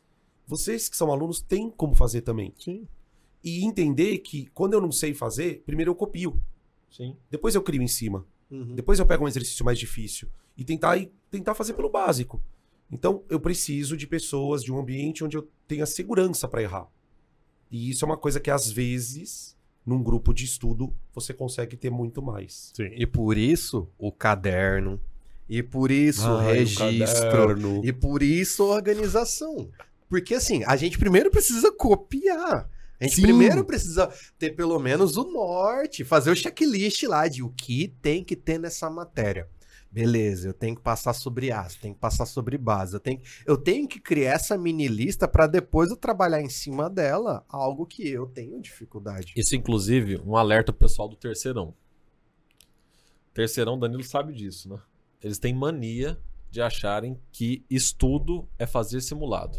vocês 0.47 0.91
que 0.91 0.97
são 0.97 1.11
alunos 1.11 1.41
têm 1.41 1.71
como 1.71 1.95
fazer 1.95 2.21
também. 2.21 2.53
Sim. 2.59 2.87
E 3.43 3.65
entender 3.65 4.19
que 4.19 4.45
quando 4.53 4.75
eu 4.75 4.81
não 4.83 4.93
sei 4.93 5.15
fazer, 5.15 5.63
primeiro 5.65 5.91
eu 5.93 5.95
copio. 5.95 6.39
Sim. 6.91 7.17
Depois 7.31 7.55
eu 7.55 7.63
crio 7.63 7.81
em 7.81 7.89
cima. 7.89 8.27
Uhum. 8.51 8.75
Depois 8.75 8.99
eu 8.99 9.07
pego 9.07 9.25
um 9.25 9.29
exercício 9.29 9.65
mais 9.65 9.79
difícil 9.79 10.29
e 10.57 10.65
tentar, 10.65 10.97
e 10.97 11.13
tentar 11.31 11.55
fazer 11.55 11.75
pelo 11.75 11.91
básico. 11.91 12.43
Então, 12.91 13.25
eu 13.29 13.41
preciso 13.41 13.97
de 13.97 14.07
pessoas, 14.07 14.63
de 14.63 14.73
um 14.73 14.79
ambiente 14.79 15.25
onde 15.25 15.37
eu 15.37 15.49
tenha 15.67 15.87
segurança 15.87 16.47
para 16.47 16.63
errar. 16.63 16.87
E 17.71 17.91
isso 17.91 18.05
é 18.05 18.07
uma 18.07 18.17
coisa 18.17 18.39
que, 18.39 18.51
às 18.51 18.71
vezes, 18.71 19.57
num 19.85 20.03
grupo 20.03 20.33
de 20.33 20.45
estudo, 20.45 20.95
você 21.13 21.35
consegue 21.35 21.77
ter 21.77 21.91
muito 21.91 22.23
mais. 22.23 22.73
Sim. 22.75 22.91
E 22.95 23.07
por 23.07 23.37
isso, 23.37 23.89
o 23.99 24.13
caderno. 24.13 25.01
E 25.49 25.63
por 25.63 25.91
isso, 25.91 26.29
o 26.29 26.39
registro. 26.39 27.85
E 27.85 27.93
por 27.93 28.23
isso, 28.23 28.63
a 28.63 28.75
organização. 28.77 29.69
Porque 30.09 30.35
assim, 30.35 30.63
a 30.65 30.77
gente 30.77 30.99
primeiro 30.99 31.31
precisa 31.31 31.73
copiar. 31.73 32.71
A 33.05 33.07
gente 33.07 33.17
Sim. 33.17 33.23
primeiro 33.23 33.65
precisa 33.65 34.11
ter 34.39 34.51
pelo 34.57 34.79
menos 34.79 35.17
o 35.17 35.25
norte, 35.25 36.05
fazer 36.05 36.31
o 36.31 36.37
checklist 36.37 37.03
lá 37.03 37.29
de 37.29 37.43
o 37.43 37.51
que 37.51 37.89
tem 38.01 38.25
que 38.25 38.35
ter 38.35 38.59
nessa 38.59 38.89
matéria. 38.89 39.47
Beleza, 39.91 40.49
eu 40.49 40.55
tenho 40.55 40.75
que 40.75 40.83
passar 40.83 41.13
sobre 41.13 41.53
as, 41.53 41.77
tenho 41.77 41.95
que 41.95 42.01
passar 42.01 42.27
sobre 42.27 42.59
base, 42.59 42.95
eu 42.95 43.01
tenho, 43.01 43.21
eu 43.47 43.57
tenho 43.57 43.87
que 43.87 44.01
criar 44.01 44.33
essa 44.33 44.59
mini 44.59 44.89
lista 44.89 45.29
para 45.29 45.47
depois 45.47 45.91
eu 45.91 45.97
trabalhar 45.97 46.41
em 46.41 46.49
cima 46.49 46.91
dela 46.91 47.45
algo 47.49 47.87
que 47.87 48.09
eu 48.09 48.27
tenho 48.27 48.61
dificuldade. 48.61 49.33
Isso, 49.37 49.55
inclusive, 49.55 50.21
um 50.27 50.35
alerta 50.35 50.73
pro 50.73 50.89
pessoal 50.89 51.09
do 51.09 51.15
terceirão. 51.15 51.75
Terceirão, 53.33 53.79
Danilo 53.79 54.03
sabe 54.03 54.33
disso, 54.33 54.69
né? 54.69 54.81
Eles 55.23 55.39
têm 55.39 55.55
mania 55.55 56.19
de 56.51 56.61
acharem 56.61 57.21
que 57.31 57.65
estudo 57.69 58.49
é 58.59 58.67
fazer 58.67 59.01
simulado. 59.01 59.59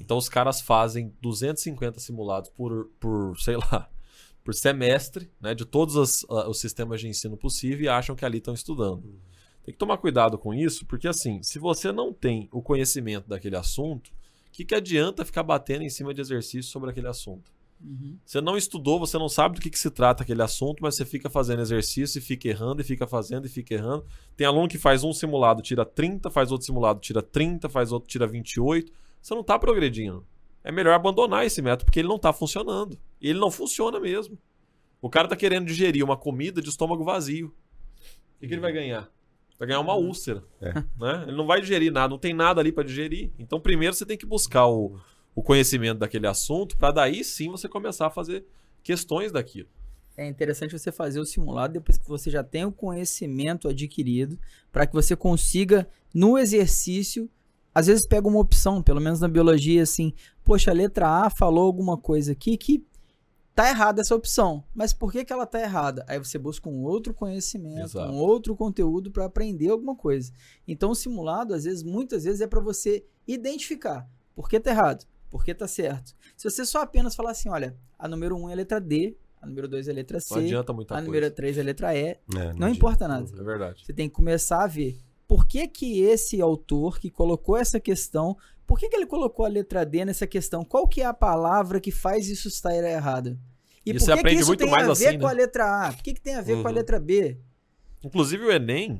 Então 0.00 0.16
os 0.16 0.28
caras 0.28 0.60
fazem 0.60 1.12
250 1.20 2.00
simulados 2.00 2.50
por, 2.50 2.90
por 3.00 3.38
sei 3.40 3.56
lá, 3.56 3.88
por 4.44 4.54
semestre, 4.54 5.30
né? 5.40 5.54
De 5.54 5.64
todos 5.64 5.96
as- 5.96 6.24
ah, 6.30 6.48
os 6.48 6.60
sistemas 6.60 7.00
de 7.00 7.08
ensino 7.08 7.36
possível 7.36 7.84
e 7.84 7.88
acham 7.88 8.16
que 8.16 8.24
ali 8.24 8.38
estão 8.38 8.54
estudando. 8.54 9.02
Tem 9.64 9.72
que 9.72 9.78
tomar 9.78 9.98
cuidado 9.98 10.38
com 10.38 10.54
isso, 10.54 10.86
porque 10.86 11.06
assim, 11.06 11.42
se 11.42 11.58
você 11.58 11.92
não 11.92 12.12
tem 12.12 12.48
o 12.50 12.62
conhecimento 12.62 13.28
daquele 13.28 13.56
assunto, 13.56 14.08
o 14.08 14.50
que, 14.50 14.64
que 14.64 14.74
adianta 14.74 15.24
ficar 15.24 15.42
batendo 15.42 15.82
em 15.82 15.90
cima 15.90 16.14
de 16.14 16.20
exercícios 16.20 16.68
sobre 16.72 16.90
aquele 16.90 17.06
assunto? 17.08 17.52
Uhum. 17.80 18.18
Você 18.24 18.40
não 18.40 18.56
estudou, 18.56 18.98
você 18.98 19.16
não 19.18 19.28
sabe 19.28 19.54
do 19.56 19.60
que, 19.60 19.70
que 19.70 19.78
se 19.78 19.90
trata 19.90 20.22
aquele 20.22 20.42
assunto, 20.42 20.80
mas 20.82 20.96
você 20.96 21.04
fica 21.04 21.30
fazendo 21.30 21.60
exercício 21.62 22.18
e 22.18 22.22
fica 22.22 22.48
errando, 22.48 22.80
e 22.80 22.84
fica 22.84 23.06
fazendo 23.06 23.46
e 23.46 23.48
fica 23.48 23.74
errando. 23.74 24.04
Tem 24.36 24.46
aluno 24.46 24.68
que 24.68 24.78
faz 24.78 25.04
um 25.04 25.12
simulado, 25.12 25.62
tira 25.62 25.84
30, 25.84 26.30
faz 26.30 26.50
outro 26.50 26.66
simulado, 26.66 26.98
tira 26.98 27.22
30, 27.22 27.68
faz 27.68 27.92
outro, 27.92 28.08
tira 28.08 28.26
28. 28.26 28.90
Você 29.20 29.34
não 29.34 29.42
tá 29.42 29.58
progredindo. 29.58 30.26
É 30.64 30.72
melhor 30.72 30.94
abandonar 30.94 31.46
esse 31.46 31.62
método, 31.62 31.86
porque 31.86 32.00
ele 32.00 32.08
não 32.08 32.18
tá 32.18 32.32
funcionando. 32.32 32.98
E 33.20 33.28
ele 33.28 33.38
não 33.38 33.50
funciona 33.50 33.98
mesmo. 33.98 34.38
O 35.00 35.08
cara 35.08 35.28
tá 35.28 35.36
querendo 35.36 35.66
digerir 35.66 36.04
uma 36.04 36.16
comida 36.16 36.60
de 36.60 36.68
estômago 36.68 37.04
vazio. 37.04 37.48
O 37.48 38.40
que, 38.40 38.48
que 38.48 38.54
ele 38.54 38.60
vai 38.60 38.72
ganhar? 38.72 39.08
Vai 39.58 39.68
ganhar 39.68 39.80
uma 39.80 39.94
úlcera. 39.94 40.44
É. 40.60 40.72
Né? 40.72 41.24
Ele 41.26 41.36
não 41.36 41.46
vai 41.46 41.60
digerir 41.60 41.92
nada, 41.92 42.08
não 42.08 42.18
tem 42.18 42.32
nada 42.32 42.60
ali 42.60 42.70
para 42.70 42.84
digerir. 42.84 43.30
Então, 43.38 43.60
primeiro 43.60 43.94
você 43.94 44.06
tem 44.06 44.16
que 44.16 44.26
buscar 44.26 44.66
o, 44.66 44.98
o 45.34 45.42
conhecimento 45.42 45.98
daquele 45.98 46.26
assunto, 46.26 46.76
para 46.76 46.92
daí 46.92 47.24
sim 47.24 47.50
você 47.50 47.68
começar 47.68 48.06
a 48.06 48.10
fazer 48.10 48.44
questões 48.82 49.32
daquilo. 49.32 49.68
é 50.16 50.26
interessante 50.26 50.76
você 50.76 50.90
fazer 50.90 51.20
o 51.20 51.24
simulado 51.24 51.74
depois 51.74 51.98
que 51.98 52.08
você 52.08 52.30
já 52.30 52.42
tem 52.42 52.64
o 52.64 52.72
conhecimento 52.72 53.68
adquirido, 53.68 54.38
para 54.72 54.86
que 54.86 54.92
você 54.92 55.14
consiga, 55.16 55.88
no 56.14 56.38
exercício, 56.38 57.30
às 57.78 57.86
vezes 57.86 58.06
pega 58.06 58.26
uma 58.26 58.40
opção, 58.40 58.82
pelo 58.82 59.00
menos 59.00 59.20
na 59.20 59.28
biologia, 59.28 59.82
assim, 59.82 60.12
poxa, 60.44 60.70
a 60.70 60.74
letra 60.74 61.08
A 61.26 61.30
falou 61.30 61.64
alguma 61.64 61.96
coisa 61.96 62.32
aqui 62.32 62.56
que 62.56 62.84
tá 63.54 63.68
errada 63.70 64.00
essa 64.00 64.14
opção. 64.14 64.62
Mas 64.74 64.92
por 64.92 65.10
que, 65.12 65.24
que 65.24 65.32
ela 65.32 65.46
tá 65.46 65.60
errada? 65.60 66.04
Aí 66.08 66.18
você 66.18 66.38
busca 66.38 66.68
um 66.68 66.82
outro 66.84 67.12
conhecimento, 67.14 67.80
Exato. 67.80 68.12
um 68.12 68.16
outro 68.18 68.54
conteúdo 68.56 69.10
para 69.10 69.24
aprender 69.24 69.68
alguma 69.70 69.96
coisa. 69.96 70.32
Então 70.66 70.90
o 70.90 70.94
simulado, 70.94 71.54
às 71.54 71.64
vezes, 71.64 71.82
muitas 71.82 72.24
vezes, 72.24 72.40
é 72.40 72.46
para 72.46 72.60
você 72.60 73.04
identificar 73.26 74.08
por 74.34 74.48
que 74.48 74.58
tá 74.60 74.70
errado, 74.70 75.04
por 75.30 75.44
que 75.44 75.54
tá 75.54 75.66
certo. 75.68 76.14
Se 76.36 76.48
você 76.50 76.64
só 76.64 76.82
apenas 76.82 77.14
falar 77.14 77.30
assim, 77.32 77.48
olha, 77.48 77.76
a 77.98 78.06
número 78.08 78.36
1 78.36 78.48
é 78.50 78.52
a 78.52 78.56
letra 78.56 78.80
D, 78.80 79.16
a 79.40 79.46
número 79.46 79.68
2 79.68 79.88
é 79.88 79.90
a 79.90 79.94
letra 79.94 80.20
C, 80.20 80.34
Não 80.34 80.42
adianta 80.42 80.72
muita 80.72 80.94
a 80.94 80.96
coisa. 80.96 81.06
número 81.06 81.30
3 81.30 81.58
é 81.58 81.60
a 81.60 81.64
letra 81.64 81.94
E, 81.96 81.98
É, 82.06 82.18
não, 82.34 82.40
adianta. 82.48 82.70
importa 82.70 83.06
nada. 83.08 83.28
É 83.38 83.42
verdade. 83.44 83.84
Você 83.84 83.92
tem 83.92 84.08
que 84.08 84.14
começar 84.14 84.64
a 84.64 84.66
ver 84.66 84.98
por 85.28 85.46
que 85.46 85.68
que 85.68 86.00
esse 86.00 86.40
autor 86.40 86.98
que 86.98 87.10
colocou 87.10 87.56
essa 87.56 87.78
questão, 87.78 88.36
por 88.66 88.78
que 88.78 88.88
que 88.88 88.96
ele 88.96 89.06
colocou 89.06 89.44
a 89.44 89.48
letra 89.48 89.84
D 89.84 90.04
nessa 90.06 90.26
questão? 90.26 90.64
Qual 90.64 90.88
que 90.88 91.02
é 91.02 91.04
a 91.04 91.12
palavra 91.12 91.78
que 91.80 91.92
faz 91.92 92.28
isso 92.28 92.48
estar 92.48 92.74
errada? 92.74 93.38
E, 93.84 93.90
E 93.90 93.92
por 93.94 94.00
você 94.00 94.16
que 94.16 94.22
que 94.22 94.34
isso 94.34 94.46
muito 94.46 94.64
tem 94.64 94.74
a 94.74 94.78
ver 94.78 94.90
assim, 94.90 95.18
com 95.18 95.26
né? 95.26 95.32
a 95.32 95.36
letra 95.36 95.86
A? 95.86 95.92
Por 95.92 96.02
que, 96.02 96.14
que 96.14 96.20
tem 96.20 96.34
a 96.34 96.40
ver 96.40 96.60
com 96.62 96.66
a 96.66 96.70
Uhum. 96.70 96.76
letra 96.76 96.98
B? 96.98 97.38
Inclusive 98.02 98.44
o 98.44 98.50
Enem, 98.50 98.98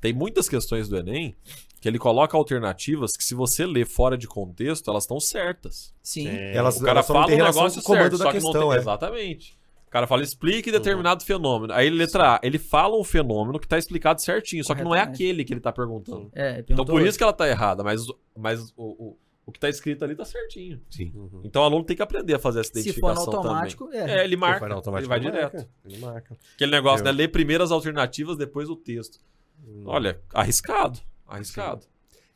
tem 0.00 0.12
muitas 0.12 0.48
questões 0.48 0.88
do 0.88 0.96
Enem 0.96 1.36
que 1.80 1.88
ele 1.88 1.98
coloca 1.98 2.36
alternativas 2.36 3.12
que 3.16 3.22
se 3.22 3.34
você 3.34 3.64
ler 3.64 3.86
fora 3.86 4.18
de 4.18 4.26
contexto, 4.26 4.90
elas 4.90 5.04
estão 5.04 5.20
certas. 5.20 5.94
Sim. 6.02 6.26
Elas, 6.28 6.76
o 6.76 6.80
cara 6.80 6.98
elas 6.98 7.08
não 7.08 7.14
fala 7.14 7.26
um 7.26 7.36
relação 7.36 7.62
negócio 7.62 7.82
com 7.82 7.92
o 7.92 7.96
comando 7.96 8.16
certo, 8.16 8.18
da 8.18 8.24
só 8.24 8.30
que 8.32 8.40
não 8.40 8.50
questão, 8.52 8.68
tem... 8.68 8.76
é. 8.76 8.80
Exatamente. 8.80 9.57
O 9.88 9.90
cara 9.90 10.06
fala, 10.06 10.22
explique 10.22 10.70
determinado 10.70 11.24
fenômeno. 11.24 11.72
Aí 11.72 11.88
letra 11.88 12.34
A, 12.36 12.40
ele 12.42 12.58
fala 12.58 12.94
um 12.98 13.02
fenômeno 13.02 13.58
que 13.58 13.66
tá 13.66 13.78
explicado 13.78 14.20
certinho, 14.20 14.62
só 14.62 14.74
que 14.74 14.84
não 14.84 14.94
é 14.94 15.00
aquele 15.00 15.44
que 15.44 15.52
ele 15.54 15.60
tá 15.60 15.72
perguntando. 15.72 16.30
É, 16.34 16.62
Então 16.68 16.84
por 16.84 17.00
isso 17.00 17.16
que 17.16 17.24
ela 17.24 17.32
tá 17.32 17.48
errada, 17.48 17.82
mas, 17.82 18.02
mas 18.36 18.70
o, 18.76 18.84
o, 19.12 19.16
o 19.46 19.50
que 19.50 19.58
tá 19.58 19.68
escrito 19.68 20.04
ali 20.04 20.14
tá 20.14 20.26
certinho. 20.26 20.78
Sim. 20.90 21.10
Uhum. 21.14 21.40
Então 21.42 21.62
o 21.62 21.64
aluno 21.64 21.84
tem 21.84 21.96
que 21.96 22.02
aprender 22.02 22.34
a 22.34 22.38
fazer 22.38 22.60
essa 22.60 22.68
Se 22.68 22.74
for 22.74 22.82
identificação 22.82 23.32
no 23.32 23.38
automático, 23.38 23.84
também. 23.86 24.00
é. 24.00 24.20
É, 24.20 24.24
ele 24.24 24.36
marca, 24.36 24.58
Se 24.58 24.66
for 24.68 24.72
automático, 24.76 25.14
ele 25.14 25.22
vai 25.22 25.32
marca, 25.32 25.48
direto. 25.56 25.70
Ele 25.86 25.98
marca. 25.98 26.36
Aquele 26.54 26.70
negócio, 26.70 27.00
Eu- 27.00 27.04
né? 27.06 27.12
Ler 27.12 27.28
primeiro 27.28 27.64
as 27.64 27.70
alternativas, 27.70 28.36
depois 28.36 28.68
o 28.68 28.76
texto. 28.76 29.18
Olha, 29.86 30.20
arriscado. 30.34 31.00
Arriscado. 31.26 31.86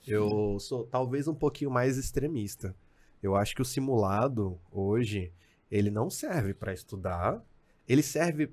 Eu 0.06 0.56
sou 0.58 0.84
talvez 0.84 1.28
um 1.28 1.34
pouquinho 1.34 1.70
mais 1.70 1.96
extremista. 1.98 2.74
Eu 3.22 3.36
acho 3.36 3.54
que 3.54 3.62
o 3.62 3.64
simulado 3.64 4.58
hoje 4.72 5.30
ele 5.72 5.90
não 5.90 6.10
serve 6.10 6.52
para 6.52 6.74
estudar, 6.74 7.42
ele 7.88 8.02
serve 8.02 8.52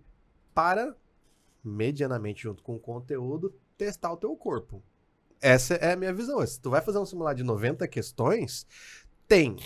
para 0.56 0.96
medianamente 1.62 2.44
junto 2.44 2.64
com 2.64 2.78
o 2.78 2.80
conteúdo 2.80 3.54
testar 3.78 4.14
o 4.14 4.18
teu 4.18 4.34
corpo. 4.38 4.82
Essa 5.42 5.74
é 5.76 5.92
a 5.92 5.96
minha 5.98 6.14
visão. 6.14 6.46
Se 6.48 6.60
tu 6.62 6.70
vai 6.70 6.82
fazer 6.82 6.98
um 6.98 7.06
simulado 7.06 7.36
de 7.36 7.44
90 7.44 7.86
questões, 7.90 8.66
tem 9.28 9.58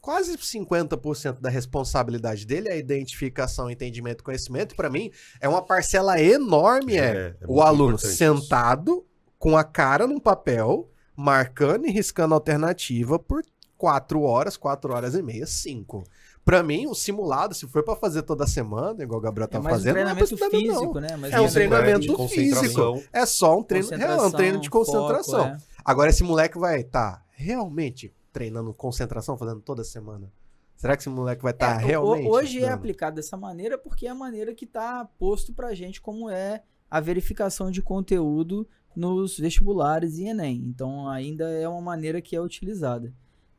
quase 0.00 0.36
50% 0.36 1.40
da 1.40 1.50
responsabilidade 1.50 2.46
dele 2.46 2.68
é 2.68 2.72
a 2.74 2.76
identificação, 2.76 3.68
entendimento, 3.68 4.22
conhecimento. 4.22 4.76
Para 4.76 4.88
mim, 4.88 5.10
é 5.40 5.48
uma 5.48 5.62
parcela 5.62 6.20
enorme 6.20 6.96
é, 6.96 7.04
É, 7.04 7.36
é 7.40 7.46
o 7.48 7.60
aluno 7.60 7.98
sentado 7.98 9.04
com 9.40 9.56
a 9.56 9.64
cara 9.64 10.06
num 10.06 10.20
papel, 10.20 10.88
marcando 11.16 11.84
e 11.84 11.90
riscando 11.90 12.34
alternativa 12.34 13.18
por 13.18 13.44
quatro 13.76 14.22
horas, 14.22 14.56
quatro 14.56 14.92
horas 14.92 15.16
e 15.16 15.22
meia, 15.22 15.44
cinco. 15.44 16.04
Pra 16.44 16.62
mim, 16.62 16.86
o 16.88 16.94
simulado, 16.94 17.54
se 17.54 17.68
for 17.68 17.84
pra 17.84 17.94
fazer 17.94 18.22
toda 18.22 18.46
semana, 18.46 19.02
igual 19.02 19.20
o 19.20 19.22
Gabriel 19.22 19.44
É 19.44 19.48
tá 19.48 19.60
mais 19.60 19.76
um 19.76 19.78
fazendo, 19.78 19.94
não 19.94 20.00
é 20.00 20.04
treinamento 20.04 20.34
estudar, 20.34 20.50
não. 20.50 20.60
físico, 20.80 21.00
né? 21.00 21.16
Mas 21.16 21.32
É 21.32 21.40
um 21.40 21.48
treinamento 21.48 22.28
físico. 22.28 23.02
É 23.12 23.24
só 23.26 23.58
um 23.58 23.62
treino, 23.62 23.88
é 23.94 24.16
um 24.22 24.30
treino 24.30 24.58
de 24.58 24.68
concentração. 24.68 25.38
foco, 25.44 25.54
é. 25.54 25.56
Agora, 25.84 26.10
esse 26.10 26.22
moleque 26.24 26.58
vai 26.58 26.80
estar 26.80 27.24
realmente 27.30 28.12
treinando 28.32 28.72
concentração, 28.74 29.36
fazendo 29.38 29.60
toda 29.60 29.84
semana? 29.84 30.32
Será 30.76 30.96
que 30.96 31.02
esse 31.02 31.08
moleque 31.08 31.42
vai 31.44 31.52
estar 31.52 31.80
É, 31.80 31.84
o- 31.84 31.86
realmente? 31.86 32.28
Hoje 32.28 32.56
é 32.56 32.60
estudando? 32.62 32.74
aplicado 32.74 33.16
dessa 33.16 33.36
maneira 33.36 33.78
porque 33.78 34.06
é 34.06 34.10
a 34.10 34.14
maneira 34.14 34.52
que 34.52 34.64
está 34.64 35.04
posto 35.18 35.52
pra 35.52 35.74
gente 35.74 36.00
como 36.00 36.28
é 36.28 36.62
a 36.90 36.98
verificação 36.98 37.70
de 37.70 37.80
conteúdo 37.80 38.66
nos 38.96 39.38
vestibulares 39.38 40.18
e 40.18 40.24
Enem. 40.26 40.56
Então 40.66 41.08
ainda 41.08 41.48
é 41.50 41.68
uma 41.68 41.80
maneira 41.80 42.20
que 42.20 42.34
é 42.34 42.40
utilizada. 42.40 43.12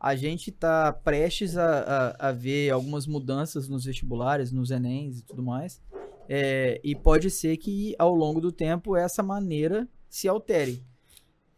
A 0.03 0.17
gente 0.17 0.49
está 0.49 0.91
prestes 0.91 1.55
a, 1.55 1.79
a, 2.19 2.27
a 2.27 2.31
ver 2.33 2.71
algumas 2.71 3.07
mudanças 3.07 3.69
nos 3.69 3.85
vestibulares, 3.85 4.51
nos 4.51 4.69
Enems 4.69 5.19
e 5.19 5.23
tudo 5.23 5.41
mais. 5.41 5.81
É, 6.27 6.81
e 6.83 6.93
pode 6.93 7.29
ser 7.29 7.55
que 7.55 7.95
ao 7.97 8.13
longo 8.13 8.41
do 8.41 8.51
tempo 8.51 8.97
essa 8.97 9.23
maneira 9.23 9.87
se 10.09 10.27
altere. 10.27 10.83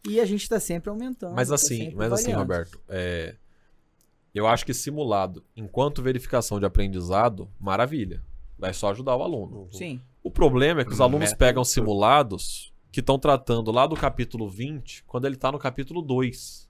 E 0.08 0.20
a 0.20 0.24
gente 0.24 0.42
está 0.42 0.60
sempre 0.60 0.88
aumentando. 0.88 1.34
Mas 1.34 1.48
tá 1.48 1.56
assim, 1.56 1.76
sempre 1.76 1.96
mas 1.96 2.12
assim. 2.12 2.30
Roberto, 2.30 2.80
é, 2.88 3.34
eu 4.32 4.46
acho 4.46 4.64
que 4.64 4.72
simulado, 4.72 5.44
enquanto 5.56 6.00
verificação 6.00 6.60
de 6.60 6.66
aprendizado, 6.66 7.50
maravilha. 7.58 8.22
Vai 8.56 8.72
só 8.72 8.92
ajudar 8.92 9.16
o 9.16 9.24
aluno. 9.24 9.62
Uhum. 9.62 9.72
Sim. 9.72 10.00
O 10.22 10.30
problema 10.30 10.82
é 10.82 10.84
que 10.84 10.92
os 10.92 11.00
alunos 11.00 11.34
pegam 11.34 11.64
simulados 11.64 12.72
que 12.92 13.00
estão 13.00 13.18
tratando 13.18 13.72
lá 13.72 13.88
do 13.88 13.96
capítulo 13.96 14.48
20, 14.48 15.02
quando 15.04 15.26
ele 15.26 15.36
tá 15.36 15.50
no 15.50 15.58
capítulo 15.58 16.00
2. 16.00 16.65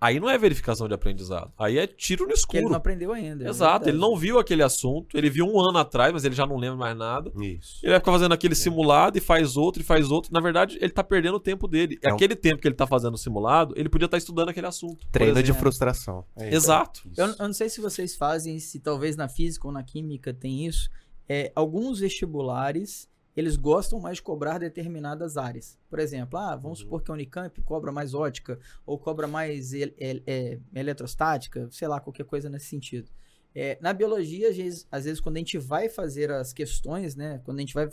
Aí 0.00 0.20
não 0.20 0.28
é 0.28 0.36
verificação 0.36 0.86
de 0.86 0.92
aprendizado. 0.94 1.50
Aí 1.58 1.78
é 1.78 1.86
tiro 1.86 2.24
no 2.24 2.28
Que 2.28 2.32
ele 2.34 2.38
escuro. 2.40 2.68
não 2.68 2.74
aprendeu 2.76 3.12
ainda. 3.12 3.44
é 3.44 3.48
Exato, 3.48 3.84
ele 3.88 3.92
verdade. 3.92 4.10
não 4.12 4.16
viu 4.18 4.38
aquele 4.38 4.62
assunto, 4.62 5.16
ele 5.16 5.30
viu 5.30 5.46
um 5.46 5.58
ano 5.58 5.78
atrás, 5.78 6.12
mas 6.12 6.24
ele 6.24 6.34
já 6.34 6.46
não 6.46 6.56
lembra 6.58 6.76
mais 6.76 6.96
nada. 6.96 7.32
Isso. 7.40 7.78
Ele 7.82 7.92
vai 7.92 8.00
ficar 8.00 8.12
fazendo 8.12 8.32
aquele 8.32 8.54
simulado 8.54 9.16
e 9.16 9.20
faz 9.22 9.56
outro 9.56 9.80
e 9.80 9.84
faz 9.84 10.10
outro. 10.10 10.30
Na 10.32 10.40
verdade, 10.40 10.76
ele 10.82 10.90
tá 10.92 11.02
perdendo 11.02 11.36
o 11.36 11.40
tempo 11.40 11.66
dele. 11.66 11.98
É 12.02 12.10
um- 12.12 12.14
Aquele 12.14 12.36
tempo 12.36 12.60
que 12.60 12.68
ele 12.68 12.74
tá 12.74 12.86
fazendo 12.86 13.14
o 13.14 13.18
simulado, 13.18 13.72
ele 13.76 13.88
podia 13.88 14.04
estar 14.04 14.18
estudando 14.18 14.50
aquele 14.50 14.66
assunto. 14.66 15.06
Treino 15.10 15.42
de 15.42 15.52
frustração. 15.54 16.24
É. 16.36 16.54
Exato. 16.54 17.02
Eu, 17.16 17.26
eu 17.28 17.34
não 17.46 17.52
sei 17.54 17.68
se 17.70 17.80
vocês 17.80 18.14
fazem, 18.14 18.58
se 18.58 18.78
talvez 18.80 19.16
na 19.16 19.28
física 19.28 19.66
ou 19.66 19.72
na 19.72 19.82
química 19.82 20.32
tem 20.34 20.66
isso. 20.66 20.90
É, 21.28 21.50
alguns 21.56 21.98
vestibulares, 22.00 23.08
eles 23.36 23.56
gostam 23.56 24.00
mais 24.00 24.16
de 24.16 24.22
cobrar 24.22 24.58
determinadas 24.58 25.36
áreas. 25.36 25.78
Por 25.90 25.98
exemplo, 25.98 26.38
ah, 26.38 26.56
vamos 26.56 26.78
supor 26.78 27.02
que 27.02 27.10
a 27.10 27.14
Unicamp 27.14 27.60
cobra 27.62 27.92
mais 27.92 28.14
ótica, 28.14 28.58
ou 28.86 28.98
cobra 28.98 29.26
mais 29.28 29.72
el- 29.74 29.94
el- 29.98 30.22
é, 30.26 30.58
eletrostática, 30.74 31.68
sei 31.70 31.86
lá, 31.86 32.00
qualquer 32.00 32.24
coisa 32.24 32.48
nesse 32.48 32.66
sentido. 32.66 33.10
É, 33.54 33.78
na 33.80 33.92
biologia, 33.92 34.48
às 34.50 34.56
vezes, 34.56 34.86
às 34.90 35.04
vezes, 35.04 35.20
quando 35.20 35.36
a 35.36 35.38
gente 35.38 35.58
vai 35.58 35.88
fazer 35.88 36.30
as 36.30 36.52
questões, 36.52 37.14
né, 37.14 37.40
quando 37.44 37.58
a 37.58 37.60
gente 37.60 37.74
vai 37.74 37.88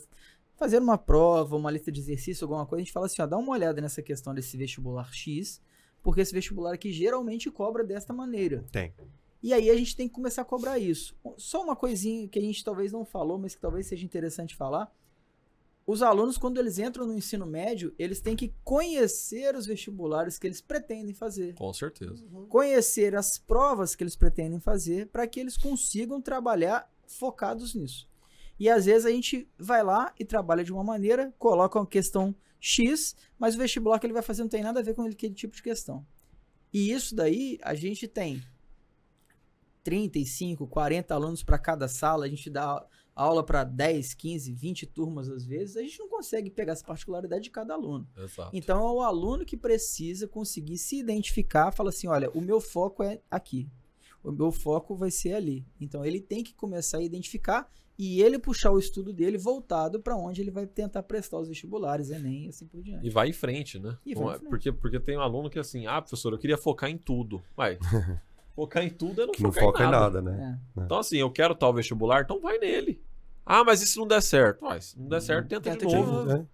fazer 0.55 0.79
uma 0.79 0.97
prova, 0.97 1.55
uma 1.55 1.71
lista 1.71 1.91
de 1.91 1.99
exercício, 1.99 2.45
alguma 2.45 2.65
coisa, 2.65 2.81
a 2.81 2.83
gente 2.85 2.93
fala 2.93 3.05
assim, 3.05 3.21
ó, 3.21 3.25
dá 3.25 3.37
uma 3.37 3.51
olhada 3.51 3.81
nessa 3.81 4.01
questão 4.01 4.33
desse 4.33 4.55
vestibular 4.57 5.11
X, 5.13 5.61
porque 6.01 6.21
esse 6.21 6.33
vestibular 6.33 6.73
aqui 6.73 6.91
geralmente 6.91 7.49
cobra 7.49 7.83
desta 7.83 8.13
maneira. 8.13 8.63
Tem. 8.71 8.93
E 9.41 9.53
aí 9.53 9.69
a 9.69 9.75
gente 9.75 9.95
tem 9.95 10.07
que 10.07 10.13
começar 10.13 10.41
a 10.41 10.45
cobrar 10.45 10.79
isso. 10.79 11.15
Só 11.37 11.61
uma 11.63 11.75
coisinha 11.75 12.27
que 12.29 12.39
a 12.39 12.41
gente 12.41 12.63
talvez 12.63 12.91
não 12.93 13.03
falou, 13.03 13.37
mas 13.37 13.55
que 13.55 13.61
talvez 13.61 13.87
seja 13.87 14.05
interessante 14.05 14.55
falar. 14.55 14.89
Os 15.85 16.01
alunos, 16.01 16.37
quando 16.37 16.59
eles 16.59 16.79
entram 16.79 17.05
no 17.05 17.13
ensino 17.13 17.45
médio, 17.45 17.93
eles 17.99 18.21
têm 18.21 18.35
que 18.35 18.53
conhecer 18.63 19.53
os 19.53 19.65
vestibulares 19.65 20.39
que 20.39 20.47
eles 20.47 20.61
pretendem 20.61 21.13
fazer. 21.13 21.53
Com 21.55 21.73
certeza. 21.73 22.23
Conhecer 22.47 23.15
as 23.15 23.37
provas 23.37 23.93
que 23.93 24.03
eles 24.03 24.15
pretendem 24.15 24.61
fazer 24.61 25.07
para 25.07 25.27
que 25.27 25.41
eles 25.41 25.57
consigam 25.57 26.21
trabalhar 26.21 26.89
focados 27.05 27.75
nisso. 27.75 28.07
E 28.57 28.69
às 28.69 28.85
vezes 28.85 29.05
a 29.05 29.09
gente 29.09 29.49
vai 29.57 29.83
lá 29.83 30.13
e 30.17 30.23
trabalha 30.23 30.63
de 30.63 30.71
uma 30.71 30.83
maneira, 30.83 31.33
coloca 31.37 31.77
uma 31.77 31.85
questão 31.85 32.33
X, 32.59 33.13
mas 33.37 33.55
o 33.55 33.57
vestibular 33.57 33.99
que 33.99 34.05
ele 34.05 34.13
vai 34.13 34.21
fazer 34.21 34.41
não 34.41 34.49
tem 34.49 34.63
nada 34.63 34.79
a 34.79 34.83
ver 34.83 34.93
com 34.93 35.01
aquele 35.01 35.33
tipo 35.33 35.53
de 35.53 35.61
questão. 35.61 36.05
E 36.71 36.91
isso 36.91 37.13
daí 37.13 37.59
a 37.61 37.75
gente 37.75 38.07
tem 38.07 38.41
35, 39.83 40.65
40 40.67 41.13
alunos 41.13 41.43
para 41.43 41.59
cada 41.59 41.89
sala, 41.89 42.25
a 42.25 42.29
gente 42.29 42.49
dá 42.49 42.85
aula 43.15 43.43
para 43.43 43.63
10, 43.63 44.13
15, 44.13 44.53
20 44.53 44.85
turmas 44.87 45.29
às 45.29 45.45
vezes, 45.45 45.77
a 45.77 45.81
gente 45.81 45.99
não 45.99 46.09
consegue 46.09 46.49
pegar 46.49 46.73
essa 46.73 46.85
particularidade 46.85 47.43
de 47.43 47.49
cada 47.49 47.73
aluno. 47.73 48.07
Exato. 48.17 48.49
Então 48.53 48.79
é 48.79 48.91
o 48.91 49.01
aluno 49.01 49.45
que 49.45 49.57
precisa 49.57 50.27
conseguir 50.27 50.77
se 50.77 50.97
identificar, 50.97 51.71
fala 51.71 51.89
assim, 51.89 52.07
olha, 52.07 52.29
o 52.31 52.41
meu 52.41 52.59
foco 52.59 53.03
é 53.03 53.21
aqui. 53.29 53.69
O 54.23 54.31
meu 54.31 54.51
foco 54.51 54.95
vai 54.95 55.11
ser 55.11 55.33
ali. 55.33 55.65
Então 55.79 56.05
ele 56.05 56.21
tem 56.21 56.43
que 56.43 56.53
começar 56.53 56.99
a 56.99 57.03
identificar 57.03 57.69
e 57.97 58.21
ele 58.21 58.39
puxar 58.39 58.71
o 58.71 58.79
estudo 58.79 59.13
dele 59.13 59.37
voltado 59.37 59.99
para 59.99 60.15
onde 60.15 60.41
ele 60.41 60.49
vai 60.49 60.65
tentar 60.65 61.03
prestar 61.03 61.39
os 61.39 61.47
vestibulares, 61.47 62.09
ENEM 62.09 62.45
e 62.45 62.49
assim 62.49 62.65
por 62.65 62.81
diante. 62.81 63.05
E 63.05 63.09
vai 63.09 63.29
em 63.29 63.33
frente, 63.33 63.79
né? 63.79 63.97
E 64.05 64.13
em 64.13 64.13
é- 64.13 64.15
frente. 64.15 64.49
Porque, 64.49 64.71
porque 64.71 64.99
tem 64.99 65.17
um 65.17 65.21
aluno 65.21 65.49
que 65.49 65.57
é 65.57 65.61
assim, 65.61 65.85
ah, 65.85 66.01
professor, 66.01 66.33
eu 66.33 66.39
queria 66.39 66.57
focar 66.57 66.89
em 66.89 66.97
tudo. 66.97 67.43
Vai. 67.55 67.77
focar 68.55 68.83
em 68.83 68.89
tudo 68.89 69.21
é 69.21 69.25
não 69.25 69.33
Que 69.33 69.43
não 69.43 69.51
focar 69.51 69.65
foca 69.67 69.83
em 69.83 69.87
em 69.87 69.91
nada. 69.91 70.21
nada, 70.21 70.21
né? 70.21 70.59
É. 70.77 70.81
Então, 70.83 70.99
assim, 70.99 71.17
eu 71.17 71.31
quero 71.31 71.55
tal 71.55 71.73
vestibular, 71.73 72.21
então 72.23 72.39
vai 72.39 72.57
nele. 72.57 73.01
Ah, 73.45 73.63
mas 73.63 73.81
e 73.81 73.87
se 73.87 73.97
não 73.97 74.07
der 74.07 74.21
certo? 74.21 74.63
Ué, 74.65 74.79
se 74.79 74.97
não 74.99 75.07
der 75.09 75.21
certo, 75.21 75.47
tenta, 75.49 75.69
Tenta 75.71 75.85
de 75.85 75.91
de 75.91 75.95
novo. 75.97 76.23
né? 76.25 76.45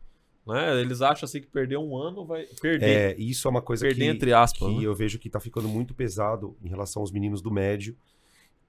Né? 0.48 0.82
Eles 0.82 1.02
acham 1.02 1.26
assim 1.28 1.40
que 1.42 1.48
perder 1.48 1.78
um 1.78 1.96
ano 1.96 2.26
vai. 2.26 2.46
Perder. 2.60 2.90
É, 2.90 3.16
isso 3.22 3.48
é 3.48 3.52
uma 3.52 3.62
coisa 3.62 3.86
perder 3.86 4.06
que, 4.06 4.10
entre 4.10 4.34
aspas. 4.34 4.68
que 4.68 4.78
né? 4.80 4.84
eu 4.84 4.96
vejo 4.96 5.20
que 5.20 5.30
tá 5.30 5.40
ficando 5.40 5.68
muito 5.68 5.94
pesado 5.94 6.58
em 6.64 6.68
relação 6.70 7.02
aos 7.04 7.12
meninos 7.12 7.40
do 7.42 7.52
médio. 7.52 7.96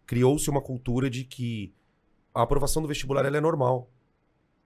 Criou-se 0.05 0.51
uma 0.51 0.61
cultura 0.61 1.09
de 1.09 1.24
que 1.24 1.72
a 2.35 2.43
aprovação 2.43 2.83
do 2.83 2.89
vestibular 2.89 3.24
ela 3.24 3.37
é 3.39 3.41
normal. 3.41 3.89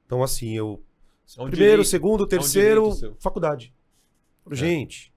Então, 0.06 0.22
assim, 0.24 0.56
eu. 0.56 0.82
É 1.38 1.42
um 1.42 1.46
primeiro, 1.46 1.56
direito. 1.82 1.84
segundo, 1.84 2.26
terceiro, 2.26 2.82
direito 2.82 2.98
seu. 2.98 3.16
faculdade. 3.20 3.72
É. 4.50 4.54
Gente, 4.54 5.12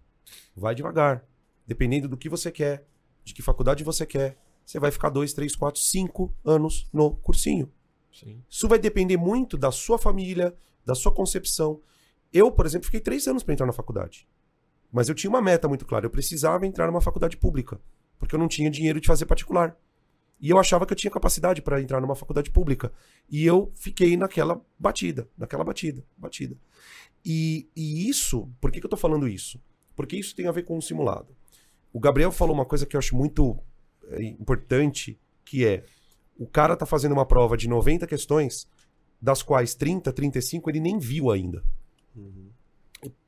vai 0.56 0.76
devagar. 0.76 1.26
Dependendo 1.66 2.08
do 2.08 2.16
que 2.16 2.30
você 2.30 2.52
quer, 2.52 2.86
de 3.28 3.34
que 3.34 3.42
faculdade 3.42 3.84
você 3.84 4.06
quer, 4.06 4.38
você 4.66 4.80
vai 4.80 4.90
ficar 4.90 5.10
dois, 5.10 5.34
três, 5.34 5.56
quatro, 5.56 5.82
cinco 5.82 6.34
anos 6.46 6.88
no 6.94 7.12
cursinho. 7.18 7.70
Sim. 8.12 8.42
Isso 8.50 8.68
vai 8.68 8.80
depender 8.80 9.18
muito 9.18 9.58
da 9.58 9.70
sua 9.70 9.98
família, 9.98 10.56
da 10.86 10.96
sua 10.96 11.12
concepção. 11.12 11.82
Eu, 12.32 12.52
por 12.52 12.66
exemplo, 12.66 12.86
fiquei 12.86 13.02
três 13.02 13.28
anos 13.28 13.44
para 13.44 13.54
entrar 13.54 13.66
na 13.66 13.74
faculdade. 13.74 14.28
Mas 14.92 15.10
eu 15.10 15.16
tinha 15.16 15.30
uma 15.30 15.42
meta 15.42 15.68
muito 15.68 15.86
clara. 15.86 16.06
Eu 16.06 16.10
precisava 16.10 16.66
entrar 16.66 16.88
numa 16.88 17.02
faculdade 17.02 17.36
pública. 17.36 17.80
Porque 18.18 18.34
eu 18.34 18.40
não 18.40 18.48
tinha 18.48 18.70
dinheiro 18.70 19.00
de 19.00 19.08
fazer 19.08 19.26
particular. 19.26 19.78
E 20.40 20.50
eu 20.50 20.58
achava 20.58 20.86
que 20.86 20.94
eu 20.94 20.98
tinha 20.98 21.12
capacidade 21.12 21.62
para 21.62 21.82
entrar 21.82 22.00
numa 22.00 22.16
faculdade 22.16 22.50
pública. 22.50 22.92
E 23.30 23.46
eu 23.46 23.72
fiquei 23.76 24.16
naquela 24.16 24.62
batida, 24.80 25.30
naquela 25.38 25.64
batida, 25.64 26.04
batida. 26.16 26.58
E, 27.26 27.70
e 27.76 28.10
isso, 28.10 28.50
por 28.62 28.72
que, 28.72 28.80
que 28.80 28.86
eu 28.86 28.90
tô 28.90 28.98
falando 28.98 29.28
isso? 29.28 29.62
Porque 29.96 30.16
isso 30.16 30.36
tem 30.36 30.48
a 30.48 30.52
ver 30.52 30.64
com 30.64 30.78
o 30.78 30.82
simulado. 30.82 31.36
O 31.94 32.00
Gabriel 32.00 32.32
falou 32.32 32.54
uma 32.54 32.66
coisa 32.66 32.86
que 32.86 32.96
eu 32.96 33.00
acho 33.00 33.16
muito 33.16 33.58
é, 34.10 34.24
importante, 34.24 35.20
que 35.44 35.66
é 35.66 35.84
o 36.38 36.46
cara 36.46 36.76
tá 36.76 36.86
fazendo 36.86 37.14
uma 37.14 37.26
prova 37.26 37.58
de 37.58 37.68
90 37.68 38.06
questões, 38.06 38.68
das 39.20 39.42
quais 39.42 39.74
30, 39.74 40.14
35 40.14 40.70
ele 40.70 40.80
nem 40.80 41.00
viu 41.00 41.32
ainda. 41.32 41.64
Uhum. 42.16 42.50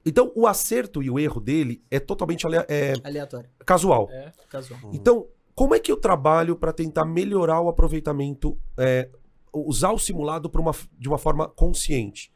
Então, 0.06 0.32
o 0.36 0.48
acerto 0.48 1.02
e 1.04 1.10
o 1.10 1.20
erro 1.20 1.40
dele 1.40 1.84
é 1.90 2.00
totalmente 2.00 2.46
alea- 2.46 2.66
é, 2.70 2.94
Aleatório. 3.04 3.50
casual. 3.66 4.08
É. 4.12 4.32
Casual. 4.50 4.80
Uhum. 4.84 4.92
Então, 4.94 5.28
como 5.54 5.76
é 5.76 5.80
que 5.80 5.92
eu 5.92 5.98
trabalho 5.98 6.56
para 6.56 6.72
tentar 6.74 7.06
melhorar 7.06 7.62
o 7.62 7.70
aproveitamento, 7.70 8.58
é, 8.78 9.10
usar 9.54 9.92
o 9.92 10.00
simulado 10.00 10.50
uma, 10.56 10.72
de 10.98 11.08
uma 11.08 11.18
forma 11.18 11.48
consciente? 11.48 12.32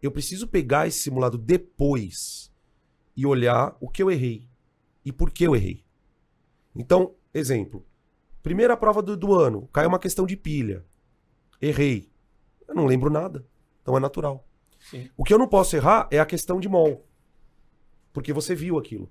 Eu 0.00 0.10
preciso 0.10 0.46
pegar 0.46 0.86
esse 0.86 0.98
simulado 0.98 1.36
depois 1.36 2.52
e 3.16 3.26
olhar 3.26 3.76
o 3.80 3.88
que 3.88 4.02
eu 4.02 4.10
errei 4.10 4.47
e 5.08 5.12
por 5.12 5.30
que 5.30 5.44
eu 5.44 5.56
errei. 5.56 5.82
Então, 6.76 7.14
exemplo. 7.32 7.82
Primeira 8.42 8.76
prova 8.76 9.00
do, 9.00 9.16
do 9.16 9.34
ano, 9.34 9.66
caiu 9.72 9.88
uma 9.88 9.98
questão 9.98 10.26
de 10.26 10.36
pilha. 10.36 10.84
Errei. 11.62 12.10
Eu 12.68 12.74
não 12.74 12.84
lembro 12.84 13.10
nada. 13.10 13.46
Então 13.80 13.96
é 13.96 14.00
natural. 14.00 14.46
Sim. 14.78 15.08
O 15.16 15.24
que 15.24 15.32
eu 15.32 15.38
não 15.38 15.48
posso 15.48 15.74
errar 15.74 16.06
é 16.10 16.18
a 16.18 16.26
questão 16.26 16.60
de 16.60 16.68
mol. 16.68 17.06
Porque 18.12 18.34
você 18.34 18.54
viu 18.54 18.76
aquilo. 18.78 19.10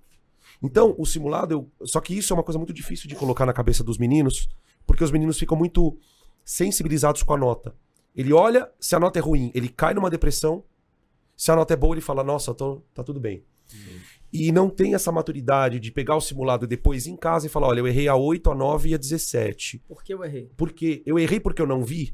Então, 0.61 0.93
o 0.99 1.05
simulado, 1.05 1.51
eu... 1.51 1.87
só 1.87 1.99
que 1.99 2.15
isso 2.15 2.31
é 2.31 2.35
uma 2.35 2.43
coisa 2.43 2.59
muito 2.59 2.73
difícil 2.73 3.09
de 3.09 3.15
colocar 3.15 3.47
na 3.47 3.53
cabeça 3.53 3.83
dos 3.83 3.97
meninos, 3.97 4.47
porque 4.85 5.03
os 5.03 5.11
meninos 5.11 5.39
ficam 5.39 5.57
muito 5.57 5.97
sensibilizados 6.45 7.23
com 7.23 7.33
a 7.33 7.37
nota. 7.37 7.75
Ele 8.15 8.31
olha, 8.33 8.71
se 8.79 8.95
a 8.95 8.99
nota 8.99 9.17
é 9.17 9.21
ruim, 9.21 9.51
ele 9.55 9.67
cai 9.67 9.95
numa 9.95 10.11
depressão. 10.11 10.63
Se 11.35 11.51
a 11.51 11.55
nota 11.55 11.73
é 11.73 11.77
boa, 11.77 11.95
ele 11.95 12.01
fala: 12.01 12.23
Nossa, 12.23 12.53
tô, 12.53 12.83
tá 12.93 13.03
tudo 13.03 13.19
bem. 13.19 13.43
E 14.31 14.51
não 14.51 14.69
tem 14.69 14.93
essa 14.93 15.11
maturidade 15.11 15.79
de 15.79 15.91
pegar 15.91 16.15
o 16.15 16.21
simulado 16.21 16.67
depois 16.67 17.07
em 17.07 17.15
casa 17.15 17.45
e 17.47 17.49
falar: 17.49 17.67
Olha, 17.67 17.79
eu 17.79 17.87
errei 17.87 18.07
a 18.07 18.15
8, 18.15 18.51
a 18.51 18.55
9 18.55 18.89
e 18.89 18.93
a 18.93 18.97
17. 18.97 19.79
Por 19.87 20.03
que 20.03 20.13
eu 20.13 20.23
errei? 20.23 20.51
Porque 20.57 21.01
eu 21.05 21.17
errei 21.17 21.39
porque 21.39 21.61
eu 21.61 21.67
não 21.67 21.83
vi. 21.83 22.13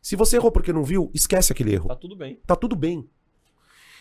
Se 0.00 0.14
você 0.14 0.36
errou 0.36 0.52
porque 0.52 0.72
não 0.72 0.84
viu, 0.84 1.10
esquece 1.12 1.52
aquele 1.52 1.72
erro. 1.74 1.88
Tá 1.88 1.96
tudo 1.96 2.16
bem. 2.16 2.40
Tá 2.46 2.56
tudo 2.56 2.76
bem. 2.76 3.08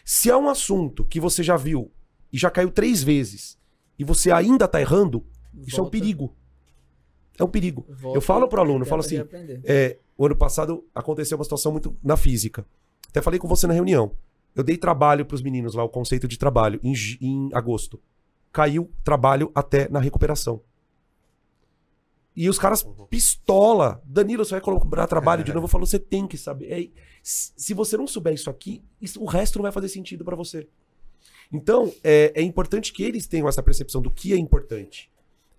Se 0.05 0.29
é 0.29 0.37
um 0.37 0.47
assunto 0.47 1.03
que 1.03 1.19
você 1.19 1.41
já 1.43 1.57
viu 1.57 1.91
e 2.31 2.37
já 2.37 2.49
caiu 2.49 2.71
três 2.71 3.03
vezes 3.03 3.57
e 3.97 4.03
você 4.03 4.31
ainda 4.31 4.67
tá 4.67 4.79
errando, 4.79 5.25
isso 5.65 5.77
é 5.77 5.81
um 5.81 5.83
Volta- 5.85 5.91
perigo. 5.91 6.35
É 7.39 7.43
um 7.43 7.47
perigo. 7.49 7.85
volta 7.89 8.17
eu 8.17 8.21
falo 8.21 8.47
pro 8.47 8.61
aluno, 8.61 8.83
eu 8.83 8.87
falo 8.89 9.01
assim, 9.01 9.17
é, 9.65 9.97
o 10.17 10.25
ano 10.25 10.35
passado 10.35 10.83
aconteceu 10.93 11.37
uma 11.37 11.43
situação 11.43 11.71
muito 11.71 11.95
na 12.03 12.15
física. 12.17 12.65
Até 13.09 13.21
falei 13.21 13.39
com 13.39 13.47
você 13.47 13.67
na 13.67 13.73
reunião. 13.73 14.11
Eu 14.55 14.63
dei 14.63 14.77
trabalho 14.77 15.25
pros 15.25 15.41
meninos 15.41 15.73
lá, 15.75 15.83
o 15.83 15.89
conceito 15.89 16.27
de 16.27 16.37
trabalho, 16.37 16.79
em, 16.83 16.93
em 17.21 17.49
agosto. 17.53 17.99
Caiu 18.51 18.89
trabalho 19.03 19.51
até 19.53 19.87
na 19.89 19.99
recuperação. 19.99 20.61
E 22.35 22.47
os 22.49 22.59
caras 22.59 22.85
pistola. 23.09 24.01
Danilo, 24.05 24.45
você 24.45 24.51
vai 24.51 24.61
cobrar 24.61 25.07
trabalho 25.07 25.43
de 25.43 25.51
novo? 25.53 25.65
Eu 25.65 25.69
falo, 25.69 25.85
você 25.87 25.97
tem 25.99 26.27
que 26.27 26.37
saber. 26.37 26.71
É, 26.71 26.89
se 27.23 27.73
você 27.73 27.97
não 27.97 28.05
souber 28.07 28.33
isso 28.33 28.49
aqui, 28.49 28.83
isso- 29.01 29.21
o 29.21 29.25
resto 29.25 29.57
não 29.57 29.63
vai 29.63 29.71
fazer 29.71 29.89
sentido 29.89 30.23
pra 30.23 30.35
você. 30.35 30.67
Então, 31.51 31.91
é, 32.03 32.31
é 32.35 32.41
importante 32.41 32.93
que 32.93 33.01
eles 33.03 33.25
tenham 33.25 33.47
essa 33.47 33.63
percepção 33.63 34.01
do 34.01 34.11
que 34.11 34.33
é 34.33 34.37
importante. 34.37 35.09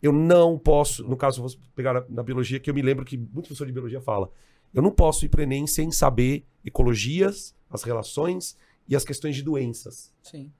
Eu 0.00 0.12
não 0.12 0.56
posso, 0.56 1.02
no 1.08 1.16
caso, 1.16 1.42
vou 1.42 1.50
pegar 1.74 1.92
na, 1.94 2.04
na 2.08 2.22
biologia, 2.22 2.60
que 2.60 2.70
eu 2.70 2.74
me 2.74 2.82
lembro 2.82 3.04
que 3.04 3.16
muito 3.16 3.46
professor 3.46 3.66
de 3.66 3.72
biologia 3.72 4.00
fala. 4.00 4.30
Eu 4.72 4.80
não 4.82 4.92
posso 4.92 5.24
ir 5.24 5.28
para 5.28 5.42
Enem 5.42 5.66
sem 5.66 5.90
saber 5.90 6.44
ecologias, 6.64 7.56
as 7.68 7.82
relações 7.82 8.56
e 8.88 8.96
as 8.96 9.04
questões 9.04 9.36
de 9.36 9.42
doenças. 9.42 10.12
Sim. 10.22 10.52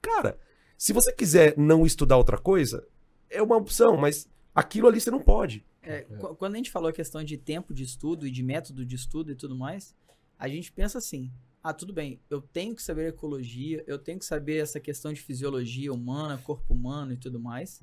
Cara, 0.00 0.38
se 0.76 0.92
você 0.92 1.12
quiser 1.12 1.56
não 1.56 1.84
estudar 1.86 2.16
outra 2.16 2.38
coisa, 2.38 2.86
é 3.30 3.42
uma 3.42 3.56
opção, 3.56 3.96
mas 3.96 4.28
aquilo 4.54 4.88
ali 4.88 5.00
você 5.00 5.10
não 5.10 5.20
pode. 5.20 5.64
É, 5.82 6.02
qu- 6.02 6.34
Quando 6.36 6.54
a 6.54 6.56
gente 6.56 6.70
falou 6.70 6.88
a 6.88 6.92
questão 6.92 7.22
de 7.24 7.36
tempo 7.36 7.72
de 7.74 7.82
estudo 7.82 8.26
e 8.26 8.30
de 8.30 8.42
método 8.42 8.84
de 8.84 8.94
estudo 8.94 9.32
e 9.32 9.34
tudo 9.34 9.56
mais, 9.56 9.94
a 10.38 10.48
gente 10.48 10.70
pensa 10.72 10.98
assim: 10.98 11.30
ah, 11.62 11.72
tudo 11.72 11.92
bem, 11.92 12.20
eu 12.30 12.40
tenho 12.40 12.74
que 12.74 12.82
saber 12.82 13.08
ecologia, 13.08 13.82
eu 13.86 13.98
tenho 13.98 14.18
que 14.18 14.24
saber 14.24 14.56
essa 14.62 14.78
questão 14.80 15.12
de 15.12 15.20
fisiologia 15.20 15.92
humana, 15.92 16.38
corpo 16.38 16.72
humano 16.74 17.12
e 17.12 17.16
tudo 17.16 17.38
mais. 17.40 17.80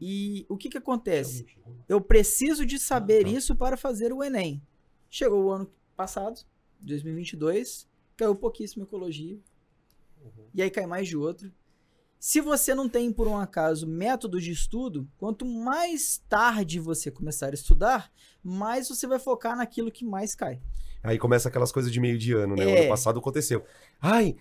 E 0.00 0.46
o 0.48 0.56
que 0.56 0.68
que 0.68 0.78
acontece? 0.78 1.46
Eu 1.88 2.00
preciso 2.00 2.64
de 2.64 2.78
saber 2.78 3.24
tá. 3.24 3.30
isso 3.30 3.56
para 3.56 3.76
fazer 3.76 4.12
o 4.12 4.22
Enem. 4.22 4.62
Chegou 5.10 5.44
o 5.46 5.50
ano 5.50 5.70
passado, 5.96 6.40
2022, 6.80 7.88
caiu 8.18 8.34
pouquíssimo 8.34 8.82
ecologia. 8.84 9.38
E 10.52 10.60
aí 10.60 10.70
cai 10.70 10.84
mais 10.86 11.06
de 11.08 11.16
outro. 11.16 11.50
Se 12.18 12.40
você 12.40 12.74
não 12.74 12.88
tem, 12.88 13.12
por 13.12 13.28
um 13.28 13.38
acaso, 13.38 13.86
método 13.86 14.40
de 14.40 14.50
estudo, 14.50 15.08
quanto 15.16 15.46
mais 15.46 16.20
tarde 16.28 16.80
você 16.80 17.12
começar 17.12 17.50
a 17.50 17.54
estudar, 17.54 18.10
mais 18.42 18.88
você 18.88 19.06
vai 19.06 19.20
focar 19.20 19.56
naquilo 19.56 19.90
que 19.90 20.04
mais 20.04 20.34
cai. 20.34 20.60
Aí 21.00 21.16
começa 21.16 21.48
aquelas 21.48 21.70
coisas 21.70 21.92
de 21.92 22.00
meio 22.00 22.18
de 22.18 22.32
ano, 22.32 22.56
né? 22.56 22.66
O 22.66 22.70
É. 22.70 22.80
ano 22.80 22.88
passado 22.88 23.20
aconteceu. 23.20 23.64
Ai, 24.00 24.36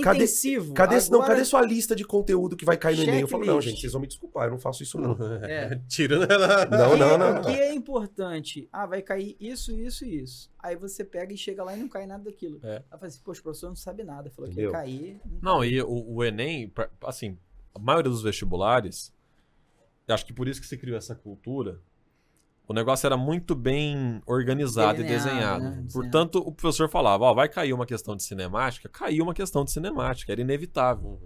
Intensivo. 0.00 0.74
cadê, 0.74 0.96
não, 1.10 1.18
agora- 1.20 1.26
cadê 1.34 1.44
sua 1.44 1.62
lista 1.62 1.94
de 1.96 2.04
conteúdo 2.04 2.56
que 2.56 2.64
vai 2.64 2.76
cair 2.76 2.96
no 2.96 3.02
Enem? 3.04 3.20
Eu 3.20 3.28
falo, 3.28 3.44
não, 3.44 3.60
gente, 3.60 3.80
vocês 3.80 3.92
vão 3.92 4.00
me 4.00 4.06
desculpar, 4.06 4.46
eu 4.46 4.50
não 4.52 4.58
faço 4.58 4.82
isso 4.82 4.98
não. 5.00 5.12
É. 5.44 5.80
Tira, 5.88 6.18
né? 6.20 6.26
Não, 6.70 6.96
não, 6.96 7.18
não. 7.18 7.40
O 7.40 7.44
que 7.44 7.52
é 7.52 7.72
importante? 7.74 8.68
Ah, 8.72 8.86
vai 8.86 9.02
cair 9.02 9.36
isso, 9.40 9.72
isso 9.72 10.04
e 10.04 10.22
isso. 10.22 10.50
Aí 10.58 10.76
você 10.76 11.04
pega 11.04 11.32
e 11.32 11.36
chega 11.36 11.62
lá 11.62 11.76
e 11.76 11.80
não 11.80 11.88
cai 11.88 12.06
nada 12.06 12.24
daquilo. 12.24 12.58
É. 12.62 12.76
Aí 12.76 12.98
fala 12.98 13.06
assim, 13.06 13.20
poxa, 13.24 13.40
o 13.40 13.42
professor 13.44 13.68
não 13.68 13.76
sabe 13.76 14.02
nada. 14.04 14.30
Falou 14.30 14.50
Entendeu? 14.50 14.70
que 14.70 14.76
ia 14.76 14.80
cair. 14.82 15.20
Não, 15.40 15.64
e 15.64 15.80
o, 15.82 16.14
o 16.14 16.24
Enem, 16.24 16.72
assim, 17.04 17.36
a 17.74 17.78
maioria 17.78 18.10
dos 18.10 18.22
vestibulares, 18.22 19.12
acho 20.08 20.24
que 20.26 20.32
por 20.32 20.48
isso 20.48 20.60
que 20.60 20.66
se 20.66 20.76
criou 20.76 20.96
essa 20.96 21.14
cultura, 21.14 21.80
o 22.68 22.72
negócio 22.74 23.06
era 23.06 23.16
muito 23.16 23.54
bem 23.54 24.20
organizado 24.26 25.00
e 25.00 25.04
Delineado, 25.04 25.24
desenhado. 25.24 25.64
né? 25.64 25.70
Desenhado. 25.82 25.92
Portanto, 25.92 26.38
o 26.38 26.52
professor 26.52 26.88
falava, 26.88 27.24
ó, 27.24 27.34
vai 27.34 27.48
cair 27.48 27.72
uma 27.72 27.86
questão 27.86 28.16
de 28.16 28.22
cinemática, 28.22 28.88
caiu 28.88 29.24
uma 29.24 29.34
questão 29.34 29.64
de 29.64 29.70
cinemática, 29.70 30.32
era 30.32 30.40
inevitável. 30.40 31.20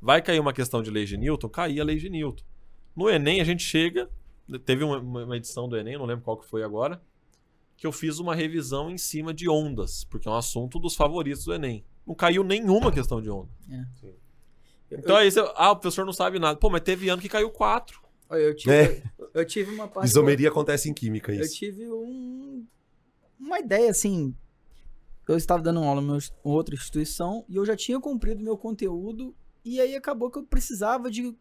Vai 0.00 0.22
cair 0.22 0.40
uma 0.40 0.52
questão 0.52 0.82
de 0.82 0.90
lei 0.90 1.04
de 1.04 1.16
Newton, 1.16 1.48
caía 1.48 1.82
a 1.82 1.84
lei 1.84 1.96
de 1.98 2.08
Newton. 2.08 2.44
No 2.94 3.10
Enem, 3.10 3.40
a 3.40 3.44
gente 3.44 3.62
chega, 3.62 4.08
teve 4.64 4.84
uma, 4.84 4.98
uma 4.98 5.36
edição 5.36 5.68
do 5.68 5.76
Enem, 5.76 5.98
não 5.98 6.06
lembro 6.06 6.24
qual 6.24 6.38
que 6.38 6.46
foi 6.46 6.62
agora, 6.62 7.00
que 7.76 7.86
eu 7.86 7.92
fiz 7.92 8.18
uma 8.18 8.34
revisão 8.34 8.90
em 8.90 8.96
cima 8.96 9.34
de 9.34 9.50
ondas, 9.50 10.04
porque 10.04 10.26
é 10.26 10.30
um 10.30 10.34
assunto 10.36 10.78
dos 10.78 10.94
favoritos 10.96 11.44
do 11.44 11.52
Enem. 11.52 11.84
Não 12.06 12.14
caiu 12.14 12.42
nenhuma 12.42 12.90
questão 12.90 13.20
de 13.20 13.28
onda. 13.28 13.50
Eu, 14.90 14.98
Então 14.98 15.16
aí 15.16 15.30
você, 15.30 15.40
ah, 15.56 15.72
o 15.72 15.76
professor 15.76 16.06
não 16.06 16.12
sabe 16.12 16.38
nada. 16.38 16.56
Pô, 16.58 16.70
mas 16.70 16.80
teve 16.80 17.08
ano 17.08 17.20
que 17.20 17.28
caiu 17.28 17.50
quatro. 17.50 18.00
Eu, 18.30 18.36
eu 18.38 18.54
tive, 18.56 18.74
É. 18.74 19.02
eu 19.34 19.44
tive 19.44 19.70
uma 19.74 19.88
parte. 19.88 20.06
Isomeria 20.08 20.48
acontece 20.48 20.88
em 20.88 20.94
química, 20.94 21.32
Eu 21.32 21.42
isso. 21.42 21.54
tive 21.56 21.88
um- 21.90 22.66
uma 23.38 23.58
ideia 23.60 23.90
assim. 23.90 24.34
Eu 25.28 25.36
estava 25.36 25.62
dando 25.62 25.80
aula 25.82 26.00
em 26.02 26.18
outra 26.44 26.74
instituição 26.74 27.44
e 27.48 27.56
eu 27.56 27.64
já 27.64 27.74
tinha 27.76 27.98
cumprido 28.00 28.42
meu 28.42 28.56
conteúdo, 28.56 29.34
e 29.64 29.80
aí 29.80 29.96
acabou 29.96 30.30
que 30.30 30.38
eu 30.38 30.44
precisava 30.44 31.10
de 31.10 31.36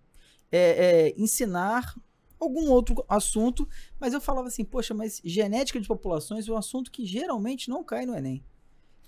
é, 0.52 1.10
é, 1.10 1.14
ensinar 1.18 1.94
algum 2.40 2.70
outro 2.70 3.04
assunto, 3.10 3.68
mas 4.00 4.14
eu 4.14 4.22
falava 4.22 4.48
assim, 4.48 4.64
poxa, 4.64 4.94
mas 4.94 5.22
genética 5.24 5.80
de 5.82 5.88
populações 5.88 6.48
é 6.48 6.52
um 6.52 6.58
assunto 6.58 6.92
que 6.92 7.06
geralmente 7.06 7.70
não 7.70 7.84
cai 7.84 8.06
no 8.06 8.16
Enem. 8.16 8.44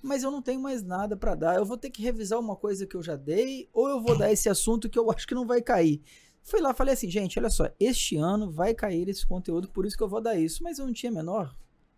Mas 0.02 0.24
eu 0.24 0.32
não 0.32 0.42
tenho 0.42 0.60
mais 0.60 0.84
nada 0.84 1.16
para 1.18 1.36
dar. 1.36 1.56
Eu 1.56 1.66
vou 1.66 1.78
ter 1.78 1.90
que 1.90 2.02
revisar 2.02 2.40
uma 2.40 2.56
coisa 2.56 2.86
que 2.86 2.96
eu 2.96 3.02
já 3.04 3.16
dei, 3.16 3.68
ou 3.74 3.88
eu 3.90 4.02
vou 4.02 4.18
dar 4.18 4.32
esse 4.32 4.48
assunto 4.50 4.90
que 4.90 4.98
eu 4.98 5.10
acho 5.12 5.26
que 5.28 5.34
não 5.36 5.46
vai 5.46 5.62
cair. 5.62 6.02
Fui 6.50 6.62
lá, 6.62 6.74
falei 6.74 6.94
assim, 6.94 7.10
gente, 7.10 7.38
olha 7.38 7.50
só, 7.50 7.70
este 7.80 8.16
ano 8.16 8.50
vai 8.50 8.74
cair 8.74 9.10
esse 9.10 9.26
conteúdo, 9.28 9.68
por 9.68 9.86
isso 9.86 9.98
que 9.98 10.04
eu 10.04 10.08
vou 10.08 10.22
dar 10.22 10.36
isso. 10.38 10.64
Mas 10.64 10.80
eu 10.80 10.86
não 10.86 10.94
tinha 10.94 11.12
a 11.12 11.16
menor 11.16 11.54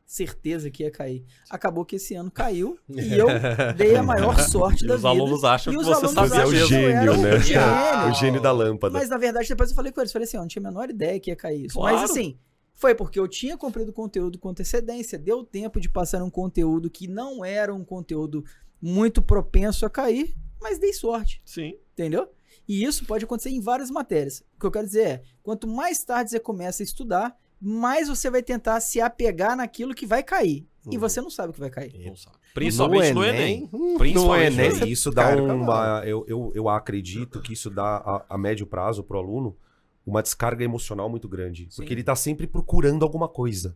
certeza 0.06 0.72
que 0.72 0.82
ia 0.82 0.90
cair. 0.90 1.24
Acabou 1.52 1.86
que 1.86 1.98
esse 1.98 2.16
ano 2.16 2.32
caiu 2.32 2.80
e 2.90 3.14
eu 3.14 3.28
dei 3.78 3.96
a 3.96 4.02
maior 4.02 4.40
sorte 4.40 4.84
da 4.88 4.96
os 4.96 5.02
vida. 5.02 5.10
alunos 5.10 5.44
acham 5.44 5.72
E 5.72 5.76
que 5.76 5.82
os 5.84 5.88
você 5.88 6.06
é 6.40 6.46
o 6.48 6.54
eu 6.54 6.66
gênio, 6.68 7.14
um 7.14 7.22
né? 7.22 7.40
gênio. 7.40 7.62
O 8.10 8.14
gênio 8.16 8.42
da 8.42 8.52
lâmpada. 8.52 8.98
Mas 8.98 9.08
na 9.08 9.20
verdade, 9.20 9.48
depois 9.48 9.70
eu 9.70 9.76
falei 9.76 9.92
com 9.92 10.02
eles, 10.02 10.12
falei 10.12 10.28
assim, 10.28 10.38
ó, 10.38 10.42
não 10.42 10.48
tinha 10.48 10.64
a 10.66 10.72
menor 10.72 10.90
ideia 10.90 11.20
que 11.20 11.30
ia 11.30 11.36
cair 11.36 11.66
isso. 11.66 11.76
Claro. 11.76 11.96
Mas 11.96 12.10
assim, 12.10 12.40
Foi 12.74 12.96
porque 12.96 13.20
eu 13.20 13.28
tinha 13.28 13.56
cumprido 13.56 13.92
o 13.92 13.94
conteúdo 13.94 14.40
com 14.40 14.50
antecedência, 14.50 15.20
deu 15.20 15.44
tempo 15.44 15.80
de 15.80 15.88
passar 15.88 16.24
um 16.24 16.30
conteúdo 16.32 16.90
que 16.90 17.08
não 17.08 17.46
era 17.46 17.72
um 17.72 17.86
conteúdo 17.86 18.44
muito 18.82 19.22
propenso 19.22 19.86
a 19.86 19.90
cair, 19.92 20.34
mas 20.60 20.80
dei 20.80 20.92
sorte, 20.94 21.40
Sim. 21.46 21.76
entendeu? 21.94 22.28
E 22.70 22.84
isso 22.84 23.04
pode 23.06 23.26
acontecer 23.26 23.50
em 23.50 23.60
várias 23.60 23.90
matérias. 23.90 24.44
O 24.56 24.60
que 24.60 24.66
eu 24.68 24.72
quero 24.72 24.86
dizer 24.86 25.08
é, 25.08 25.22
quanto 25.42 25.68
mais 25.68 26.04
tarde 26.04 26.30
você 26.30 26.40
começa 26.40 26.84
a 26.84 26.86
estudar, 26.86 27.36
mais 27.60 28.08
você 28.08 28.30
vai 28.30 28.44
tentar 28.44 28.80
se 28.80 29.02
apegar 29.02 29.58
naquilo 29.58 29.94
que 29.96 30.06
vai 30.06 30.22
cair. 30.24 30.68
E 30.90 30.96
Uhum. 30.96 31.00
você 31.02 31.20
não 31.20 31.30
sabe 31.30 31.50
o 31.50 31.54
que 31.54 31.60
vai 31.60 31.70
cair. 31.70 31.94
Não 32.06 32.16
sabe. 32.16 32.38
Principalmente 32.54 33.12
no 33.14 33.24
Enem. 33.26 33.70
hum, 33.74 33.98
Principalmente 33.98 34.52
no 34.52 34.58
no 34.58 34.64
Enem, 34.64 34.76
Enem. 34.78 34.88
E 34.90 34.92
isso 34.92 35.12
dá 35.12 35.24
Cara, 35.24 35.44
uma. 35.54 36.04
Eu, 36.06 36.24
eu, 36.28 36.52
eu 36.56 36.70
acredito 36.70 37.42
que 37.42 37.54
isso 37.54 37.70
dá 37.70 37.98
a, 37.98 38.26
a 38.30 38.38
médio 38.38 38.66
prazo 38.66 39.04
pro 39.04 39.18
aluno 39.18 39.58
uma 40.06 40.22
descarga 40.24 40.64
emocional 40.64 41.10
muito 41.10 41.28
grande. 41.28 41.66
Porque 41.76 41.90
Sim. 41.90 41.94
ele 41.94 42.04
tá 42.04 42.16
sempre 42.16 42.48
procurando 42.48 43.04
alguma 43.04 43.28
coisa. 43.28 43.76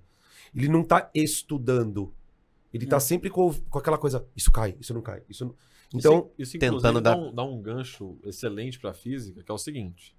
Ele 0.56 0.68
não 0.68 0.84
tá 0.84 1.10
estudando. 1.14 2.14
Ele 2.74 2.86
tá 2.86 2.98
É. 2.98 2.99
sempre 2.99 3.30
com, 3.30 3.53
com 3.70 3.78
aquela 3.80 3.98
coisa. 3.98 4.26
Isso 4.36 4.52
cai, 4.52 4.76
isso 4.80 4.94
não 4.94 5.02
cai. 5.02 5.22
Isso 5.30 5.45
não... 5.45 5.56
Então, 5.94 6.32
isso, 6.38 6.56
isso 6.56 6.60
tentando 6.60 6.99
dar- 6.99 7.15
dá, 7.15 7.18
um, 7.18 7.34
dá 7.34 7.44
um 7.44 7.61
gancho 7.61 8.18
excelente 8.26 8.80
para 8.80 8.94
física, 8.94 9.44
que 9.44 9.52
é 9.52 9.53
o 9.53 9.57
seguinte: 9.57 10.15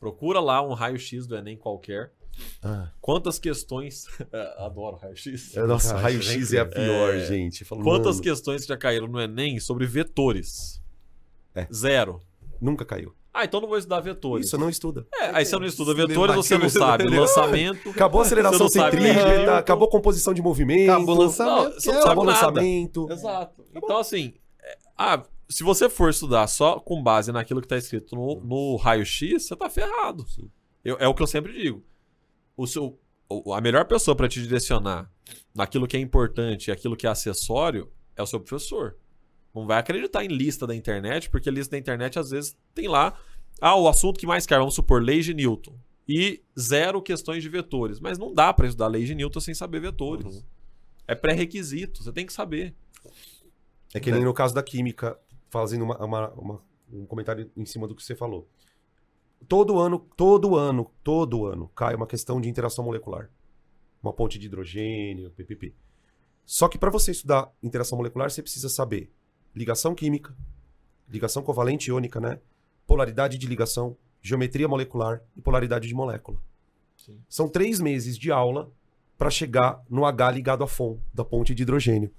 procura 0.00 0.40
lá 0.40 0.62
um 0.66 0.72
raio-x 0.72 1.26
do 1.26 1.36
Enem 1.36 1.56
qualquer. 1.56 2.12
ah, 2.62 2.90
Quantas 3.00 3.38
questões. 3.38 4.06
É, 4.32 4.64
Adoro 4.64 4.96
raio-x. 4.96 5.56
é, 5.56 5.62
nossa, 5.64 5.96
raio-x 5.96 6.52
é 6.52 6.56
é 6.56 6.60
a 6.60 6.66
pior, 6.66 7.14
É. 7.14 7.26
gente. 7.26 7.64
Falando, 7.64 7.84
Quantas 7.84 8.16
mano, 8.16 8.22
questões 8.22 8.64
já 8.66 8.76
caíram 8.76 9.06
no 9.06 9.20
Enem 9.20 9.60
sobre 9.60 9.86
vetores? 9.86 10.82
É. 11.54 11.66
Zero. 11.72 12.20
Nunca 12.60 12.84
caiu. 12.84 13.14
Ah, 13.32 13.44
então 13.44 13.60
não 13.60 13.68
vou 13.68 13.76
estudar 13.76 14.00
vetores. 14.00 14.46
Isso 14.46 14.56
não 14.56 14.68
estuda. 14.70 15.06
É, 15.12 15.26
aí 15.36 15.44
você 15.44 15.56
não 15.58 15.66
estuda 15.66 15.92
vetores, 15.92 16.36
você 16.36 16.56
não 16.56 16.68
sabe 16.68 17.04
lançamento. 17.08 17.90
Acabou 17.90 18.20
a 18.20 18.24
aceleração 18.24 18.68
centrípeta, 18.68 19.58
acabou 19.58 19.88
a 19.88 19.90
composição 19.90 20.32
de 20.32 20.40
movimento, 20.40 20.90
Acabou 20.92 21.16
o 21.16 21.18
lançamento. 21.18 21.64
Não, 21.64 21.72
você 21.80 21.92
não 21.92 22.00
acabou 22.00 22.22
o 22.24 22.26
nada. 22.28 22.46
lançamento. 22.46 23.10
Exato. 23.10 23.64
Então, 23.74 23.98
assim, 23.98 24.34
ah, 24.96 25.22
se 25.48 25.62
você 25.62 25.88
for 25.88 26.10
estudar 26.10 26.46
só 26.46 26.80
com 26.80 27.02
base 27.02 27.30
naquilo 27.32 27.60
que 27.60 27.66
está 27.66 27.76
escrito 27.76 28.14
no, 28.14 28.40
no 28.44 28.76
raio-x, 28.76 29.46
você 29.46 29.56
tá 29.56 29.68
ferrado. 29.68 30.24
Eu- 30.84 30.96
é 30.98 31.06
o 31.08 31.14
que 31.14 31.22
eu 31.22 31.26
sempre 31.26 31.52
digo. 31.52 31.84
O 32.56 32.66
seu, 32.66 32.98
a 33.54 33.60
melhor 33.60 33.84
pessoa 33.86 34.16
para 34.16 34.28
te 34.28 34.40
direcionar 34.40 35.10
naquilo 35.54 35.86
que 35.86 35.96
é 35.96 36.00
importante 36.00 36.68
e 36.68 36.72
aquilo 36.72 36.96
que 36.96 37.06
é 37.06 37.10
acessório 37.10 37.90
é 38.16 38.22
o 38.22 38.26
seu 38.26 38.40
professor. 38.40 38.96
Não 39.54 39.66
vai 39.66 39.78
acreditar 39.78 40.24
em 40.24 40.28
lista 40.28 40.66
da 40.66 40.74
internet, 40.74 41.30
porque 41.30 41.48
a 41.48 41.52
lista 41.52 41.72
da 41.72 41.78
internet 41.78 42.18
às 42.18 42.30
vezes 42.30 42.56
tem 42.74 42.88
lá 42.88 43.18
ah, 43.60 43.76
o 43.76 43.88
assunto 43.88 44.18
que 44.18 44.26
mais 44.26 44.46
cai, 44.46 44.58
vamos 44.58 44.74
supor, 44.74 45.02
lei 45.02 45.20
de 45.20 45.32
Newton. 45.34 45.76
E 46.08 46.42
zero 46.58 47.00
questões 47.00 47.42
de 47.42 47.48
vetores. 47.48 47.98
Mas 48.00 48.18
não 48.18 48.32
dá 48.34 48.52
para 48.52 48.66
estudar 48.66 48.88
lei 48.88 49.04
de 49.04 49.14
Newton 49.14 49.40
sem 49.40 49.54
saber 49.54 49.80
vetores. 49.80 50.26
Uhum. 50.36 50.42
É 51.06 51.14
pré-requisito, 51.14 52.02
você 52.02 52.12
tem 52.12 52.26
que 52.26 52.32
saber. 52.32 52.74
É 53.94 54.00
que 54.00 54.10
nem 54.10 54.24
no 54.24 54.34
caso 54.34 54.54
da 54.54 54.62
química, 54.62 55.18
fazendo 55.48 55.84
uma- 55.84 56.04
uma- 56.04 56.30
uma- 56.32 56.62
um 56.92 57.06
comentário 57.06 57.50
em 57.56 57.64
cima 57.64 57.86
do 57.88 57.94
que 57.94 58.02
você 58.02 58.14
falou. 58.14 58.46
Todo 59.48 59.78
ano, 59.78 59.98
todo 60.16 60.56
ano, 60.56 60.90
todo 61.02 61.46
ano 61.46 61.68
cai 61.74 61.94
uma 61.94 62.06
questão 62.06 62.40
de 62.40 62.48
interação 62.48 62.84
molecular. 62.84 63.30
Uma 64.02 64.12
ponte 64.12 64.38
de 64.38 64.46
hidrogênio, 64.46 65.30
ppp. 65.30 65.74
Só 66.44 66.68
que 66.68 66.76
para 66.76 66.90
você 66.90 67.12
estudar 67.12 67.50
interação 67.62 67.96
molecular, 67.96 68.30
você 68.30 68.42
precisa 68.42 68.68
saber 68.68 69.10
ligação 69.54 69.94
química, 69.94 70.36
ligação 71.08 71.42
covalente 71.42 71.88
iônica, 71.88 72.20
né? 72.20 72.40
Polaridade 72.86 73.38
de 73.38 73.46
ligação, 73.46 73.96
geometria 74.20 74.68
molecular 74.68 75.22
e 75.36 75.40
polaridade 75.40 75.86
de 75.86 75.94
molécula. 75.94 76.38
Sim. 76.96 77.18
São 77.28 77.48
três 77.48 77.80
meses 77.80 78.18
de 78.18 78.30
aula 78.32 78.70
para 79.16 79.30
chegar 79.30 79.82
no 79.88 80.04
H 80.04 80.30
ligado 80.32 80.64
à 80.64 80.66
FON, 80.66 80.98
da 81.12 81.24
ponte 81.24 81.54
de 81.54 81.62
hidrogênio. 81.62 82.10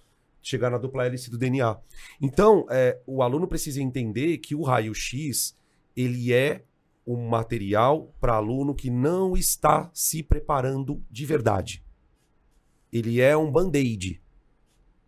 Chegar 0.47 0.69
na 0.69 0.77
dupla 0.77 1.07
hélice 1.07 1.31
do 1.31 1.39
DNA. 1.39 1.76
Então, 2.22 2.67
é, 2.69 3.01
o 3.07 3.23
aluno 3.23 3.47
precisa 3.47 3.81
entender 3.81 4.38
que 4.38 4.53
o 4.53 4.61
raio-x 4.61 5.55
ele 5.97 6.31
é 6.31 6.63
um 7.07 7.27
material 7.27 8.13
para 8.22 8.35
aluno 8.35 8.76
que 8.76 8.91
não 8.91 9.35
está 9.35 9.89
se 9.91 10.22
preparando 10.22 11.03
de 11.09 11.26
verdade. 11.26 11.84
Ele 12.93 13.19
é 13.19 13.35
um 13.35 13.51
band-aid. 13.51 14.22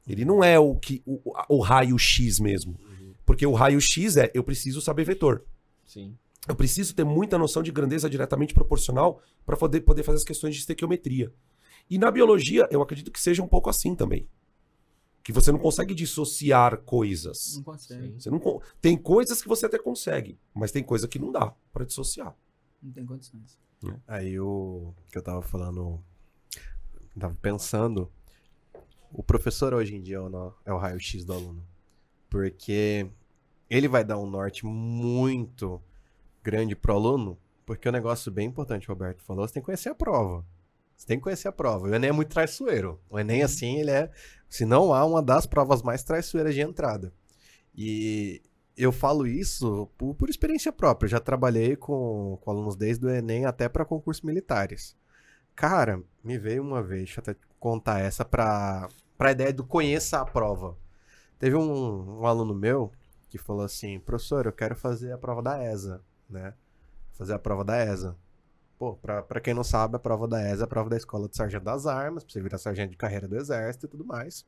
Ele 0.08 0.26
não 0.26 0.44
é 0.44 0.58
o, 0.58 0.74
que, 0.76 1.04
o, 1.06 1.22
o 1.48 1.60
raio-x 1.60 2.40
mesmo. 2.40 2.76
Porque 3.24 3.46
o 3.46 3.54
raio-x 3.54 4.18
é 4.18 4.32
eu 4.34 4.44
preciso 4.44 4.82
saber 4.82 5.04
vetor. 5.04 5.46
Sim. 5.86 6.18
Eu 6.48 6.56
preciso 6.56 6.96
ter 6.96 7.04
muita 7.04 7.38
noção 7.38 7.62
de 7.62 7.72
grandeza 7.72 8.10
diretamente 8.10 8.56
proporcional 8.56 9.22
para 9.46 9.56
poder, 9.56 9.82
poder 9.82 10.02
fazer 10.02 10.18
as 10.18 10.24
questões 10.24 10.56
de 10.56 10.62
estequiometria. 10.62 11.32
E 11.88 12.00
na 12.00 12.10
biologia, 12.10 12.68
eu 12.72 12.82
acredito 12.82 13.12
que 13.12 13.22
seja 13.22 13.44
um 13.44 13.48
pouco 13.48 13.70
assim 13.70 13.94
também. 13.94 14.28
Que 15.28 15.34
você 15.34 15.52
não 15.52 15.60
consegue 15.60 15.94
dissociar 15.94 16.78
coisas. 16.84 17.58
Não 17.58 17.64
consegue. 17.64 18.14
Você 18.14 18.30
não 18.30 18.62
tem 18.80 18.96
coisas 18.96 19.42
que 19.42 19.48
você 19.50 19.66
até 19.66 19.78
consegue, 19.78 20.40
mas 20.54 20.72
tem 20.72 20.82
coisa 20.82 21.06
que 21.06 21.20
não 21.20 21.34
dá 21.34 21.54
para 21.74 21.84
dissociar. 21.84 22.34
Não 22.82 22.94
tem 22.94 23.06
condições. 23.06 23.60
Aí 24.08 24.40
o 24.40 24.94
que 25.12 25.18
eu 25.18 25.22
tava 25.22 25.42
falando, 25.42 26.02
tava 27.20 27.36
pensando, 27.42 28.10
o 29.12 29.22
professor 29.22 29.74
hoje 29.74 29.98
em 29.98 30.02
dia 30.02 30.16
é 30.16 30.22
o, 30.22 30.54
é 30.64 30.72
o 30.72 30.78
raio-x 30.78 31.26
do 31.26 31.34
aluno. 31.34 31.62
Porque 32.30 33.12
ele 33.70 33.90
vai 33.90 34.06
dar 34.06 34.18
um 34.18 34.30
norte 34.30 34.66
muito 34.66 35.82
grande 36.42 36.74
pro 36.74 36.94
aluno, 36.94 37.38
porque 37.66 37.90
o 37.90 37.92
negócio 37.92 38.32
bem 38.32 38.48
importante, 38.48 38.90
o 38.90 38.94
Roberto 38.94 39.22
falou, 39.24 39.46
você 39.46 39.56
tem 39.56 39.62
que 39.62 39.66
conhecer 39.66 39.90
a 39.90 39.96
prova. 39.96 40.46
Você 40.96 41.06
tem 41.06 41.18
que 41.18 41.24
conhecer 41.24 41.50
a 41.50 41.52
prova. 41.52 41.86
O 41.86 41.94
Enem 41.94 42.12
é 42.12 42.14
muito 42.14 42.30
traiçoeiro. 42.30 43.00
O 43.08 43.20
Enem, 43.20 43.44
assim, 43.44 43.80
ele 43.80 43.92
é, 43.92 44.10
se 44.50 44.66
não 44.66 44.94
há, 44.94 45.06
uma 45.06 45.22
das 45.22 45.46
provas 45.46 45.82
mais 45.82 46.04
traiçoeiras 46.04 46.54
de 46.54 46.62
entrada. 46.62 47.14
E 47.76 48.42
eu 48.76 48.92
falo 48.92 49.28
isso 49.28 49.90
por, 49.98 50.16
por 50.16 50.30
experiência 50.30 50.72
própria. 50.72 51.08
Eu 51.08 51.12
já 51.12 51.20
trabalhei 51.20 51.76
com, 51.76 52.38
com 52.42 52.52
alunos 52.52 52.76
desde 52.76 53.06
o 53.06 53.10
Enem 53.10 53.46
até 53.46 53.68
para 53.68 53.86
concursos 53.86 54.24
militares. 54.24 54.96
Cara, 55.56 56.02
me 56.24 56.38
veio 56.38 56.62
uma 56.62 56.84
vez, 56.84 57.06
deixa 57.06 57.20
eu 57.20 57.24
até 57.24 57.36
contar 57.60 58.00
essa 58.00 58.24
para 58.24 58.88
a 59.20 59.32
ideia 59.32 59.52
do 59.52 59.66
conheça 59.66 60.20
a 60.20 60.26
prova. 60.26 60.78
Teve 61.40 61.56
um, 61.56 62.22
um 62.22 62.26
aluno 62.26 62.54
meu 62.54 62.92
que 63.30 63.38
falou 63.38 63.64
assim: 63.64 64.00
professor, 64.00 64.46
eu 64.46 64.54
quero 64.54 64.76
fazer 64.76 65.12
a 65.12 65.18
prova 65.18 65.42
da 65.42 65.64
ESA, 65.64 66.02
né? 66.30 66.54
Fazer 67.14 67.34
a 67.34 67.40
prova 67.40 67.64
da 67.64 67.78
ESA. 67.78 68.16
Pô, 68.78 68.96
pra, 68.96 69.24
pra 69.24 69.42
quem 69.42 69.56
não 69.56 69.64
sabe, 69.64 69.96
a 69.96 70.00
prova 70.00 70.28
da 70.28 70.40
ESA 70.40 70.64
é 70.64 70.66
a 70.66 70.68
prova 70.68 70.88
da 70.88 70.98
Escola 70.98 71.28
de 71.28 71.36
Sargento 71.36 71.64
das 71.64 71.88
Armas, 71.88 72.24
pra 72.24 72.32
você 72.32 72.40
virar 72.40 72.60
sargento 72.60 72.92
de 72.92 72.98
carreira 72.98 73.28
do 73.28 73.36
Exército 73.36 73.88
e 73.88 73.90
tudo 73.90 74.06
mais. 74.06 74.46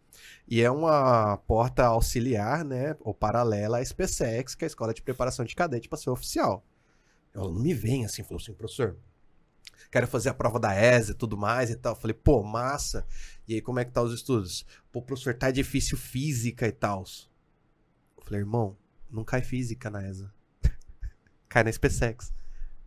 E 0.48 0.62
é 0.62 0.70
uma 0.70 1.38
porta 1.48 1.86
auxiliar, 1.86 2.64
né? 2.64 2.96
Ou 3.00 3.12
paralela 3.12 3.80
à 3.80 3.86
SpaceX, 3.86 4.54
que 4.54 4.64
é 4.64 4.68
a 4.68 4.68
Escola 4.68 4.94
de 4.94 5.02
Preparação 5.02 5.44
de 5.44 5.56
Cadete 5.56 5.90
para 5.90 5.98
ser 5.98 6.12
oficial. 6.12 6.64
O 7.34 7.40
aluno 7.40 7.60
me 7.60 7.74
vem 7.74 8.06
assim, 8.06 8.22
falou 8.22 8.40
assim, 8.40 8.54
professor, 8.54 8.98
quero 9.92 10.08
fazer 10.08 10.30
a 10.30 10.34
prova 10.34 10.60
da 10.60 10.76
ESA 10.76 11.12
e 11.12 11.16
tudo 11.16 11.36
mais 11.36 11.72
e 11.72 11.76
tal. 11.76 11.94
Eu 11.94 12.00
falei, 12.00 12.14
pô, 12.14 12.44
massa. 12.44 13.08
E 13.48 13.56
aí, 13.56 13.62
como 13.62 13.80
é 13.80 13.86
que 13.86 13.92
tá 13.92 14.02
os 14.04 14.14
estudos? 14.14 14.64
Pô, 14.92 15.02
professor, 15.02 15.34
tá 15.34 15.50
difícil 15.50 15.98
física 15.98 16.68
e 16.68 16.72
tal. 16.72 17.04
Eu 18.16 18.24
falei, 18.24 18.42
irmão, 18.42 18.78
não 19.10 19.24
cai 19.24 19.42
física 19.42 19.90
na 19.90 20.08
ESA. 20.08 20.32
cai 21.50 21.64
na 21.64 21.72
SpaceX. 21.72 22.32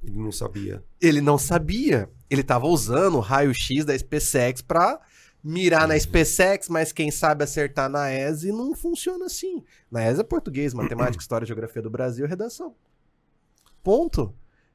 Ele 0.03 0.19
não 0.19 0.33
sabia. 0.33 0.83
Ele 1.01 1.21
não 1.21 1.39
sabia. 1.39 2.11
Ele 2.29 2.43
tava 2.43 2.67
usando 2.67 3.17
o 3.17 3.21
raio-x 3.21 3.85
da 3.85 3.97
SpaceX 3.97 4.61
pra 4.61 5.01
mirar 5.43 5.89
na 5.89 5.99
SpaceX, 5.99 6.69
mas 6.69 6.93
quem 6.93 7.11
sabe 7.11 7.45
acertar 7.45 7.89
na 7.89 8.13
ESA 8.13 8.49
e 8.49 8.53
não 8.53 8.75
funciona 8.75 9.27
assim. 9.27 9.63
Na 9.91 10.05
ESA 10.05 10.21
é 10.21 10.25
português, 10.25 10.73
matemática, 10.73 11.21
história, 11.23 11.47
geografia 11.47 11.83
do 11.83 11.91
Brasil, 11.91 12.27
redação. 12.27 12.75
Ponto. 13.83 14.35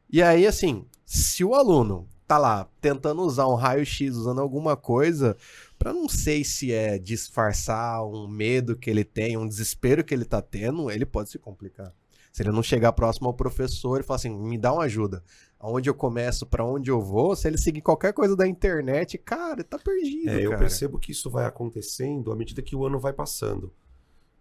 E 0.10 0.22
aí, 0.22 0.46
assim, 0.46 0.86
se 1.06 1.44
o 1.44 1.54
aluno 1.54 2.08
tá 2.28 2.38
lá 2.38 2.70
tentando 2.82 3.22
usar 3.22 3.48
um 3.48 3.56
raio-x, 3.56 4.16
usando 4.16 4.42
alguma 4.42 4.76
coisa, 4.76 5.38
pra 5.80 5.94
não 5.94 6.10
sei 6.10 6.44
se 6.44 6.74
é 6.74 6.98
disfarçar 7.00 8.06
um 8.06 8.28
medo 8.28 8.76
que 8.76 8.90
ele 8.90 9.06
tem, 9.06 9.38
um 9.38 9.48
desespero 9.48 10.04
que 10.04 10.14
ele 10.14 10.26
tá 10.26 10.42
tendo, 10.42 10.92
ele 10.92 11.06
pode 11.06 11.30
se 11.30 11.40
complicar. 11.40 11.94
Se 12.38 12.44
ele 12.44 12.52
não 12.52 12.62
chegar 12.62 12.92
próximo 12.94 13.28
ao 13.28 13.34
professor 13.34 14.00
e 14.00 14.04
falar 14.04 14.18
assim, 14.18 14.30
me 14.30 14.60
dá 14.60 14.72
uma 14.72 14.84
ajuda. 14.84 15.24
Aonde 15.60 15.90
eu 15.90 15.96
começo, 15.96 16.46
pra 16.46 16.64
onde 16.64 16.92
eu 16.92 17.02
vou, 17.02 17.36
se 17.36 17.48
ele 17.48 17.58
seguir 17.58 17.82
qualquer 17.82 18.14
coisa 18.14 18.36
da 18.36 18.48
internet, 18.48 19.18
cara, 19.18 19.64
tá 19.64 19.80
perdido, 19.80 20.30
É, 20.30 20.46
eu 20.46 20.52
cara. 20.52 20.60
percebo 20.62 21.00
que 21.00 21.12
isso 21.12 21.32
vai 21.32 21.48
acontecendo 21.48 22.32
à 22.32 22.36
medida 22.36 22.62
que 22.62 22.76
o 22.76 22.86
ano 22.86 23.00
vai 23.00 23.12
passando. 23.12 23.74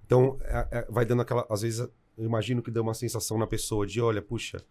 Então, 0.04 0.36
é- 0.42 0.68
é- 0.72 0.86
vai 0.90 1.06
dando 1.06 1.22
aquela. 1.22 1.46
Às 1.48 1.62
vezes, 1.62 1.78
eu 1.78 2.24
imagino 2.26 2.60
que 2.60 2.70
dá 2.70 2.82
uma 2.82 2.92
sensação 2.92 3.38
na 3.38 3.46
pessoa 3.46 3.86
de: 3.86 3.98
olha, 3.98 4.20
puxa, 4.20 4.62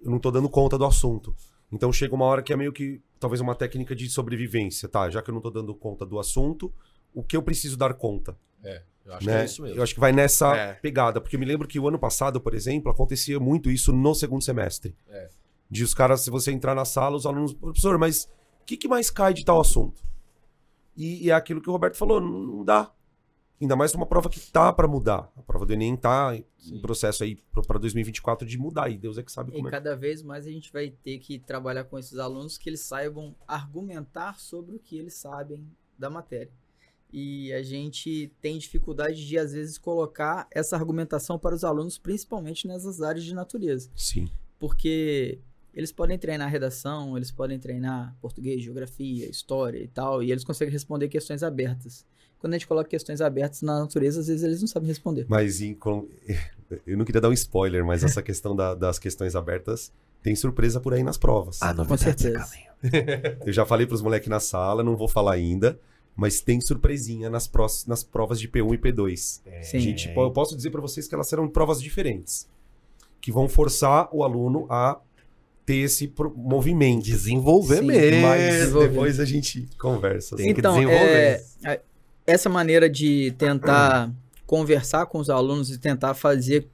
eu 0.00 0.08
não 0.08 0.20
tô 0.20 0.30
dando 0.30 0.48
conta 0.48 0.78
do 0.78 0.84
assunto. 0.84 1.34
Então, 1.72 1.92
chega 1.92 2.14
uma 2.14 2.24
hora 2.24 2.40
que 2.40 2.52
é 2.52 2.56
meio 2.56 2.72
que 2.72 3.02
talvez 3.18 3.40
uma 3.40 3.56
técnica 3.56 3.96
de 3.96 4.08
sobrevivência, 4.08 4.88
tá? 4.88 5.10
Já 5.10 5.20
que 5.22 5.30
eu 5.30 5.34
não 5.34 5.40
tô 5.40 5.50
dando 5.50 5.74
conta 5.74 6.06
do 6.06 6.20
assunto, 6.20 6.72
o 7.12 7.20
que 7.20 7.36
eu 7.36 7.42
preciso 7.42 7.76
dar 7.76 7.94
conta? 7.94 8.38
É, 8.62 8.84
eu 9.08 9.14
acho 9.14 9.26
né? 9.26 9.32
que 9.32 9.38
é 9.40 9.44
isso 9.44 9.62
mesmo. 9.62 9.76
Eu 9.78 9.82
acho 9.82 9.94
que 9.94 10.00
vai 10.00 10.12
nessa 10.12 10.56
É. 10.56 10.74
pegada, 10.74 11.20
porque 11.20 11.36
eu 11.36 11.40
me 11.40 11.46
lembro 11.46 11.66
que 11.66 11.78
o 11.80 11.88
ano 11.88 11.98
passado, 11.98 12.40
por 12.40 12.54
exemplo, 12.54 12.90
acontecia 12.90 13.40
muito 13.40 13.70
isso 13.70 13.92
no 13.92 14.14
segundo 14.14 14.42
semestre. 14.42 14.94
É. 15.08 15.28
De 15.70 15.82
os 15.84 15.92
caras, 15.94 16.20
se 16.22 16.30
você 16.30 16.50
entrar 16.52 16.74
na 16.74 16.84
sala, 16.84 17.16
os 17.16 17.26
alunos, 17.26 17.52
professor, 17.52 17.98
mas 17.98 18.28
que, 18.68 18.76
que 18.76 18.86
mais 18.86 19.10
cai 19.10 19.32
de 19.32 19.44
tal 19.46 19.58
assunto? 19.60 20.02
E, 20.94 21.24
e 21.26 21.30
é 21.30 21.34
aquilo 21.34 21.60
que 21.60 21.70
o 21.70 21.72
Roberto 21.72 21.96
falou, 21.96 22.20
não, 22.20 22.38
não 22.38 22.64
dá. 22.64 22.92
Ainda 23.60 23.74
mais 23.74 23.92
numa 23.94 24.06
prova 24.06 24.28
que 24.28 24.38
tá 24.52 24.72
para 24.72 24.86
mudar. 24.86 25.32
A 25.36 25.42
prova 25.42 25.64
do 25.66 25.72
Enem 25.72 25.96
tá 25.96 26.36
em 26.36 26.44
Sim. 26.58 26.80
processo 26.80 27.24
aí 27.24 27.36
para 27.66 27.78
2024 27.78 28.46
de 28.46 28.58
mudar. 28.58 28.88
E 28.90 28.98
Deus 28.98 29.16
é 29.18 29.22
que 29.22 29.32
sabe 29.32 29.50
E 29.50 29.54
como 29.56 29.68
é. 29.68 29.70
cada 29.70 29.96
vez 29.96 30.22
mais 30.22 30.46
a 30.46 30.50
gente 30.50 30.70
vai 30.72 30.90
ter 30.90 31.18
que 31.18 31.38
trabalhar 31.38 31.84
com 31.84 31.98
esses 31.98 32.18
alunos 32.18 32.56
que 32.58 32.68
eles 32.68 32.80
saibam 32.82 33.34
argumentar 33.48 34.38
sobre 34.38 34.76
o 34.76 34.78
que 34.78 34.96
eles 34.96 35.14
sabem 35.14 35.66
da 35.98 36.08
matéria. 36.10 36.52
E 37.12 37.52
a 37.54 37.62
gente 37.62 38.30
tem 38.40 38.58
dificuldade 38.58 39.26
de, 39.26 39.38
às 39.38 39.52
vezes, 39.52 39.78
colocar 39.78 40.46
essa 40.50 40.76
argumentação 40.76 41.38
para 41.38 41.54
os 41.54 41.64
alunos, 41.64 41.96
principalmente 41.98 42.66
nessas 42.68 43.00
áreas 43.00 43.24
de 43.24 43.34
natureza. 43.34 43.88
Sim. 43.96 44.28
Porque 44.58 45.38
eles 45.72 45.90
podem 45.92 46.18
treinar 46.18 46.50
redação, 46.50 47.16
eles 47.16 47.30
podem 47.30 47.58
treinar 47.58 48.14
português, 48.20 48.62
geografia, 48.62 49.28
história 49.30 49.78
e 49.78 49.88
tal, 49.88 50.22
e 50.22 50.30
eles 50.32 50.44
conseguem 50.44 50.72
responder 50.72 51.08
questões 51.08 51.42
abertas. 51.42 52.04
Quando 52.38 52.54
a 52.54 52.58
gente 52.58 52.66
coloca 52.68 52.88
questões 52.88 53.20
abertas 53.20 53.62
na 53.62 53.80
natureza, 53.80 54.20
às 54.20 54.26
vezes 54.28 54.42
eles 54.42 54.60
não 54.60 54.68
sabem 54.68 54.88
responder. 54.88 55.26
Mas 55.28 55.60
em 55.60 55.74
com- 55.74 56.06
eu 56.86 56.96
não 56.96 57.04
queria 57.04 57.20
dar 57.20 57.28
um 57.28 57.32
spoiler, 57.32 57.84
mas 57.84 58.04
essa 58.04 58.22
questão 58.22 58.54
da- 58.54 58.74
das 58.74 58.98
questões 58.98 59.34
abertas 59.34 59.92
tem 60.22 60.36
surpresa 60.36 60.78
por 60.80 60.92
aí 60.92 61.02
nas 61.02 61.16
provas. 61.16 61.60
Ah, 61.62 61.72
novidades 61.72 62.04
a 62.06 62.44
certeza. 62.44 62.68
Eu 63.46 63.52
já 63.52 63.64
falei 63.66 63.86
pros 63.86 64.02
moleques 64.02 64.28
na 64.28 64.38
sala, 64.40 64.82
não 64.84 64.96
vou 64.96 65.08
falar 65.08 65.32
ainda, 65.32 65.80
mas 66.18 66.40
tem 66.40 66.60
surpresinha 66.60 67.30
nas, 67.30 67.48
nas 67.86 68.02
provas 68.02 68.40
de 68.40 68.48
P1 68.48 68.74
e 68.74 68.78
P2. 68.78 69.40
Sim. 69.62 69.76
A 69.76 69.80
gente, 69.80 70.12
eu 70.16 70.30
posso 70.32 70.56
dizer 70.56 70.70
para 70.70 70.80
vocês 70.80 71.06
que 71.06 71.14
elas 71.14 71.28
serão 71.28 71.46
provas 71.48 71.80
diferentes, 71.80 72.48
que 73.20 73.30
vão 73.30 73.48
forçar 73.48 74.08
o 74.12 74.24
aluno 74.24 74.66
a 74.68 74.98
ter 75.64 75.76
esse 75.76 76.08
pro- 76.08 76.34
movimento. 76.36 77.04
Desenvolver 77.04 77.76
Sim, 77.78 77.86
mesmo. 77.86 78.22
Mas 78.22 78.52
desenvolver. 78.52 78.88
depois 78.88 79.20
a 79.20 79.24
gente 79.24 79.68
conversa. 79.78 80.34
Tem 80.36 80.52
que 80.52 80.58
Então, 80.58 80.74
desenvolver. 80.74 81.40
é, 81.64 81.80
essa 82.26 82.48
maneira 82.48 82.90
de 82.90 83.32
tentar 83.38 84.12
conversar 84.44 85.06
com 85.06 85.18
os 85.20 85.30
alunos 85.30 85.70
e 85.70 85.78
tentar 85.78 86.14
fazer 86.14 86.66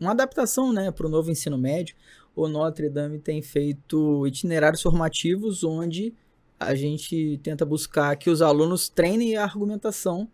uma 0.00 0.10
adaptação 0.10 0.72
né, 0.72 0.90
para 0.90 1.06
o 1.06 1.10
novo 1.10 1.30
ensino 1.30 1.56
médio, 1.56 1.94
o 2.34 2.48
Notre 2.48 2.90
Dame 2.90 3.20
tem 3.20 3.40
feito 3.42 4.26
itinerários 4.26 4.82
formativos 4.82 5.62
onde 5.62 6.12
a 6.58 6.74
gente 6.74 7.38
tenta 7.42 7.64
buscar 7.64 8.16
que 8.16 8.30
os 8.30 8.42
alunos 8.42 8.88
treinem 8.88 9.36
a 9.36 9.44
argumentação 9.44 10.28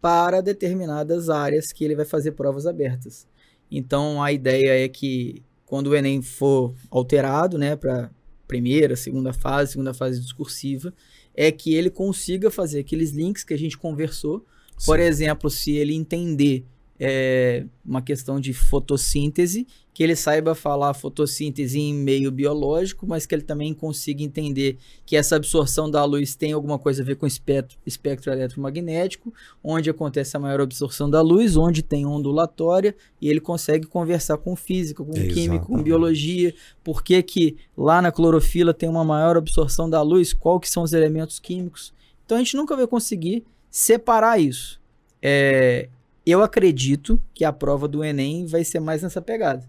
para 0.00 0.40
determinadas 0.40 1.28
áreas 1.28 1.72
que 1.72 1.84
ele 1.84 1.96
vai 1.96 2.04
fazer 2.04 2.32
provas 2.32 2.66
abertas. 2.66 3.26
Então 3.70 4.22
a 4.22 4.32
ideia 4.32 4.84
é 4.84 4.88
que 4.88 5.42
quando 5.66 5.88
o 5.88 5.96
Enem 5.96 6.22
for 6.22 6.74
alterado, 6.90 7.58
né, 7.58 7.76
para 7.76 8.10
primeira, 8.46 8.96
segunda 8.96 9.32
fase, 9.32 9.72
segunda 9.72 9.92
fase 9.92 10.20
discursiva, 10.20 10.94
é 11.34 11.52
que 11.52 11.74
ele 11.74 11.90
consiga 11.90 12.50
fazer 12.50 12.80
aqueles 12.80 13.10
links 13.10 13.44
que 13.44 13.52
a 13.52 13.58
gente 13.58 13.76
conversou. 13.76 14.44
Por 14.86 14.98
Sim. 14.98 15.04
exemplo, 15.04 15.50
se 15.50 15.72
ele 15.72 15.94
entender 15.94 16.64
é, 16.98 17.64
uma 17.84 18.00
questão 18.00 18.40
de 18.40 18.52
fotossíntese, 18.52 19.66
que 19.98 20.04
ele 20.04 20.14
saiba 20.14 20.54
falar 20.54 20.94
fotossíntese 20.94 21.80
em 21.80 21.92
meio 21.92 22.30
biológico, 22.30 23.04
mas 23.04 23.26
que 23.26 23.34
ele 23.34 23.42
também 23.42 23.74
consiga 23.74 24.22
entender 24.22 24.78
que 25.04 25.16
essa 25.16 25.34
absorção 25.34 25.90
da 25.90 26.04
luz 26.04 26.36
tem 26.36 26.52
alguma 26.52 26.78
coisa 26.78 27.02
a 27.02 27.04
ver 27.04 27.16
com 27.16 27.26
espectro, 27.26 27.76
espectro 27.84 28.32
eletromagnético, 28.32 29.34
onde 29.60 29.90
acontece 29.90 30.36
a 30.36 30.38
maior 30.38 30.60
absorção 30.60 31.10
da 31.10 31.20
luz, 31.20 31.56
onde 31.56 31.82
tem 31.82 32.06
ondulatória, 32.06 32.94
e 33.20 33.28
ele 33.28 33.40
consegue 33.40 33.88
conversar 33.88 34.38
com 34.38 34.54
física, 34.54 35.02
com 35.02 35.10
química, 35.10 35.34
com 35.34 35.50
Exatamente. 35.56 35.82
biologia, 35.82 36.54
por 36.84 37.02
que, 37.02 37.20
que 37.20 37.56
lá 37.76 38.00
na 38.00 38.12
clorofila 38.12 38.72
tem 38.72 38.88
uma 38.88 39.04
maior 39.04 39.36
absorção 39.36 39.90
da 39.90 40.00
luz, 40.00 40.32
qual 40.32 40.60
que 40.60 40.70
são 40.70 40.84
os 40.84 40.92
elementos 40.92 41.40
químicos. 41.40 41.92
Então 42.24 42.36
a 42.36 42.40
gente 42.40 42.56
nunca 42.56 42.76
vai 42.76 42.86
conseguir 42.86 43.44
separar 43.68 44.40
isso. 44.40 44.80
É, 45.20 45.88
eu 46.24 46.40
acredito 46.40 47.20
que 47.34 47.44
a 47.44 47.52
prova 47.52 47.88
do 47.88 48.04
Enem 48.04 48.46
vai 48.46 48.62
ser 48.62 48.78
mais 48.78 49.02
nessa 49.02 49.20
pegada. 49.20 49.68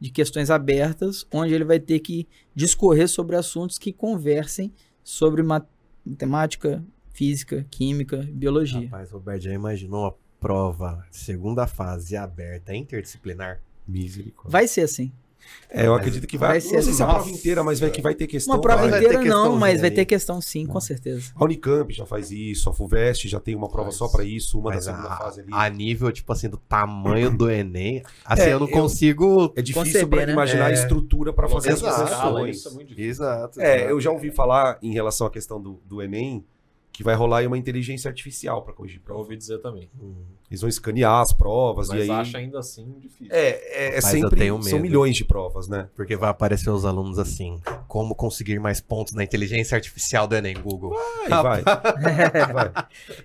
De 0.00 0.10
questões 0.10 0.50
abertas, 0.50 1.26
onde 1.32 1.52
ele 1.52 1.64
vai 1.64 1.78
ter 1.78 2.00
que 2.00 2.26
discorrer 2.54 3.06
sobre 3.08 3.36
assuntos 3.36 3.76
que 3.78 3.92
conversem 3.92 4.72
sobre 5.04 5.42
ma- 5.42 5.66
matemática, 6.04 6.82
física, 7.12 7.66
química, 7.70 8.26
biologia. 8.32 8.82
Rapaz, 8.84 9.10
Roberto, 9.10 9.42
já 9.42 9.52
imaginou 9.52 10.04
uma 10.04 10.14
prova, 10.40 11.06
segunda 11.10 11.66
fase, 11.66 12.16
aberta, 12.16 12.74
interdisciplinar? 12.74 13.60
Misericórdia. 13.86 14.50
Vai 14.50 14.66
ser 14.66 14.82
assim. 14.82 15.12
É, 15.68 15.86
eu 15.86 15.94
acredito 15.94 16.26
que 16.26 16.36
vai. 16.36 16.48
Vai 16.48 16.58
não 16.58 16.62
ser 16.62 16.82
sei 16.82 16.92
se 16.92 17.02
a 17.02 17.06
assim. 17.06 17.14
prova 17.14 17.30
inteira, 17.30 17.62
mas 17.64 17.78
vai 17.80 17.90
que 17.90 18.02
vai 18.02 18.14
ter 18.14 18.26
questão. 18.26 18.54
Uma 18.54 18.60
prova 18.60 18.88
vai. 18.88 18.98
inteira 19.04 19.22
não, 19.24 19.56
mas 19.56 19.80
vai 19.80 19.88
ali. 19.88 19.96
ter 19.96 20.04
questão 20.04 20.40
sim, 20.40 20.66
com 20.66 20.80
certeza. 20.80 21.32
A 21.34 21.44
Unicamp 21.44 21.92
já 21.92 22.04
faz 22.04 22.30
isso, 22.30 22.68
a 22.68 22.72
FUVEST 22.72 23.28
já 23.28 23.38
tem 23.38 23.54
uma 23.54 23.68
prova 23.68 23.84
Faz. 23.90 23.96
só 23.96 24.08
pra 24.08 24.24
isso, 24.24 24.58
uma 24.58 24.70
Mas 24.70 24.86
da 24.86 24.92
segunda 24.92 25.14
a, 25.14 25.16
fase 25.18 25.40
ali. 25.40 25.48
a 25.52 25.68
nível, 25.68 26.10
tipo 26.10 26.32
assim, 26.32 26.48
do 26.48 26.56
tamanho 26.56 27.30
do 27.36 27.50
Enem, 27.50 28.02
assim, 28.24 28.42
É, 28.42 28.52
eu 28.52 28.58
não 28.60 28.66
eu- 28.66 28.72
consigo... 28.72 29.52
É 29.56 29.62
difícil 29.62 29.84
conceber, 30.00 30.26
né? 30.26 30.32
imaginar 30.32 30.66
a 30.66 30.70
É. 30.70 30.74
estrutura 30.74 31.32
pra 31.32 31.48
fazer 31.48 31.70
as 31.70 31.80
Exato. 31.82 32.04
questões. 32.04 32.56
isso 32.56 32.68
é 32.68 32.72
muito 32.72 32.88
difícil. 32.88 33.10
Exato. 33.10 33.60
É, 33.60 33.90
eu 33.90 34.00
já 34.00 34.10
ouvi 34.10 34.30
falar 34.30 34.78
em 34.82 34.92
relação 34.92 35.26
à 35.26 35.30
questão 35.30 35.60
do, 35.60 35.80
do 35.86 36.02
Enem 36.02 36.44
que 36.92 37.02
vai 37.04 37.14
rolar 37.14 37.38
aí 37.38 37.46
uma 37.46 37.56
inteligência 37.56 38.08
artificial 38.08 38.62
pra 38.62 38.74
corrigir 38.74 38.98
Eu 38.98 39.04
prova. 39.04 39.20
ouvi 39.22 39.36
dizer 39.36 39.58
também. 39.58 39.88
Hum. 40.00 40.14
Eles 40.50 40.60
vão 40.60 40.68
escanear 40.68 41.20
as 41.20 41.32
provas 41.32 41.88
Mas 41.88 41.98
e 41.98 42.02
aí. 42.02 42.10
acho 42.10 42.36
ainda 42.36 42.58
assim 42.58 42.98
difícil. 42.98 43.28
É, 43.32 43.50
é, 43.50 43.88
é 43.90 43.94
Mas 44.02 44.12
eu 44.14 44.28
sempre. 44.28 44.62
São 44.68 44.80
milhões 44.80 45.14
de 45.16 45.24
provas, 45.24 45.68
né? 45.68 45.88
Porque 45.94 46.16
vai 46.16 46.28
aparecer 46.28 46.68
os 46.70 46.84
alunos 46.84 47.20
assim, 47.20 47.60
como 47.86 48.14
conseguir 48.16 48.58
mais 48.58 48.80
pontos 48.80 49.14
na 49.14 49.22
inteligência 49.22 49.76
artificial 49.76 50.26
do 50.26 50.34
Enem, 50.34 50.60
Google. 50.60 50.92
Vai, 51.28 51.62
vai. 51.62 51.62
vai. 52.52 52.72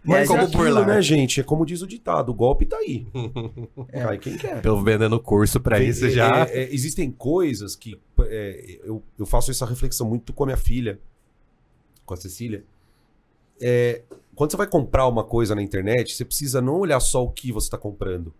Mas 0.03 0.27
Como 0.27 0.39
é 0.41 0.43
aquilo, 0.45 0.63
burlar. 0.63 0.85
né, 0.87 1.01
gente? 1.01 1.39
É 1.41 1.43
como 1.43 1.65
diz 1.65 1.81
o 1.81 1.87
ditado: 1.87 2.29
o 2.29 2.33
golpe 2.33 2.65
tá 2.67 2.77
aí. 2.77 3.07
É. 3.91 4.03
Cai 4.03 4.17
quem 4.19 4.37
quer. 4.37 4.61
Pelo 4.61 4.83
vendendo 4.83 5.19
curso 5.19 5.59
pra 5.59 5.77
Vem- 5.79 5.89
isso 5.89 6.05
é, 6.05 6.09
já. 6.11 6.45
é, 6.47 6.59
é, 6.63 6.73
existem 6.73 7.09
coisas 7.11 7.75
que. 7.75 7.99
é, 8.21 8.79
eu, 8.83 9.01
eu 9.17 9.25
faço 9.25 9.49
essa 9.51 9.65
reflexão 9.65 10.07
muito 10.07 10.31
com 10.33 10.43
a 10.43 10.47
minha 10.47 10.57
filha, 10.57 10.99
com 12.05 12.13
a 12.13 12.17
Cecília. 12.17 12.63
É, 13.61 14.03
quando 14.35 14.51
você 14.51 14.57
vai 14.57 14.67
comprar 14.67 15.07
uma 15.07 15.23
coisa 15.23 15.55
na 15.55 15.61
internet, 15.61 16.13
você 16.13 16.25
precisa 16.25 16.61
não 16.61 16.79
olhar 16.79 16.99
só 16.99 17.23
o 17.23 17.31
que 17.31 17.51
você 17.51 17.67
está 17.67 17.77
comprando, 17.77 18.33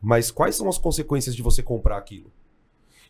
mas 0.00 0.30
quais 0.30 0.56
são 0.56 0.68
as 0.68 0.78
consequências 0.78 1.34
de 1.34 1.42
você 1.42 1.62
comprar 1.62 1.96
aquilo. 1.96 2.30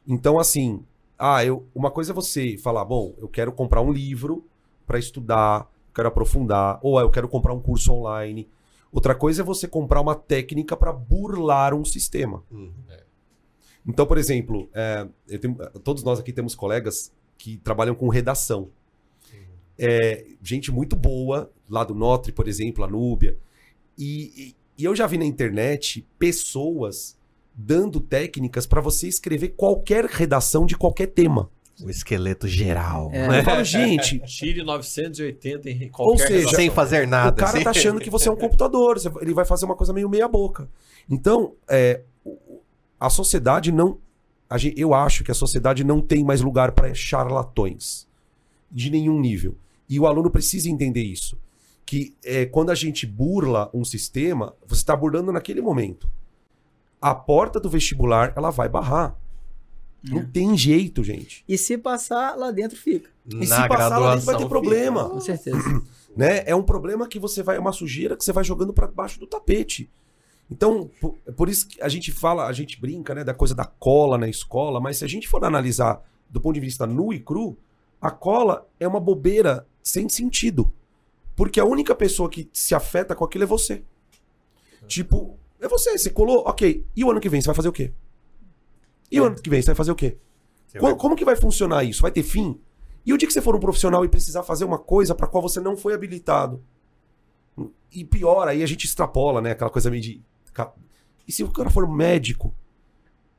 Então, 0.07 0.39
assim, 0.39 0.85
ah, 1.19 1.45
eu, 1.45 1.67
uma 1.75 1.91
coisa 1.91 2.13
é 2.13 2.15
você 2.15 2.57
falar, 2.57 2.85
bom, 2.85 3.15
eu 3.19 3.29
quero 3.29 3.53
comprar 3.53 3.81
um 3.81 3.93
livro 3.93 4.45
para 4.87 4.99
estudar, 4.99 5.71
quero 5.95 6.09
aprofundar, 6.09 6.79
ou 6.83 6.99
ah, 6.99 7.03
eu 7.03 7.11
quero 7.11 7.29
comprar 7.29 7.53
um 7.53 7.61
curso 7.61 7.93
online. 7.93 8.49
Outra 8.91 9.15
coisa 9.15 9.43
é 9.43 9.45
você 9.45 9.67
comprar 9.67 10.01
uma 10.01 10.15
técnica 10.15 10.77
para 10.77 10.93
burlar 10.93 11.75
um 11.75 11.85
sistema. 11.85 12.43
Hum. 12.53 12.73
Então, 13.87 14.07
por 14.07 14.19
exemplo, 14.19 14.69
é, 14.75 15.09
eu 15.29 15.39
tenho- 15.41 15.57
todos 15.83 16.03
nós 16.05 16.21
aqui 16.21 16.33
temos 16.33 16.55
colegas 16.55 17.13
que 17.39 17.57
trabalham 17.57 17.95
com 17.95 18.09
redação. 18.09 18.69
É, 19.85 20.25
gente 20.43 20.71
muito 20.71 20.95
boa, 20.95 21.51
lá 21.69 21.83
do 21.83 21.95
Notre, 21.95 22.31
por 22.33 22.47
exemplo, 22.47 22.85
a 22.85 22.89
Núbia. 22.89 23.37
E, 23.99 24.33
e- 24.37 24.57
e 24.79 24.85
eu 24.85 24.95
já 24.95 25.07
vi 25.07 25.19
na 25.19 25.25
internet 25.25 26.07
pessoas 26.19 27.17
dando 27.55 28.01
técnicas 28.01 28.65
para 28.67 28.81
você 28.81 29.09
escrever 29.09 29.49
qualquer 29.51 30.05
redação 30.07 30.65
de 30.65 30.77
qualquer 30.77 31.07
tema. 31.09 31.51
O 31.83 31.91
esqueleto 31.91 32.47
geral. 32.47 33.11
É. 33.13 33.41
Eu 33.41 33.45
falo, 33.45 33.65
gente, 33.65 34.21
Tire 34.25 34.63
980 34.63 35.69
em 35.71 35.89
qualquer 35.89 36.19
seja, 36.27 36.35
redação. 36.39 36.57
Sem 36.57 36.71
fazer 36.71 37.07
nada. 37.09 37.33
o 37.33 37.35
cara 37.35 37.53
assim. 37.57 37.65
tá 37.65 37.71
achando 37.71 38.01
que 38.01 38.09
você 38.11 38.29
é 38.29 38.33
um 38.33 38.37
computador, 38.39 38.97
ele 39.21 39.35
vai 39.35 39.45
fazer 39.45 39.65
uma 39.65 39.75
coisa 39.75 39.93
meio 39.93 40.09
meia 40.09 40.29
boca. 40.29 40.69
Então, 41.11 41.55
é, 41.69 42.03
a 43.01 43.11
sociedade 43.11 43.73
não, 43.73 43.99
eu 44.77 44.95
acho 44.95 45.25
que 45.25 45.31
a 45.31 45.35
sociedade 45.35 45.83
não 45.83 46.01
tem 46.01 46.23
mais 46.23 46.41
lugar 46.41 46.73
para 46.73 46.95
charlatões 46.95 48.07
de 48.71 48.89
nenhum 48.91 49.19
nível. 49.19 49.57
E 49.93 50.01
o 50.01 50.07
aluno 50.07 50.31
precisa 50.31 50.71
entender 50.71 51.03
isso, 51.03 51.37
que 51.85 52.15
é, 52.25 52.47
quando 52.47 52.71
a 52.71 52.75
gente 52.75 53.07
burla 53.07 53.69
um 53.75 53.85
sistema, 53.85 54.55
você 54.67 54.81
está 54.81 54.97
burlando 54.97 55.31
naquele 55.31 55.61
momento. 55.61 56.09
A 56.99 57.15
porta 57.15 57.61
do 57.61 57.69
vestibular 57.69 58.33
ela 58.35 58.49
vai 58.49 58.71
barrar. 58.71 59.15
Não 60.03 60.21
É. 60.21 60.25
tem 60.25 60.57
jeito, 60.57 61.05
gente. 61.05 61.45
E 61.47 61.59
se 61.59 61.77
passar, 61.77 62.39
lá 62.39 62.51
dentro 62.51 62.75
fica. 62.79 63.11
E 63.29 63.47
se 63.47 63.69
passar 63.69 63.99
lá 63.99 64.15
dentro 64.15 64.25
vai 64.25 64.37
ter 64.39 64.49
problema. 64.49 65.11
Com 65.11 65.21
certeza. 65.21 65.59
né? 66.17 66.43
É 66.47 66.55
um 66.55 66.63
problema 66.63 67.07
que 67.07 67.19
você 67.19 67.43
vai, 67.43 67.59
é 67.59 67.61
uma 67.61 67.73
sujeira 67.73 68.17
que 68.17 68.25
você 68.25 68.33
vai 68.33 68.45
jogando 68.45 68.73
para 68.73 68.87
baixo 68.87 69.21
do 69.21 69.27
tapete. 69.27 69.91
Então, 70.51 70.91
por, 71.03 71.19
por 71.37 71.51
isso 71.51 71.69
que 71.69 71.83
a 71.83 71.89
gente 71.91 72.11
fala, 72.11 72.47
a 72.47 72.53
gente 72.55 72.81
brinca, 72.81 73.15
né, 73.15 73.25
da 73.25 73.35
coisa 73.35 73.55
da 73.55 73.67
cola 73.67 74.17
na 74.17 74.27
escola, 74.27 74.81
mas 74.81 74.97
se 74.97 75.05
a 75.05 75.09
gente 75.09 75.29
for 75.29 75.45
analisar 75.45 76.03
do 76.31 76.41
ponto 76.41 76.55
de 76.55 76.61
vista 76.61 76.87
nu 76.87 77.13
e 77.13 77.21
cru, 77.21 77.59
a 78.03 78.11
cola 78.11 78.69
é 78.79 78.87
uma 78.87 79.01
bobeira 79.01 79.67
sem 79.83 80.09
sentido. 80.11 80.71
Porque 81.35 81.59
a 81.59 81.65
única 81.65 81.95
pessoa 81.95 82.29
que 82.29 82.51
se 82.53 82.75
afeta 82.75 83.15
com 83.15 83.25
aquilo 83.25 83.45
é 83.45 83.47
você. 83.47 83.83
Tipo, 84.87 85.39
é 85.61 85.67
você, 85.69 85.97
você 85.97 86.11
colou, 86.11 86.41
ok. 86.47 86.85
E 86.95 87.05
o 87.05 87.11
ano 87.11 87.21
que 87.21 87.29
vem 87.29 87.41
você 87.41 87.47
vai 87.47 87.55
fazer 87.55 87.69
o 87.69 87.73
quê? 87.73 87.93
E 89.11 89.21
o 89.21 89.25
É. 89.25 89.27
ano 89.29 89.37
que 89.37 89.49
vem 89.49 89.63
você 89.63 89.67
vai 89.67 89.75
fazer 89.75 89.93
o 89.93 89.95
quê? 89.95 90.19
Você 90.67 90.79
Co- 90.79 90.87
vai- 90.87 90.97
Como 90.97 91.17
que 91.17 91.25
vai 91.25 91.37
funcionar 91.37 91.85
isso? 91.85 92.03
Vai 92.03 92.11
ter 92.11 92.23
fim? 92.23 92.61
E 93.07 93.13
o 93.13 93.17
dia 93.19 93.27
que 93.27 93.33
você 93.33 93.41
for 93.41 93.55
um 93.57 93.61
profissional 93.61 94.05
e 94.05 94.09
precisar 94.09 94.43
fazer 94.43 94.65
uma 94.65 94.79
coisa 94.79 95.15
para 95.15 95.27
qual 95.27 95.43
você 95.43 95.61
não 95.61 95.77
foi 95.77 95.95
habilitado? 95.95 96.63
E 97.95 98.05
pior, 98.05 98.49
aí 98.49 98.63
a 98.63 98.67
gente 98.67 98.85
extrapola, 98.87 99.41
né? 99.41 99.51
Aquela 99.53 99.71
coisa 99.71 99.91
meio 99.91 100.03
de. 100.03 100.23
E 101.27 101.33
se 101.33 101.45
o 101.45 101.51
cara 101.51 101.71
for 101.71 101.87
médico 101.89 102.55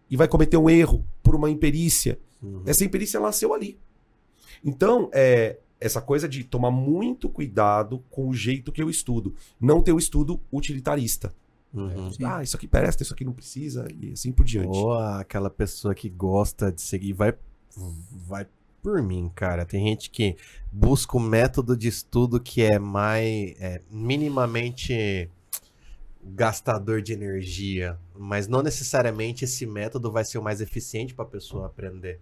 e 0.10 0.16
vai 0.16 0.28
cometer 0.28 0.58
um 0.58 0.70
erro 0.70 1.06
por 1.22 1.36
uma 1.36 1.50
imperícia? 1.50 2.20
Uhum. 2.42 2.62
Essa 2.66 2.84
imperícia 2.86 3.20
nasceu 3.20 3.54
ali. 3.54 3.80
Então, 4.64 5.10
é, 5.14 5.58
essa 5.80 6.02
coisa 6.02 6.30
de 6.30 6.44
tomar 6.44 6.72
muito 6.72 7.28
cuidado 7.28 8.04
com 8.10 8.30
o 8.30 8.34
jeito 8.34 8.72
que 8.72 8.82
eu 8.82 8.90
estudo. 8.90 9.36
Não 9.60 9.82
ter 9.82 9.92
o 9.92 10.00
estudo 10.00 10.40
utilitarista. 10.52 11.34
Uhum. 11.74 12.12
Sim. 12.12 12.24
Ah, 12.24 12.44
isso 12.44 12.56
aqui 12.56 12.68
presta, 12.68 13.04
isso 13.04 13.14
aqui 13.14 13.26
não 13.26 13.34
precisa, 13.34 13.88
e 14.00 14.12
assim 14.12 14.32
por 14.32 14.46
diante. 14.46 14.78
Ou 14.78 14.94
aquela 14.94 15.50
pessoa 15.50 15.94
que 15.94 16.08
gosta 16.08 16.72
de 16.72 16.82
seguir, 16.82 17.14
vai, 17.14 17.34
vai 18.12 18.48
por 18.82 19.02
mim, 19.02 19.30
cara. 19.34 19.66
Tem 19.66 19.88
gente 19.88 20.10
que 20.10 20.38
busca 20.72 21.18
o 21.18 21.20
método 21.20 21.76
de 21.76 21.88
estudo 21.88 22.40
que 22.40 22.62
é 22.62 22.78
mais 22.78 23.56
é, 23.60 23.82
minimamente 23.90 25.30
gastador 26.24 27.02
de 27.02 27.12
energia, 27.12 28.00
mas 28.18 28.48
não 28.48 28.62
necessariamente 28.62 29.44
esse 29.44 29.66
método 29.66 30.10
vai 30.12 30.24
ser 30.24 30.38
o 30.38 30.44
mais 30.44 30.62
eficiente 30.62 31.14
para 31.14 31.26
a 31.26 31.28
pessoa 31.28 31.66
aprender. 31.66 32.22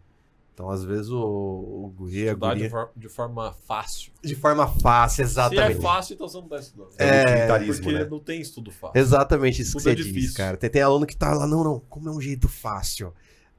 Então, 0.53 0.69
às 0.69 0.83
vezes, 0.83 1.09
o, 1.09 1.17
o 1.19 1.93
guri, 1.95 2.27
a 2.27 2.33
Estudar 2.33 2.55
de, 2.55 2.69
for- 2.69 2.91
de 2.95 3.07
forma 3.09 3.53
fácil. 3.65 4.11
De 4.21 4.35
forma 4.35 4.67
fácil, 4.67 5.15
Se 5.15 5.21
é 5.21 5.25
exatamente. 5.25 5.81
fácil, 5.81 6.13
então 6.13 6.27
você 6.27 6.37
não 6.37 6.43
está 6.43 6.59
estudando. 6.59 6.89
É, 6.97 7.23
utilitarismo, 7.23 7.83
Porque 7.83 7.97
né? 7.99 8.05
não 8.05 8.19
tem 8.19 8.41
estudo 8.41 8.69
fácil. 8.71 8.99
Exatamente 8.99 9.61
isso 9.61 9.71
que 9.71 9.77
é 9.79 9.81
você 9.83 9.95
diz, 9.95 10.05
difícil. 10.05 10.35
cara. 10.35 10.57
Tem, 10.57 10.69
tem 10.69 10.81
aluno 10.81 11.05
que 11.07 11.15
tá 11.15 11.33
lá, 11.33 11.47
não, 11.47 11.63
não, 11.63 11.79
como 11.89 12.09
é 12.09 12.11
um 12.11 12.19
jeito 12.21 12.47
fácil. 12.49 13.13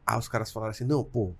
Aí 0.06 0.18
os 0.18 0.28
caras 0.28 0.52
falaram 0.52 0.70
assim, 0.70 0.84
não, 0.84 1.02
pô, 1.02 1.32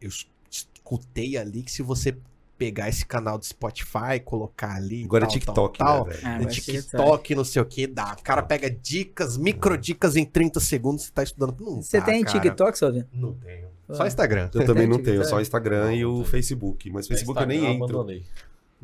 eu 0.00 0.08
es- 0.08 0.26
escutei 0.50 1.36
ali 1.36 1.62
que 1.62 1.70
se 1.70 1.82
você 1.82 2.16
pegar 2.58 2.88
esse 2.88 3.04
canal 3.06 3.38
do 3.38 3.44
Spotify, 3.44 4.18
colocar 4.24 4.74
ali. 4.76 5.04
Agora 5.04 5.24
é 5.24 5.26
tal, 5.28 5.32
TikTok, 5.34 5.78
tal, 5.78 6.04
tal, 6.04 6.06
né? 6.06 6.20
Ah, 6.24 6.38
vai 6.42 6.52
ser 6.52 6.60
TikTok, 6.82 7.34
não 7.34 7.44
sei 7.44 7.62
o 7.62 7.66
que, 7.66 7.86
dá. 7.86 8.16
O 8.18 8.22
cara 8.22 8.42
pega 8.42 8.68
dicas, 8.70 9.36
micro 9.36 9.76
dicas 9.78 10.16
em 10.16 10.24
30 10.24 10.58
segundos, 10.58 11.04
você 11.04 11.12
tá 11.12 11.22
estudando. 11.22 11.54
Não 11.60 11.82
Você 11.82 12.00
dá, 12.00 12.06
tem 12.06 12.24
cara. 12.24 12.40
TikTok, 12.40 12.76
Salvino? 12.78 13.06
Não 13.12 13.34
tenho. 13.34 13.68
Ah. 13.88 13.94
Só 13.94 14.06
Instagram. 14.06 14.50
Eu 14.54 14.64
também 14.66 14.86
não 14.86 14.96
tenho, 15.02 15.16
TikTok? 15.22 15.28
só 15.30 15.36
o 15.36 15.40
Instagram 15.40 15.94
e 15.94 16.04
o 16.04 16.24
Facebook. 16.24 16.90
Mas 16.90 17.06
Facebook 17.06 17.40
eu 17.40 17.46
nem 17.46 17.58
Instagram, 17.58 17.74
entro. 17.84 17.84
abandonei. 18.00 18.24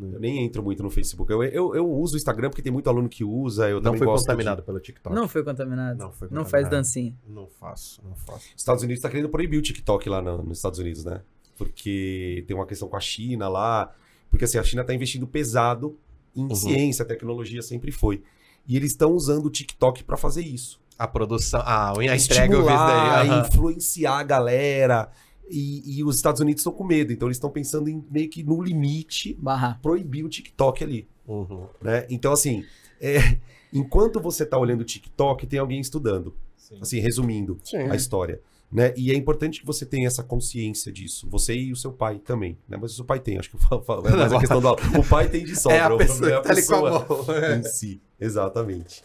Eu 0.01 0.19
nem 0.19 0.43
entro 0.45 0.63
muito 0.63 0.83
no 0.83 0.89
Facebook. 0.91 1.31
Eu, 1.31 1.43
eu, 1.45 1.75
eu 1.75 1.91
uso 1.91 2.15
o 2.15 2.17
Instagram 2.17 2.49
porque 2.49 2.63
tem 2.63 2.73
muito 2.73 2.89
aluno 2.89 3.09
que 3.11 3.23
usa. 3.23 3.69
Eu 3.69 3.77
Não 3.77 3.83
também 3.93 3.99
foi 3.99 4.07
contaminado 4.07 4.63
pelo 4.63 4.81
TikTok. 4.81 5.15
Não 5.15 5.29
foi 5.29 5.45
contaminado. 5.45 5.99
Não 5.99 6.11
foi 6.13 6.29
Não 6.31 6.45
faz 6.45 6.65
contaminado. 6.65 6.71
dancinha. 6.71 7.15
Não 7.29 7.47
faço, 7.47 8.01
não 8.03 8.15
faço. 8.17 8.47
Os 8.57 8.61
Estados 8.63 8.83
Unidos 8.83 8.99
está 8.99 9.11
querendo 9.11 9.29
proibir 9.29 9.59
o 9.59 9.63
TikTok 9.63 10.09
lá 10.09 10.23
no- 10.23 10.43
nos 10.43 10.59
Estados 10.59 10.79
Unidos, 10.79 11.05
né? 11.05 11.21
Porque 11.59 12.43
tem 12.47 12.57
uma 12.57 12.67
questão 12.67 12.89
com 12.89 12.97
a 12.97 13.01
China 13.01 13.49
lá. 13.49 13.93
Porque 14.31 14.45
assim, 14.47 14.57
a 14.59 14.63
China 14.65 14.81
está 14.83 14.95
investindo 14.95 15.27
pesado 15.27 15.97
em 16.35 16.45
Uhum. 16.45 16.55
ciência, 16.55 17.05
tecnologia 17.05 17.61
sempre 17.61 17.93
foi. 17.93 18.23
E 18.67 18.77
eles 18.77 18.93
estão 18.93 19.13
usando 19.13 19.47
o 19.47 19.51
TikTok 19.51 20.05
para 20.05 20.17
fazer 20.17 20.43
isso. 20.43 20.81
A 21.03 21.07
produção, 21.09 21.61
a, 21.65 21.91
a 21.99 22.17
entrega 22.17 22.55
eu 22.55 22.65
daí. 22.65 23.29
aham. 23.29 23.47
influenciar 23.49 24.19
a 24.19 24.23
galera. 24.23 25.11
E, 25.51 25.99
e 25.99 26.05
os 26.05 26.17
Estados 26.17 26.41
Unidos 26.41 26.61
estão 26.61 26.73
com 26.73 26.85
medo. 26.85 27.13
Então 27.13 27.29
eles 27.29 27.37
estão 27.37 27.51
pensando 27.51 27.89
em 27.89 28.03
meio 28.11 28.29
que 28.31 28.43
no 28.43 28.63
limite 28.63 29.35
Barra. 29.41 29.79
proibir 29.83 30.25
o 30.25 30.29
TikTok 30.29 30.83
ali. 30.83 31.09
Uhum. 31.27 31.67
né? 31.81 32.07
Então, 32.11 32.33
assim, 32.33 32.65
é, 33.01 33.39
enquanto 33.73 34.21
você 34.21 34.43
está 34.45 34.57
olhando 34.59 34.81
o 34.81 34.85
TikTok, 34.85 35.47
tem 35.47 35.59
alguém 35.59 35.81
estudando. 35.81 36.35
Sim. 36.57 36.79
Assim, 36.81 37.01
resumindo 37.01 37.59
Sim. 37.65 37.79
a 37.91 37.95
história. 37.97 38.41
Né? 38.71 38.95
E 38.97 39.13
é 39.13 39.15
importante 39.15 39.61
que 39.61 39.67
você 39.67 39.85
tenha 39.85 40.07
essa 40.07 40.23
consciência 40.23 40.91
disso. 40.91 41.29
Você 41.29 41.55
e 41.55 41.73
o 41.73 41.77
seu 41.77 41.93
pai 41.93 42.19
também. 42.19 42.57
Né? 42.67 42.79
Mas 42.81 42.93
o 42.93 42.97
seu 42.97 43.05
pai 43.05 43.21
tem, 43.21 43.37
acho 43.39 43.51
que 43.51 43.57
eu 43.57 43.61
falo- 43.61 43.83
falo- 43.83 44.09
é 44.09 44.17
mais 44.17 44.33
a 44.33 44.39
questão 44.41 44.61
do 44.63 44.69
O 44.99 45.05
pai 45.07 45.29
tem 45.29 45.45
de 45.45 45.55
sobra. 45.55 45.77
É 45.77 45.81
a 45.83 45.93
o 45.95 45.99
pessoa 45.99 46.17
problema 46.19 46.43
tá 46.43 46.51
ali 46.53 46.67
com 46.67 46.75
a 46.75 47.01
pessoa 47.03 47.41
mão. 47.41 47.59
em 47.59 47.63
si. 47.65 48.01
Exatamente. 48.19 49.03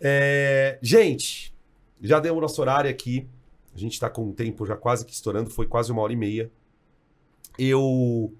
É, 0.00 0.78
gente, 0.82 1.54
já 2.00 2.20
deu 2.20 2.36
o 2.36 2.40
nosso 2.40 2.60
horário 2.60 2.90
aqui. 2.90 3.26
A 3.74 3.78
gente 3.78 3.92
está 3.92 4.08
com 4.08 4.30
o 4.30 4.32
tempo 4.32 4.64
já 4.64 4.76
quase 4.76 5.04
que 5.04 5.12
estourando, 5.12 5.50
foi 5.50 5.66
quase 5.66 5.92
uma 5.92 6.02
hora 6.02 6.12
e 6.12 6.16
meia. 6.16 6.50
Eu 7.58 8.32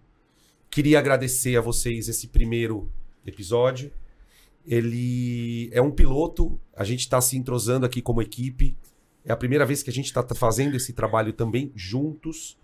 queria 0.70 0.98
agradecer 0.98 1.56
a 1.56 1.60
vocês 1.60 2.08
esse 2.08 2.28
primeiro 2.28 2.90
episódio. 3.24 3.90
Ele 4.66 5.70
é 5.72 5.80
um 5.80 5.90
piloto, 5.90 6.58
a 6.74 6.84
gente 6.84 7.00
está 7.00 7.20
se 7.20 7.36
entrosando 7.36 7.86
aqui 7.86 8.02
como 8.02 8.22
equipe. 8.22 8.76
É 9.24 9.32
a 9.32 9.36
primeira 9.36 9.66
vez 9.66 9.82
que 9.82 9.90
a 9.90 9.92
gente 9.92 10.06
está 10.06 10.26
fazendo 10.34 10.76
esse 10.76 10.92
trabalho 10.92 11.32
também 11.32 11.70
juntos. 11.74 12.58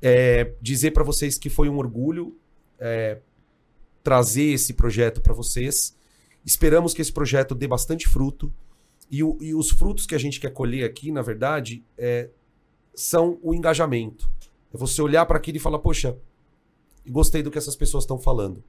É, 0.00 0.52
dizer 0.60 0.90
para 0.90 1.02
vocês 1.02 1.38
que 1.38 1.48
foi 1.48 1.68
um 1.68 1.78
orgulho 1.78 2.36
é, 2.78 3.18
trazer 4.02 4.52
esse 4.52 4.74
projeto 4.74 5.20
para 5.20 5.32
vocês. 5.32 5.96
Esperamos 6.44 6.92
que 6.94 7.00
esse 7.02 7.12
projeto 7.12 7.54
dê 7.54 7.66
bastante 7.66 8.06
fruto. 8.08 8.52
E, 9.10 9.22
o- 9.22 9.36
e 9.40 9.54
os 9.54 9.70
frutos 9.70 10.06
que 10.06 10.14
a 10.14 10.18
gente 10.18 10.40
quer 10.40 10.50
colher 10.50 10.84
aqui, 10.84 11.10
na 11.12 11.22
verdade, 11.22 11.82
é, 11.96 12.28
são 12.94 13.38
o 13.42 13.54
engajamento. 13.54 14.28
É 14.72 14.76
você 14.76 15.00
olhar 15.00 15.24
para 15.26 15.36
aquilo 15.36 15.56
e 15.56 15.60
falar, 15.60 15.78
poxa, 15.78 16.16
gostei 17.08 17.42
do 17.42 17.50
que 17.50 17.58
essas 17.58 17.76
pessoas 17.76 18.04
estão 18.04 18.18
falando. 18.18 18.62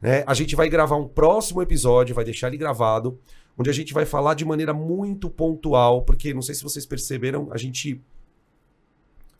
Né? 0.00 0.22
A 0.26 0.34
gente 0.34 0.54
vai 0.54 0.68
gravar 0.68 0.96
um 0.96 1.08
próximo 1.08 1.62
episódio, 1.62 2.14
vai 2.14 2.24
deixar 2.24 2.48
ele 2.48 2.56
gravado, 2.58 3.18
onde 3.56 3.70
a 3.70 3.72
gente 3.72 3.94
vai 3.94 4.04
falar 4.04 4.34
de 4.34 4.44
maneira 4.44 4.74
muito 4.74 5.30
pontual, 5.30 6.02
porque 6.02 6.34
não 6.34 6.42
sei 6.42 6.54
se 6.54 6.62
vocês 6.62 6.84
perceberam, 6.84 7.48
a 7.50 7.56
gente 7.56 8.00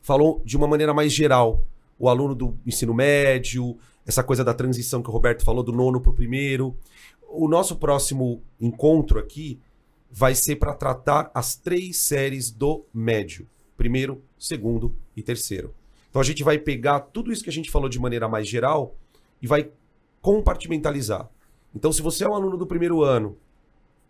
falou 0.01 0.41
de 0.45 0.55
uma 0.57 0.67
maneira 0.67 0.93
mais 0.93 1.11
geral. 1.13 1.63
O 1.99 2.07
aluno 2.09 2.35
do 2.35 2.57
ensino 2.65 2.93
médio, 2.93 3.77
essa 4.05 4.23
coisa 4.23 4.43
da 4.43 4.53
transição 4.53 5.01
que 5.01 5.09
o 5.09 5.11
Roberto 5.11 5.43
falou, 5.43 5.63
do 5.63 5.71
nono 5.71 5.99
para 5.99 6.11
o 6.11 6.15
primeiro. 6.15 6.75
O 7.27 7.47
nosso 7.47 7.75
próximo 7.75 8.41
encontro 8.59 9.19
aqui 9.19 9.59
vai 10.09 10.33
ser 10.33 10.55
para 10.55 10.73
tratar 10.73 11.29
as 11.33 11.55
três 11.55 11.97
séries 11.97 12.51
do 12.51 12.85
médio: 12.93 13.47
primeiro, 13.75 14.23
segundo 14.37 14.95
e 15.15 15.21
terceiro. 15.21 15.73
Então 16.09 16.21
a 16.21 16.25
gente 16.25 16.43
vai 16.43 16.57
pegar 16.57 16.99
tudo 17.01 17.31
isso 17.31 17.43
que 17.43 17.49
a 17.49 17.53
gente 17.53 17.69
falou 17.69 17.89
de 17.89 17.99
maneira 17.99 18.27
mais 18.27 18.47
geral 18.47 18.95
e 19.41 19.47
vai 19.47 19.69
compartimentalizar. 20.21 21.29
Então, 21.75 21.91
se 21.91 22.01
você 22.01 22.23
é 22.23 22.27
um 22.27 22.33
aluno 22.33 22.57
do 22.57 22.65
primeiro 22.65 23.03
ano, 23.03 23.37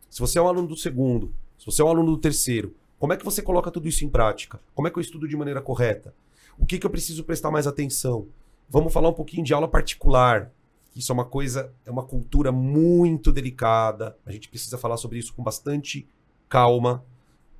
se 0.09 0.19
você 0.19 0.39
é 0.39 0.41
um 0.41 0.47
aluno 0.47 0.67
do 0.67 0.77
segundo, 0.77 1.33
se 1.57 1.65
você 1.65 1.81
é 1.81 1.85
um 1.85 1.89
aluno 1.89 2.11
do 2.11 2.17
terceiro, 2.17 2.73
como 2.97 3.13
é 3.13 3.17
que 3.17 3.25
você 3.25 3.41
coloca 3.41 3.69
tudo 3.69 3.87
isso 3.87 4.05
em 4.05 4.09
prática? 4.09 4.59
Como 4.73 4.87
é 4.87 4.91
que 4.91 4.97
eu 4.97 5.01
estudo 5.01 5.27
de 5.27 5.35
maneira 5.35 5.61
correta? 5.61 6.13
O 6.57 6.65
que, 6.65 6.79
que 6.79 6.85
eu 6.85 6.89
preciso 6.89 7.23
prestar 7.23 7.51
mais 7.51 7.67
atenção? 7.67 8.27
Vamos 8.69 8.91
falar 8.91 9.09
um 9.09 9.13
pouquinho 9.13 9.43
de 9.43 9.53
aula 9.53 9.67
particular. 9.67 10.51
Isso 10.97 11.11
é 11.11 11.15
uma 11.15 11.25
coisa, 11.25 11.73
é 11.85 11.91
uma 11.91 12.03
cultura 12.03 12.51
muito 12.51 13.31
delicada. 13.31 14.17
A 14.25 14.31
gente 14.31 14.49
precisa 14.49 14.77
falar 14.77 14.97
sobre 14.97 15.19
isso 15.19 15.33
com 15.33 15.43
bastante 15.43 16.07
calma. 16.49 17.05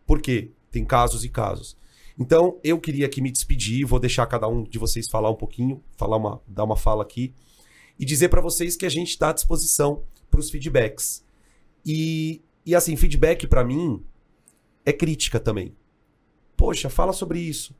Por 0.05 0.21
quê? 0.21 0.51
Tem 0.71 0.83
casos 0.83 1.23
e 1.23 1.29
casos. 1.29 1.77
Então, 2.19 2.59
eu 2.63 2.79
queria 2.79 3.05
aqui 3.05 3.21
me 3.21 3.31
despedir, 3.31 3.85
vou 3.85 3.99
deixar 3.99 4.25
cada 4.25 4.47
um 4.47 4.63
de 4.63 4.79
vocês 4.79 5.07
falar 5.07 5.29
um 5.29 5.35
pouquinho, 5.35 5.83
falar 5.95 6.17
uma, 6.17 6.41
dar 6.47 6.63
uma 6.63 6.75
fala 6.75 7.03
aqui 7.03 7.33
e 7.99 8.05
dizer 8.05 8.29
para 8.29 8.41
vocês 8.41 8.75
que 8.75 8.85
a 8.85 8.89
gente 8.89 9.09
está 9.09 9.29
à 9.29 9.33
disposição 9.33 10.03
para 10.29 10.39
os 10.39 10.49
feedbacks. 10.49 11.23
E, 11.85 12.41
e 12.65 12.75
assim, 12.75 12.95
feedback 12.95 13.45
para 13.47 13.63
mim 13.63 14.03
é 14.85 14.91
crítica 14.91 15.39
também. 15.39 15.75
Poxa, 16.55 16.89
fala 16.89 17.13
sobre 17.13 17.39
isso. 17.39 17.75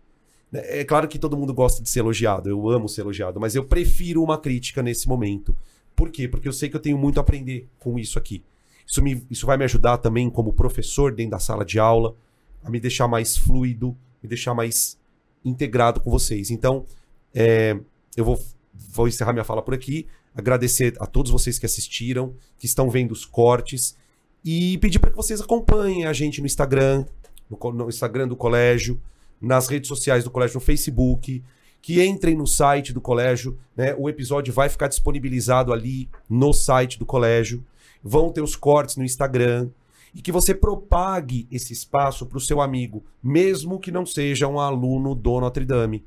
É 0.53 0.83
claro 0.83 1.07
que 1.07 1.19
todo 1.19 1.35
mundo 1.35 1.53
gosta 1.53 1.83
de 1.83 1.89
ser 1.89 1.99
elogiado, 1.99 2.49
eu 2.49 2.69
amo 2.69 2.87
ser 2.87 3.01
elogiado, 3.01 3.39
mas 3.39 3.53
eu 3.53 3.65
prefiro 3.65 4.23
uma 4.23 4.37
crítica 4.37 4.81
nesse 4.81 5.07
momento. 5.07 5.55
Por 5.95 6.09
quê? 6.09 6.27
Porque 6.27 6.47
eu 6.47 6.53
sei 6.53 6.69
que 6.69 6.75
eu 6.75 6.79
tenho 6.79 6.97
muito 6.97 7.17
a 7.17 7.21
aprender 7.21 7.67
com 7.79 7.99
isso 7.99 8.17
aqui. 8.17 8.43
Isso, 8.85 9.01
me, 9.01 9.25
isso 9.29 9.45
vai 9.45 9.57
me 9.57 9.65
ajudar 9.65 9.97
também 9.97 10.29
como 10.29 10.53
professor 10.53 11.13
dentro 11.13 11.31
da 11.31 11.39
sala 11.39 11.65
de 11.65 11.77
aula, 11.79 12.15
a 12.63 12.69
me 12.69 12.79
deixar 12.79 13.07
mais 13.07 13.35
fluido, 13.35 13.95
me 14.23 14.29
deixar 14.29 14.53
mais 14.53 14.97
integrado 15.43 15.99
com 15.99 16.09
vocês. 16.09 16.49
Então, 16.49 16.85
é, 17.33 17.77
eu 18.15 18.23
vou, 18.23 18.41
vou 18.73 19.07
encerrar 19.07 19.33
minha 19.33 19.43
fala 19.43 19.61
por 19.61 19.73
aqui, 19.73 20.07
agradecer 20.33 20.95
a 20.99 21.05
todos 21.05 21.31
vocês 21.31 21.59
que 21.59 21.65
assistiram, 21.65 22.33
que 22.57 22.65
estão 22.65 22.89
vendo 22.89 23.11
os 23.11 23.25
cortes, 23.25 23.97
e 24.45 24.77
pedir 24.77 24.99
para 24.99 25.09
que 25.09 25.17
vocês 25.17 25.41
acompanhem 25.41 26.05
a 26.05 26.13
gente 26.13 26.39
no 26.39 26.47
Instagram, 26.47 27.05
no, 27.49 27.71
no 27.73 27.89
Instagram 27.89 28.27
do 28.27 28.35
colégio, 28.35 29.01
nas 29.41 29.67
redes 29.67 29.87
sociais 29.87 30.23
do 30.23 30.31
colégio, 30.31 30.55
no 30.55 30.61
Facebook, 30.61 31.43
que 31.81 32.03
entrem 32.03 32.35
no 32.35 32.47
site 32.47 32.93
do 32.93 32.99
colégio, 32.99 33.57
né? 33.75 33.95
O 33.97 34.09
episódio 34.09 34.53
vai 34.53 34.67
ficar 34.69 34.87
disponibilizado 34.87 35.71
ali 35.71 36.09
no 36.29 36.51
site 36.53 36.99
do 36.99 37.05
colégio. 37.05 37.63
Vão 38.03 38.31
ter 38.31 38.41
os 38.41 38.55
cortes 38.55 38.95
no 38.97 39.03
Instagram 39.03 39.69
e 40.13 40.21
que 40.21 40.31
você 40.31 40.53
propague 40.53 41.47
esse 41.51 41.73
espaço 41.73 42.25
para 42.25 42.37
o 42.37 42.41
seu 42.41 42.59
amigo, 42.59 43.05
mesmo 43.21 43.79
que 43.79 43.91
não 43.91 44.05
seja 44.05 44.47
um 44.47 44.59
aluno 44.59 45.13
do 45.13 45.39
Notre 45.39 45.65
Dame, 45.65 46.03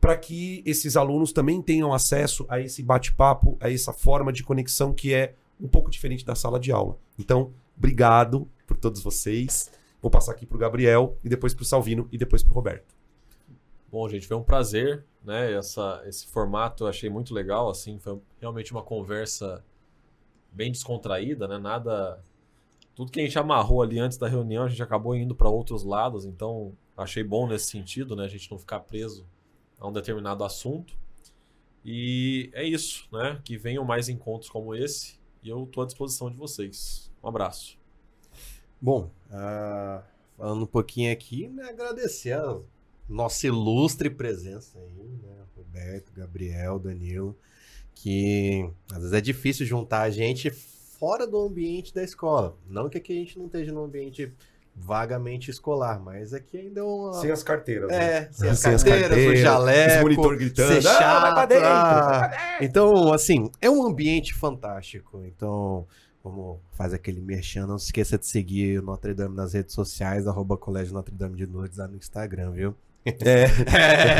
para 0.00 0.16
que 0.16 0.62
esses 0.66 0.96
alunos 0.96 1.32
também 1.32 1.62
tenham 1.62 1.92
acesso 1.92 2.44
a 2.48 2.60
esse 2.60 2.82
bate-papo, 2.82 3.56
a 3.60 3.70
essa 3.70 3.92
forma 3.92 4.32
de 4.32 4.42
conexão 4.42 4.92
que 4.92 5.14
é 5.14 5.34
um 5.60 5.68
pouco 5.68 5.90
diferente 5.90 6.24
da 6.24 6.34
sala 6.34 6.58
de 6.58 6.72
aula. 6.72 6.98
Então, 7.18 7.52
obrigado 7.76 8.48
por 8.66 8.76
todos 8.76 9.02
vocês. 9.02 9.70
Vou 10.00 10.10
passar 10.10 10.32
aqui 10.32 10.46
para 10.46 10.56
o 10.56 10.58
Gabriel 10.58 11.18
e 11.22 11.28
depois 11.28 11.54
para 11.54 11.62
o 11.62 11.66
Salvino 11.66 12.08
e 12.10 12.18
depois 12.18 12.42
para 12.42 12.52
o 12.52 12.54
Roberto. 12.54 12.94
Bom, 13.90 14.08
gente, 14.08 14.26
foi 14.26 14.36
um 14.36 14.42
prazer, 14.42 15.04
né? 15.24 15.52
Essa, 15.52 16.02
esse 16.06 16.26
formato 16.26 16.84
eu 16.84 16.88
achei 16.88 17.10
muito 17.10 17.34
legal, 17.34 17.68
assim, 17.68 17.98
foi 17.98 18.20
realmente 18.40 18.70
uma 18.70 18.82
conversa 18.82 19.64
bem 20.52 20.70
descontraída, 20.70 21.48
né? 21.48 21.58
Nada. 21.58 22.22
Tudo 22.94 23.10
que 23.10 23.20
a 23.20 23.24
gente 23.24 23.38
amarrou 23.38 23.82
ali 23.82 23.98
antes 23.98 24.16
da 24.16 24.28
reunião, 24.28 24.64
a 24.64 24.68
gente 24.68 24.82
acabou 24.82 25.14
indo 25.16 25.34
para 25.34 25.48
outros 25.48 25.82
lados, 25.82 26.24
então 26.24 26.72
achei 26.96 27.24
bom 27.24 27.48
nesse 27.48 27.66
sentido, 27.66 28.14
né? 28.14 28.24
A 28.24 28.28
gente 28.28 28.50
não 28.50 28.58
ficar 28.58 28.80
preso 28.80 29.26
a 29.78 29.88
um 29.88 29.92
determinado 29.92 30.44
assunto. 30.44 30.96
E 31.84 32.50
é 32.52 32.62
isso, 32.62 33.08
né? 33.10 33.40
Que 33.44 33.56
venham 33.56 33.84
mais 33.84 34.08
encontros 34.08 34.50
como 34.50 34.74
esse 34.74 35.18
e 35.42 35.48
eu 35.48 35.64
estou 35.64 35.82
à 35.82 35.86
disposição 35.86 36.30
de 36.30 36.36
vocês. 36.36 37.10
Um 37.22 37.28
abraço. 37.28 37.79
Bom, 38.80 39.10
uh, 39.30 40.02
falando 40.36 40.62
um 40.62 40.66
pouquinho 40.66 41.12
aqui, 41.12 41.48
né, 41.48 41.68
agradecer 41.68 42.32
a 42.32 42.56
nossa 43.08 43.46
ilustre 43.46 44.08
presença 44.08 44.78
aí, 44.78 45.08
né? 45.22 45.40
Roberto, 45.56 46.12
Gabriel, 46.14 46.78
Danilo, 46.78 47.36
que 47.94 48.68
às 48.90 48.98
vezes 48.98 49.12
é 49.12 49.20
difícil 49.20 49.66
juntar 49.66 50.02
a 50.02 50.10
gente 50.10 50.50
fora 50.50 51.26
do 51.26 51.38
ambiente 51.38 51.94
da 51.94 52.02
escola. 52.02 52.56
Não 52.68 52.88
que 52.88 52.98
aqui 52.98 53.12
a 53.12 53.16
gente 53.16 53.38
não 53.38 53.46
esteja 53.46 53.72
no 53.72 53.84
ambiente 53.84 54.32
vagamente 54.74 55.50
escolar, 55.50 56.00
mas 56.00 56.32
aqui 56.32 56.56
ainda 56.56 56.80
é 56.80 56.82
uma... 56.82 57.12
Sem 57.14 57.30
as 57.30 57.42
carteiras. 57.42 57.90
É, 57.90 58.20
né? 58.20 58.28
sem 58.32 58.48
as 58.48 58.58
sem 58.60 58.72
carteiras, 58.72 59.02
as 59.02 59.08
carteiras, 59.08 59.38
o 59.38 59.42
jaleco, 59.42 59.96
os 59.96 60.02
monitor 60.02 60.36
gritando, 60.36 60.72
ser 60.72 60.82
chato, 60.82 61.02
ah, 61.02 61.20
vai 61.20 61.32
pra 61.34 61.46
dentro, 61.46 61.66
ah. 61.66 61.92
vai 61.92 62.18
pra 62.18 62.28
dentro. 62.28 62.64
Então, 62.64 63.12
assim, 63.12 63.50
é 63.60 63.68
um 63.68 63.84
ambiente 63.84 64.34
fantástico. 64.34 65.22
Então, 65.24 65.86
vamos 66.22 66.58
fazer 66.72 66.96
aquele 66.96 67.20
merchan. 67.20 67.66
Não 67.66 67.78
se 67.78 67.86
esqueça 67.86 68.18
de 68.18 68.26
seguir 68.26 68.80
o 68.80 68.82
Notre 68.82 69.14
Dame 69.14 69.34
nas 69.34 69.52
redes 69.52 69.74
sociais, 69.74 70.26
arroba 70.26 70.56
Colégio 70.56 70.94
Notre 70.94 71.14
Dame 71.14 71.36
de 71.36 71.46
Lourdes 71.46 71.78
lá 71.78 71.88
no 71.88 71.96
Instagram, 71.96 72.52
viu? 72.52 72.74
É. 73.04 73.12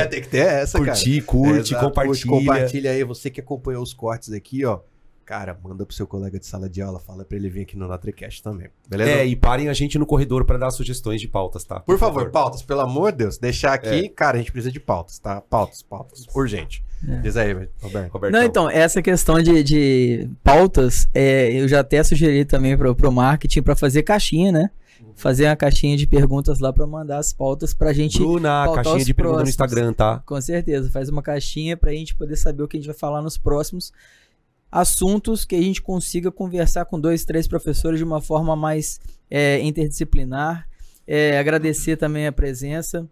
é, 0.03 0.07
tem 0.07 0.23
que 0.23 0.29
ter 0.29 0.47
essa, 0.47 0.79
Curtir, 0.79 1.21
cara. 1.21 1.27
curte, 1.27 1.75
É, 1.75 1.77
exato, 1.77 1.87
compartilha. 1.87 2.27
Curte, 2.27 2.47
compartilha 2.47 2.91
aí. 2.93 3.05
Você 3.05 3.31
que 3.31 3.41
acompanhou 3.41 3.83
os 3.83 3.93
cortes 3.93 4.33
aqui, 4.33 4.65
ó. 4.65 4.81
Cara, 5.27 5.57
manda 5.63 5.87
pro 5.87 5.95
seu 5.95 6.09
colega 6.09 6.41
de 6.41 6.47
sala 6.47 6.69
de 6.69 6.83
aula, 6.83 6.99
fala 6.99 7.25
pra 7.25 7.37
ele 7.37 7.49
vir 7.49 7.63
aqui 7.63 7.77
no 7.77 7.87
Notrecast 7.87 8.43
também. 8.43 8.69
Beleza? 8.89 9.11
É, 9.13 9.27
e 9.27 9.37
parem 9.37 9.69
a 9.69 9.73
gente 9.73 9.97
no 9.97 10.05
corredor 10.05 10.45
para 10.45 10.59
dar 10.59 10.71
sugestões 10.73 11.21
de 11.21 11.29
pautas, 11.29 11.63
tá? 11.63 11.79
Por 11.79 11.99
favor, 11.99 12.31
pautas, 12.31 12.63
pelo 12.63 12.81
amor 12.81 13.13
de 13.13 13.19
Deus, 13.19 13.39
deixar 13.39 13.75
aqui. 13.75 14.07
É. 14.07 14.09
Cara, 14.09 14.39
a 14.39 14.41
gente 14.41 14.51
precisa 14.51 14.73
de 14.73 14.81
pautas, 14.81 15.21
tá? 15.21 15.41
Pautas, 15.41 15.83
pautas. 15.83 16.27
Urgente. 16.35 16.85
É. 17.07 17.17
Diz 17.21 17.37
aí, 17.37 17.53
Roberto. 17.53 18.13
Roberto. 18.13 18.33
Não, 18.33 18.43
então, 18.43 18.69
essa 18.69 19.01
questão 19.01 19.41
de, 19.41 19.63
de 19.63 20.31
pautas, 20.45 21.09
é, 21.15 21.53
eu 21.53 21.67
já 21.67 21.81
até 21.81 22.03
sugeri 22.03 22.45
também 22.45 22.77
pro, 22.77 22.95
pro 22.95 23.11
marketing 23.11 23.63
para 23.63 23.75
fazer 23.75 24.03
caixinha, 24.03 24.53
né? 24.53 24.71
Fazer 25.17 25.47
uma 25.47 25.57
caixinha 25.57 25.97
de 25.97 26.07
perguntas 26.07 26.59
lá 26.61 26.73
para 26.73 26.87
mandar 26.87 27.19
as 27.19 27.33
pautas 27.33 27.73
pra 27.73 27.93
gente. 27.93 28.19
Bruna, 28.19 28.71
caixinha 28.75 29.05
de 29.05 29.15
pergunta 29.15 29.43
no. 29.43 29.49
Instagram, 29.49 29.93
tá? 29.93 30.23
Com 30.27 30.41
certeza, 30.41 30.91
faz 30.91 31.09
uma 31.09 31.23
caixinha 31.23 31.77
pra 31.77 31.93
gente 31.93 32.15
poder 32.15 32.37
saber 32.37 32.63
o 32.63 32.69
que 32.69 32.77
a 32.77 32.81
gente 32.81 32.87
vai 32.87 32.97
falar 32.97 33.23
nos 33.23 33.39
próximos 33.39 33.93
assuntos 34.71 35.45
que 35.45 35.57
a 35.57 35.61
gente 35.61 35.83
consiga 35.83 36.31
conversar 36.31 36.85
com 36.85 37.01
dois, 37.01 37.25
três 37.25 37.49
professores 37.49 37.99
de 37.99 38.05
uma 38.05 38.21
forma 38.21 38.55
mais 38.55 39.01
é, 39.31 39.61
interdisciplinar. 39.61 40.69
É, 41.07 41.39
agradecer 41.39 41.97
também 41.97 42.27
a 42.27 42.33
presença 42.33 43.09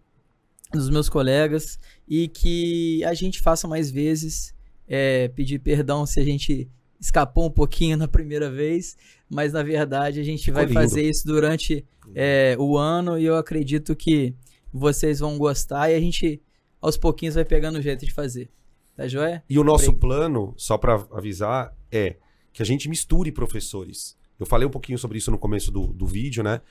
dos 0.71 0.89
meus 0.89 1.09
colegas 1.09 1.79
e 2.07 2.27
que 2.27 3.03
a 3.03 3.13
gente 3.13 3.39
faça 3.39 3.67
mais 3.67 3.89
vezes. 3.89 4.53
É, 4.91 5.27
pedir 5.27 5.59
perdão 5.59 6.03
se 6.05 6.19
a 6.19 6.23
gente 6.23 6.67
escapou 6.99 7.45
um 7.45 7.51
pouquinho 7.51 7.95
na 7.95 8.07
primeira 8.07 8.49
vez, 8.49 8.97
mas 9.29 9.53
na 9.53 9.61
verdade 9.61 10.19
a 10.19 10.23
gente 10.23 10.45
Ficou 10.45 10.55
vai 10.55 10.65
lindo. 10.65 10.79
fazer 10.79 11.07
isso 11.07 11.27
durante 11.27 11.85
é, 12.15 12.55
o 12.59 12.75
ano 12.75 13.17
e 13.19 13.23
eu 13.23 13.37
acredito 13.37 13.95
que 13.95 14.33
vocês 14.73 15.19
vão 15.19 15.37
gostar 15.37 15.91
e 15.91 15.95
a 15.95 15.99
gente 15.99 16.41
aos 16.81 16.97
pouquinhos 16.97 17.35
vai 17.35 17.45
pegando 17.45 17.77
o 17.77 17.81
jeito 17.81 18.05
de 18.05 18.11
fazer. 18.11 18.49
Tá 18.95 19.07
joia? 19.07 19.43
E 19.49 19.57
o 19.57 19.63
nosso 19.63 19.91
Obrigado. 19.91 19.99
plano, 19.99 20.53
só 20.57 20.77
para 20.77 20.95
avisar, 21.11 21.73
é 21.91 22.17
que 22.51 22.61
a 22.61 22.65
gente 22.65 22.89
misture 22.89 23.31
professores. 23.31 24.17
Eu 24.39 24.45
falei 24.45 24.67
um 24.67 24.71
pouquinho 24.71 24.97
sobre 24.97 25.17
isso 25.17 25.31
no 25.31 25.37
começo 25.37 25.71
do, 25.71 25.87
do 25.87 26.05
vídeo, 26.05 26.43
né? 26.43 26.61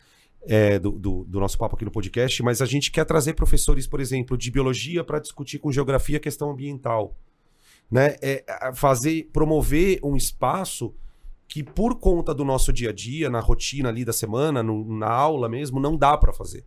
É, 0.46 0.78
do, 0.78 0.92
do, 0.92 1.24
do 1.24 1.40
nosso 1.40 1.58
papo 1.58 1.74
aqui 1.76 1.84
no 1.84 1.90
podcast, 1.90 2.42
mas 2.42 2.62
a 2.62 2.66
gente 2.66 2.90
quer 2.90 3.04
trazer 3.04 3.34
professores, 3.34 3.86
por 3.86 4.00
exemplo, 4.00 4.36
de 4.38 4.50
biologia 4.50 5.02
para 5.04 5.18
discutir 5.18 5.58
com 5.58 5.70
geografia 5.70 6.16
a 6.16 6.20
questão 6.20 6.50
ambiental. 6.50 7.16
Né? 7.90 8.16
É, 8.22 8.44
fazer, 8.74 9.28
promover 9.32 9.98
um 10.02 10.16
espaço 10.16 10.94
que, 11.48 11.62
por 11.62 11.98
conta 11.98 12.32
do 12.34 12.44
nosso 12.44 12.72
dia 12.72 12.90
a 12.90 12.92
dia, 12.92 13.28
na 13.28 13.40
rotina 13.40 13.88
ali 13.88 14.04
da 14.04 14.12
semana, 14.12 14.62
no- 14.62 14.96
na 14.98 15.10
aula 15.10 15.48
mesmo, 15.48 15.80
não 15.80 15.96
dá 15.96 16.16
para 16.16 16.32
fazer. 16.32 16.64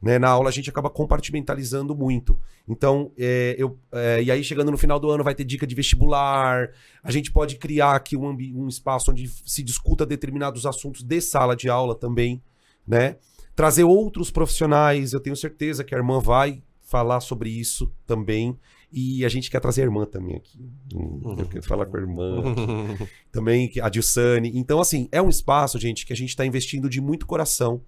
Né? 0.00 0.18
Na 0.18 0.30
aula 0.30 0.48
a 0.48 0.52
gente 0.52 0.70
acaba 0.70 0.88
compartimentalizando 0.88 1.94
muito. 1.94 2.38
Então, 2.66 3.12
é, 3.18 3.54
eu, 3.58 3.78
é, 3.92 4.22
e 4.22 4.30
aí 4.30 4.42
chegando 4.44 4.70
no 4.70 4.78
final 4.78 4.98
do 5.00 5.10
ano 5.10 5.24
vai 5.24 5.34
ter 5.34 5.44
dica 5.44 5.66
de 5.66 5.74
vestibular. 5.74 6.70
A 7.02 7.10
gente 7.10 7.30
pode 7.30 7.56
criar 7.56 7.96
aqui 7.96 8.16
um, 8.16 8.30
um 8.54 8.68
espaço 8.68 9.10
onde 9.10 9.28
se 9.28 9.62
discuta 9.62 10.06
determinados 10.06 10.64
assuntos 10.64 11.02
de 11.02 11.20
sala 11.20 11.54
de 11.54 11.68
aula 11.68 11.94
também, 11.94 12.42
né? 12.86 13.16
Trazer 13.54 13.84
outros 13.84 14.30
profissionais. 14.30 15.12
Eu 15.12 15.20
tenho 15.20 15.36
certeza 15.36 15.84
que 15.84 15.94
a 15.94 15.98
irmã 15.98 16.18
vai 16.20 16.62
falar 16.82 17.20
sobre 17.20 17.50
isso 17.50 17.92
também. 18.06 18.58
E 18.92 19.24
a 19.24 19.28
gente 19.28 19.48
quer 19.50 19.60
trazer 19.60 19.82
a 19.82 19.84
irmã 19.84 20.04
também 20.04 20.36
aqui. 20.36 20.58
Hum, 20.94 21.20
Eu 21.38 21.46
quero 21.46 21.62
falar 21.64 21.86
com 21.86 21.96
a 21.96 22.00
irmã 22.00 22.42
também, 23.30 23.68
que- 23.68 23.80
a 23.80 23.88
Dilsane. 23.88 24.50
Então, 24.54 24.80
assim, 24.80 25.08
é 25.12 25.22
um 25.22 25.28
espaço, 25.28 25.78
gente, 25.78 26.04
que 26.04 26.12
a 26.12 26.16
gente 26.16 26.30
está 26.30 26.44
investindo 26.44 26.88
de 26.88 27.00
muito 27.00 27.26
coração 27.26 27.80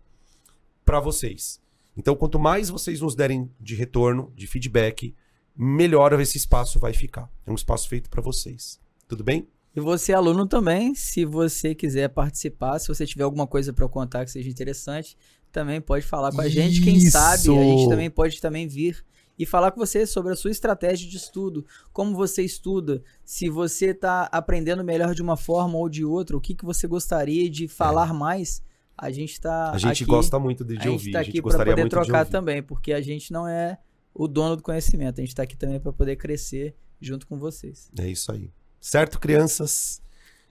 para 0.85 1.01
vocês. 1.01 1.61
Então, 1.97 2.15
quanto 2.15 2.39
mais 2.39 2.69
vocês 2.71 3.01
nos 3.01 3.15
derem 3.17 3.51
de 3.61 3.75
retorno, 3.75 4.33
de 4.37 4.47
feedback, 4.47 5.15
melhor 5.57 6.19
esse 6.21 6.39
espaço 6.39 6.79
vai 6.79 6.93
ficar. 6.93 7.29
É 7.45 7.51
um 7.51 7.55
espaço 7.55 7.89
feito 7.89 8.09
para 8.09 8.23
vocês. 8.23 8.81
Tudo 9.09 9.25
bem? 9.25 9.47
E 9.75 9.81
você, 9.81 10.13
aluno, 10.13 10.47
também, 10.47 10.95
se 10.95 11.25
você 11.25 11.75
quiser 11.75 12.09
participar, 12.09 12.79
se 12.79 12.89
você 12.89 13.07
tiver 13.07 13.25
alguma 13.25 13.47
coisa 13.47 13.73
para 13.73 13.89
contar 13.89 14.25
que 14.25 14.31
seja 14.31 14.51
interessante, 14.51 15.17
também 15.51 15.81
pode 15.81 16.05
falar 16.05 16.31
com 16.31 16.41
a 16.41 16.49
gente. 16.49 16.83
Quem 16.83 16.97
Isso! 16.97 17.13
sabe, 17.13 17.49
a 17.59 17.65
gente 17.65 17.89
também 17.89 18.11
pode 18.11 18.41
também 18.41 18.69
vir 18.69 19.05
e 19.39 19.47
falar 19.47 19.71
com 19.73 19.81
você 19.81 20.07
sobre 20.07 20.33
a 20.33 20.37
sua 20.37 20.51
estratégia 20.51 21.09
de 21.09 21.17
estudo, 21.17 21.65
como 21.93 22.15
você 22.15 22.43
estuda, 22.43 23.03
se 23.25 23.49
você 23.49 23.87
está 23.87 24.25
aprendendo 24.25 24.85
melhor 24.85 25.15
de 25.15 25.23
uma 25.23 25.37
forma 25.37 25.77
ou 25.79 25.89
de 25.89 26.05
outra, 26.05 26.37
o 26.37 26.41
que, 26.41 26.55
que 26.55 26.65
você 26.65 26.87
gostaria 26.87 27.49
de 27.49 27.67
falar 27.67 28.13
mais. 28.13 28.63
A 28.97 29.11
gente 29.11 29.33
está 29.33 29.71
A 29.73 29.79
gente 29.79 30.03
aqui, 30.03 30.05
gosta 30.05 30.39
muito 30.39 30.65
de, 30.65 30.75
de 30.75 30.81
a 30.81 30.83
gente 30.83 30.93
ouvir. 30.93 31.07
está 31.09 31.21
a 31.21 31.23
gente 31.23 31.39
aqui 31.39 31.43
para 31.43 31.65
poder 31.65 31.89
trocar 31.89 32.27
também, 32.27 32.63
porque 32.63 32.93
a 32.93 33.01
gente 33.01 33.33
não 33.33 33.49
é 33.49 33.79
o 34.15 34.29
dono 34.29 34.55
do 34.55 34.63
conhecimento, 34.63 35.19
a 35.19 35.23
gente 35.23 35.31
está 35.31 35.43
aqui 35.43 35.57
também 35.57 35.81
para 35.81 35.93
poder 35.93 36.17
crescer 36.17 36.77
junto 37.01 37.27
com 37.27 37.39
vocês. 37.39 37.91
É 37.99 38.09
isso 38.09 38.31
aí. 38.31 38.53
Certo, 38.83 39.21
crianças? 39.21 40.03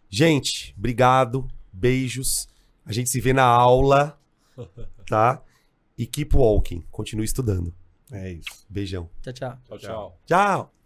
Gente, 0.10 0.74
obrigado. 0.78 1.46
Beijos. 1.72 2.48
A 2.86 2.94
gente 2.94 3.10
se 3.10 3.20
vê 3.20 3.34
na 3.34 3.44
aula, 3.44 4.18
tá? 5.06 5.44
E 5.98 6.08
keep 6.08 6.34
walking. 6.36 6.82
Continue 6.90 7.26
estudando. 7.26 7.74
É 8.10 8.32
isso. 8.32 8.66
Beijão. 8.70 9.10
Tchau, 9.22 9.34
tchau. 9.34 9.58
Tchau, 9.68 9.78
tchau. 9.78 10.20
Tchau. 10.26 10.81